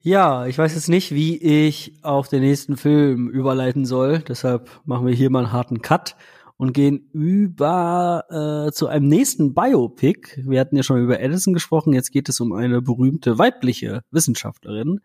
Ja, 0.00 0.46
ich 0.46 0.58
weiß 0.58 0.74
jetzt 0.74 0.88
nicht, 0.88 1.14
wie 1.14 1.36
ich 1.36 2.00
auf 2.02 2.28
den 2.28 2.40
nächsten 2.40 2.76
Film 2.76 3.28
überleiten 3.28 3.84
soll. 3.84 4.18
Deshalb 4.18 4.68
machen 4.84 5.06
wir 5.06 5.14
hier 5.14 5.30
mal 5.30 5.44
einen 5.44 5.52
harten 5.52 5.80
Cut 5.80 6.16
und 6.56 6.72
gehen 6.72 7.08
über 7.12 8.24
äh, 8.66 8.72
zu 8.72 8.88
einem 8.88 9.06
nächsten 9.06 9.54
Biopic. 9.54 10.42
Wir 10.44 10.58
hatten 10.58 10.76
ja 10.76 10.82
schon 10.82 11.00
über 11.00 11.20
Edison 11.20 11.54
gesprochen. 11.54 11.92
Jetzt 11.92 12.10
geht 12.10 12.28
es 12.28 12.40
um 12.40 12.52
eine 12.52 12.82
berühmte 12.82 13.38
weibliche 13.38 14.02
Wissenschaftlerin. 14.10 15.00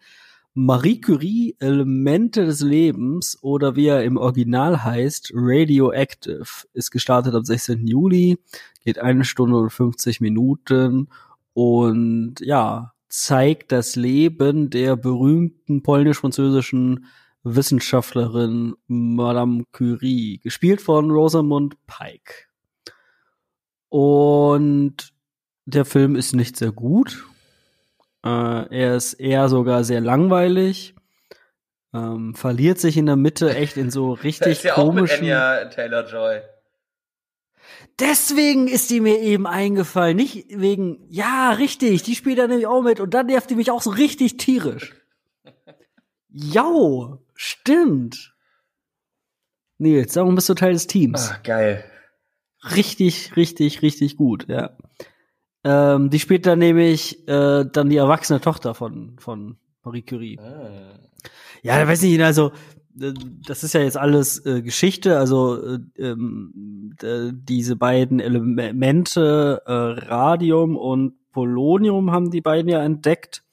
Marie 0.54 1.00
Curie, 1.00 1.56
Elemente 1.60 2.46
des 2.46 2.60
Lebens 2.60 3.38
oder 3.42 3.78
wie 3.78 3.88
er 3.88 4.04
im 4.04 4.18
Original 4.18 4.84
heißt, 4.84 5.32
Radioactive, 5.34 6.68
ist 6.74 6.92
gestartet 6.92 7.34
am 7.34 7.46
16. 7.46 7.88
Juli, 7.88 8.38
geht 8.84 9.00
eine 9.00 9.24
Stunde 9.24 9.58
und 9.58 9.70
50 9.70 10.20
Minuten 10.20 11.08
und 11.54 12.36
ja, 12.42 12.92
zeigt 13.08 13.72
das 13.72 13.96
Leben 13.96 14.70
der 14.70 14.98
berühmten 14.98 15.84
polnisch-französischen 15.84 17.06
Wissenschaftlerin 17.44 18.76
Madame 18.88 19.64
Curie, 19.72 20.40
gespielt 20.40 20.82
von 20.82 21.12
Rosamund 21.12 21.76
Pike. 21.88 22.48
Und 23.88 25.14
der 25.66 25.86
Film 25.86 26.16
ist 26.16 26.36
nicht 26.36 26.58
sehr 26.58 26.72
gut. 26.74 27.26
Äh, 28.24 28.30
er 28.30 28.96
ist 28.96 29.14
eher 29.14 29.50
sogar 29.50 29.84
sehr 29.84 30.02
langweilig. 30.02 30.96
Ähm, 31.94 32.36
verliert 32.36 32.80
sich 32.80 32.96
in 32.98 33.06
der 33.06 33.16
Mitte 33.18 33.54
echt 33.56 33.78
in 33.78 33.92
so 33.92 34.14
richtig 34.24 34.52
ist 34.54 34.64
ja 34.64 34.74
komischen. 34.74 35.18
Auch 35.18 35.22
mit 35.22 35.32
Anya 35.32 35.66
Taylor 35.66 36.08
Joy. 36.08 36.42
Deswegen 38.00 38.68
ist 38.68 38.90
die 38.90 39.02
mir 39.02 39.20
eben 39.20 39.46
eingefallen. 39.46 40.16
Nicht 40.16 40.46
wegen, 40.50 41.06
ja, 41.10 41.52
richtig, 41.52 42.04
die 42.04 42.16
spielt 42.16 42.40
da 42.40 42.48
nämlich 42.48 42.68
auch 42.68 42.82
mit 42.82 43.00
und 43.00 43.14
dann 43.14 43.28
nervt 43.28 43.50
die 43.50 43.56
mich 43.56 43.72
auch 43.72 43.82
so 43.82 43.92
richtig 43.92 44.38
tierisch. 44.38 44.96
Jau, 46.30 47.20
stimmt. 47.36 48.34
Nils, 49.78 50.14
darum 50.14 50.36
bist 50.36 50.48
du 50.48 50.54
Teil 50.54 50.74
des 50.74 50.88
Teams. 50.88 51.32
Ach, 51.32 51.44
geil. 51.44 51.84
Richtig, 52.76 53.36
richtig, 53.36 53.82
richtig 53.82 54.16
gut, 54.16 54.48
ja. 54.48 54.78
Ähm, 55.64 56.10
die 56.10 56.20
spielt 56.20 56.46
dann 56.46 56.60
nämlich 56.60 57.28
äh, 57.28 57.66
dann 57.72 57.90
die 57.90 57.98
erwachsene 57.98 58.42
Tochter 58.42 58.74
von, 58.74 59.16
von 59.20 59.58
Marie 59.84 60.02
Curie. 60.02 60.40
Ah. 60.40 61.00
Ja, 61.62 61.80
da 61.80 61.88
weiß 61.88 62.02
nicht, 62.02 62.22
also 62.22 62.52
äh, 63.00 63.14
das 63.48 63.64
ist 63.64 63.74
ja 63.74 63.82
jetzt 63.82 63.98
alles 63.98 64.44
äh, 64.46 64.62
Geschichte, 64.62 65.18
also 65.18 65.64
äh, 65.64 65.80
ähm, 65.98 66.96
diese 67.34 67.76
beiden 67.76 68.20
Elemente, 68.20 69.62
äh, 69.66 69.72
Radium 69.72 70.76
und 70.76 71.14
Polonium 71.32 72.12
haben 72.12 72.32
die 72.32 72.42
beiden 72.42 72.70
ja 72.70 72.84
entdeckt, 72.84 73.44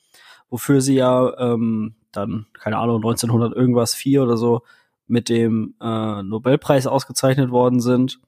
wofür 0.50 0.80
sie 0.80 0.96
ja 0.96 1.38
ähm, 1.38 1.94
dann, 2.12 2.46
keine 2.54 2.78
Ahnung, 2.78 2.96
1900 2.96 3.54
irgendwas, 3.54 3.94
vier 3.94 4.22
oder 4.22 4.36
so, 4.36 4.62
mit 5.06 5.28
dem 5.28 5.74
äh, 5.80 6.22
Nobelpreis 6.22 6.86
ausgezeichnet 6.86 7.50
worden 7.50 7.80
sind. 7.80 8.20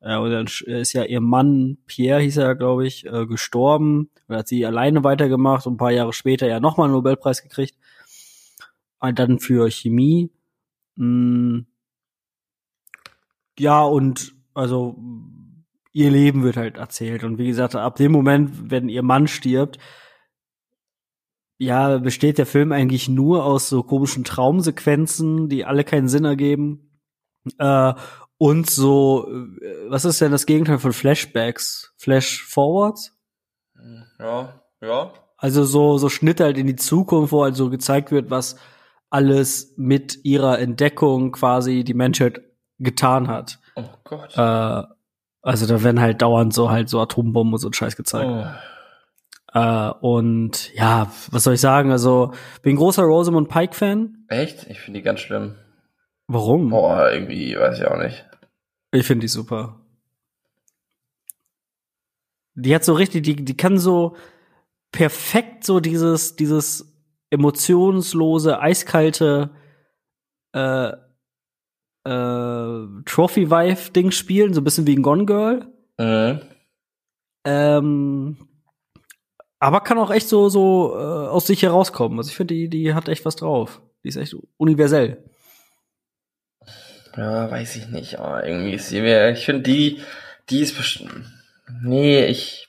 Äh, 0.00 0.16
und 0.16 0.30
dann 0.30 0.46
ist 0.46 0.92
ja 0.92 1.04
ihr 1.04 1.20
Mann, 1.20 1.78
Pierre 1.86 2.20
hieß 2.20 2.38
er, 2.38 2.54
glaube 2.54 2.86
ich, 2.86 3.06
äh, 3.06 3.26
gestorben. 3.26 4.10
Und 4.28 4.36
hat 4.36 4.48
sie 4.48 4.66
alleine 4.66 5.04
weitergemacht 5.04 5.66
und 5.66 5.74
ein 5.74 5.78
paar 5.78 5.92
Jahre 5.92 6.12
später 6.12 6.48
ja 6.48 6.60
nochmal 6.60 6.86
einen 6.86 6.94
Nobelpreis 6.94 7.42
gekriegt. 7.42 7.76
Und 9.00 9.18
dann 9.18 9.38
für 9.38 9.70
Chemie. 9.70 10.30
Mm. 10.96 11.60
ja, 13.58 13.82
und 13.82 14.32
also 14.54 14.96
ihr 15.92 16.10
Leben 16.10 16.42
wird 16.42 16.56
halt 16.56 16.78
erzählt. 16.78 17.24
Und 17.24 17.38
wie 17.38 17.46
gesagt, 17.46 17.74
ab 17.74 17.96
dem 17.96 18.12
Moment, 18.12 18.70
wenn 18.70 18.88
ihr 18.88 19.02
Mann 19.02 19.28
stirbt, 19.28 19.78
ja, 21.58 21.98
besteht 21.98 22.38
der 22.38 22.46
Film 22.46 22.72
eigentlich 22.72 23.08
nur 23.08 23.44
aus 23.44 23.68
so 23.68 23.82
komischen 23.82 24.24
Traumsequenzen, 24.24 25.48
die 25.48 25.64
alle 25.64 25.84
keinen 25.84 26.08
Sinn 26.08 26.24
ergeben. 26.24 27.00
Äh, 27.58 27.94
und 28.38 28.68
so, 28.70 29.28
äh, 29.30 29.90
was 29.90 30.04
ist 30.04 30.20
denn 30.20 30.32
das 30.32 30.46
Gegenteil 30.46 30.78
von 30.78 30.92
Flashbacks? 30.92 31.94
Flash 31.96 32.42
Forwards? 32.44 33.16
Ja, 34.18 34.60
ja. 34.80 35.12
Also 35.38 35.64
so, 35.64 35.98
so 35.98 36.08
Schnitte 36.08 36.44
halt 36.44 36.58
in 36.58 36.66
die 36.66 36.76
Zukunft, 36.76 37.32
wo 37.32 37.44
halt 37.44 37.56
so 37.56 37.70
gezeigt 37.70 38.10
wird, 38.10 38.30
was 38.30 38.56
alles 39.10 39.74
mit 39.76 40.24
ihrer 40.24 40.58
Entdeckung 40.58 41.32
quasi 41.32 41.84
die 41.84 41.94
Menschheit 41.94 42.40
getan 42.78 43.28
hat. 43.28 43.58
Oh 43.74 43.84
Gott. 44.04 44.36
Äh, 44.36 44.82
also 45.42 45.66
da 45.66 45.82
werden 45.82 46.00
halt 46.00 46.22
dauernd 46.22 46.52
so 46.52 46.70
halt 46.70 46.88
so 46.88 47.00
Atombomben 47.00 47.54
und 47.54 47.60
so 47.60 47.68
ein 47.68 47.72
Scheiß 47.72 47.96
gezeigt. 47.96 48.28
Oh. 48.28 48.46
Äh, 49.56 49.90
und 50.00 50.74
ja, 50.74 51.10
was 51.30 51.44
soll 51.44 51.54
ich 51.54 51.60
sagen? 51.60 51.90
Also, 51.90 52.32
bin 52.62 52.76
großer 52.76 53.04
Rosamund 53.04 53.48
Pike-Fan. 53.48 54.26
Echt? 54.28 54.66
Ich 54.68 54.80
finde 54.80 55.00
die 55.00 55.04
ganz 55.04 55.20
schlimm. 55.20 55.54
Warum? 56.28 56.70
Boah, 56.70 57.10
irgendwie, 57.12 57.56
weiß 57.56 57.78
ich 57.78 57.86
auch 57.86 57.98
nicht. 57.98 58.28
Ich 58.92 59.06
finde 59.06 59.22
die 59.22 59.28
super. 59.28 59.80
Die 62.54 62.74
hat 62.74 62.84
so 62.84 62.94
richtig, 62.94 63.22
die, 63.24 63.44
die 63.44 63.56
kann 63.56 63.78
so 63.78 64.16
perfekt 64.90 65.64
so 65.64 65.80
dieses, 65.80 66.36
dieses 66.36 66.96
emotionslose, 67.30 68.60
eiskalte 68.60 69.50
äh, 70.52 70.92
äh, 72.04 72.86
Trophy-Wife-Ding 73.04 74.10
spielen, 74.10 74.54
so 74.54 74.60
ein 74.60 74.64
bisschen 74.64 74.86
wie 74.86 74.96
ein 74.96 75.02
Gone 75.02 75.26
Girl. 75.26 75.66
Mhm. 75.98 76.40
Ähm, 77.44 78.48
aber 79.58 79.80
kann 79.80 79.98
auch 79.98 80.10
echt 80.10 80.28
so, 80.28 80.48
so 80.48 80.94
äh, 80.94 81.28
aus 81.28 81.46
sich 81.46 81.62
herauskommen. 81.62 82.18
Also 82.18 82.30
ich 82.30 82.36
finde, 82.36 82.54
die, 82.54 82.68
die 82.68 82.94
hat 82.94 83.08
echt 83.08 83.24
was 83.24 83.36
drauf. 83.36 83.82
Die 84.02 84.08
ist 84.08 84.16
echt 84.16 84.36
universell. 84.56 85.24
Ja, 87.16 87.50
weiß 87.50 87.76
ich 87.76 87.88
nicht. 87.88 88.18
Oh, 88.18 88.36
irgendwie 88.42 88.74
ist 88.74 88.88
sie 88.88 89.00
mir, 89.00 89.30
ich 89.30 89.44
finde 89.44 89.62
die, 89.62 90.02
die 90.50 90.60
ist 90.60 90.76
bestimmt, 90.76 91.24
nee, 91.82 92.26
ich, 92.26 92.68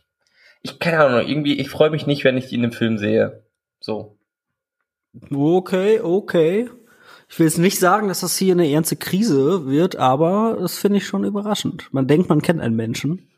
ich 0.62 0.80
keine 0.80 1.00
Ahnung, 1.00 1.28
irgendwie, 1.28 1.60
ich 1.60 1.70
freue 1.70 1.90
mich 1.90 2.08
nicht, 2.08 2.24
wenn 2.24 2.38
ich 2.38 2.48
die 2.48 2.56
in 2.56 2.64
einem 2.64 2.72
Film 2.72 2.98
sehe. 2.98 3.44
So. 3.80 4.18
Okay, 5.32 6.00
okay. 6.00 6.70
Ich 7.30 7.40
will 7.40 7.48
jetzt 7.48 7.58
nicht 7.58 7.80
sagen, 7.80 8.08
dass 8.08 8.22
das 8.22 8.38
hier 8.38 8.54
eine 8.54 8.70
ernste 8.70 8.96
Krise 8.96 9.68
wird, 9.68 9.98
aber 9.98 10.58
das 10.60 10.78
finde 10.78 11.00
ich 11.00 11.08
schon 11.08 11.26
überraschend. 11.26 11.92
Man 11.92 12.08
denkt, 12.08 12.30
man 12.30 12.42
kennt 12.42 12.62
einen 12.62 12.76
Menschen 12.76 13.30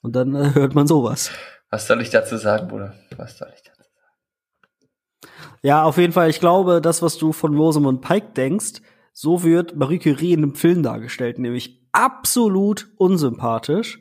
und 0.00 0.16
dann 0.16 0.34
äh, 0.34 0.54
hört 0.54 0.74
man 0.74 0.86
sowas. 0.86 1.30
Was 1.70 1.86
soll 1.86 2.02
ich 2.02 2.10
dazu 2.10 2.36
sagen, 2.36 2.68
Bruder? 2.68 2.94
Was 3.16 3.38
soll 3.38 3.48
ich 3.54 3.62
dazu 3.62 3.78
sagen? 3.78 5.32
Ja, 5.62 5.84
auf 5.84 5.98
jeden 5.98 6.12
Fall. 6.12 6.30
Ich 6.30 6.40
glaube, 6.40 6.80
das, 6.80 7.00
was 7.00 7.16
du 7.16 7.32
von 7.32 7.56
Rosamund 7.56 8.02
Pike 8.02 8.32
denkst, 8.36 8.82
so 9.12 9.42
wird 9.42 9.76
Marie 9.76 9.98
Curie 9.98 10.32
in 10.32 10.42
einem 10.42 10.54
Film 10.54 10.82
dargestellt, 10.82 11.38
nämlich 11.38 11.86
absolut 11.92 12.88
unsympathisch. 12.96 14.00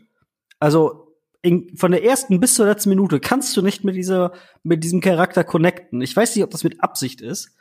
Also 0.59 1.15
in, 1.41 1.75
von 1.75 1.91
der 1.91 2.03
ersten 2.03 2.39
bis 2.39 2.53
zur 2.53 2.67
letzten 2.67 2.89
Minute 2.89 3.19
kannst 3.19 3.55
du 3.57 3.61
nicht 3.61 3.83
mit 3.83 3.95
dieser 3.95 4.31
mit 4.63 4.83
diesem 4.83 5.01
Charakter 5.01 5.43
connecten. 5.43 6.01
Ich 6.01 6.15
weiß 6.15 6.35
nicht, 6.35 6.43
ob 6.43 6.51
das 6.51 6.63
mit 6.63 6.81
Absicht 6.83 7.21
ist, 7.21 7.55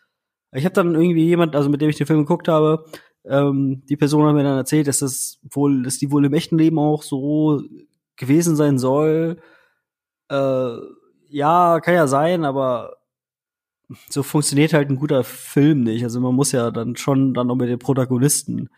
ich 0.52 0.64
habe 0.64 0.74
dann 0.74 0.94
irgendwie 0.94 1.27
jemand, 1.27 1.55
also 1.55 1.68
mit 1.68 1.81
dem 1.81 1.90
ich 1.90 1.97
den 1.97 2.06
Film 2.06 2.20
geguckt 2.20 2.48
habe, 2.48 2.85
ähm, 3.24 3.82
die 3.89 3.97
Person 3.97 4.27
hat 4.27 4.35
mir 4.35 4.43
dann 4.43 4.56
erzählt, 4.56 4.89
dass 4.89 4.98
das 4.98 5.39
wohl, 5.48 5.82
dass 5.82 5.98
die 5.98 6.10
wohl 6.10 6.24
im 6.24 6.35
echten 6.35 6.59
Leben 6.59 6.78
auch 6.78 7.02
so 7.02 7.62
gewesen 8.16 8.56
sein 8.56 8.78
soll. 8.78 9.39
Äh, 10.28 10.77
ja, 11.28 11.81
kann 11.81 11.94
ja 11.94 12.06
sein, 12.06 12.44
aber 12.44 12.97
so 14.08 14.22
funktioniert 14.22 14.72
halt 14.72 14.90
ein 14.90 14.96
guter 14.96 15.24
Film 15.24 15.82
nicht. 15.82 16.04
Also 16.04 16.20
man 16.20 16.34
muss 16.34 16.52
ja 16.52 16.70
dann 16.70 16.96
schon 16.96 17.34
dann 17.34 17.50
auch 17.50 17.56
mit 17.56 17.68
den 17.68 17.78
Protagonisten 17.78 18.70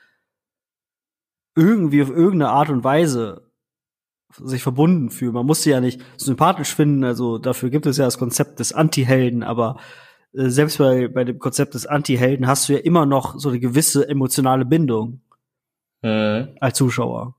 irgendwie 1.55 2.03
auf 2.03 2.11
irgendeine 2.11 2.51
Art 2.51 2.71
und 2.71 2.85
Weise 2.85 3.51
sich 4.39 4.63
verbunden 4.63 5.11
fühlen. 5.11 5.35
Man 5.35 5.47
muss 5.47 5.63
sie 5.63 5.71
ja 5.71 5.81
nicht 5.81 6.01
sympathisch 6.17 6.75
finden, 6.75 7.05
also 7.05 7.39
dafür 7.39 7.69
gibt 7.69 7.87
es 7.87 7.99
ja 7.99 8.07
das 8.07 8.19
Konzept 8.19 8.61
des 8.61 8.73
Anti-Helden, 8.73 9.43
aber 9.43 9.79
äh, 10.33 10.49
selbst 10.49 10.79
bei, 10.79 11.09
bei 11.09 11.25
dem 11.25 11.39
Konzept 11.39 11.75
des 11.75 11.87
Anti-Helden 11.87 12.47
hast 12.47 12.69
du 12.69 12.75
ja 12.75 12.79
immer 12.79 13.05
noch 13.05 13.39
so 13.39 13.51
eine 13.51 13.61
gewisse 13.61 14.09
emotionale 14.09 14.65
Bindung 14.65 15.21
mhm. 16.03 16.57
als 16.61 16.79
Zuschauer. 16.79 17.37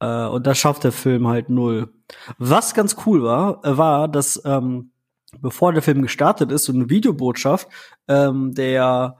Äh, 0.00 0.26
und 0.26 0.46
das 0.46 0.58
schafft 0.58 0.84
der 0.84 0.92
Film 0.92 1.28
halt 1.28 1.50
null. 1.50 1.92
Was 2.38 2.74
ganz 2.74 2.96
cool 3.06 3.22
war, 3.22 3.64
äh, 3.64 3.76
war, 3.76 4.08
dass 4.08 4.42
ähm, 4.44 4.89
bevor 5.38 5.72
der 5.72 5.82
Film 5.82 6.02
gestartet 6.02 6.50
ist, 6.52 6.64
so 6.64 6.72
eine 6.72 6.90
Videobotschaft 6.90 7.68
ähm, 8.08 8.54
der 8.54 9.16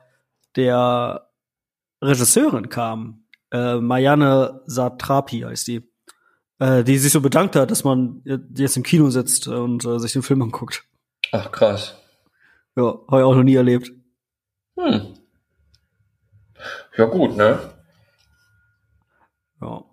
der 0.57 1.31
Regisseurin 2.03 2.69
kam, 2.69 3.25
äh, 3.53 3.77
Marianne 3.77 4.63
Satrapi 4.67 5.41
heißt 5.41 5.69
die, 5.69 5.89
äh, 6.59 6.83
die 6.85 6.99
sich 6.99 7.13
so 7.13 7.21
bedankt 7.21 7.57
hat, 7.57 7.71
dass 7.71 7.85
man 7.85 8.23
jetzt 8.55 8.77
im 8.77 8.83
Kino 8.83 9.11
sitzt 9.11 9.49
und 9.49 9.85
äh, 9.85 9.99
sich 9.99 10.13
den 10.13 10.23
Film 10.23 10.43
anguckt. 10.43 10.85
Ach 11.33 11.51
krass. 11.53 11.97
Ja, 12.77 12.85
habe 13.09 13.19
ich 13.19 13.25
auch 13.25 13.35
noch 13.35 13.43
nie 13.43 13.55
erlebt. 13.55 13.93
Hm. 14.79 15.15
Ja, 16.97 17.05
gut, 17.07 17.37
ne? 17.37 17.59
Ja. 19.61 19.85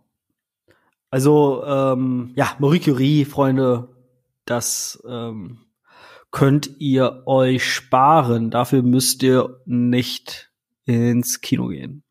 Also, 1.10 1.64
ähm, 1.65 2.31
ja, 2.35 2.56
Marie 2.60 2.80
Curie, 2.80 3.26
Freunde, 3.26 3.89
das 4.45 5.02
ähm, 5.07 5.66
könnt 6.32 6.72
ihr 6.80 7.24
euch 7.26 7.66
sparen. 7.66 8.52
Dafür 8.52 8.82
müsst 8.84 9.24
ihr 9.24 9.62
nicht 9.66 10.52
ins 10.86 11.41
Kino 11.41 11.68
gehen. 11.68 12.04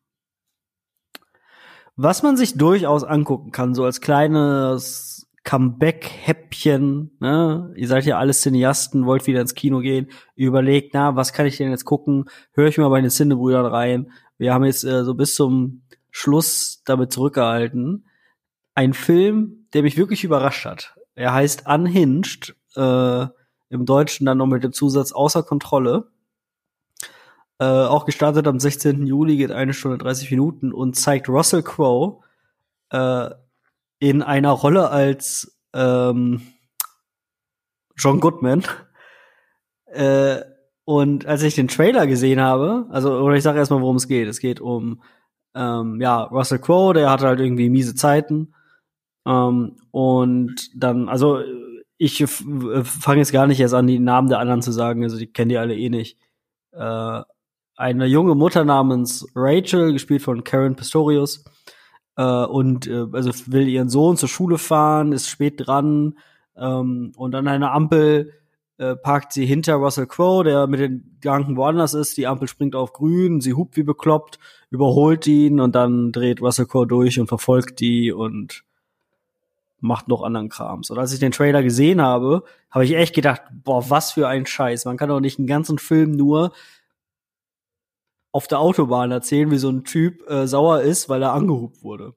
Was 1.95 2.21
man 2.21 2.37
sich 2.37 2.57
durchaus 2.57 3.03
angucken 3.03 3.51
kann, 3.51 3.73
so 3.73 3.83
als 3.83 4.01
kleines 4.01 5.27
Comeback-Häppchen, 5.43 7.17
ne? 7.19 7.73
Ihr 7.75 7.87
seid 7.87 8.05
ja 8.05 8.19
alle 8.19 8.33
Cineasten, 8.33 9.05
wollt 9.05 9.25
wieder 9.27 9.41
ins 9.41 9.55
Kino 9.55 9.79
gehen, 9.79 10.09
überlegt, 10.35 10.93
na, 10.93 11.15
was 11.15 11.33
kann 11.33 11.45
ich 11.45 11.57
denn 11.57 11.71
jetzt 11.71 11.85
gucken? 11.85 12.25
Höre 12.51 12.67
ich 12.67 12.77
mal 12.77 12.89
bei 12.89 13.01
den 13.01 13.09
Cinebrüdern 13.09 13.65
rein. 13.65 14.11
Wir 14.37 14.53
haben 14.53 14.65
jetzt 14.65 14.83
äh, 14.83 15.03
so 15.05 15.15
bis 15.15 15.35
zum 15.35 15.83
Schluss 16.11 16.83
damit 16.85 17.13
zurückgehalten. 17.13 18.05
Ein 18.75 18.93
Film, 18.93 19.67
der 19.73 19.83
mich 19.83 19.97
wirklich 19.97 20.23
überrascht 20.23 20.65
hat. 20.65 20.95
Er 21.15 21.33
heißt 21.33 21.65
Unhinged, 21.65 22.55
äh, 22.75 23.27
im 23.69 23.85
Deutschen 23.85 24.25
dann 24.25 24.37
noch 24.37 24.47
mit 24.47 24.63
dem 24.63 24.73
Zusatz 24.73 25.11
Außer 25.11 25.43
Kontrolle. 25.43 26.11
Äh, 27.59 27.65
auch 27.65 28.05
gestartet 28.05 28.47
am 28.47 28.59
16. 28.59 29.07
Juli, 29.07 29.37
geht 29.37 29.51
eine 29.51 29.73
Stunde 29.73 29.97
30 29.97 30.29
Minuten 30.31 30.71
und 30.71 30.95
zeigt 30.95 31.27
Russell 31.27 31.63
Crowe, 31.63 32.21
äh, 32.91 33.29
in 33.99 34.21
einer 34.21 34.51
Rolle 34.51 34.89
als 34.89 35.59
ähm, 35.73 36.41
John 37.95 38.19
Goodman. 38.19 38.63
Äh, 39.87 40.41
und 40.85 41.25
als 41.25 41.41
ich 41.43 41.55
den 41.55 41.67
Trailer 41.67 42.07
gesehen 42.07 42.39
habe, 42.39 42.85
also, 42.91 43.17
oder 43.19 43.35
ich 43.35 43.43
sage 43.43 43.57
erstmal, 43.57 43.81
worum 43.81 43.95
es 43.95 44.07
geht. 44.07 44.27
Es 44.27 44.39
geht 44.39 44.61
um 44.61 45.01
ähm, 45.55 45.99
ja, 45.99 46.23
Russell 46.23 46.59
Crowe, 46.59 46.93
der 46.93 47.09
hatte 47.09 47.25
halt 47.25 47.39
irgendwie 47.39 47.69
miese 47.69 47.95
Zeiten. 47.95 48.53
Ähm, 49.25 49.77
und 49.91 50.69
dann, 50.75 51.09
also 51.09 51.41
ich 51.97 52.23
fange 52.25 53.19
jetzt 53.19 53.31
gar 53.31 53.47
nicht 53.47 53.59
erst 53.59 53.73
an, 53.73 53.87
die 53.87 53.99
Namen 53.99 54.29
der 54.29 54.39
anderen 54.39 54.61
zu 54.61 54.71
sagen, 54.71 55.03
also 55.03 55.17
die 55.17 55.27
kennen 55.27 55.49
die 55.49 55.57
alle 55.57 55.75
eh 55.75 55.89
nicht. 55.89 56.17
Äh, 56.71 57.21
eine 57.75 58.05
junge 58.05 58.35
Mutter 58.35 58.65
namens 58.65 59.27
Rachel, 59.35 59.93
gespielt 59.93 60.21
von 60.21 60.43
Karen 60.43 60.75
Pistorius, 60.75 61.45
äh, 62.17 62.23
und 62.23 62.87
äh, 62.87 63.05
also 63.13 63.31
will 63.47 63.67
ihren 63.67 63.89
Sohn 63.89 64.17
zur 64.17 64.29
Schule 64.29 64.57
fahren, 64.57 65.13
ist 65.13 65.29
spät 65.29 65.65
dran 65.65 66.17
ähm, 66.57 67.13
und 67.15 67.35
an 67.35 67.47
einer 67.47 67.71
Ampel 67.71 68.33
äh, 68.79 68.95
parkt 68.95 69.33
sie 69.33 69.45
hinter 69.45 69.75
Russell 69.75 70.07
Crowe, 70.07 70.43
der 70.43 70.67
mit 70.67 70.79
den 70.79 71.17
Gedanken 71.21 71.55
woanders 71.57 71.93
ist. 71.93 72.17
Die 72.17 72.27
Ampel 72.27 72.47
springt 72.47 72.75
auf 72.75 72.93
grün, 72.93 73.41
sie 73.41 73.53
hupt 73.53 73.77
wie 73.77 73.83
bekloppt, 73.83 74.39
überholt 74.69 75.25
ihn 75.27 75.59
und 75.59 75.75
dann 75.75 76.11
dreht 76.11 76.41
Russell 76.41 76.65
Crowe 76.65 76.87
durch 76.87 77.19
und 77.19 77.27
verfolgt 77.27 77.79
die 77.79 78.11
und 78.11 78.63
macht 79.79 80.07
noch 80.07 80.23
anderen 80.23 80.49
Krams. 80.49 80.89
Und 80.89 80.97
als 80.97 81.13
ich 81.13 81.19
den 81.19 81.31
Trailer 81.31 81.63
gesehen 81.63 82.01
habe, 82.01 82.43
habe 82.71 82.85
ich 82.85 82.95
echt 82.95 83.13
gedacht, 83.13 83.41
boah, 83.51 83.89
was 83.89 84.11
für 84.11 84.27
ein 84.27 84.45
Scheiß. 84.45 84.85
Man 84.85 84.97
kann 84.97 85.09
doch 85.09 85.19
nicht 85.19 85.37
einen 85.37 85.47
ganzen 85.47 85.77
Film 85.77 86.11
nur 86.11 86.51
auf 88.31 88.47
der 88.47 88.59
Autobahn 88.59 89.11
erzählen, 89.11 89.51
wie 89.51 89.57
so 89.57 89.69
ein 89.69 89.83
Typ 89.83 90.29
äh, 90.29 90.47
sauer 90.47 90.81
ist, 90.81 91.09
weil 91.09 91.21
er 91.21 91.33
angehubt 91.33 91.83
wurde. 91.83 92.13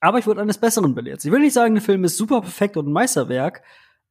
Aber 0.00 0.18
ich 0.18 0.26
wurde 0.26 0.42
eines 0.42 0.58
Besseren 0.58 0.94
belehrt. 0.94 1.24
Ich 1.24 1.32
will 1.32 1.40
nicht 1.40 1.54
sagen, 1.54 1.74
der 1.74 1.82
Film 1.82 2.04
ist 2.04 2.16
super 2.16 2.42
perfekt 2.42 2.76
und 2.76 2.86
ein 2.86 2.92
Meisterwerk, 2.92 3.62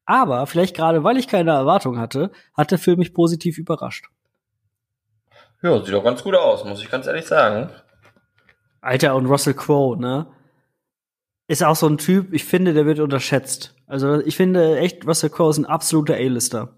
aber 0.05 0.45
vielleicht 0.47 0.75
gerade, 0.75 1.03
weil 1.03 1.17
ich 1.17 1.27
keine 1.27 1.51
Erwartung 1.51 1.99
hatte, 1.99 2.31
hat 2.55 2.71
der 2.71 2.79
Film 2.79 2.99
mich 2.99 3.13
positiv 3.13 3.57
überrascht. 3.57 4.09
Ja, 5.61 5.83
sieht 5.83 5.93
doch 5.93 6.03
ganz 6.03 6.23
gut 6.23 6.35
aus, 6.35 6.65
muss 6.65 6.81
ich 6.81 6.91
ganz 6.91 7.07
ehrlich 7.07 7.25
sagen. 7.25 7.69
Alter, 8.81 9.15
und 9.15 9.27
Russell 9.27 9.53
Crowe, 9.53 9.97
ne? 9.97 10.27
Ist 11.47 11.63
auch 11.63 11.75
so 11.75 11.87
ein 11.87 11.97
Typ, 11.97 12.33
ich 12.33 12.45
finde, 12.45 12.73
der 12.73 12.85
wird 12.85 12.99
unterschätzt. 12.99 13.75
Also, 13.85 14.21
ich 14.21 14.35
finde 14.37 14.77
echt, 14.77 15.05
Russell 15.05 15.29
Crowe 15.29 15.49
ist 15.49 15.57
ein 15.57 15.65
absoluter 15.65 16.15
A-Lister. 16.15 16.77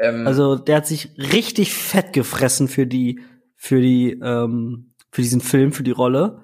Ähm, 0.00 0.26
also 0.26 0.56
der 0.56 0.76
hat 0.76 0.86
sich 0.86 1.10
richtig 1.18 1.74
fett 1.74 2.12
gefressen 2.12 2.68
für 2.68 2.86
die, 2.86 3.20
für 3.54 3.80
die, 3.80 4.12
ähm, 4.22 4.94
für 5.12 5.22
diesen 5.22 5.40
Film, 5.40 5.72
für 5.72 5.82
die 5.82 5.90
Rolle. 5.90 6.42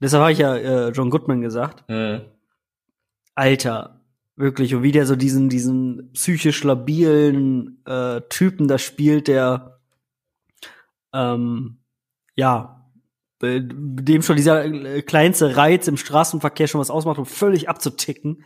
Deshalb 0.00 0.22
habe 0.22 0.32
ich 0.32 0.38
ja 0.38 0.56
äh, 0.56 0.88
John 0.90 1.10
Goodman 1.10 1.42
gesagt. 1.42 1.88
Mhm. 1.88 2.22
Alter, 3.34 4.00
wirklich, 4.34 4.74
und 4.74 4.82
wie 4.82 4.92
der 4.92 5.06
so 5.06 5.14
diesen, 5.14 5.48
diesen 5.48 6.10
psychisch 6.12 6.64
labilen 6.64 7.82
äh, 7.86 8.22
Typen 8.30 8.66
da 8.66 8.78
spielt, 8.78 9.28
der 9.28 9.78
ähm, 11.12 11.78
ja, 12.34 12.85
dem 13.42 14.22
schon 14.22 14.36
dieser 14.36 14.64
äh, 14.64 15.02
kleinste 15.02 15.56
Reiz 15.56 15.88
im 15.88 15.96
Straßenverkehr 15.96 16.68
schon 16.68 16.80
was 16.80 16.90
ausmacht, 16.90 17.18
um 17.18 17.26
völlig 17.26 17.68
abzuticken. 17.68 18.44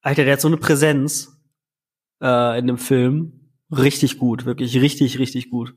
Alter, 0.00 0.24
der 0.24 0.34
hat 0.34 0.40
so 0.40 0.48
eine 0.48 0.56
Präsenz 0.56 1.36
äh, 2.22 2.58
in 2.58 2.66
dem 2.66 2.78
Film. 2.78 3.50
Richtig 3.70 4.18
gut, 4.18 4.46
wirklich 4.46 4.80
richtig, 4.80 5.18
richtig 5.18 5.50
gut. 5.50 5.74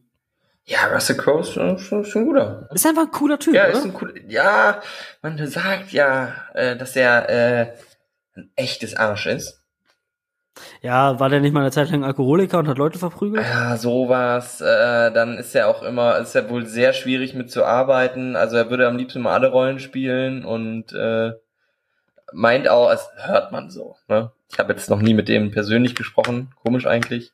Ja, 0.66 0.88
Russell 0.88 1.16
Crowe 1.16 1.42
ist 1.42 1.54
schon, 1.54 1.80
schon, 1.80 2.04
schon 2.04 2.26
guter. 2.26 2.70
Ist 2.74 2.86
einfach 2.86 3.04
ein 3.04 3.12
cooler 3.12 3.40
Typ, 3.40 3.54
ja, 3.56 3.70
oder? 3.70 3.78
Ist 3.78 3.86
ein 3.86 3.96
cool, 4.02 4.22
ja, 4.28 4.82
man 5.22 5.48
sagt 5.48 5.94
ja, 5.94 6.34
äh, 6.54 6.76
dass 6.76 6.96
er 6.98 7.30
äh, 7.30 7.74
ein 8.36 8.52
echtes 8.56 8.94
Arsch 8.96 9.28
ist. 9.28 9.57
Ja, 10.82 11.20
war 11.20 11.30
der 11.30 11.40
nicht 11.40 11.54
mal 11.54 11.62
eine 11.62 11.72
Zeit 11.72 11.90
lang 11.90 12.04
Alkoholiker 12.04 12.60
und 12.60 12.68
hat 12.68 12.78
Leute 12.78 13.00
verprügelt? 13.00 13.46
Ja, 13.46 13.78
sowas. 13.78 14.62
Äh, 14.62 15.12
dann 15.12 15.38
ist 15.38 15.56
er 15.56 15.68
auch 15.68 15.84
immer, 15.84 16.18
ist 16.18 16.36
er 16.36 16.50
wohl 16.50 16.66
sehr 16.66 16.94
schwierig 16.94 17.34
mitzuarbeiten. 17.34 18.36
Also 18.36 18.58
er 18.58 18.70
würde 18.70 18.88
am 18.88 18.98
liebsten 18.98 19.22
mal 19.22 19.34
alle 19.34 19.50
Rollen 19.50 19.80
spielen 19.80 20.46
und 20.46 20.94
äh, 20.94 21.34
meint 22.32 22.68
auch, 22.68 22.92
es 22.92 23.10
hört 23.18 23.52
man 23.52 23.70
so. 23.70 23.96
Ne? 24.08 24.32
Ich 24.52 24.60
habe 24.60 24.74
jetzt 24.74 24.90
noch 24.90 25.02
nie 25.02 25.14
mit 25.14 25.30
dem 25.30 25.52
persönlich 25.52 25.96
gesprochen, 25.96 26.54
komisch 26.64 26.86
eigentlich. 26.86 27.34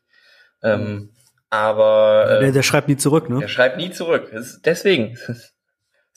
Ähm, 0.61 1.09
aber 1.49 2.25
äh, 2.29 2.39
der, 2.39 2.51
der 2.51 2.63
schreibt 2.63 2.87
nie 2.87 2.97
zurück, 2.97 3.29
ne? 3.29 3.39
Der 3.39 3.47
schreibt 3.47 3.77
nie 3.77 3.91
zurück. 3.91 4.31
Ist, 4.31 4.65
deswegen 4.65 5.11
ist 5.27 5.53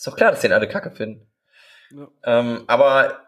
doch 0.07 0.16
klar, 0.16 0.31
dass 0.31 0.41
den 0.41 0.53
alle 0.53 0.69
Kacke 0.69 0.91
finden. 0.91 1.27
Ja. 1.91 2.09
Ähm, 2.24 2.65
aber 2.66 3.20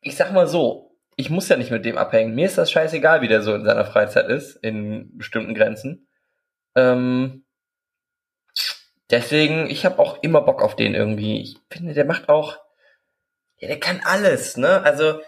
ich 0.00 0.16
sag 0.16 0.32
mal 0.32 0.46
so, 0.46 0.83
ich 1.16 1.30
muss 1.30 1.48
ja 1.48 1.56
nicht 1.56 1.70
mit 1.70 1.84
dem 1.84 1.98
abhängen. 1.98 2.34
Mir 2.34 2.46
ist 2.46 2.58
das 2.58 2.70
scheißegal, 2.70 3.20
wie 3.20 3.28
der 3.28 3.42
so 3.42 3.54
in 3.54 3.64
seiner 3.64 3.84
Freizeit 3.84 4.28
ist, 4.28 4.56
in 4.56 5.16
bestimmten 5.16 5.54
Grenzen. 5.54 6.08
Ähm, 6.74 7.44
deswegen, 9.10 9.70
ich 9.70 9.84
habe 9.84 9.98
auch 9.98 10.22
immer 10.22 10.40
Bock 10.40 10.62
auf 10.62 10.76
den 10.76 10.94
irgendwie. 10.94 11.40
Ich 11.40 11.58
finde, 11.70 11.94
der 11.94 12.04
macht 12.04 12.28
auch, 12.28 12.58
ja, 13.58 13.68
der 13.68 13.80
kann 13.80 14.00
alles, 14.04 14.56
ne? 14.56 14.82
Also 14.82 15.20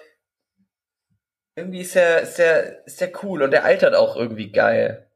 irgendwie 1.55 1.81
ist 1.81 1.97
er, 1.97 2.21
ist 2.21 2.39
der, 2.39 2.87
ist 2.87 3.01
der 3.01 3.13
cool 3.23 3.43
und 3.43 3.51
der 3.51 3.65
altert 3.65 3.95
auch 3.95 4.17
irgendwie 4.17 4.51
geil. 4.51 5.11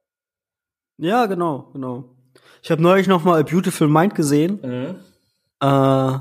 Ja, 0.97 1.27
genau, 1.27 1.71
genau. 1.73 2.17
Ich 2.63 2.71
habe 2.71 2.83
neulich 2.83 3.07
noch 3.07 3.25
mal 3.25 3.41
A 3.41 3.43
Beautiful 3.43 3.89
Mind 3.89 4.15
gesehen. 4.15 4.61
Mhm. 4.63 5.01
Äh, 5.61 6.19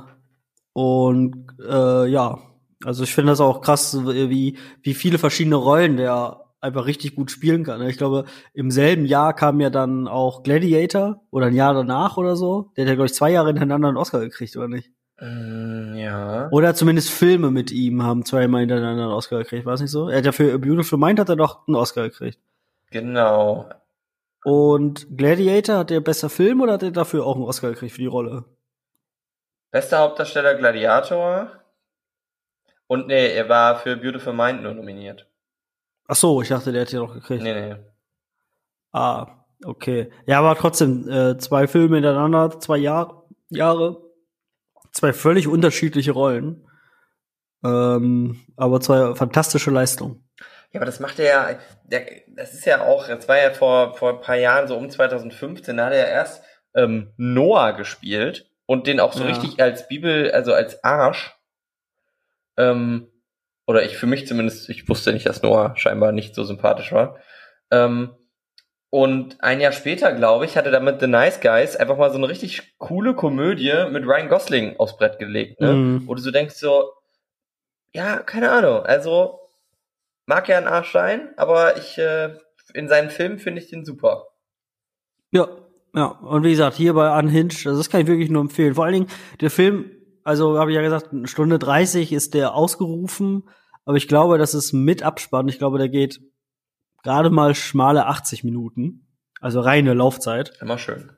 und 0.73 1.57
äh, 1.59 2.05
ja, 2.07 2.39
also 2.83 3.03
ich 3.03 3.13
finde 3.13 3.31
das 3.31 3.41
auch 3.41 3.61
krass, 3.61 3.97
wie, 4.05 4.57
wie 4.81 4.93
viele 4.93 5.17
verschiedene 5.17 5.55
Rollen 5.55 5.97
der 5.97 6.45
einfach 6.61 6.85
richtig 6.85 7.15
gut 7.15 7.31
spielen 7.31 7.63
kann. 7.63 7.81
Ich 7.87 7.97
glaube, 7.97 8.25
im 8.53 8.71
selben 8.71 9.05
Jahr 9.05 9.33
kam 9.33 9.59
ja 9.61 9.69
dann 9.69 10.07
auch 10.07 10.43
Gladiator 10.43 11.21
oder 11.31 11.47
ein 11.47 11.55
Jahr 11.55 11.73
danach 11.73 12.17
oder 12.17 12.35
so. 12.35 12.71
Der 12.75 12.83
hat 12.83 12.89
ja, 12.89 12.95
glaube 12.95 13.07
ich, 13.07 13.13
zwei 13.13 13.31
Jahre 13.31 13.47
hintereinander 13.47 13.87
einen 13.87 13.97
Oscar 13.97 14.19
gekriegt, 14.19 14.55
oder 14.57 14.67
nicht? 14.67 14.91
Mm, 15.19 15.95
ja. 15.95 16.49
Oder 16.51 16.75
zumindest 16.75 17.09
Filme 17.09 17.51
mit 17.51 17.71
ihm 17.71 18.03
haben 18.03 18.25
zweimal 18.25 18.61
hintereinander 18.61 19.03
einen 19.03 19.13
Oscar 19.13 19.39
gekriegt, 19.39 19.65
war 19.65 19.73
es 19.73 19.81
nicht 19.81 19.91
so? 19.91 20.09
Er 20.09 20.17
hat 20.17 20.25
ja 20.25 20.31
für 20.31 20.53
A 20.53 20.57
Beautiful 20.57 20.99
Mind 20.99 21.19
hat 21.19 21.29
er 21.29 21.35
doch 21.35 21.67
einen 21.67 21.75
Oscar 21.75 22.03
gekriegt. 22.03 22.39
Genau. 22.91 23.69
Und 24.43 25.07
Gladiator, 25.17 25.79
hat 25.79 25.89
der 25.89 25.99
besser 25.99 26.29
Film 26.29 26.61
oder 26.61 26.73
hat 26.73 26.83
er 26.83 26.91
dafür 26.91 27.25
auch 27.25 27.35
einen 27.35 27.43
Oscar 27.43 27.69
gekriegt 27.69 27.93
für 27.93 28.01
die 28.01 28.07
Rolle? 28.07 28.45
Bester 29.71 29.99
Hauptdarsteller 29.99 30.55
Gladiator. 30.55 31.51
Und 32.89 33.05
nee, 33.05 33.35
er 33.35 33.47
war 33.47 33.77
für 33.77 33.95
Beautiful 33.95 34.33
Mind 34.33 34.63
nur 34.63 34.73
nominiert. 34.73 35.27
Ach 36.07 36.15
so, 36.15 36.41
ich 36.41 36.47
dachte, 36.47 36.71
der 36.71 36.81
hätte 36.81 36.95
ja 36.95 37.03
noch 37.03 37.13
gekriegt. 37.13 37.43
Nee, 37.43 37.53
nee. 37.53 37.75
Ah, 38.91 39.27
okay. 39.63 40.11
Ja, 40.25 40.39
aber 40.39 40.55
trotzdem, 40.55 41.07
äh, 41.07 41.37
zwei 41.37 41.67
Filme 41.67 41.97
hintereinander, 41.97 42.59
zwei 42.59 42.77
Jahr, 42.77 43.27
Jahre, 43.49 44.01
zwei 44.91 45.13
völlig 45.13 45.47
unterschiedliche 45.47 46.13
Rollen. 46.13 46.67
Ähm, 47.63 48.43
aber 48.57 48.81
zwei 48.81 49.13
fantastische 49.13 49.69
Leistungen. 49.69 50.27
Ja, 50.71 50.79
aber 50.79 50.87
das 50.87 50.99
macht 50.99 51.19
er 51.19 51.25
ja, 51.25 51.59
der, 51.83 52.07
das 52.29 52.55
ist 52.55 52.65
ja 52.65 52.81
auch, 52.81 53.07
das 53.07 53.27
war 53.27 53.37
ja 53.37 53.51
vor, 53.51 53.93
vor 53.93 54.13
ein 54.13 54.21
paar 54.21 54.37
Jahren, 54.37 54.67
so 54.67 54.75
um 54.75 54.89
2015, 54.89 55.77
da 55.77 55.85
hat 55.85 55.93
er 55.93 55.99
ja 55.99 56.05
erst 56.05 56.43
ähm, 56.73 57.13
Noah 57.17 57.73
gespielt 57.73 58.49
und 58.65 58.87
den 58.87 58.99
auch 58.99 59.13
so 59.13 59.25
ja. 59.25 59.29
richtig 59.29 59.61
als 59.61 59.87
Bibel, 59.87 60.31
also 60.31 60.55
als 60.55 60.83
Arsch 60.83 61.38
ähm, 62.59 63.07
oder 63.65 63.83
ich 63.83 63.97
für 63.97 64.07
mich 64.07 64.27
zumindest, 64.27 64.69
ich 64.69 64.87
wusste 64.89 65.13
nicht, 65.13 65.25
dass 65.25 65.41
Noah 65.41 65.73
scheinbar 65.75 66.11
nicht 66.11 66.35
so 66.35 66.43
sympathisch 66.43 66.91
war. 66.91 67.17
Ähm, 67.71 68.15
und 68.91 69.41
ein 69.43 69.61
Jahr 69.61 69.71
später, 69.71 70.11
glaube 70.13 70.45
ich, 70.45 70.57
hatte 70.57 70.71
damit 70.71 70.99
The 70.99 71.07
Nice 71.07 71.41
Guys 71.41 71.75
einfach 71.75 71.97
mal 71.97 72.09
so 72.09 72.17
eine 72.17 72.27
richtig 72.27 72.77
coole 72.79 73.13
Komödie 73.13 73.85
mit 73.91 74.05
Ryan 74.05 74.29
Gosling 74.29 74.77
aufs 74.77 74.97
Brett 74.97 75.19
gelegt, 75.19 75.61
ne? 75.61 75.73
Mhm. 75.73 76.07
Wo 76.07 76.15
du 76.15 76.21
so 76.21 76.31
denkst 76.31 76.55
so, 76.55 76.91
ja, 77.93 78.17
keine 78.17 78.51
Ahnung, 78.51 78.83
also 78.83 79.39
mag 80.25 80.47
ja 80.47 80.57
ein 80.57 80.67
Arsch 80.67 80.91
sein, 80.91 81.29
aber 81.37 81.77
ich 81.77 81.97
äh, 81.99 82.35
in 82.73 82.87
seinen 82.87 83.11
Filmen 83.11 83.39
finde 83.39 83.61
ich 83.61 83.69
den 83.69 83.85
super. 83.85 84.27
Ja, 85.31 85.47
ja, 85.93 86.05
und 86.05 86.43
wie 86.43 86.51
gesagt, 86.51 86.75
hier 86.75 86.93
bei 86.93 87.17
Unhinged, 87.17 87.67
also 87.67 87.77
das 87.79 87.89
kann 87.89 88.01
ich 88.01 88.07
wirklich 88.07 88.29
nur 88.29 88.41
empfehlen. 88.41 88.75
Vor 88.75 88.85
allen 88.85 88.93
Dingen, 88.93 89.07
der 89.41 89.51
Film 89.51 89.91
also 90.23 90.59
habe 90.59 90.71
ich 90.71 90.75
ja 90.75 90.81
gesagt, 90.81 91.11
eine 91.11 91.27
Stunde 91.27 91.59
30 91.59 92.11
ist 92.13 92.33
der 92.33 92.53
ausgerufen, 92.53 93.49
aber 93.85 93.97
ich 93.97 94.07
glaube, 94.07 94.37
das 94.37 94.53
ist 94.53 94.73
mit 94.73 95.03
Abspann. 95.03 95.47
Ich 95.47 95.57
glaube, 95.57 95.77
der 95.77 95.89
geht 95.89 96.21
gerade 97.03 97.29
mal 97.29 97.55
schmale 97.55 98.05
80 98.05 98.43
Minuten, 98.43 99.07
also 99.41 99.61
reine 99.61 99.93
Laufzeit. 99.93 100.53
Immer 100.61 100.77
schön. 100.77 101.11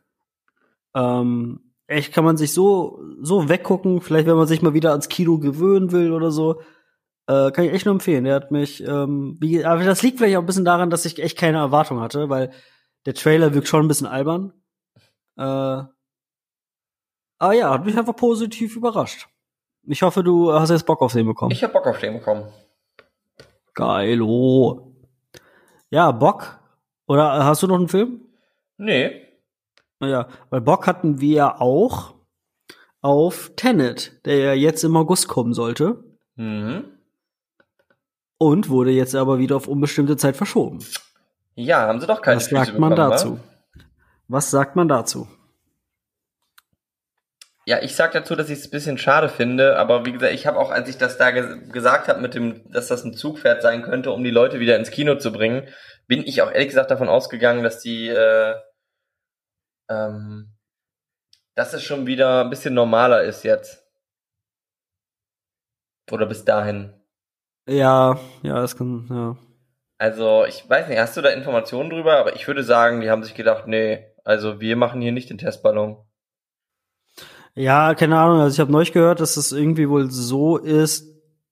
Ähm, 0.96 1.74
echt 1.88 2.14
kann 2.14 2.24
man 2.24 2.38
sich 2.38 2.54
so 2.54 3.02
so 3.22 3.50
weggucken, 3.50 4.02
vielleicht 4.02 4.28
wenn 4.28 4.38
man 4.38 4.48
sich 4.48 4.62
mal 4.62 4.74
wieder 4.74 4.92
ans 4.92 5.10
Kino 5.10 5.38
gewöhnen 5.40 5.92
will 5.92 6.12
oder 6.12 6.32
so. 6.32 6.62
Äh, 7.28 7.52
kann 7.52 7.66
ich 7.66 7.74
echt 7.74 7.86
nur 7.86 7.94
empfehlen. 7.94 8.24
Der 8.24 8.36
hat 8.36 8.52
mich, 8.52 8.84
ähm, 8.84 9.38
wie, 9.40 9.64
aber 9.64 9.84
das 9.84 10.02
liegt 10.02 10.18
vielleicht 10.18 10.38
auch 10.38 10.42
ein 10.42 10.48
bisschen 10.48 10.66
daran, 10.66 10.90
dass 10.90 11.06
ich 11.06 11.22
echt 11.22 11.38
keine 11.38 11.60
Erwartung 11.60 12.00
hatte, 12.00 12.30
weil 12.30 12.52
der 13.06 13.14
Trailer 13.14 13.54
wirkt 13.54 13.68
schon 13.68 13.86
ein 13.86 13.88
bisschen 13.88 14.08
albern. 14.08 14.54
Äh, 15.38 15.84
Ah 17.42 17.54
ja, 17.54 17.72
hat 17.72 17.86
mich 17.86 17.98
einfach 17.98 18.16
positiv 18.16 18.76
überrascht. 18.76 19.28
Ich 19.88 20.04
hoffe, 20.04 20.24
du 20.24 20.54
hast 20.54 20.70
jetzt 20.70 20.86
Bock 20.86 21.02
auf 21.02 21.14
den 21.14 21.26
bekommen. 21.26 21.50
Ich 21.50 21.64
hab 21.64 21.74
Bock 21.74 21.88
auf 21.88 21.98
den 21.98 22.14
bekommen. 22.14 22.46
Geil, 23.74 24.22
oh. 24.22 24.94
Ja, 25.90 26.12
Bock. 26.12 26.60
Oder 27.08 27.44
hast 27.44 27.64
du 27.64 27.68
noch 27.68 27.78
einen 27.78 27.88
Film? 27.88 28.22
Nee. 28.78 29.26
Ja, 30.00 30.28
weil 30.52 30.62
Bock 30.62 30.86
hatten 30.86 31.20
wir 31.20 31.60
auch 31.62 32.14
auf 33.02 33.54
Tenet, 33.56 34.24
der 34.28 34.38
ja 34.38 34.54
jetzt 34.54 34.84
im 34.84 34.96
August 34.96 35.28
kommen 35.28 35.56
sollte. 35.56 36.04
Mhm. 36.36 36.84
Und 38.38 38.70
wurde 38.70 38.92
jetzt 38.92 39.16
aber 39.16 39.40
wieder 39.40 39.56
auf 39.56 39.68
unbestimmte 39.68 40.16
Zeit 40.16 40.38
verschoben. 40.38 40.78
Ja, 41.56 41.88
haben 41.88 42.00
sie 42.00 42.06
doch 42.06 42.22
keine 42.22 42.38
Was 42.38 42.52
sagt 42.52 42.78
man 42.78 42.96
dazu? 42.96 43.38
Wa? 43.38 43.84
Was 44.28 44.52
sagt 44.52 44.76
man 44.76 44.88
dazu? 44.88 45.28
Ja, 47.66 47.82
ich 47.82 47.96
sag 47.96 48.12
dazu, 48.14 48.36
dass 48.36 48.50
ich 48.50 48.60
es 48.60 48.68
ein 48.68 48.72
bisschen 48.72 48.98
schade 48.98 49.30
finde, 49.30 49.78
aber 49.78 50.06
wie 50.06 50.12
gesagt, 50.12 50.34
ich 50.34 50.48
habe 50.48 50.58
auch, 50.58 50.72
als 50.72 50.90
ich 50.90 50.98
das 50.98 51.18
da 51.18 51.30
ge 51.30 51.68
gesagt 51.70 52.08
habe, 52.08 52.20
mit 52.20 52.34
dem, 52.34 52.72
dass 52.72 52.88
das 52.88 53.04
ein 53.04 53.14
Zugpferd 53.14 53.62
sein 53.62 53.84
könnte, 53.84 54.12
um 54.12 54.24
die 54.24 54.32
Leute 54.32 54.60
wieder 54.60 54.78
ins 54.78 54.90
Kino 54.90 55.16
zu 55.16 55.32
bringen, 55.32 55.68
bin 56.08 56.22
ich 56.26 56.42
auch 56.42 56.52
ehrlich 56.52 56.70
gesagt 56.70 56.90
davon 56.90 57.08
ausgegangen, 57.08 57.64
dass 57.64 57.80
die, 57.80 58.10
äh, 58.10 58.56
ähm, 59.90 60.58
dass 61.56 61.74
es 61.74 61.84
schon 61.84 62.08
wieder 62.08 62.44
ein 62.44 62.50
bisschen 62.50 62.74
normaler 62.74 63.22
ist 63.24 63.44
jetzt. 63.44 63.86
Oder 66.12 66.26
bis 66.26 66.44
dahin. 66.44 66.94
Ja, 67.68 68.20
ja, 68.42 68.56
das 68.56 68.76
kann, 68.76 69.08
ja. 69.10 69.38
Also, 70.00 70.46
ich 70.46 70.68
weiß 70.68 70.88
nicht, 70.88 70.98
hast 70.98 71.16
du 71.16 71.22
da 71.22 71.30
Informationen 71.30 71.92
drüber? 71.92 72.18
Aber 72.18 72.36
ich 72.36 72.48
würde 72.48 72.64
sagen, 72.64 73.02
die 73.02 73.12
haben 73.12 73.24
sich 73.24 73.36
gedacht, 73.36 73.68
nee, 73.68 74.04
also 74.24 74.60
wir 74.60 74.76
machen 74.76 75.00
hier 75.00 75.12
nicht 75.12 75.30
den 75.30 75.38
Testballon. 75.38 76.04
Ja, 77.56 77.94
keine 77.96 78.18
Ahnung. 78.18 78.40
Also 78.40 78.56
ich 78.56 78.60
habe 78.60 78.72
neulich 78.72 78.94
gehört, 78.94 79.20
dass 79.20 79.38
es 79.38 79.52
irgendwie 79.52 79.90
wohl 79.90 80.10
so 80.10 80.58
ist, 80.58 81.08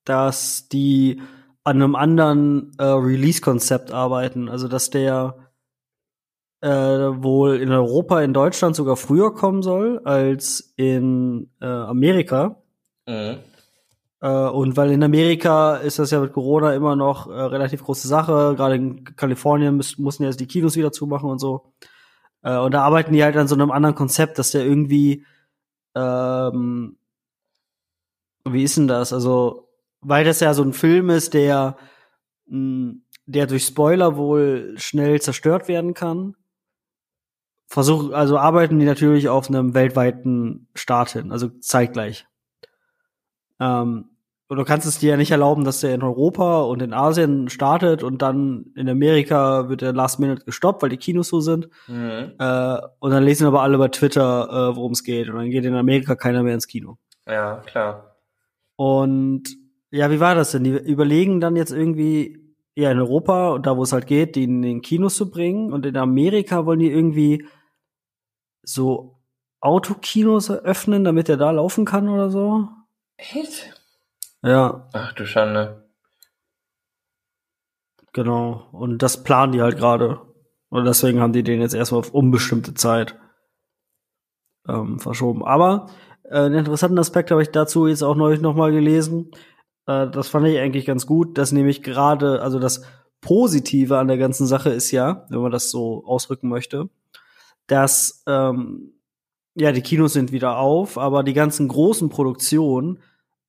dass 0.06 0.70
die 0.70 1.22
an 1.64 1.82
einem 1.82 1.96
anderen 1.96 2.72
äh, 2.78 2.84
Release-Konzept 2.84 3.92
arbeiten. 3.92 4.50
Also 4.50 4.68
dass 4.68 4.90
der 4.90 5.36
äh, 6.62 6.70
wohl 6.70 7.58
in 7.58 7.72
Europa, 7.72 8.22
in 8.22 8.34
Deutschland 8.34 8.76
sogar 8.76 8.98
früher 8.98 9.34
kommen 9.34 9.62
soll 9.62 10.00
als 10.04 10.74
in 10.78 11.50
äh, 11.62 11.66
Amerika. 11.66 12.62
Mhm. 13.08 13.40
Äh, 14.22 14.30
und 14.30 14.76
weil 14.78 14.92
in 14.92 15.04
Amerika 15.04 15.76
ist 15.76 16.00
das 16.00 16.12
ja 16.12 16.20
mit 16.20 16.34
Corona 16.34 16.74
immer 16.74 16.96
noch 16.96 17.28
äh, 17.28 17.34
relativ 17.34 17.84
große 17.84 18.08
Sache. 18.08 18.56
Gerade 18.56 18.76
in 18.76 19.04
Kalifornien 19.04 19.78
müssen, 19.78 20.04
mussten 20.04 20.24
jetzt 20.24 20.40
die 20.40 20.48
Kinos 20.48 20.76
wieder 20.76 20.92
zumachen 20.92 21.30
und 21.30 21.40
so. 21.40 21.74
Äh, 22.42 22.58
und 22.58 22.74
da 22.74 22.84
arbeiten 22.84 23.14
die 23.14 23.24
halt 23.24 23.38
an 23.38 23.48
so 23.48 23.56
einem 23.56 23.72
anderen 23.72 23.96
Konzept, 23.96 24.40
dass 24.40 24.52
der 24.52 24.66
irgendwie 24.66 25.26
ähm, 25.96 26.98
wie 28.46 28.64
ist 28.64 28.78
denn 28.78 28.88
das? 28.88 29.14
Also, 29.14 29.70
weil 30.02 30.24
das 30.24 30.40
ja 30.40 30.54
so 30.54 30.64
ein 30.64 30.74
Film 30.74 31.10
ist, 31.10 31.34
der, 31.34 31.78
hm, 32.48 33.04
der 33.26 33.48
durch 33.48 33.66
Spoiler 33.66 34.16
wohl 34.18 34.76
schnell 34.78 35.22
zerstört 35.22 35.68
werden 35.68 35.94
kann. 35.94 36.36
Versuch, 37.68 38.12
also 38.14 38.38
arbeiten 38.40 38.80
die 38.80 38.86
natürlich 38.86 39.30
auf 39.30 39.48
einem 39.48 39.76
weltweiten 39.76 40.68
Start 40.74 41.12
hin, 41.12 41.32
also 41.32 41.50
zeitgleich. 41.60 42.28
Ähm, 43.60 44.09
und 44.50 44.58
du 44.58 44.66
kannst 44.66 44.88
es 44.88 44.98
dir 44.98 45.12
ja 45.12 45.18
nicht 45.18 45.30
erlauben, 45.30 45.64
dass 45.64 45.82
der 45.82 45.94
in 45.94 46.02
Europa 46.02 46.64
und 46.64 46.82
in 46.82 46.92
Asien 46.92 47.50
startet 47.50 48.02
und 48.02 48.24
dann 48.24 48.74
in 48.76 48.90
Amerika 48.90 49.70
wird 49.70 49.82
der 49.82 49.94
Last 49.94 50.20
Minute 50.20 50.44
gestoppt, 50.44 50.82
weil 50.82 50.90
die 50.90 50.98
Kinos 50.98 51.28
so 51.28 51.40
sind. 51.40 51.70
Mhm. 51.88 52.34
Äh, 52.40 52.78
und 52.98 53.12
dann 53.12 53.24
lesen 53.24 53.46
aber 53.46 53.62
alle 53.62 53.78
bei 53.78 53.90
Twitter, 53.90 54.50
äh, 54.50 54.76
worum 54.76 54.94
es 54.94 55.04
geht. 55.04 55.30
Und 55.30 55.36
dann 55.36 55.52
geht 55.52 55.66
in 55.66 55.76
Amerika 55.76 56.16
keiner 56.16 56.42
mehr 56.42 56.56
ins 56.56 56.66
Kino. 56.66 56.98
Ja, 57.28 57.58
klar. 57.68 58.16
Und 58.76 59.56
ja, 59.92 60.10
wie 60.10 60.20
war 60.20 60.34
das 60.34 60.50
denn? 60.50 60.64
Die 60.64 60.72
überlegen 60.72 61.40
dann 61.40 61.56
jetzt 61.56 61.72
irgendwie 61.72 62.56
eher 62.74 62.92
in 62.92 63.00
Europa, 63.00 63.60
da 63.60 63.78
wo 63.78 63.84
es 63.84 63.94
halt 63.94 64.08
geht, 64.08 64.36
die 64.36 64.46
in 64.46 64.64
den 64.64 64.82
Kinos 64.82 65.14
zu 65.14 65.30
bringen. 65.30 65.72
Und 65.72 65.86
in 65.86 65.96
Amerika 65.96 66.66
wollen 66.66 66.80
die 66.80 66.92
irgendwie 66.92 67.46
so 68.64 69.20
Autokinos 69.60 70.50
eröffnen, 70.50 71.04
damit 71.04 71.30
er 71.30 71.38
da 71.38 71.52
laufen 71.52 71.86
kann 71.86 72.10
oder 72.10 72.32
so. 72.32 72.68
Echt? 73.16 73.79
Ja. 74.42 74.88
Ach 74.94 75.14
du 75.14 75.26
Schande. 75.26 75.90
Genau. 78.14 78.68
Und 78.72 79.00
das 79.00 79.24
planen 79.24 79.52
die 79.52 79.62
halt 79.62 79.78
gerade. 79.78 80.22
Und 80.70 80.86
deswegen 80.86 81.20
haben 81.20 81.34
die 81.34 81.44
den 81.44 81.62
jetzt 81.62 81.74
erstmal 81.74 82.00
auf 82.00 82.14
unbestimmte 82.14 82.74
Zeit 82.74 83.18
ähm, 84.68 85.00
verschoben. 85.00 85.44
Aber 85.44 85.88
äh, 86.24 86.38
einen 86.38 86.56
interessanten 86.56 87.00
Aspekt 87.00 87.32
habe 87.32 87.42
ich 87.42 87.50
dazu 87.50 87.88
jetzt 87.88 88.04
auch 88.04 88.16
neulich 88.16 88.42
nochmal 88.42 88.72
gelesen. 88.72 89.32
Äh, 89.88 90.10
das 90.10 90.30
fand 90.30 90.48
ich 90.48 90.60
eigentlich 90.60 90.86
ganz 90.86 91.06
gut, 91.06 91.38
dass 91.38 91.52
nämlich 91.52 91.82
gerade, 91.82 92.42
also 92.42 92.60
das 92.60 92.84
Positive 93.22 93.98
an 93.98 94.08
der 94.08 94.18
ganzen 94.18 94.48
Sache 94.48 94.70
ist 94.70 94.92
ja, 94.92 95.26
wenn 95.30 95.42
man 95.42 95.52
das 95.52 95.72
so 95.72 96.04
ausdrücken 96.06 96.48
möchte, 96.48 96.90
dass 97.68 98.24
ähm, 98.28 98.94
ja 99.56 99.72
die 99.72 99.82
Kinos 99.82 100.14
sind 100.14 100.32
wieder 100.32 100.58
auf, 100.58 100.98
aber 100.98 101.24
die 101.24 101.34
ganzen 101.34 101.68
großen 101.68 102.10
Produktionen 102.10 103.00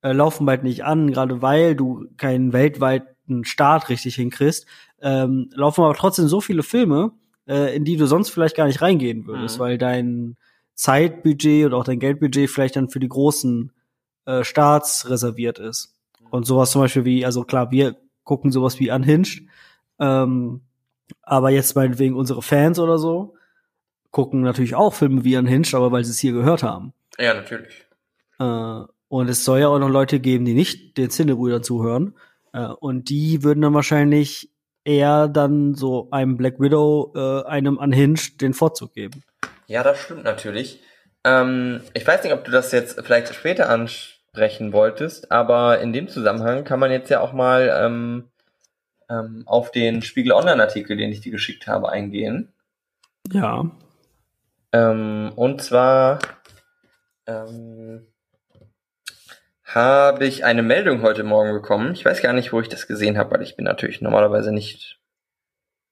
äh, 0.03 0.13
laufen 0.13 0.47
bald 0.47 0.63
nicht 0.63 0.85
an, 0.85 1.11
gerade 1.11 1.43
weil 1.43 1.75
du 1.75 2.07
keinen 2.17 2.53
weltweiten 2.53 3.45
Start 3.45 3.89
richtig 3.89 4.15
hinkriegst, 4.15 4.67
ähm, 5.03 5.51
laufen 5.55 5.83
aber 5.83 5.95
trotzdem 5.95 6.29
so 6.29 6.41
viele 6.41 6.63
Filme, 6.63 7.13
äh, 7.47 7.75
in 7.75 7.85
die 7.85 7.97
du 7.97 8.07
sonst 8.07 8.31
vielleicht 8.31 8.57
gar 8.57 8.67
nicht 8.67 8.83
reingehen 8.83 9.27
würdest, 9.27 9.59
mhm. 9.59 9.63
weil 9.63 9.79
dein 9.79 10.37
Zeitbudget 10.75 11.67
und 11.67 11.75
auch 11.75 11.85
dein 11.85 12.01
Geldbudget 12.01 12.51
vielleicht 12.51 12.77
dann 12.77 12.89
für 12.89 13.01
die 13.01 13.09
großen 13.09 13.73
äh, 14.25 14.45
Starts 14.45 15.09
reserviert 15.11 15.59
ist. 15.59 15.95
Und 16.31 16.47
sowas 16.47 16.71
zum 16.71 16.83
Beispiel 16.83 17.05
wie, 17.05 17.25
also 17.25 17.45
klar, 17.45 17.71
wir 17.71 17.97
gucken 18.25 18.53
sowas 18.53 18.79
wie 18.79 18.91
Unhinged, 18.91 19.43
ähm, 19.99 20.63
aber 21.23 21.51
jetzt 21.51 21.75
meinetwegen 21.75 22.15
unsere 22.15 22.41
Fans 22.41 22.79
oder 22.79 22.99
so 22.99 23.35
gucken 24.11 24.41
natürlich 24.41 24.75
auch 24.75 24.95
Filme 24.95 25.25
wie 25.25 25.37
Unhinged, 25.37 25.75
aber 25.75 25.93
weil 25.93 26.05
sie 26.05 26.11
es 26.11 26.19
hier 26.19 26.33
gehört 26.33 26.63
haben. 26.63 26.93
Ja, 27.19 27.35
natürlich. 27.35 27.87
Äh, 28.39 28.85
und 29.11 29.29
es 29.29 29.45
soll 29.45 29.59
ja 29.59 29.69
auch 29.69 29.81
noch 29.81 29.89
Leute 29.89 30.21
geben, 30.21 30.45
die 30.45 30.55
nicht 30.55 30.97
den 30.97 31.11
Zinnebrüdern 31.11 31.65
zuhören. 31.65 32.15
Äh, 32.53 32.67
und 32.67 33.11
die 33.11 33.43
würden 33.43 33.61
dann 33.61 33.75
wahrscheinlich 33.75 34.53
eher 34.85 35.27
dann 35.27 35.75
so 35.75 36.09
einem 36.13 36.37
Black 36.37 36.61
Widow, 36.61 37.13
äh, 37.17 37.49
einem 37.49 37.77
Unhinged 37.77 38.41
den 38.41 38.55
Vorzug 38.55 38.95
geben. 38.95 39.25
Ja, 39.67 39.83
das 39.83 39.99
stimmt 39.99 40.23
natürlich. 40.23 40.81
Ähm, 41.25 41.81
ich 41.93 42.07
weiß 42.07 42.23
nicht, 42.23 42.33
ob 42.33 42.45
du 42.45 42.53
das 42.53 42.71
jetzt 42.71 43.01
vielleicht 43.05 43.35
später 43.35 43.69
ansprechen 43.69 44.73
wolltest, 44.73 45.33
aber 45.33 45.81
in 45.81 45.93
dem 45.93 46.07
Zusammenhang 46.07 46.63
kann 46.63 46.79
man 46.79 46.93
jetzt 46.93 47.11
ja 47.11 47.19
auch 47.19 47.33
mal 47.33 47.69
ähm, 47.83 48.31
ähm, 49.09 49.43
auf 49.47 49.73
den 49.73 50.03
Spiegel 50.03 50.31
Online-Artikel, 50.33 50.97
den 50.97 51.11
ich 51.11 51.21
dir 51.21 51.33
geschickt 51.33 51.67
habe, 51.67 51.91
eingehen. 51.91 52.53
Ja. 53.33 53.69
Ähm, 54.73 55.33
und 55.35 55.61
zwar 55.63 56.21
ähm, 57.27 58.07
habe 59.75 60.27
ich 60.27 60.45
eine 60.45 60.63
Meldung 60.63 61.03
heute 61.03 61.23
Morgen 61.23 61.53
bekommen. 61.53 61.93
Ich 61.93 62.05
weiß 62.05 62.23
gar 62.23 62.33
nicht, 62.33 62.53
wo 62.53 62.61
ich 62.61 62.69
das 62.69 62.87
gesehen 62.87 63.19
habe, 63.19 63.33
weil 63.33 63.43
ich 63.43 63.57
bin 63.57 63.65
natürlich 63.65 64.01
normalerweise 64.01 64.53
nicht 64.53 64.99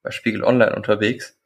bei 0.03 0.11
Spiegel 0.11 0.43
Online 0.43 0.75
unterwegs, 0.75 1.39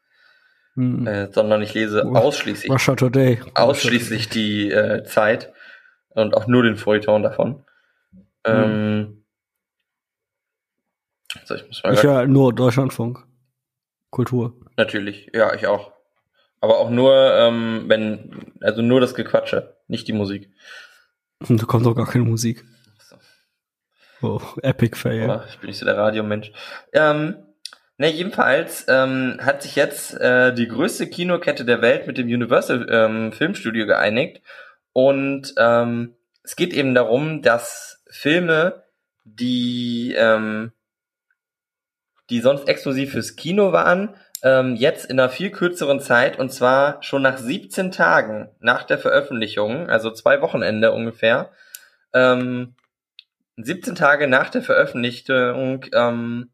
hm. 0.74 1.06
äh, 1.06 1.32
sondern 1.32 1.62
ich 1.62 1.74
lese 1.74 2.04
ausschließlich 2.06 2.70
Russia 2.70 2.94
Today. 2.94 3.40
ausschließlich 3.54 4.28
die 4.28 4.70
äh, 4.70 5.04
Zeit 5.04 5.52
und 6.10 6.34
auch 6.34 6.46
nur 6.46 6.62
den 6.62 6.76
Feuilleton 6.76 7.22
davon. 7.22 7.64
Hm. 8.46 8.64
Ähm, 8.64 9.24
so, 11.44 11.54
ich 11.54 11.66
muss 11.66 11.82
mal 11.82 11.94
ich 11.94 12.02
ja 12.02 12.26
nur 12.26 12.54
Deutschlandfunk. 12.54 13.24
Kultur. 14.10 14.54
Natürlich, 14.76 15.30
ja, 15.32 15.54
ich 15.54 15.66
auch. 15.66 15.92
Aber 16.60 16.78
auch 16.78 16.90
nur, 16.90 17.32
ähm, 17.34 17.84
wenn, 17.88 18.52
also 18.60 18.82
nur 18.82 19.00
das 19.00 19.14
Gequatsche, 19.14 19.76
nicht 19.88 20.06
die 20.06 20.12
Musik. 20.12 20.50
Da 21.48 21.64
kommt 21.64 21.86
doch 21.86 21.94
gar 21.94 22.06
keine 22.06 22.24
Musik. 22.24 22.64
Oh, 24.22 24.40
Epic 24.62 24.96
Fail. 24.96 25.28
Oh, 25.28 25.42
ich 25.48 25.58
bin 25.58 25.68
nicht 25.68 25.78
so 25.78 25.84
der 25.84 25.96
Radiomensch. 25.96 26.52
Ähm, 26.92 27.36
ne, 27.98 28.10
jedenfalls 28.10 28.86
ähm, 28.88 29.38
hat 29.40 29.62
sich 29.62 29.74
jetzt 29.74 30.14
äh, 30.14 30.54
die 30.54 30.68
größte 30.68 31.08
Kinokette 31.08 31.64
der 31.64 31.82
Welt 31.82 32.06
mit 32.06 32.18
dem 32.18 32.28
Universal 32.28 32.86
ähm, 32.88 33.32
Filmstudio 33.32 33.86
geeinigt. 33.86 34.40
Und 34.92 35.54
ähm, 35.56 36.14
es 36.44 36.54
geht 36.56 36.72
eben 36.72 36.94
darum, 36.94 37.42
dass 37.42 38.02
Filme, 38.08 38.84
die, 39.24 40.14
ähm, 40.16 40.72
die 42.30 42.40
sonst 42.40 42.68
exklusiv 42.68 43.12
fürs 43.12 43.36
Kino 43.36 43.72
waren, 43.72 44.14
ähm, 44.42 44.74
jetzt 44.74 45.06
in 45.06 45.18
einer 45.18 45.30
viel 45.30 45.50
kürzeren 45.50 46.00
Zeit 46.00 46.38
und 46.38 46.52
zwar 46.52 47.02
schon 47.02 47.22
nach 47.22 47.38
17 47.38 47.92
Tagen 47.92 48.50
nach 48.60 48.84
der 48.84 48.98
Veröffentlichung, 48.98 49.88
also 49.88 50.10
zwei 50.10 50.40
Wochenende 50.42 50.92
ungefähr, 50.92 51.50
ähm, 52.12 52.74
17 53.56 53.94
Tage 53.94 54.26
nach 54.26 54.50
der 54.50 54.62
Veröffentlichung 54.62 55.86
ähm, 55.92 56.50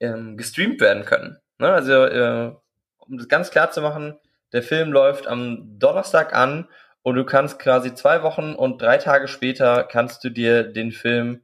ähm, 0.00 0.36
gestreamt 0.36 0.80
werden 0.80 1.04
können. 1.04 1.38
Ne? 1.58 1.68
Also 1.68 1.92
äh, 2.04 2.52
um 2.98 3.18
das 3.18 3.28
ganz 3.28 3.50
klar 3.50 3.70
zu 3.70 3.82
machen, 3.82 4.18
der 4.52 4.62
Film 4.62 4.92
läuft 4.92 5.26
am 5.26 5.78
Donnerstag 5.78 6.34
an 6.34 6.68
und 7.02 7.16
du 7.16 7.24
kannst 7.24 7.58
quasi 7.58 7.94
zwei 7.94 8.22
Wochen 8.22 8.54
und 8.54 8.80
drei 8.80 8.98
Tage 8.98 9.28
später 9.28 9.84
kannst 9.84 10.24
du 10.24 10.30
dir 10.30 10.64
den 10.64 10.92
Film 10.92 11.42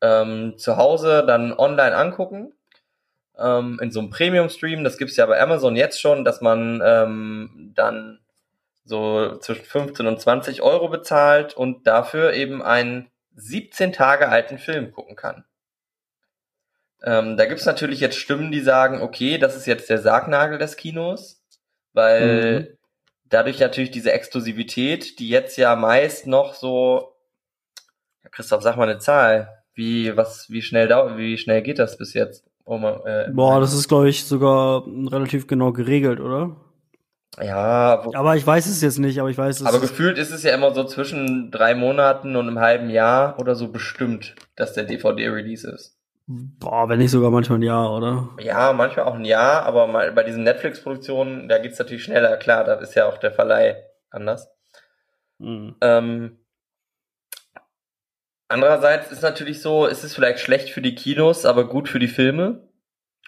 ähm, 0.00 0.58
zu 0.58 0.76
Hause 0.76 1.24
dann 1.26 1.52
online 1.52 1.96
angucken 1.96 2.52
ähm, 3.38 3.78
in 3.82 3.90
so 3.90 4.00
einem 4.00 4.10
Premium-Stream. 4.10 4.84
Das 4.84 4.98
gibt's 4.98 5.16
ja 5.16 5.26
bei 5.26 5.40
Amazon 5.40 5.76
jetzt 5.76 6.00
schon, 6.00 6.24
dass 6.24 6.40
man 6.40 6.82
ähm, 6.84 7.72
dann 7.74 8.20
so 8.84 9.36
zwischen 9.38 9.64
15 9.64 10.06
und 10.06 10.20
20 10.20 10.62
Euro 10.62 10.88
bezahlt 10.88 11.54
und 11.54 11.86
dafür 11.86 12.32
eben 12.32 12.62
einen 12.62 13.10
17 13.36 13.92
Tage 13.92 14.28
alten 14.28 14.58
Film 14.58 14.92
gucken 14.92 15.16
kann. 15.16 15.44
Ähm, 17.04 17.36
da 17.36 17.46
gibt's 17.46 17.64
natürlich 17.64 18.00
jetzt 18.00 18.16
Stimmen, 18.16 18.52
die 18.52 18.60
sagen, 18.60 19.00
okay, 19.00 19.38
das 19.38 19.56
ist 19.56 19.66
jetzt 19.66 19.90
der 19.90 19.98
Sargnagel 19.98 20.58
des 20.58 20.76
Kinos, 20.76 21.42
weil 21.92 22.60
mhm. 22.60 22.78
dadurch 23.24 23.58
natürlich 23.58 23.90
diese 23.90 24.12
Exklusivität, 24.12 25.18
die 25.18 25.28
jetzt 25.28 25.56
ja 25.56 25.74
meist 25.74 26.26
noch 26.26 26.54
so, 26.54 27.16
Christoph, 28.30 28.62
sag 28.62 28.76
mal 28.76 28.88
eine 28.88 28.98
Zahl, 28.98 29.62
wie 29.74 30.16
was, 30.16 30.48
wie 30.50 30.62
schnell 30.62 30.88
wie 31.16 31.38
schnell 31.38 31.62
geht 31.62 31.78
das 31.78 31.96
bis 31.96 32.14
jetzt? 32.14 32.44
Oh, 32.64 32.78
äh, 32.78 33.30
Boah, 33.32 33.60
das 33.60 33.74
ist, 33.74 33.88
glaube 33.88 34.08
ich, 34.08 34.24
sogar 34.24 34.84
relativ 34.86 35.46
genau 35.46 35.72
geregelt, 35.72 36.20
oder? 36.20 36.56
Ja. 37.40 38.04
Aber 38.14 38.36
ich 38.36 38.46
weiß 38.46 38.66
es 38.66 38.82
jetzt 38.82 38.98
nicht, 38.98 39.18
aber 39.18 39.30
ich 39.30 39.38
weiß 39.38 39.60
es. 39.60 39.66
Aber 39.66 39.80
gefühlt 39.80 40.18
ist 40.18 40.32
es 40.32 40.42
ja 40.42 40.54
immer 40.54 40.74
so 40.74 40.84
zwischen 40.84 41.50
drei 41.50 41.74
Monaten 41.74 42.36
und 42.36 42.46
einem 42.46 42.60
halben 42.60 42.90
Jahr 42.90 43.38
oder 43.40 43.54
so 43.54 43.68
bestimmt, 43.68 44.34
dass 44.54 44.74
der 44.74 44.84
DVD-Release 44.84 45.68
ist. 45.70 45.96
Boah, 46.26 46.88
wenn 46.88 46.98
nicht 46.98 47.10
sogar 47.10 47.30
manchmal 47.30 47.58
ein 47.58 47.62
Jahr, 47.62 47.92
oder? 47.94 48.28
Ja, 48.38 48.72
manchmal 48.72 49.06
auch 49.06 49.14
ein 49.14 49.24
Jahr, 49.24 49.64
aber 49.64 49.86
mal 49.86 50.12
bei 50.12 50.22
diesen 50.22 50.44
Netflix-Produktionen, 50.44 51.48
da 51.48 51.58
geht's 51.58 51.78
natürlich 51.78 52.04
schneller, 52.04 52.36
klar, 52.36 52.64
da 52.64 52.74
ist 52.74 52.94
ja 52.94 53.06
auch 53.06 53.18
der 53.18 53.32
Verleih 53.32 53.76
anders. 54.10 54.48
Mhm. 55.38 55.74
Ähm, 55.80 56.38
Andererseits 58.52 59.10
ist 59.10 59.22
natürlich 59.22 59.62
so, 59.62 59.86
ist 59.86 60.04
es 60.04 60.14
vielleicht 60.14 60.38
schlecht 60.38 60.68
für 60.68 60.82
die 60.82 60.94
Kinos, 60.94 61.46
aber 61.46 61.66
gut 61.66 61.88
für 61.88 61.98
die 61.98 62.06
Filme 62.06 62.68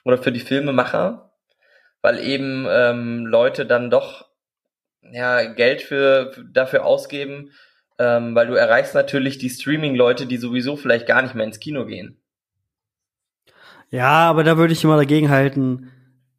oder 0.05 0.19
für 0.19 0.31
die 0.31 0.41
Filmemacher, 0.41 1.33
weil 2.03 2.19
eben 2.19 2.67
ähm, 2.69 3.25
Leute 3.25 3.65
dann 3.65 3.89
doch 3.89 4.29
ja, 5.01 5.45
Geld 5.45 5.81
für, 5.81 6.31
dafür 6.53 6.85
ausgeben, 6.85 7.53
ähm, 7.99 8.35
weil 8.35 8.49
du 8.49 8.53
erreichst 8.53 8.95
natürlich 8.95 9.39
die 9.39 9.49
Streaming-Leute, 9.49 10.27
die 10.27 10.37
sowieso 10.37 10.77
vielleicht 10.77 11.07
gar 11.07 11.23
nicht 11.23 11.35
mehr 11.35 11.47
ins 11.47 11.59
Kino 11.59 11.87
gehen. 11.87 12.21
Ja, 13.89 14.29
aber 14.29 14.45
da 14.45 14.59
würde 14.59 14.75
ich 14.75 14.85
immer 14.85 14.99
dagegen 14.99 15.31
halten, 15.31 15.91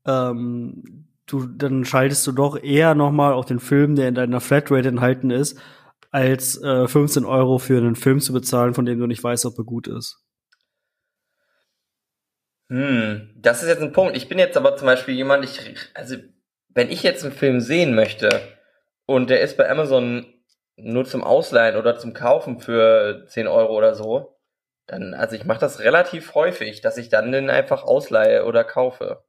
ähm, 0.05 1.07
du, 1.25 1.47
dann 1.47 1.85
schaltest 1.85 2.27
du 2.27 2.33
doch 2.33 2.61
eher 2.61 2.93
nochmal 2.93 3.33
auf 3.33 3.47
den 3.47 3.59
Film, 3.59 3.95
der 3.95 4.09
in 4.09 4.13
deiner 4.13 4.41
Flatrate 4.41 4.89
enthalten 4.89 5.31
ist, 5.31 5.59
als 6.15 6.63
äh, 6.63 6.87
15 6.87 7.25
Euro 7.25 7.57
für 7.57 7.77
einen 7.77 7.97
Film 7.97 8.21
zu 8.21 8.31
bezahlen, 8.31 8.73
von 8.73 8.85
dem 8.85 8.97
du 8.97 9.05
nicht 9.05 9.21
weißt, 9.21 9.45
ob 9.45 9.57
er 9.57 9.65
gut 9.65 9.87
ist. 9.87 10.23
Hm, 12.69 13.33
das 13.35 13.61
ist 13.61 13.67
jetzt 13.67 13.81
ein 13.81 13.91
Punkt. 13.91 14.15
Ich 14.15 14.29
bin 14.29 14.39
jetzt 14.39 14.55
aber 14.55 14.77
zum 14.77 14.85
Beispiel 14.85 15.13
jemand, 15.13 15.43
ich, 15.43 15.89
also, 15.93 16.15
wenn 16.69 16.89
ich 16.89 17.03
jetzt 17.03 17.25
einen 17.25 17.33
Film 17.33 17.59
sehen 17.59 17.95
möchte 17.95 18.29
und 19.05 19.29
der 19.29 19.41
ist 19.41 19.57
bei 19.57 19.69
Amazon 19.69 20.25
nur 20.77 21.03
zum 21.03 21.21
Ausleihen 21.21 21.75
oder 21.75 21.97
zum 21.97 22.13
Kaufen 22.13 22.61
für 22.61 23.25
10 23.27 23.47
Euro 23.47 23.75
oder 23.75 23.93
so, 23.93 24.39
dann, 24.87 25.13
also 25.13 25.35
ich 25.35 25.43
mache 25.43 25.59
das 25.59 25.81
relativ 25.81 26.33
häufig, 26.33 26.79
dass 26.79 26.97
ich 26.97 27.09
dann 27.09 27.33
den 27.33 27.49
einfach 27.49 27.83
ausleihe 27.83 28.45
oder 28.45 28.63
kaufe. 28.63 29.25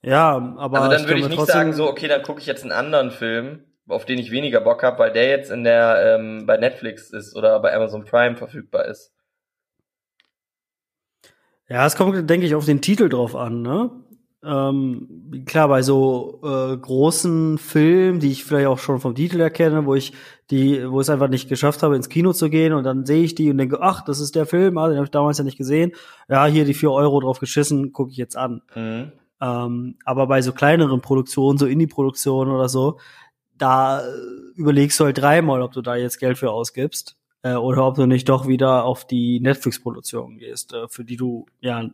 Ja, 0.00 0.56
aber. 0.56 0.80
Also 0.80 0.96
dann 0.96 1.08
würde 1.08 1.20
ich 1.20 1.28
nicht 1.28 1.46
sagen, 1.46 1.74
so, 1.74 1.90
okay, 1.90 2.08
dann 2.08 2.22
gucke 2.22 2.40
ich 2.40 2.46
jetzt 2.46 2.62
einen 2.62 2.72
anderen 2.72 3.10
Film, 3.10 3.65
auf 3.88 4.04
den 4.04 4.18
ich 4.18 4.30
weniger 4.30 4.60
Bock 4.60 4.82
habe, 4.82 4.98
weil 4.98 5.12
der 5.12 5.28
jetzt 5.28 5.50
in 5.50 5.64
der 5.64 6.18
ähm, 6.18 6.46
bei 6.46 6.56
Netflix 6.56 7.10
ist 7.10 7.36
oder 7.36 7.60
bei 7.60 7.74
Amazon 7.74 8.04
Prime 8.04 8.36
verfügbar 8.36 8.86
ist. 8.86 9.12
Ja, 11.68 11.84
es 11.84 11.96
kommt, 11.96 12.28
denke 12.30 12.46
ich, 12.46 12.54
auf 12.54 12.64
den 12.64 12.80
Titel 12.80 13.08
drauf 13.08 13.34
an, 13.34 13.62
ne? 13.62 13.90
Ähm, 14.44 15.42
klar, 15.46 15.66
bei 15.66 15.82
so 15.82 16.40
äh, 16.44 16.76
großen 16.76 17.58
Filmen, 17.58 18.20
die 18.20 18.30
ich 18.30 18.44
vielleicht 18.44 18.68
auch 18.68 18.78
schon 18.78 19.00
vom 19.00 19.16
Titel 19.16 19.40
erkenne, 19.40 19.86
wo 19.86 19.94
ich 19.96 20.12
die, 20.50 20.88
wo 20.88 21.00
es 21.00 21.10
einfach 21.10 21.28
nicht 21.28 21.48
geschafft 21.48 21.82
habe, 21.82 21.96
ins 21.96 22.08
Kino 22.08 22.32
zu 22.32 22.48
gehen 22.48 22.72
und 22.72 22.84
dann 22.84 23.06
sehe 23.06 23.24
ich 23.24 23.34
die 23.34 23.50
und 23.50 23.58
denke, 23.58 23.78
ach, 23.80 24.04
das 24.04 24.20
ist 24.20 24.36
der 24.36 24.46
Film, 24.46 24.78
ah, 24.78 24.86
den 24.86 24.98
habe 24.98 25.06
ich 25.06 25.10
damals 25.10 25.38
ja 25.38 25.44
nicht 25.44 25.58
gesehen. 25.58 25.92
Ja, 26.28 26.46
hier 26.46 26.64
die 26.64 26.74
vier 26.74 26.92
Euro 26.92 27.18
drauf 27.18 27.40
geschissen, 27.40 27.92
gucke 27.92 28.12
ich 28.12 28.16
jetzt 28.18 28.36
an. 28.36 28.62
Mhm. 28.76 29.12
Ähm, 29.40 29.96
aber 30.04 30.28
bei 30.28 30.40
so 30.42 30.52
kleineren 30.52 31.00
Produktionen, 31.00 31.58
so 31.58 31.66
Indie-Produktionen 31.66 32.52
oder 32.52 32.68
so, 32.68 32.98
da 33.58 34.00
äh, 34.00 34.12
überlegst 34.54 34.98
du 35.00 35.04
halt 35.04 35.18
dreimal, 35.18 35.62
ob 35.62 35.72
du 35.72 35.82
da 35.82 35.96
jetzt 35.96 36.18
Geld 36.18 36.38
für 36.38 36.50
ausgibst 36.50 37.16
äh, 37.42 37.54
oder 37.54 37.86
ob 37.86 37.96
du 37.96 38.06
nicht 38.06 38.28
doch 38.28 38.46
wieder 38.46 38.84
auf 38.84 39.06
die 39.06 39.40
Netflix-Produktion 39.40 40.38
gehst, 40.38 40.72
äh, 40.72 40.88
für 40.88 41.04
die 41.04 41.16
du 41.16 41.46
ja 41.60 41.88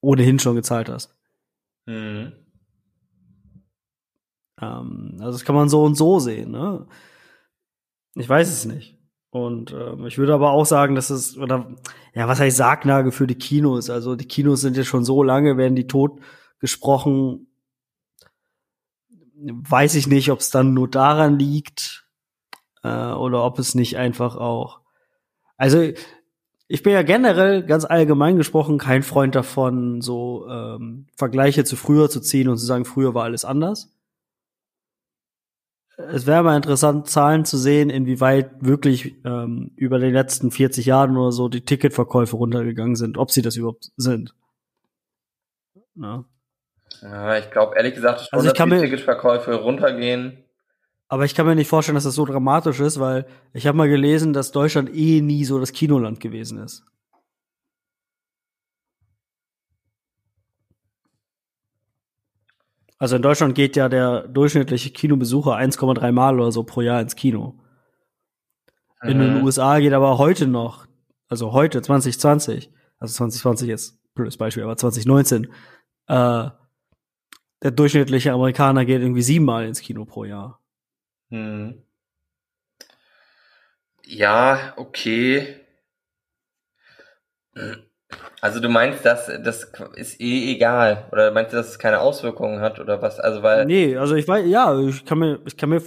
ohnehin 0.00 0.38
schon 0.38 0.56
gezahlt 0.56 0.88
hast. 0.88 1.14
Mhm. 1.86 2.32
Ähm, 4.60 5.16
also 5.20 5.32
das 5.32 5.44
kann 5.44 5.54
man 5.54 5.68
so 5.68 5.82
und 5.84 5.96
so 5.96 6.18
sehen. 6.18 6.50
Ne? 6.50 6.86
Ich 8.14 8.28
weiß 8.28 8.48
es 8.48 8.64
nicht. 8.64 8.98
Und 9.30 9.72
ähm, 9.72 10.06
ich 10.06 10.18
würde 10.18 10.34
aber 10.34 10.50
auch 10.50 10.66
sagen, 10.66 10.94
dass 10.94 11.08
es, 11.08 11.38
oder 11.38 11.74
ja, 12.14 12.28
was 12.28 12.38
heißt 12.38 12.58
Sargnagel 12.58 13.12
für 13.12 13.26
die 13.26 13.38
Kinos? 13.38 13.88
Also 13.88 14.14
die 14.14 14.26
Kinos 14.28 14.60
sind 14.60 14.76
ja 14.76 14.84
schon 14.84 15.04
so 15.04 15.22
lange, 15.22 15.56
werden 15.56 15.74
die 15.74 15.86
tot 15.86 16.20
gesprochen. 16.58 17.46
Weiß 19.44 19.94
ich 19.94 20.06
nicht, 20.06 20.30
ob 20.30 20.40
es 20.40 20.50
dann 20.50 20.74
nur 20.74 20.88
daran 20.88 21.38
liegt 21.38 22.06
äh, 22.82 22.88
oder 23.12 23.44
ob 23.44 23.58
es 23.58 23.74
nicht 23.74 23.96
einfach 23.96 24.36
auch. 24.36 24.80
Also 25.56 25.92
ich 26.68 26.82
bin 26.82 26.92
ja 26.92 27.02
generell 27.02 27.64
ganz 27.64 27.84
allgemein 27.84 28.36
gesprochen 28.36 28.78
kein 28.78 29.02
Freund 29.02 29.34
davon, 29.34 30.00
so 30.00 30.46
ähm, 30.48 31.06
Vergleiche 31.16 31.64
zu 31.64 31.76
früher 31.76 32.08
zu 32.08 32.20
ziehen 32.20 32.48
und 32.48 32.56
zu 32.58 32.66
sagen, 32.66 32.84
früher 32.84 33.14
war 33.14 33.24
alles 33.24 33.44
anders. 33.44 33.92
Es 35.96 36.26
wäre 36.26 36.42
mal 36.42 36.56
interessant, 36.56 37.08
Zahlen 37.08 37.44
zu 37.44 37.58
sehen, 37.58 37.90
inwieweit 37.90 38.64
wirklich 38.64 39.16
ähm, 39.24 39.72
über 39.76 39.98
die 39.98 40.06
letzten 40.10 40.50
40 40.50 40.86
Jahren 40.86 41.16
oder 41.16 41.32
so 41.32 41.48
die 41.48 41.60
Ticketverkäufe 41.60 42.36
runtergegangen 42.36 42.96
sind, 42.96 43.18
ob 43.18 43.30
sie 43.30 43.42
das 43.42 43.56
überhaupt 43.56 43.92
sind. 43.96 44.34
Ja, 45.94 46.24
ja 47.02 47.38
ich 47.38 47.50
glaube 47.50 47.76
ehrlich 47.76 47.94
gesagt 47.94 48.28
also 48.32 48.46
ich 48.46 48.52
dass 48.54 48.68
die 48.68 48.80
Ticketverkäufe 48.80 49.54
runtergehen. 49.54 50.44
Aber 51.08 51.26
ich 51.26 51.34
kann 51.34 51.44
mir 51.44 51.54
nicht 51.54 51.68
vorstellen, 51.68 51.96
dass 51.96 52.04
das 52.04 52.14
so 52.14 52.24
dramatisch 52.24 52.80
ist, 52.80 52.98
weil 52.98 53.26
ich 53.52 53.66
habe 53.66 53.76
mal 53.76 53.88
gelesen, 53.88 54.32
dass 54.32 54.50
Deutschland 54.50 54.88
eh 54.94 55.20
nie 55.20 55.44
so 55.44 55.60
das 55.60 55.72
Kinoland 55.72 56.20
gewesen 56.20 56.56
ist. 56.58 56.86
Also 62.98 63.16
in 63.16 63.22
Deutschland 63.22 63.54
geht 63.56 63.76
ja 63.76 63.88
der 63.88 64.28
durchschnittliche 64.28 64.90
Kinobesucher 64.90 65.56
1,3 65.56 66.12
Mal 66.12 66.38
oder 66.38 66.52
so 66.52 66.62
pro 66.62 66.82
Jahr 66.82 67.00
ins 67.00 67.16
Kino. 67.16 67.58
In 69.02 69.18
den 69.18 69.38
mhm. 69.38 69.44
USA 69.44 69.80
geht 69.80 69.92
aber 69.92 70.18
heute 70.18 70.46
noch, 70.46 70.86
also 71.28 71.52
heute 71.52 71.82
2020, 71.82 72.70
also 73.00 73.12
2020 73.12 73.70
ist 73.70 73.98
blödes 74.14 74.36
Beispiel, 74.36 74.62
aber 74.62 74.76
2019, 74.76 75.48
äh, 76.06 76.50
der 77.62 77.70
durchschnittliche 77.70 78.32
Amerikaner 78.32 78.84
geht 78.84 79.00
irgendwie 79.00 79.22
siebenmal 79.22 79.66
ins 79.66 79.80
Kino 79.80 80.04
pro 80.04 80.24
Jahr. 80.24 80.60
Hm. 81.30 81.82
Ja, 84.04 84.74
okay. 84.76 85.56
Also 88.40 88.60
du 88.60 88.68
meinst, 88.68 89.04
dass 89.06 89.26
das 89.42 89.72
ist 89.94 90.20
eh 90.20 90.52
egal 90.52 91.08
oder 91.12 91.30
meinst 91.30 91.52
du, 91.52 91.56
dass 91.56 91.68
es 91.68 91.78
keine 91.78 92.00
Auswirkungen 92.00 92.60
hat 92.60 92.80
oder 92.80 93.00
was? 93.00 93.20
Also 93.20 93.42
weil 93.42 93.64
Nee, 93.64 93.96
also 93.96 94.14
ich 94.14 94.26
weiß 94.26 94.46
ja, 94.46 94.78
ich 94.80 95.04
kann 95.04 95.18
mir 95.18 95.40
ich 95.46 95.56
kann 95.56 95.70
mir 95.70 95.82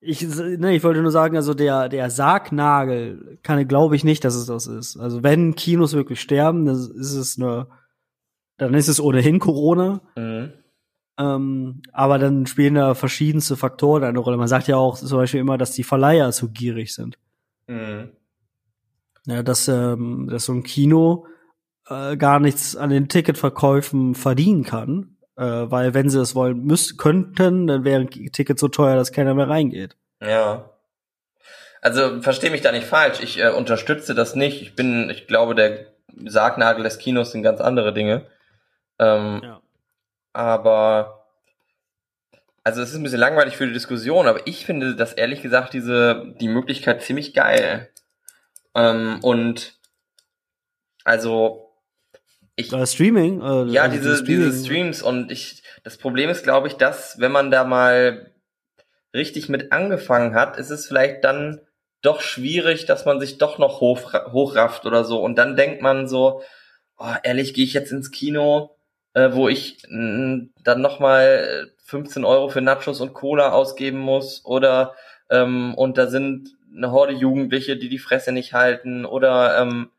ich 0.00 0.22
ne, 0.22 0.74
ich 0.74 0.84
wollte 0.84 1.02
nur 1.02 1.10
sagen, 1.10 1.36
also 1.36 1.54
der 1.54 1.88
der 1.88 2.10
Sargnagel 2.10 3.38
kann 3.42 3.66
glaube 3.66 3.96
ich 3.96 4.04
nicht, 4.04 4.24
dass 4.24 4.34
es 4.34 4.46
das 4.46 4.66
ist. 4.66 4.98
Also 4.98 5.22
wenn 5.22 5.54
Kinos 5.56 5.94
wirklich 5.94 6.20
sterben, 6.20 6.66
dann 6.66 6.76
ist 6.76 7.14
es 7.14 7.40
eine 7.40 7.66
dann 8.58 8.74
ist 8.74 8.88
es 8.88 9.00
ohnehin 9.00 9.38
Corona. 9.38 10.00
Mhm. 10.16 10.52
Ähm, 11.18 11.82
aber 11.92 12.18
dann 12.18 12.46
spielen 12.46 12.74
da 12.74 12.94
verschiedenste 12.94 13.56
Faktoren 13.56 14.04
eine 14.04 14.18
Rolle. 14.18 14.36
Man 14.36 14.46
sagt 14.46 14.68
ja 14.68 14.76
auch 14.76 14.96
zum 14.96 15.18
Beispiel 15.18 15.40
immer, 15.40 15.58
dass 15.58 15.72
die 15.72 15.82
Verleiher 15.82 16.30
zu 16.30 16.50
gierig 16.50 16.94
sind. 16.94 17.18
Mhm. 17.66 18.10
Ja, 19.26 19.42
dass, 19.42 19.68
ähm, 19.68 20.28
dass 20.30 20.44
so 20.44 20.52
ein 20.52 20.62
Kino 20.62 21.26
äh, 21.88 22.16
gar 22.16 22.40
nichts 22.40 22.76
an 22.76 22.90
den 22.90 23.08
Ticketverkäufen 23.08 24.14
verdienen 24.14 24.64
kann, 24.64 25.16
äh, 25.36 25.42
weil 25.42 25.92
wenn 25.92 26.08
sie 26.08 26.20
es 26.20 26.34
wollen 26.34 26.64
müssen, 26.64 26.96
könnten, 26.98 27.66
dann 27.66 27.84
wären 27.84 28.10
Tickets 28.10 28.60
so 28.60 28.68
teuer, 28.68 28.96
dass 28.96 29.12
keiner 29.12 29.34
mehr 29.34 29.48
reingeht. 29.48 29.96
Ja. 30.20 30.70
Also 31.80 32.22
verstehe 32.22 32.50
mich 32.50 32.60
da 32.60 32.72
nicht 32.72 32.86
falsch. 32.86 33.20
Ich 33.22 33.40
äh, 33.40 33.50
unterstütze 33.50 34.14
das 34.14 34.34
nicht. 34.34 34.62
Ich 34.62 34.74
bin, 34.74 35.10
ich 35.10 35.26
glaube, 35.26 35.54
der 35.54 35.86
Sargnagel 36.26 36.84
des 36.84 36.98
Kinos 36.98 37.32
sind 37.32 37.42
ganz 37.42 37.60
andere 37.60 37.92
Dinge. 37.92 38.26
Ähm, 38.98 39.40
ja. 39.42 39.60
Aber 40.32 41.26
also 42.64 42.82
es 42.82 42.90
ist 42.90 42.96
ein 42.96 43.02
bisschen 43.02 43.20
langweilig 43.20 43.56
für 43.56 43.66
die 43.66 43.72
Diskussion, 43.72 44.26
aber 44.26 44.46
ich 44.46 44.66
finde 44.66 44.94
das 44.94 45.14
ehrlich 45.14 45.40
gesagt 45.40 45.72
diese 45.72 46.34
die 46.38 46.48
Möglichkeit 46.48 47.02
ziemlich 47.02 47.32
geil. 47.32 47.88
Ähm, 48.74 49.20
und 49.22 49.78
also 51.04 51.68
ich, 52.56 52.72
äh, 52.72 52.86
Streaming? 52.86 53.40
Äh, 53.40 53.72
ja, 53.72 53.82
also 53.84 53.96
diese, 53.96 54.16
Streaming. 54.16 54.44
diese 54.50 54.64
Streams 54.64 55.02
und 55.02 55.30
ich, 55.30 55.62
das 55.84 55.96
Problem 55.96 56.28
ist, 56.28 56.42
glaube 56.42 56.66
ich, 56.66 56.74
dass, 56.74 57.18
wenn 57.20 57.32
man 57.32 57.50
da 57.50 57.64
mal 57.64 58.32
richtig 59.14 59.48
mit 59.48 59.72
angefangen 59.72 60.34
hat, 60.34 60.58
ist 60.58 60.70
es 60.70 60.86
vielleicht 60.88 61.24
dann 61.24 61.60
doch 62.02 62.20
schwierig, 62.20 62.84
dass 62.84 63.04
man 63.04 63.20
sich 63.20 63.38
doch 63.38 63.58
noch 63.58 63.80
hoch, 63.80 64.12
hochrafft 64.32 64.86
oder 64.86 65.04
so. 65.04 65.22
Und 65.22 65.36
dann 65.36 65.56
denkt 65.56 65.82
man 65.82 66.08
so, 66.08 66.42
oh, 66.98 67.14
ehrlich, 67.22 67.54
gehe 67.54 67.64
ich 67.64 67.72
jetzt 67.72 67.92
ins 67.92 68.10
Kino, 68.10 68.76
äh, 69.18 69.34
wo 69.34 69.48
ich 69.48 69.78
mh, 69.88 70.46
dann 70.62 70.80
nochmal 70.80 71.70
15 71.86 72.24
Euro 72.24 72.48
für 72.48 72.60
Nachos 72.60 73.00
und 73.00 73.14
Cola 73.14 73.50
ausgeben 73.50 73.98
muss 73.98 74.44
oder 74.44 74.94
ähm, 75.28 75.74
und 75.74 75.98
da 75.98 76.06
sind 76.06 76.50
eine 76.74 76.92
Horde 76.92 77.14
Jugendliche, 77.14 77.76
die 77.76 77.88
die 77.88 77.98
Fresse 77.98 78.30
nicht 78.30 78.52
halten 78.52 79.04
oder 79.04 79.60
ähm, 79.60 79.90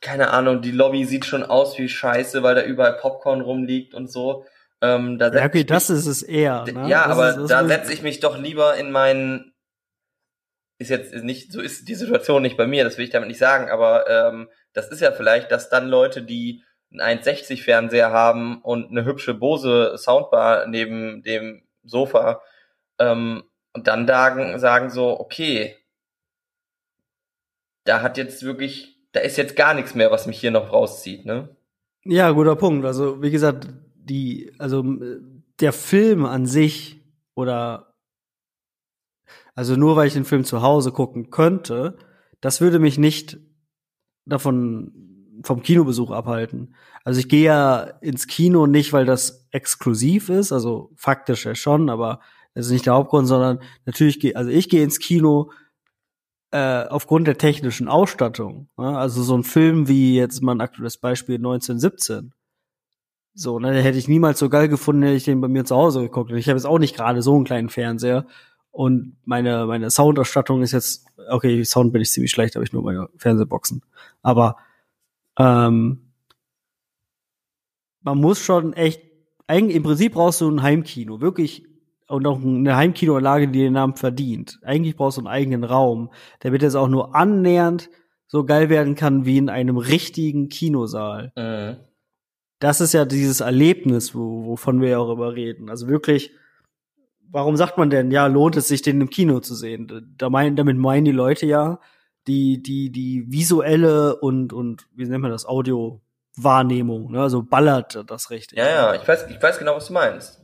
keine 0.00 0.30
Ahnung, 0.30 0.62
die 0.62 0.70
Lobby 0.70 1.04
sieht 1.04 1.24
schon 1.24 1.42
aus 1.42 1.78
wie 1.78 1.88
Scheiße, 1.88 2.42
weil 2.42 2.54
da 2.54 2.62
überall 2.62 2.96
Popcorn 2.96 3.40
rumliegt 3.40 3.92
und 3.92 4.10
so. 4.10 4.46
Ähm, 4.80 5.18
da 5.18 5.32
ja, 5.32 5.44
okay, 5.44 5.64
das 5.64 5.90
ist 5.90 6.06
es 6.06 6.22
eher. 6.22 6.64
Ne? 6.64 6.88
Ja, 6.88 7.08
das 7.08 7.18
aber 7.18 7.42
ist, 7.42 7.50
da 7.50 7.66
setze 7.66 7.92
ich 7.92 8.02
mich 8.02 8.20
doch 8.20 8.38
lieber 8.38 8.76
in 8.76 8.90
meinen 8.92 9.52
ist 10.78 10.90
jetzt 10.90 11.14
nicht, 11.14 11.52
so 11.52 11.60
ist 11.60 11.88
die 11.88 11.94
Situation 11.94 12.42
nicht 12.42 12.58
bei 12.58 12.66
mir, 12.66 12.84
das 12.84 12.98
will 12.98 13.04
ich 13.04 13.10
damit 13.10 13.28
nicht 13.28 13.38
sagen, 13.38 13.70
aber 13.70 14.08
ähm, 14.08 14.48
das 14.74 14.88
ist 14.88 15.00
ja 15.00 15.10
vielleicht, 15.10 15.50
dass 15.50 15.70
dann 15.70 15.88
Leute, 15.88 16.22
die 16.22 16.62
einen 17.00 17.20
1,60 17.20 17.62
Fernseher 17.62 18.10
haben 18.10 18.60
und 18.62 18.90
eine 18.90 19.04
hübsche 19.04 19.34
Bose 19.34 19.96
Soundbar 19.98 20.66
neben 20.66 21.22
dem 21.22 21.62
Sofa 21.84 22.40
ähm, 22.98 23.44
und 23.72 23.86
dann 23.86 24.06
sagen, 24.06 24.58
sagen 24.58 24.90
so, 24.90 25.18
okay, 25.18 25.76
da 27.84 28.02
hat 28.02 28.18
jetzt 28.18 28.42
wirklich, 28.42 28.98
da 29.12 29.20
ist 29.20 29.36
jetzt 29.36 29.56
gar 29.56 29.74
nichts 29.74 29.94
mehr, 29.94 30.10
was 30.10 30.26
mich 30.26 30.40
hier 30.40 30.50
noch 30.50 30.72
rauszieht, 30.72 31.24
ne? 31.24 31.56
Ja, 32.04 32.30
guter 32.30 32.56
Punkt. 32.56 32.84
Also, 32.84 33.22
wie 33.22 33.30
gesagt, 33.30 33.68
die, 33.94 34.52
also 34.58 34.84
der 35.60 35.72
Film 35.72 36.24
an 36.24 36.46
sich 36.46 37.00
oder 37.34 37.96
also 39.56 39.74
nur 39.74 39.96
weil 39.96 40.06
ich 40.06 40.12
den 40.12 40.26
Film 40.26 40.44
zu 40.44 40.62
Hause 40.62 40.92
gucken 40.92 41.30
könnte, 41.30 41.96
das 42.40 42.60
würde 42.60 42.78
mich 42.78 42.98
nicht 42.98 43.38
davon 44.26 45.15
vom 45.46 45.62
Kinobesuch 45.62 46.10
abhalten. 46.10 46.74
Also 47.04 47.20
ich 47.20 47.28
gehe 47.28 47.44
ja 47.44 47.80
ins 48.00 48.26
Kino 48.26 48.66
nicht, 48.66 48.92
weil 48.92 49.06
das 49.06 49.46
exklusiv 49.50 50.28
ist, 50.28 50.52
also 50.52 50.90
faktisch 50.96 51.46
ja 51.46 51.54
schon, 51.54 51.88
aber 51.88 52.20
das 52.54 52.66
ist 52.66 52.72
nicht 52.72 52.86
der 52.86 52.94
Hauptgrund, 52.94 53.28
sondern 53.28 53.60
natürlich 53.84 54.18
gehe, 54.18 54.34
also 54.34 54.50
ich 54.50 54.68
gehe 54.68 54.82
ins 54.82 54.98
Kino 54.98 55.50
äh, 56.50 56.84
aufgrund 56.86 57.26
der 57.26 57.38
technischen 57.38 57.88
Ausstattung. 57.88 58.68
Ne? 58.76 58.96
Also 58.96 59.22
so 59.22 59.36
ein 59.36 59.44
Film 59.44 59.88
wie 59.88 60.16
jetzt 60.16 60.42
mal 60.42 60.54
ein 60.54 60.60
aktuelles 60.60 60.96
Beispiel 60.96 61.36
1917. 61.36 62.32
So, 63.34 63.58
ne, 63.58 63.82
hätte 63.82 63.98
ich 63.98 64.08
niemals 64.08 64.38
so 64.38 64.48
geil 64.48 64.68
gefunden, 64.68 65.02
hätte 65.02 65.16
ich 65.16 65.24
den 65.24 65.42
bei 65.42 65.48
mir 65.48 65.66
zu 65.66 65.76
Hause 65.76 66.00
geguckt. 66.00 66.32
Und 66.32 66.38
ich 66.38 66.48
habe 66.48 66.56
jetzt 66.56 66.64
auch 66.64 66.78
nicht 66.78 66.96
gerade 66.96 67.20
so 67.20 67.34
einen 67.34 67.44
kleinen 67.44 67.68
Fernseher. 67.68 68.26
Und 68.70 69.16
meine, 69.24 69.66
meine 69.66 69.90
Soundausstattung 69.90 70.62
ist 70.62 70.72
jetzt, 70.72 71.04
okay, 71.28 71.62
Sound 71.64 71.92
bin 71.92 72.00
ich 72.00 72.10
ziemlich 72.10 72.30
schlecht, 72.30 72.54
habe 72.54 72.64
ich 72.64 72.72
nur 72.72 72.82
meine 72.82 73.08
Fernsehboxen. 73.18 73.82
Aber 74.22 74.56
ähm, 75.38 76.12
man 78.02 78.18
muss 78.18 78.40
schon 78.40 78.72
echt, 78.72 79.02
eigentlich 79.46 79.76
im 79.76 79.82
Prinzip 79.82 80.14
brauchst 80.14 80.40
du 80.40 80.50
ein 80.50 80.62
Heimkino, 80.62 81.20
wirklich 81.20 81.66
und 82.08 82.26
auch 82.26 82.40
eine 82.40 82.76
Heimkinoanlage, 82.76 83.48
die 83.48 83.60
den 83.60 83.72
Namen 83.72 83.96
verdient. 83.96 84.58
Eigentlich 84.62 84.96
brauchst 84.96 85.18
du 85.18 85.22
einen 85.22 85.28
eigenen 85.28 85.64
Raum, 85.64 86.10
damit 86.40 86.62
es 86.62 86.76
auch 86.76 86.88
nur 86.88 87.14
annähernd 87.14 87.90
so 88.28 88.44
geil 88.44 88.68
werden 88.68 88.94
kann 88.94 89.24
wie 89.24 89.38
in 89.38 89.48
einem 89.48 89.76
richtigen 89.76 90.48
Kinosaal. 90.48 91.32
Mhm. 91.36 91.76
Das 92.58 92.80
ist 92.80 92.94
ja 92.94 93.04
dieses 93.04 93.40
Erlebnis, 93.40 94.14
wo, 94.14 94.46
wovon 94.46 94.80
wir 94.80 94.90
ja 94.90 94.98
auch 94.98 95.12
immer 95.12 95.34
reden. 95.34 95.68
Also 95.68 95.88
wirklich, 95.88 96.30
warum 97.28 97.56
sagt 97.56 97.76
man 97.76 97.90
denn, 97.90 98.10
ja, 98.10 98.26
lohnt 98.26 98.56
es 98.56 98.68
sich, 98.68 98.82
den 98.82 99.00
im 99.00 99.10
Kino 99.10 99.40
zu 99.40 99.54
sehen? 99.54 100.14
Da 100.16 100.30
meinen, 100.30 100.56
damit 100.56 100.76
meinen 100.76 101.04
die 101.04 101.12
Leute 101.12 101.46
ja, 101.46 101.80
die, 102.26 102.62
die, 102.62 102.90
die 102.90 103.24
visuelle 103.30 104.16
und, 104.16 104.52
und, 104.52 104.86
wie 104.94 105.04
nennt 105.04 105.22
man 105.22 105.30
das, 105.30 105.46
Audio-Wahrnehmung, 105.46 107.12
ne? 107.12 107.22
Also 107.22 107.42
ballert 107.42 108.02
das 108.06 108.30
richtig. 108.30 108.58
Ja, 108.58 108.68
ja, 108.68 108.94
ich 108.94 109.06
weiß, 109.06 109.26
ich 109.30 109.42
weiß 109.42 109.58
genau, 109.58 109.76
was 109.76 109.86
du 109.86 109.92
meinst. 109.92 110.42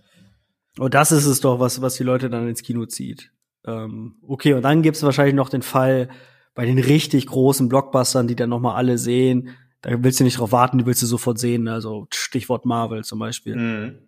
Und 0.79 0.95
das 0.95 1.13
ist 1.13 1.27
es 1.27 1.41
doch, 1.41 1.61
was, 1.61 1.83
was 1.83 1.95
die 1.95 2.05
Leute 2.05 2.31
dann 2.31 2.49
ins 2.49 2.63
Kino 2.63 2.87
zieht. 2.87 3.31
Ähm, 3.67 4.17
okay, 4.27 4.55
und 4.55 4.63
dann 4.63 4.83
gibt's 4.83 5.03
wahrscheinlich 5.03 5.35
noch 5.35 5.49
den 5.49 5.63
Fall 5.63 6.09
bei 6.55 6.67
den 6.67 6.79
richtig 6.79 7.27
großen 7.27 7.69
Blockbustern, 7.69 8.27
die 8.27 8.37
dann 8.37 8.51
noch 8.51 8.61
mal 8.61 8.75
alle 8.75 8.99
sehen. 8.99 9.51
Da 9.81 9.91
willst 10.03 10.21
du 10.21 10.25
nicht 10.25 10.39
drauf 10.39 10.53
warten, 10.53 10.79
die 10.79 10.87
willst 10.87 11.03
du 11.03 11.07
sofort 11.07 11.39
sehen. 11.39 11.69
Also 11.69 12.07
Stichwort 12.13 12.65
Marvel 12.65 13.05
zum 13.05 13.19
Beispiel. 13.19 13.57
Mhm. 13.57 13.99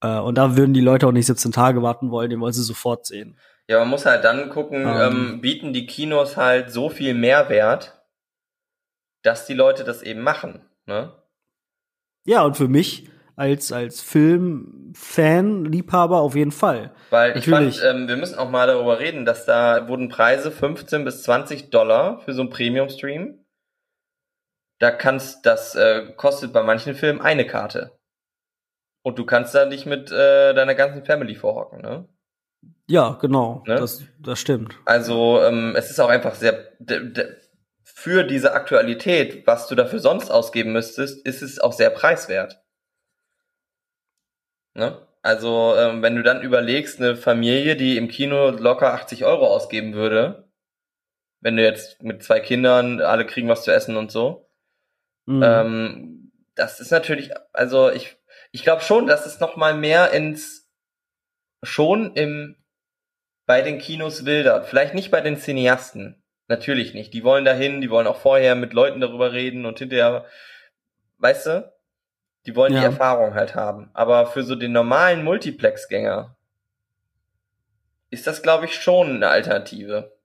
Äh, 0.00 0.18
und 0.20 0.36
da 0.36 0.56
würden 0.56 0.74
die 0.74 0.80
Leute 0.80 1.06
auch 1.06 1.12
nicht 1.12 1.26
17 1.26 1.52
Tage 1.52 1.82
warten 1.82 2.10
wollen, 2.10 2.30
den 2.30 2.40
wollen 2.40 2.52
sie 2.52 2.62
sofort 2.62 3.06
sehen. 3.06 3.36
Ja, 3.68 3.80
man 3.80 3.88
muss 3.88 4.06
halt 4.06 4.24
dann 4.24 4.48
gucken, 4.50 4.82
ähm, 4.82 5.00
ähm, 5.00 5.40
bieten 5.40 5.72
die 5.72 5.86
Kinos 5.86 6.36
halt 6.36 6.70
so 6.70 6.88
viel 6.88 7.14
Mehrwert, 7.14 8.00
dass 9.22 9.46
die 9.46 9.54
Leute 9.54 9.82
das 9.82 10.02
eben 10.02 10.20
machen. 10.20 10.64
Ne? 10.86 11.12
Ja, 12.24 12.42
und 12.42 12.56
für 12.56 12.68
mich 12.68 13.08
als, 13.34 13.72
als 13.72 14.00
Filmfan, 14.00 15.64
Liebhaber 15.64 16.20
auf 16.20 16.34
jeden 16.34 16.52
Fall. 16.52 16.94
Weil 17.10 17.34
Natürlich. 17.34 17.76
ich 17.76 17.80
fand, 17.80 17.96
ähm, 17.96 18.08
wir 18.08 18.16
müssen 18.16 18.38
auch 18.38 18.48
mal 18.48 18.66
darüber 18.66 18.98
reden, 18.98 19.24
dass 19.24 19.44
da 19.44 19.88
wurden 19.88 20.08
Preise 20.08 20.50
15 20.50 21.04
bis 21.04 21.22
20 21.24 21.70
Dollar 21.70 22.20
für 22.20 22.32
so 22.32 22.42
einen 22.42 22.50
Premium-Stream. 22.50 23.44
Da 24.78 24.90
kannst, 24.90 25.44
das 25.44 25.74
äh, 25.74 26.12
kostet 26.16 26.52
bei 26.52 26.62
manchen 26.62 26.94
Filmen 26.94 27.20
eine 27.20 27.46
Karte. 27.46 27.98
Und 29.02 29.18
du 29.18 29.26
kannst 29.26 29.54
da 29.54 29.66
nicht 29.66 29.86
mit 29.86 30.10
äh, 30.10 30.54
deiner 30.54 30.74
ganzen 30.74 31.04
Family 31.04 31.34
vorhocken, 31.34 31.80
ne? 31.80 32.08
Ja, 32.88 33.18
genau. 33.20 33.64
Ne? 33.66 33.76
Das, 33.76 34.02
das 34.20 34.38
stimmt. 34.38 34.76
Also 34.84 35.42
ähm, 35.42 35.74
es 35.76 35.90
ist 35.90 36.00
auch 36.00 36.08
einfach 36.08 36.34
sehr 36.34 36.72
für 37.84 38.24
diese 38.24 38.52
Aktualität, 38.52 39.46
was 39.46 39.66
du 39.66 39.74
dafür 39.74 39.98
sonst 39.98 40.30
ausgeben 40.30 40.72
müsstest, 40.72 41.26
ist 41.26 41.42
es 41.42 41.58
auch 41.58 41.72
sehr 41.72 41.90
preiswert. 41.90 42.62
Ne? 44.74 45.06
Also, 45.22 45.74
ähm, 45.76 46.02
wenn 46.02 46.14
du 46.14 46.22
dann 46.22 46.42
überlegst, 46.42 47.00
eine 47.00 47.16
Familie, 47.16 47.74
die 47.74 47.96
im 47.96 48.08
Kino 48.08 48.50
locker 48.50 48.92
80 48.92 49.24
Euro 49.24 49.46
ausgeben 49.46 49.94
würde, 49.94 50.48
wenn 51.40 51.56
du 51.56 51.64
jetzt 51.64 52.02
mit 52.02 52.22
zwei 52.22 52.38
Kindern, 52.38 53.00
alle 53.00 53.26
kriegen 53.26 53.48
was 53.48 53.64
zu 53.64 53.72
essen 53.72 53.96
und 53.96 54.12
so, 54.12 54.48
mhm. 55.24 55.42
ähm, 55.42 56.32
das 56.54 56.78
ist 56.78 56.92
natürlich, 56.92 57.30
also 57.52 57.90
ich, 57.90 58.16
ich 58.52 58.62
glaube 58.62 58.82
schon, 58.82 59.06
dass 59.06 59.26
es 59.26 59.40
noch 59.40 59.56
mal 59.56 59.74
mehr 59.74 60.12
ins, 60.12 60.70
schon 61.64 62.14
im, 62.14 62.56
bei 63.46 63.62
den 63.62 63.78
Kinos 63.78 64.24
wildert. 64.24 64.66
Vielleicht 64.66 64.94
nicht 64.94 65.10
bei 65.10 65.20
den 65.20 65.38
Cineasten. 65.38 66.22
Natürlich 66.48 66.94
nicht. 66.94 67.14
Die 67.14 67.24
wollen 67.24 67.44
dahin, 67.44 67.80
die 67.80 67.90
wollen 67.90 68.06
auch 68.06 68.18
vorher 68.20 68.54
mit 68.54 68.72
Leuten 68.72 69.00
darüber 69.00 69.32
reden 69.32 69.64
und 69.64 69.78
hinterher, 69.78 70.26
weißt 71.18 71.46
du? 71.46 71.72
Die 72.46 72.54
wollen 72.54 72.74
ja. 72.74 72.80
die 72.80 72.86
Erfahrung 72.86 73.34
halt 73.34 73.54
haben. 73.54 73.90
Aber 73.94 74.26
für 74.26 74.44
so 74.44 74.54
den 74.54 74.72
normalen 74.72 75.24
Multiplex-Gänger 75.24 76.36
ist 78.10 78.26
das, 78.26 78.42
glaube 78.42 78.66
ich, 78.66 78.74
schon 78.74 79.16
eine 79.16 79.28
Alternative. 79.28 80.16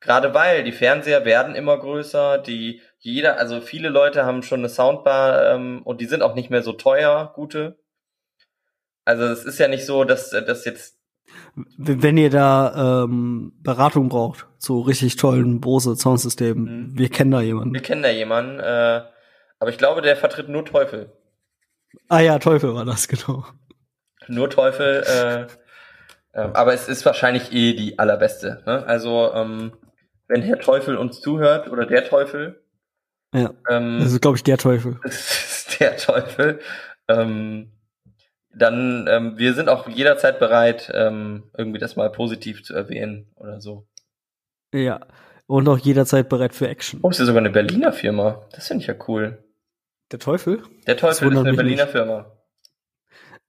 Gerade 0.00 0.32
weil 0.32 0.64
die 0.64 0.72
Fernseher 0.72 1.24
werden 1.24 1.54
immer 1.54 1.76
größer, 1.78 2.38
die 2.38 2.80
jeder, 2.98 3.38
also 3.38 3.60
viele 3.60 3.88
Leute 3.88 4.24
haben 4.24 4.42
schon 4.42 4.60
eine 4.60 4.68
Soundbar 4.68 5.54
ähm, 5.54 5.82
und 5.82 6.00
die 6.00 6.06
sind 6.06 6.22
auch 6.22 6.34
nicht 6.34 6.50
mehr 6.50 6.62
so 6.62 6.72
teuer, 6.72 7.32
gute. 7.34 7.78
Also 9.04 9.24
es 9.24 9.44
ist 9.44 9.58
ja 9.58 9.68
nicht 9.68 9.84
so, 9.84 10.04
dass 10.04 10.30
das 10.30 10.64
jetzt 10.64 10.97
wenn 11.76 12.16
ihr 12.16 12.30
da 12.30 13.04
ähm, 13.04 13.52
Beratung 13.62 14.08
braucht 14.08 14.46
zu 14.58 14.80
richtig 14.80 15.16
tollen 15.16 15.60
Bose 15.60 15.96
Soundsystemen, 15.96 16.64
mhm. 16.64 16.98
wir 16.98 17.08
kennen 17.08 17.30
da 17.30 17.40
jemanden. 17.40 17.74
Wir 17.74 17.82
kennen 17.82 18.02
da 18.02 18.10
jemanden, 18.10 18.60
äh, 18.60 19.02
aber 19.58 19.70
ich 19.70 19.78
glaube, 19.78 20.02
der 20.02 20.16
vertritt 20.16 20.48
nur 20.48 20.64
Teufel. 20.64 21.12
Ah 22.08 22.20
ja, 22.20 22.38
Teufel 22.38 22.74
war 22.74 22.84
das, 22.84 23.08
genau. 23.08 23.44
Nur 24.26 24.50
Teufel, 24.50 25.04
äh, 25.06 25.42
äh, 26.38 26.50
aber 26.52 26.74
es 26.74 26.88
ist 26.88 27.04
wahrscheinlich 27.06 27.52
eh 27.52 27.72
die 27.74 27.98
allerbeste. 27.98 28.62
Ne? 28.66 28.84
Also, 28.86 29.32
ähm, 29.34 29.72
wenn 30.28 30.42
Herr 30.42 30.58
Teufel 30.58 30.96
uns 30.96 31.20
zuhört, 31.20 31.68
oder 31.68 31.86
der 31.86 32.04
Teufel. 32.04 32.62
Ja, 33.32 33.52
ähm, 33.68 33.98
das 34.00 34.12
ist, 34.12 34.20
glaube 34.20 34.36
ich, 34.36 34.44
der 34.44 34.58
Teufel. 34.58 34.98
Das 35.02 35.14
ist 35.14 35.80
der 35.80 35.96
Teufel. 35.96 36.60
Ähm, 37.08 37.72
dann, 38.58 39.06
ähm, 39.08 39.38
wir 39.38 39.54
sind 39.54 39.68
auch 39.68 39.88
jederzeit 39.88 40.38
bereit, 40.38 40.90
ähm, 40.94 41.44
irgendwie 41.56 41.78
das 41.78 41.96
mal 41.96 42.10
positiv 42.10 42.62
zu 42.62 42.74
erwähnen 42.74 43.26
oder 43.36 43.60
so. 43.60 43.86
Ja, 44.74 45.00
und 45.46 45.68
auch 45.68 45.78
jederzeit 45.78 46.28
bereit 46.28 46.54
für 46.54 46.68
Action. 46.68 47.00
Oh, 47.02 47.10
ist 47.10 47.18
ja 47.18 47.24
sogar 47.24 47.40
eine 47.40 47.50
Berliner 47.50 47.92
Firma. 47.92 48.42
Das 48.52 48.68
finde 48.68 48.82
ich 48.82 48.88
ja 48.88 48.94
cool. 49.08 49.42
Der 50.12 50.18
Teufel? 50.18 50.62
Der 50.86 50.96
Teufel 50.96 51.32
ist 51.32 51.38
eine 51.38 51.54
Berliner 51.54 51.84
nicht. 51.84 51.92
Firma. 51.92 52.26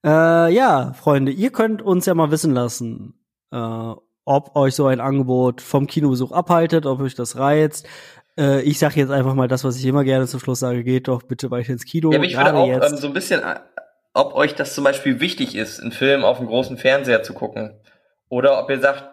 Äh, 0.05 0.53
ja, 0.53 0.93
Freunde, 0.93 1.31
ihr 1.31 1.51
könnt 1.51 1.81
uns 1.81 2.05
ja 2.05 2.13
mal 2.13 2.31
wissen 2.31 2.53
lassen, 2.53 3.15
äh, 3.51 3.93
ob 4.25 4.55
euch 4.55 4.75
so 4.75 4.87
ein 4.87 5.01
Angebot 5.01 5.61
vom 5.61 5.87
Kinobesuch 5.87 6.31
abhaltet, 6.31 6.85
ob 6.85 7.01
euch 7.01 7.15
das 7.15 7.37
reizt. 7.37 7.87
Äh, 8.37 8.61
ich 8.61 8.79
sage 8.79 8.99
jetzt 8.99 9.11
einfach 9.11 9.33
mal 9.33 9.49
das, 9.49 9.65
was 9.65 9.77
ich 9.77 9.85
immer 9.85 10.05
gerne 10.05 10.27
zum 10.27 10.39
Schluss 10.39 10.59
sage, 10.59 10.83
geht 10.85 11.09
doch 11.09 11.23
bitte 11.23 11.51
weiter 11.51 11.73
ins 11.73 11.83
Kino. 11.83 12.11
Ja, 12.13 12.19
mich 12.19 12.37
würde 12.37 12.53
auch 12.53 12.67
jetzt. 12.67 12.91
Ähm, 12.93 12.97
so 12.97 13.07
ein 13.07 13.13
bisschen, 13.13 13.41
äh, 13.41 13.59
ob 14.19 14.35
euch 14.35 14.53
das 14.53 14.75
zum 14.75 14.83
Beispiel 14.83 15.19
wichtig 15.19 15.55
ist, 15.55 15.79
einen 15.79 15.91
Film 15.91 16.23
auf 16.23 16.37
dem 16.39 16.47
großen 16.47 16.77
Fernseher 16.77 17.23
zu 17.23 17.33
gucken. 17.33 17.79
Oder 18.27 18.61
ob 18.61 18.69
ihr 18.69 18.79
sagt, 18.79 19.05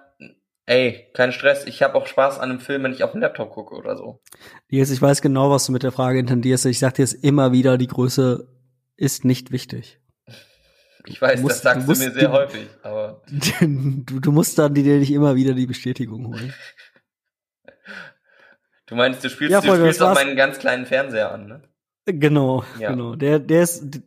ey, 0.66 1.06
kein 1.14 1.32
Stress, 1.32 1.64
ich 1.64 1.82
habe 1.82 1.94
auch 1.94 2.06
Spaß 2.06 2.38
an 2.38 2.50
einem 2.50 2.60
Film, 2.60 2.82
wenn 2.82 2.92
ich 2.92 3.04
auf 3.04 3.12
dem 3.12 3.20
Laptop 3.20 3.50
gucke 3.50 3.76
oder 3.76 3.96
so. 3.96 4.20
Jetzt, 4.68 4.90
ich 4.90 5.00
weiß 5.00 5.22
genau, 5.22 5.50
was 5.50 5.66
du 5.66 5.72
mit 5.72 5.84
der 5.84 5.92
Frage 5.92 6.18
intendierst. 6.18 6.66
Ich 6.66 6.80
sag 6.80 6.94
dir 6.94 7.02
jetzt 7.02 7.24
immer 7.24 7.52
wieder, 7.52 7.78
die 7.78 7.86
Größe 7.86 8.48
ist 8.96 9.24
nicht 9.24 9.52
wichtig. 9.52 10.00
Ich 11.06 11.22
weiß, 11.22 11.40
musst, 11.40 11.56
das 11.56 11.62
sagst 11.62 11.82
du, 11.84 11.90
musst, 11.90 12.02
du 12.02 12.08
mir 12.08 12.14
sehr 12.14 12.32
häufig, 12.32 12.66
aber. 12.82 13.22
Du, 13.60 14.18
du 14.20 14.32
musst 14.32 14.58
dann 14.58 14.74
dir 14.74 14.98
nicht 14.98 15.12
immer 15.12 15.36
wieder 15.36 15.54
die 15.54 15.66
Bestätigung 15.66 16.26
holen. 16.26 16.52
Du 18.86 18.96
meinst, 18.96 19.22
du 19.22 19.30
spielst, 19.30 19.52
ja, 19.52 19.60
du 19.60 19.74
spielst 19.76 20.02
auch 20.02 20.14
meinen 20.14 20.36
ganz 20.36 20.58
kleinen 20.58 20.84
Fernseher 20.84 21.32
an, 21.32 21.46
ne? 21.46 21.62
Genau, 22.06 22.64
ja. 22.78 22.90
genau. 22.90 23.14
Der, 23.14 23.38
der 23.38 23.62
ist, 23.62 24.00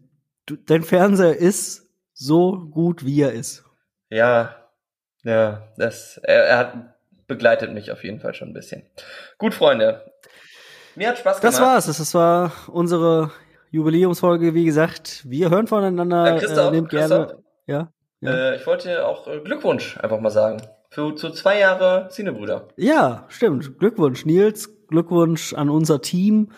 dein 0.66 0.84
Fernseher 0.84 1.36
ist 1.36 1.90
so 2.14 2.60
gut, 2.72 3.06
wie 3.06 3.22
er 3.22 3.34
ist. 3.34 3.64
Ja, 4.10 4.56
ja, 5.24 5.68
das, 5.78 6.20
er, 6.24 6.46
er 6.46 6.58
hat 6.58 6.74
begleitet 7.28 7.74
mich 7.74 7.92
auf 7.92 8.04
jeden 8.04 8.20
Fall 8.20 8.34
schon 8.34 8.50
ein 8.50 8.54
bisschen. 8.54 8.84
Gut, 9.38 9.54
Freunde. 9.54 10.12
Mir 10.96 11.10
hat 11.10 11.18
Spaß 11.18 11.40
gemacht. 11.40 11.54
Das 11.54 11.62
war's. 11.62 11.86
Das 11.86 12.14
war 12.14 12.52
unsere 12.68 13.32
Jubiläumsfolge. 13.72 14.54
Wie 14.54 14.66
gesagt, 14.66 15.24
wir 15.30 15.50
hören 15.50 15.68
voneinander. 15.68 16.36
Äh, 16.36 16.40
Christoph, 16.40 16.70
äh, 16.70 16.72
nehmt 16.72 16.90
gerne. 16.90 17.38
Ja. 17.68 17.92
ja. 18.22 18.32
Äh, 18.32 18.56
ich 18.56 18.66
wollte 18.66 19.06
auch 19.06 19.28
äh, 19.28 19.40
Glückwunsch 19.40 19.98
einfach 19.98 20.20
mal 20.20 20.32
sagen. 20.32 20.62
Für 20.90 21.16
zu 21.16 21.30
zwei 21.30 21.60
Jahre 21.60 22.08
Zinebrüder. 22.10 22.68
Ja, 22.76 23.26
stimmt. 23.30 23.78
Glückwunsch, 23.78 24.26
Nils. 24.26 24.76
Glückwunsch 24.88 25.54
an 25.54 25.70
unser 25.70 26.02
Team, 26.02 26.52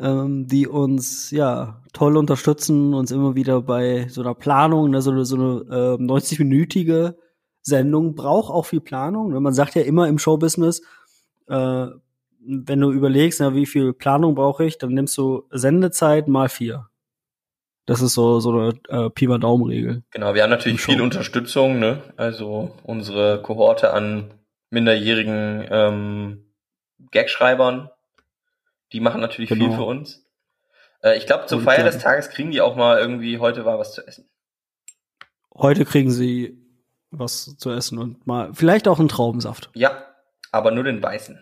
ähm, 0.00 0.46
die 0.46 0.66
uns 0.66 1.30
ja 1.30 1.82
toll 1.92 2.16
unterstützen, 2.16 2.94
uns 2.94 3.10
immer 3.10 3.34
wieder 3.34 3.62
bei 3.62 4.06
so 4.08 4.20
einer 4.20 4.34
Planung, 4.34 4.90
ne, 4.90 5.00
so 5.00 5.10
eine, 5.10 5.24
so 5.24 5.36
eine 5.36 5.60
äh, 5.70 6.02
90-minütige 6.02 7.14
Sendung 7.62 8.14
braucht 8.14 8.52
auch 8.52 8.66
viel 8.66 8.80
Planung. 8.80 9.32
Ne? 9.32 9.40
Man 9.40 9.54
sagt 9.54 9.74
ja 9.74 9.82
immer 9.82 10.08
im 10.08 10.18
Showbusiness, 10.18 10.82
äh, 11.48 11.86
wenn 12.46 12.80
du 12.80 12.92
überlegst, 12.92 13.40
na, 13.40 13.54
wie 13.54 13.66
viel 13.66 13.92
Planung 13.94 14.34
brauche 14.34 14.64
ich, 14.64 14.78
dann 14.78 14.92
nimmst 14.92 15.16
du 15.16 15.44
Sendezeit 15.50 16.28
mal 16.28 16.48
vier. 16.48 16.88
Das 17.86 18.00
ist 18.00 18.14
so, 18.14 18.40
so 18.40 18.50
eine 18.50 18.72
äh, 18.88 19.10
Pi 19.10 19.26
mal 19.26 19.38
Daumen-Regel. 19.38 20.02
Genau, 20.10 20.34
wir 20.34 20.42
haben 20.42 20.50
natürlich 20.50 20.80
viel 20.80 21.02
Unterstützung, 21.02 21.78
ne? 21.78 22.02
Also 22.16 22.72
unsere 22.82 23.42
Kohorte 23.42 23.92
an 23.92 24.30
minderjährigen 24.70 25.66
ähm, 25.70 26.44
Gagschreibern, 27.10 27.90
die 28.94 29.00
machen 29.00 29.20
natürlich 29.20 29.50
genau. 29.50 29.66
viel 29.66 29.76
für 29.76 29.82
uns. 29.82 30.24
Äh, 31.02 31.18
ich 31.18 31.26
glaube, 31.26 31.46
zur 31.46 31.58
Und, 31.58 31.64
Feier 31.64 31.84
des 31.84 31.98
Tages 31.98 32.30
kriegen 32.30 32.52
die 32.52 32.60
auch 32.60 32.76
mal 32.76 32.98
irgendwie, 32.98 33.38
heute 33.38 33.64
war 33.64 33.78
was 33.78 33.92
zu 33.92 34.06
essen. 34.06 34.30
Heute 35.52 35.84
kriegen 35.84 36.10
sie 36.10 36.64
was 37.10 37.56
zu 37.58 37.70
essen 37.70 37.98
und 37.98 38.26
mal 38.26 38.54
vielleicht 38.54 38.86
auch 38.86 39.00
einen 39.00 39.08
Traubensaft. 39.08 39.70
Ja, 39.74 40.04
aber 40.52 40.70
nur 40.70 40.84
den 40.84 41.02
weißen. 41.02 41.40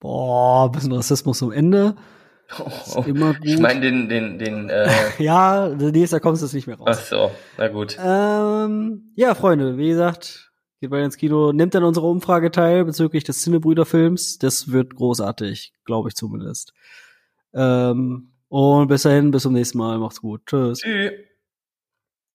Boah, 0.00 0.72
bisschen 0.72 0.92
Rassismus 0.92 1.42
am 1.42 1.52
Ende. 1.52 1.94
Oh, 2.58 3.02
immer 3.06 3.34
gut. 3.34 3.44
Ich 3.44 3.58
meine 3.58 3.80
den, 3.80 4.08
den, 4.08 4.38
den. 4.38 4.70
Äh 4.70 4.88
ja, 5.18 5.68
nächster 5.68 6.20
kommst 6.20 6.42
du 6.42 6.56
nicht 6.56 6.66
mehr 6.66 6.78
raus. 6.78 6.88
Ach 6.90 7.00
so, 7.00 7.30
na 7.58 7.68
gut. 7.68 7.98
Ähm, 8.02 9.12
ja, 9.14 9.34
Freunde, 9.34 9.76
wie 9.76 9.88
gesagt, 9.88 10.51
Geht 10.82 10.90
weiter 10.90 11.04
ins 11.04 11.16
Kino. 11.16 11.52
Nimmt 11.52 11.76
dann 11.76 11.84
unsere 11.84 12.08
Umfrage 12.08 12.50
teil 12.50 12.84
bezüglich 12.84 13.22
des 13.22 13.40
Cinebrüder-Films. 13.42 14.38
Das 14.38 14.72
wird 14.72 14.96
großartig, 14.96 15.72
glaube 15.84 16.08
ich 16.08 16.16
zumindest. 16.16 16.74
Ähm, 17.54 18.32
und 18.48 18.88
bis 18.88 19.02
dahin, 19.02 19.30
bis 19.30 19.44
zum 19.44 19.52
nächsten 19.52 19.78
Mal. 19.78 19.98
Macht's 19.98 20.20
gut. 20.20 20.44
Tschüss. 20.44 20.80
Tschüss. 20.80 21.12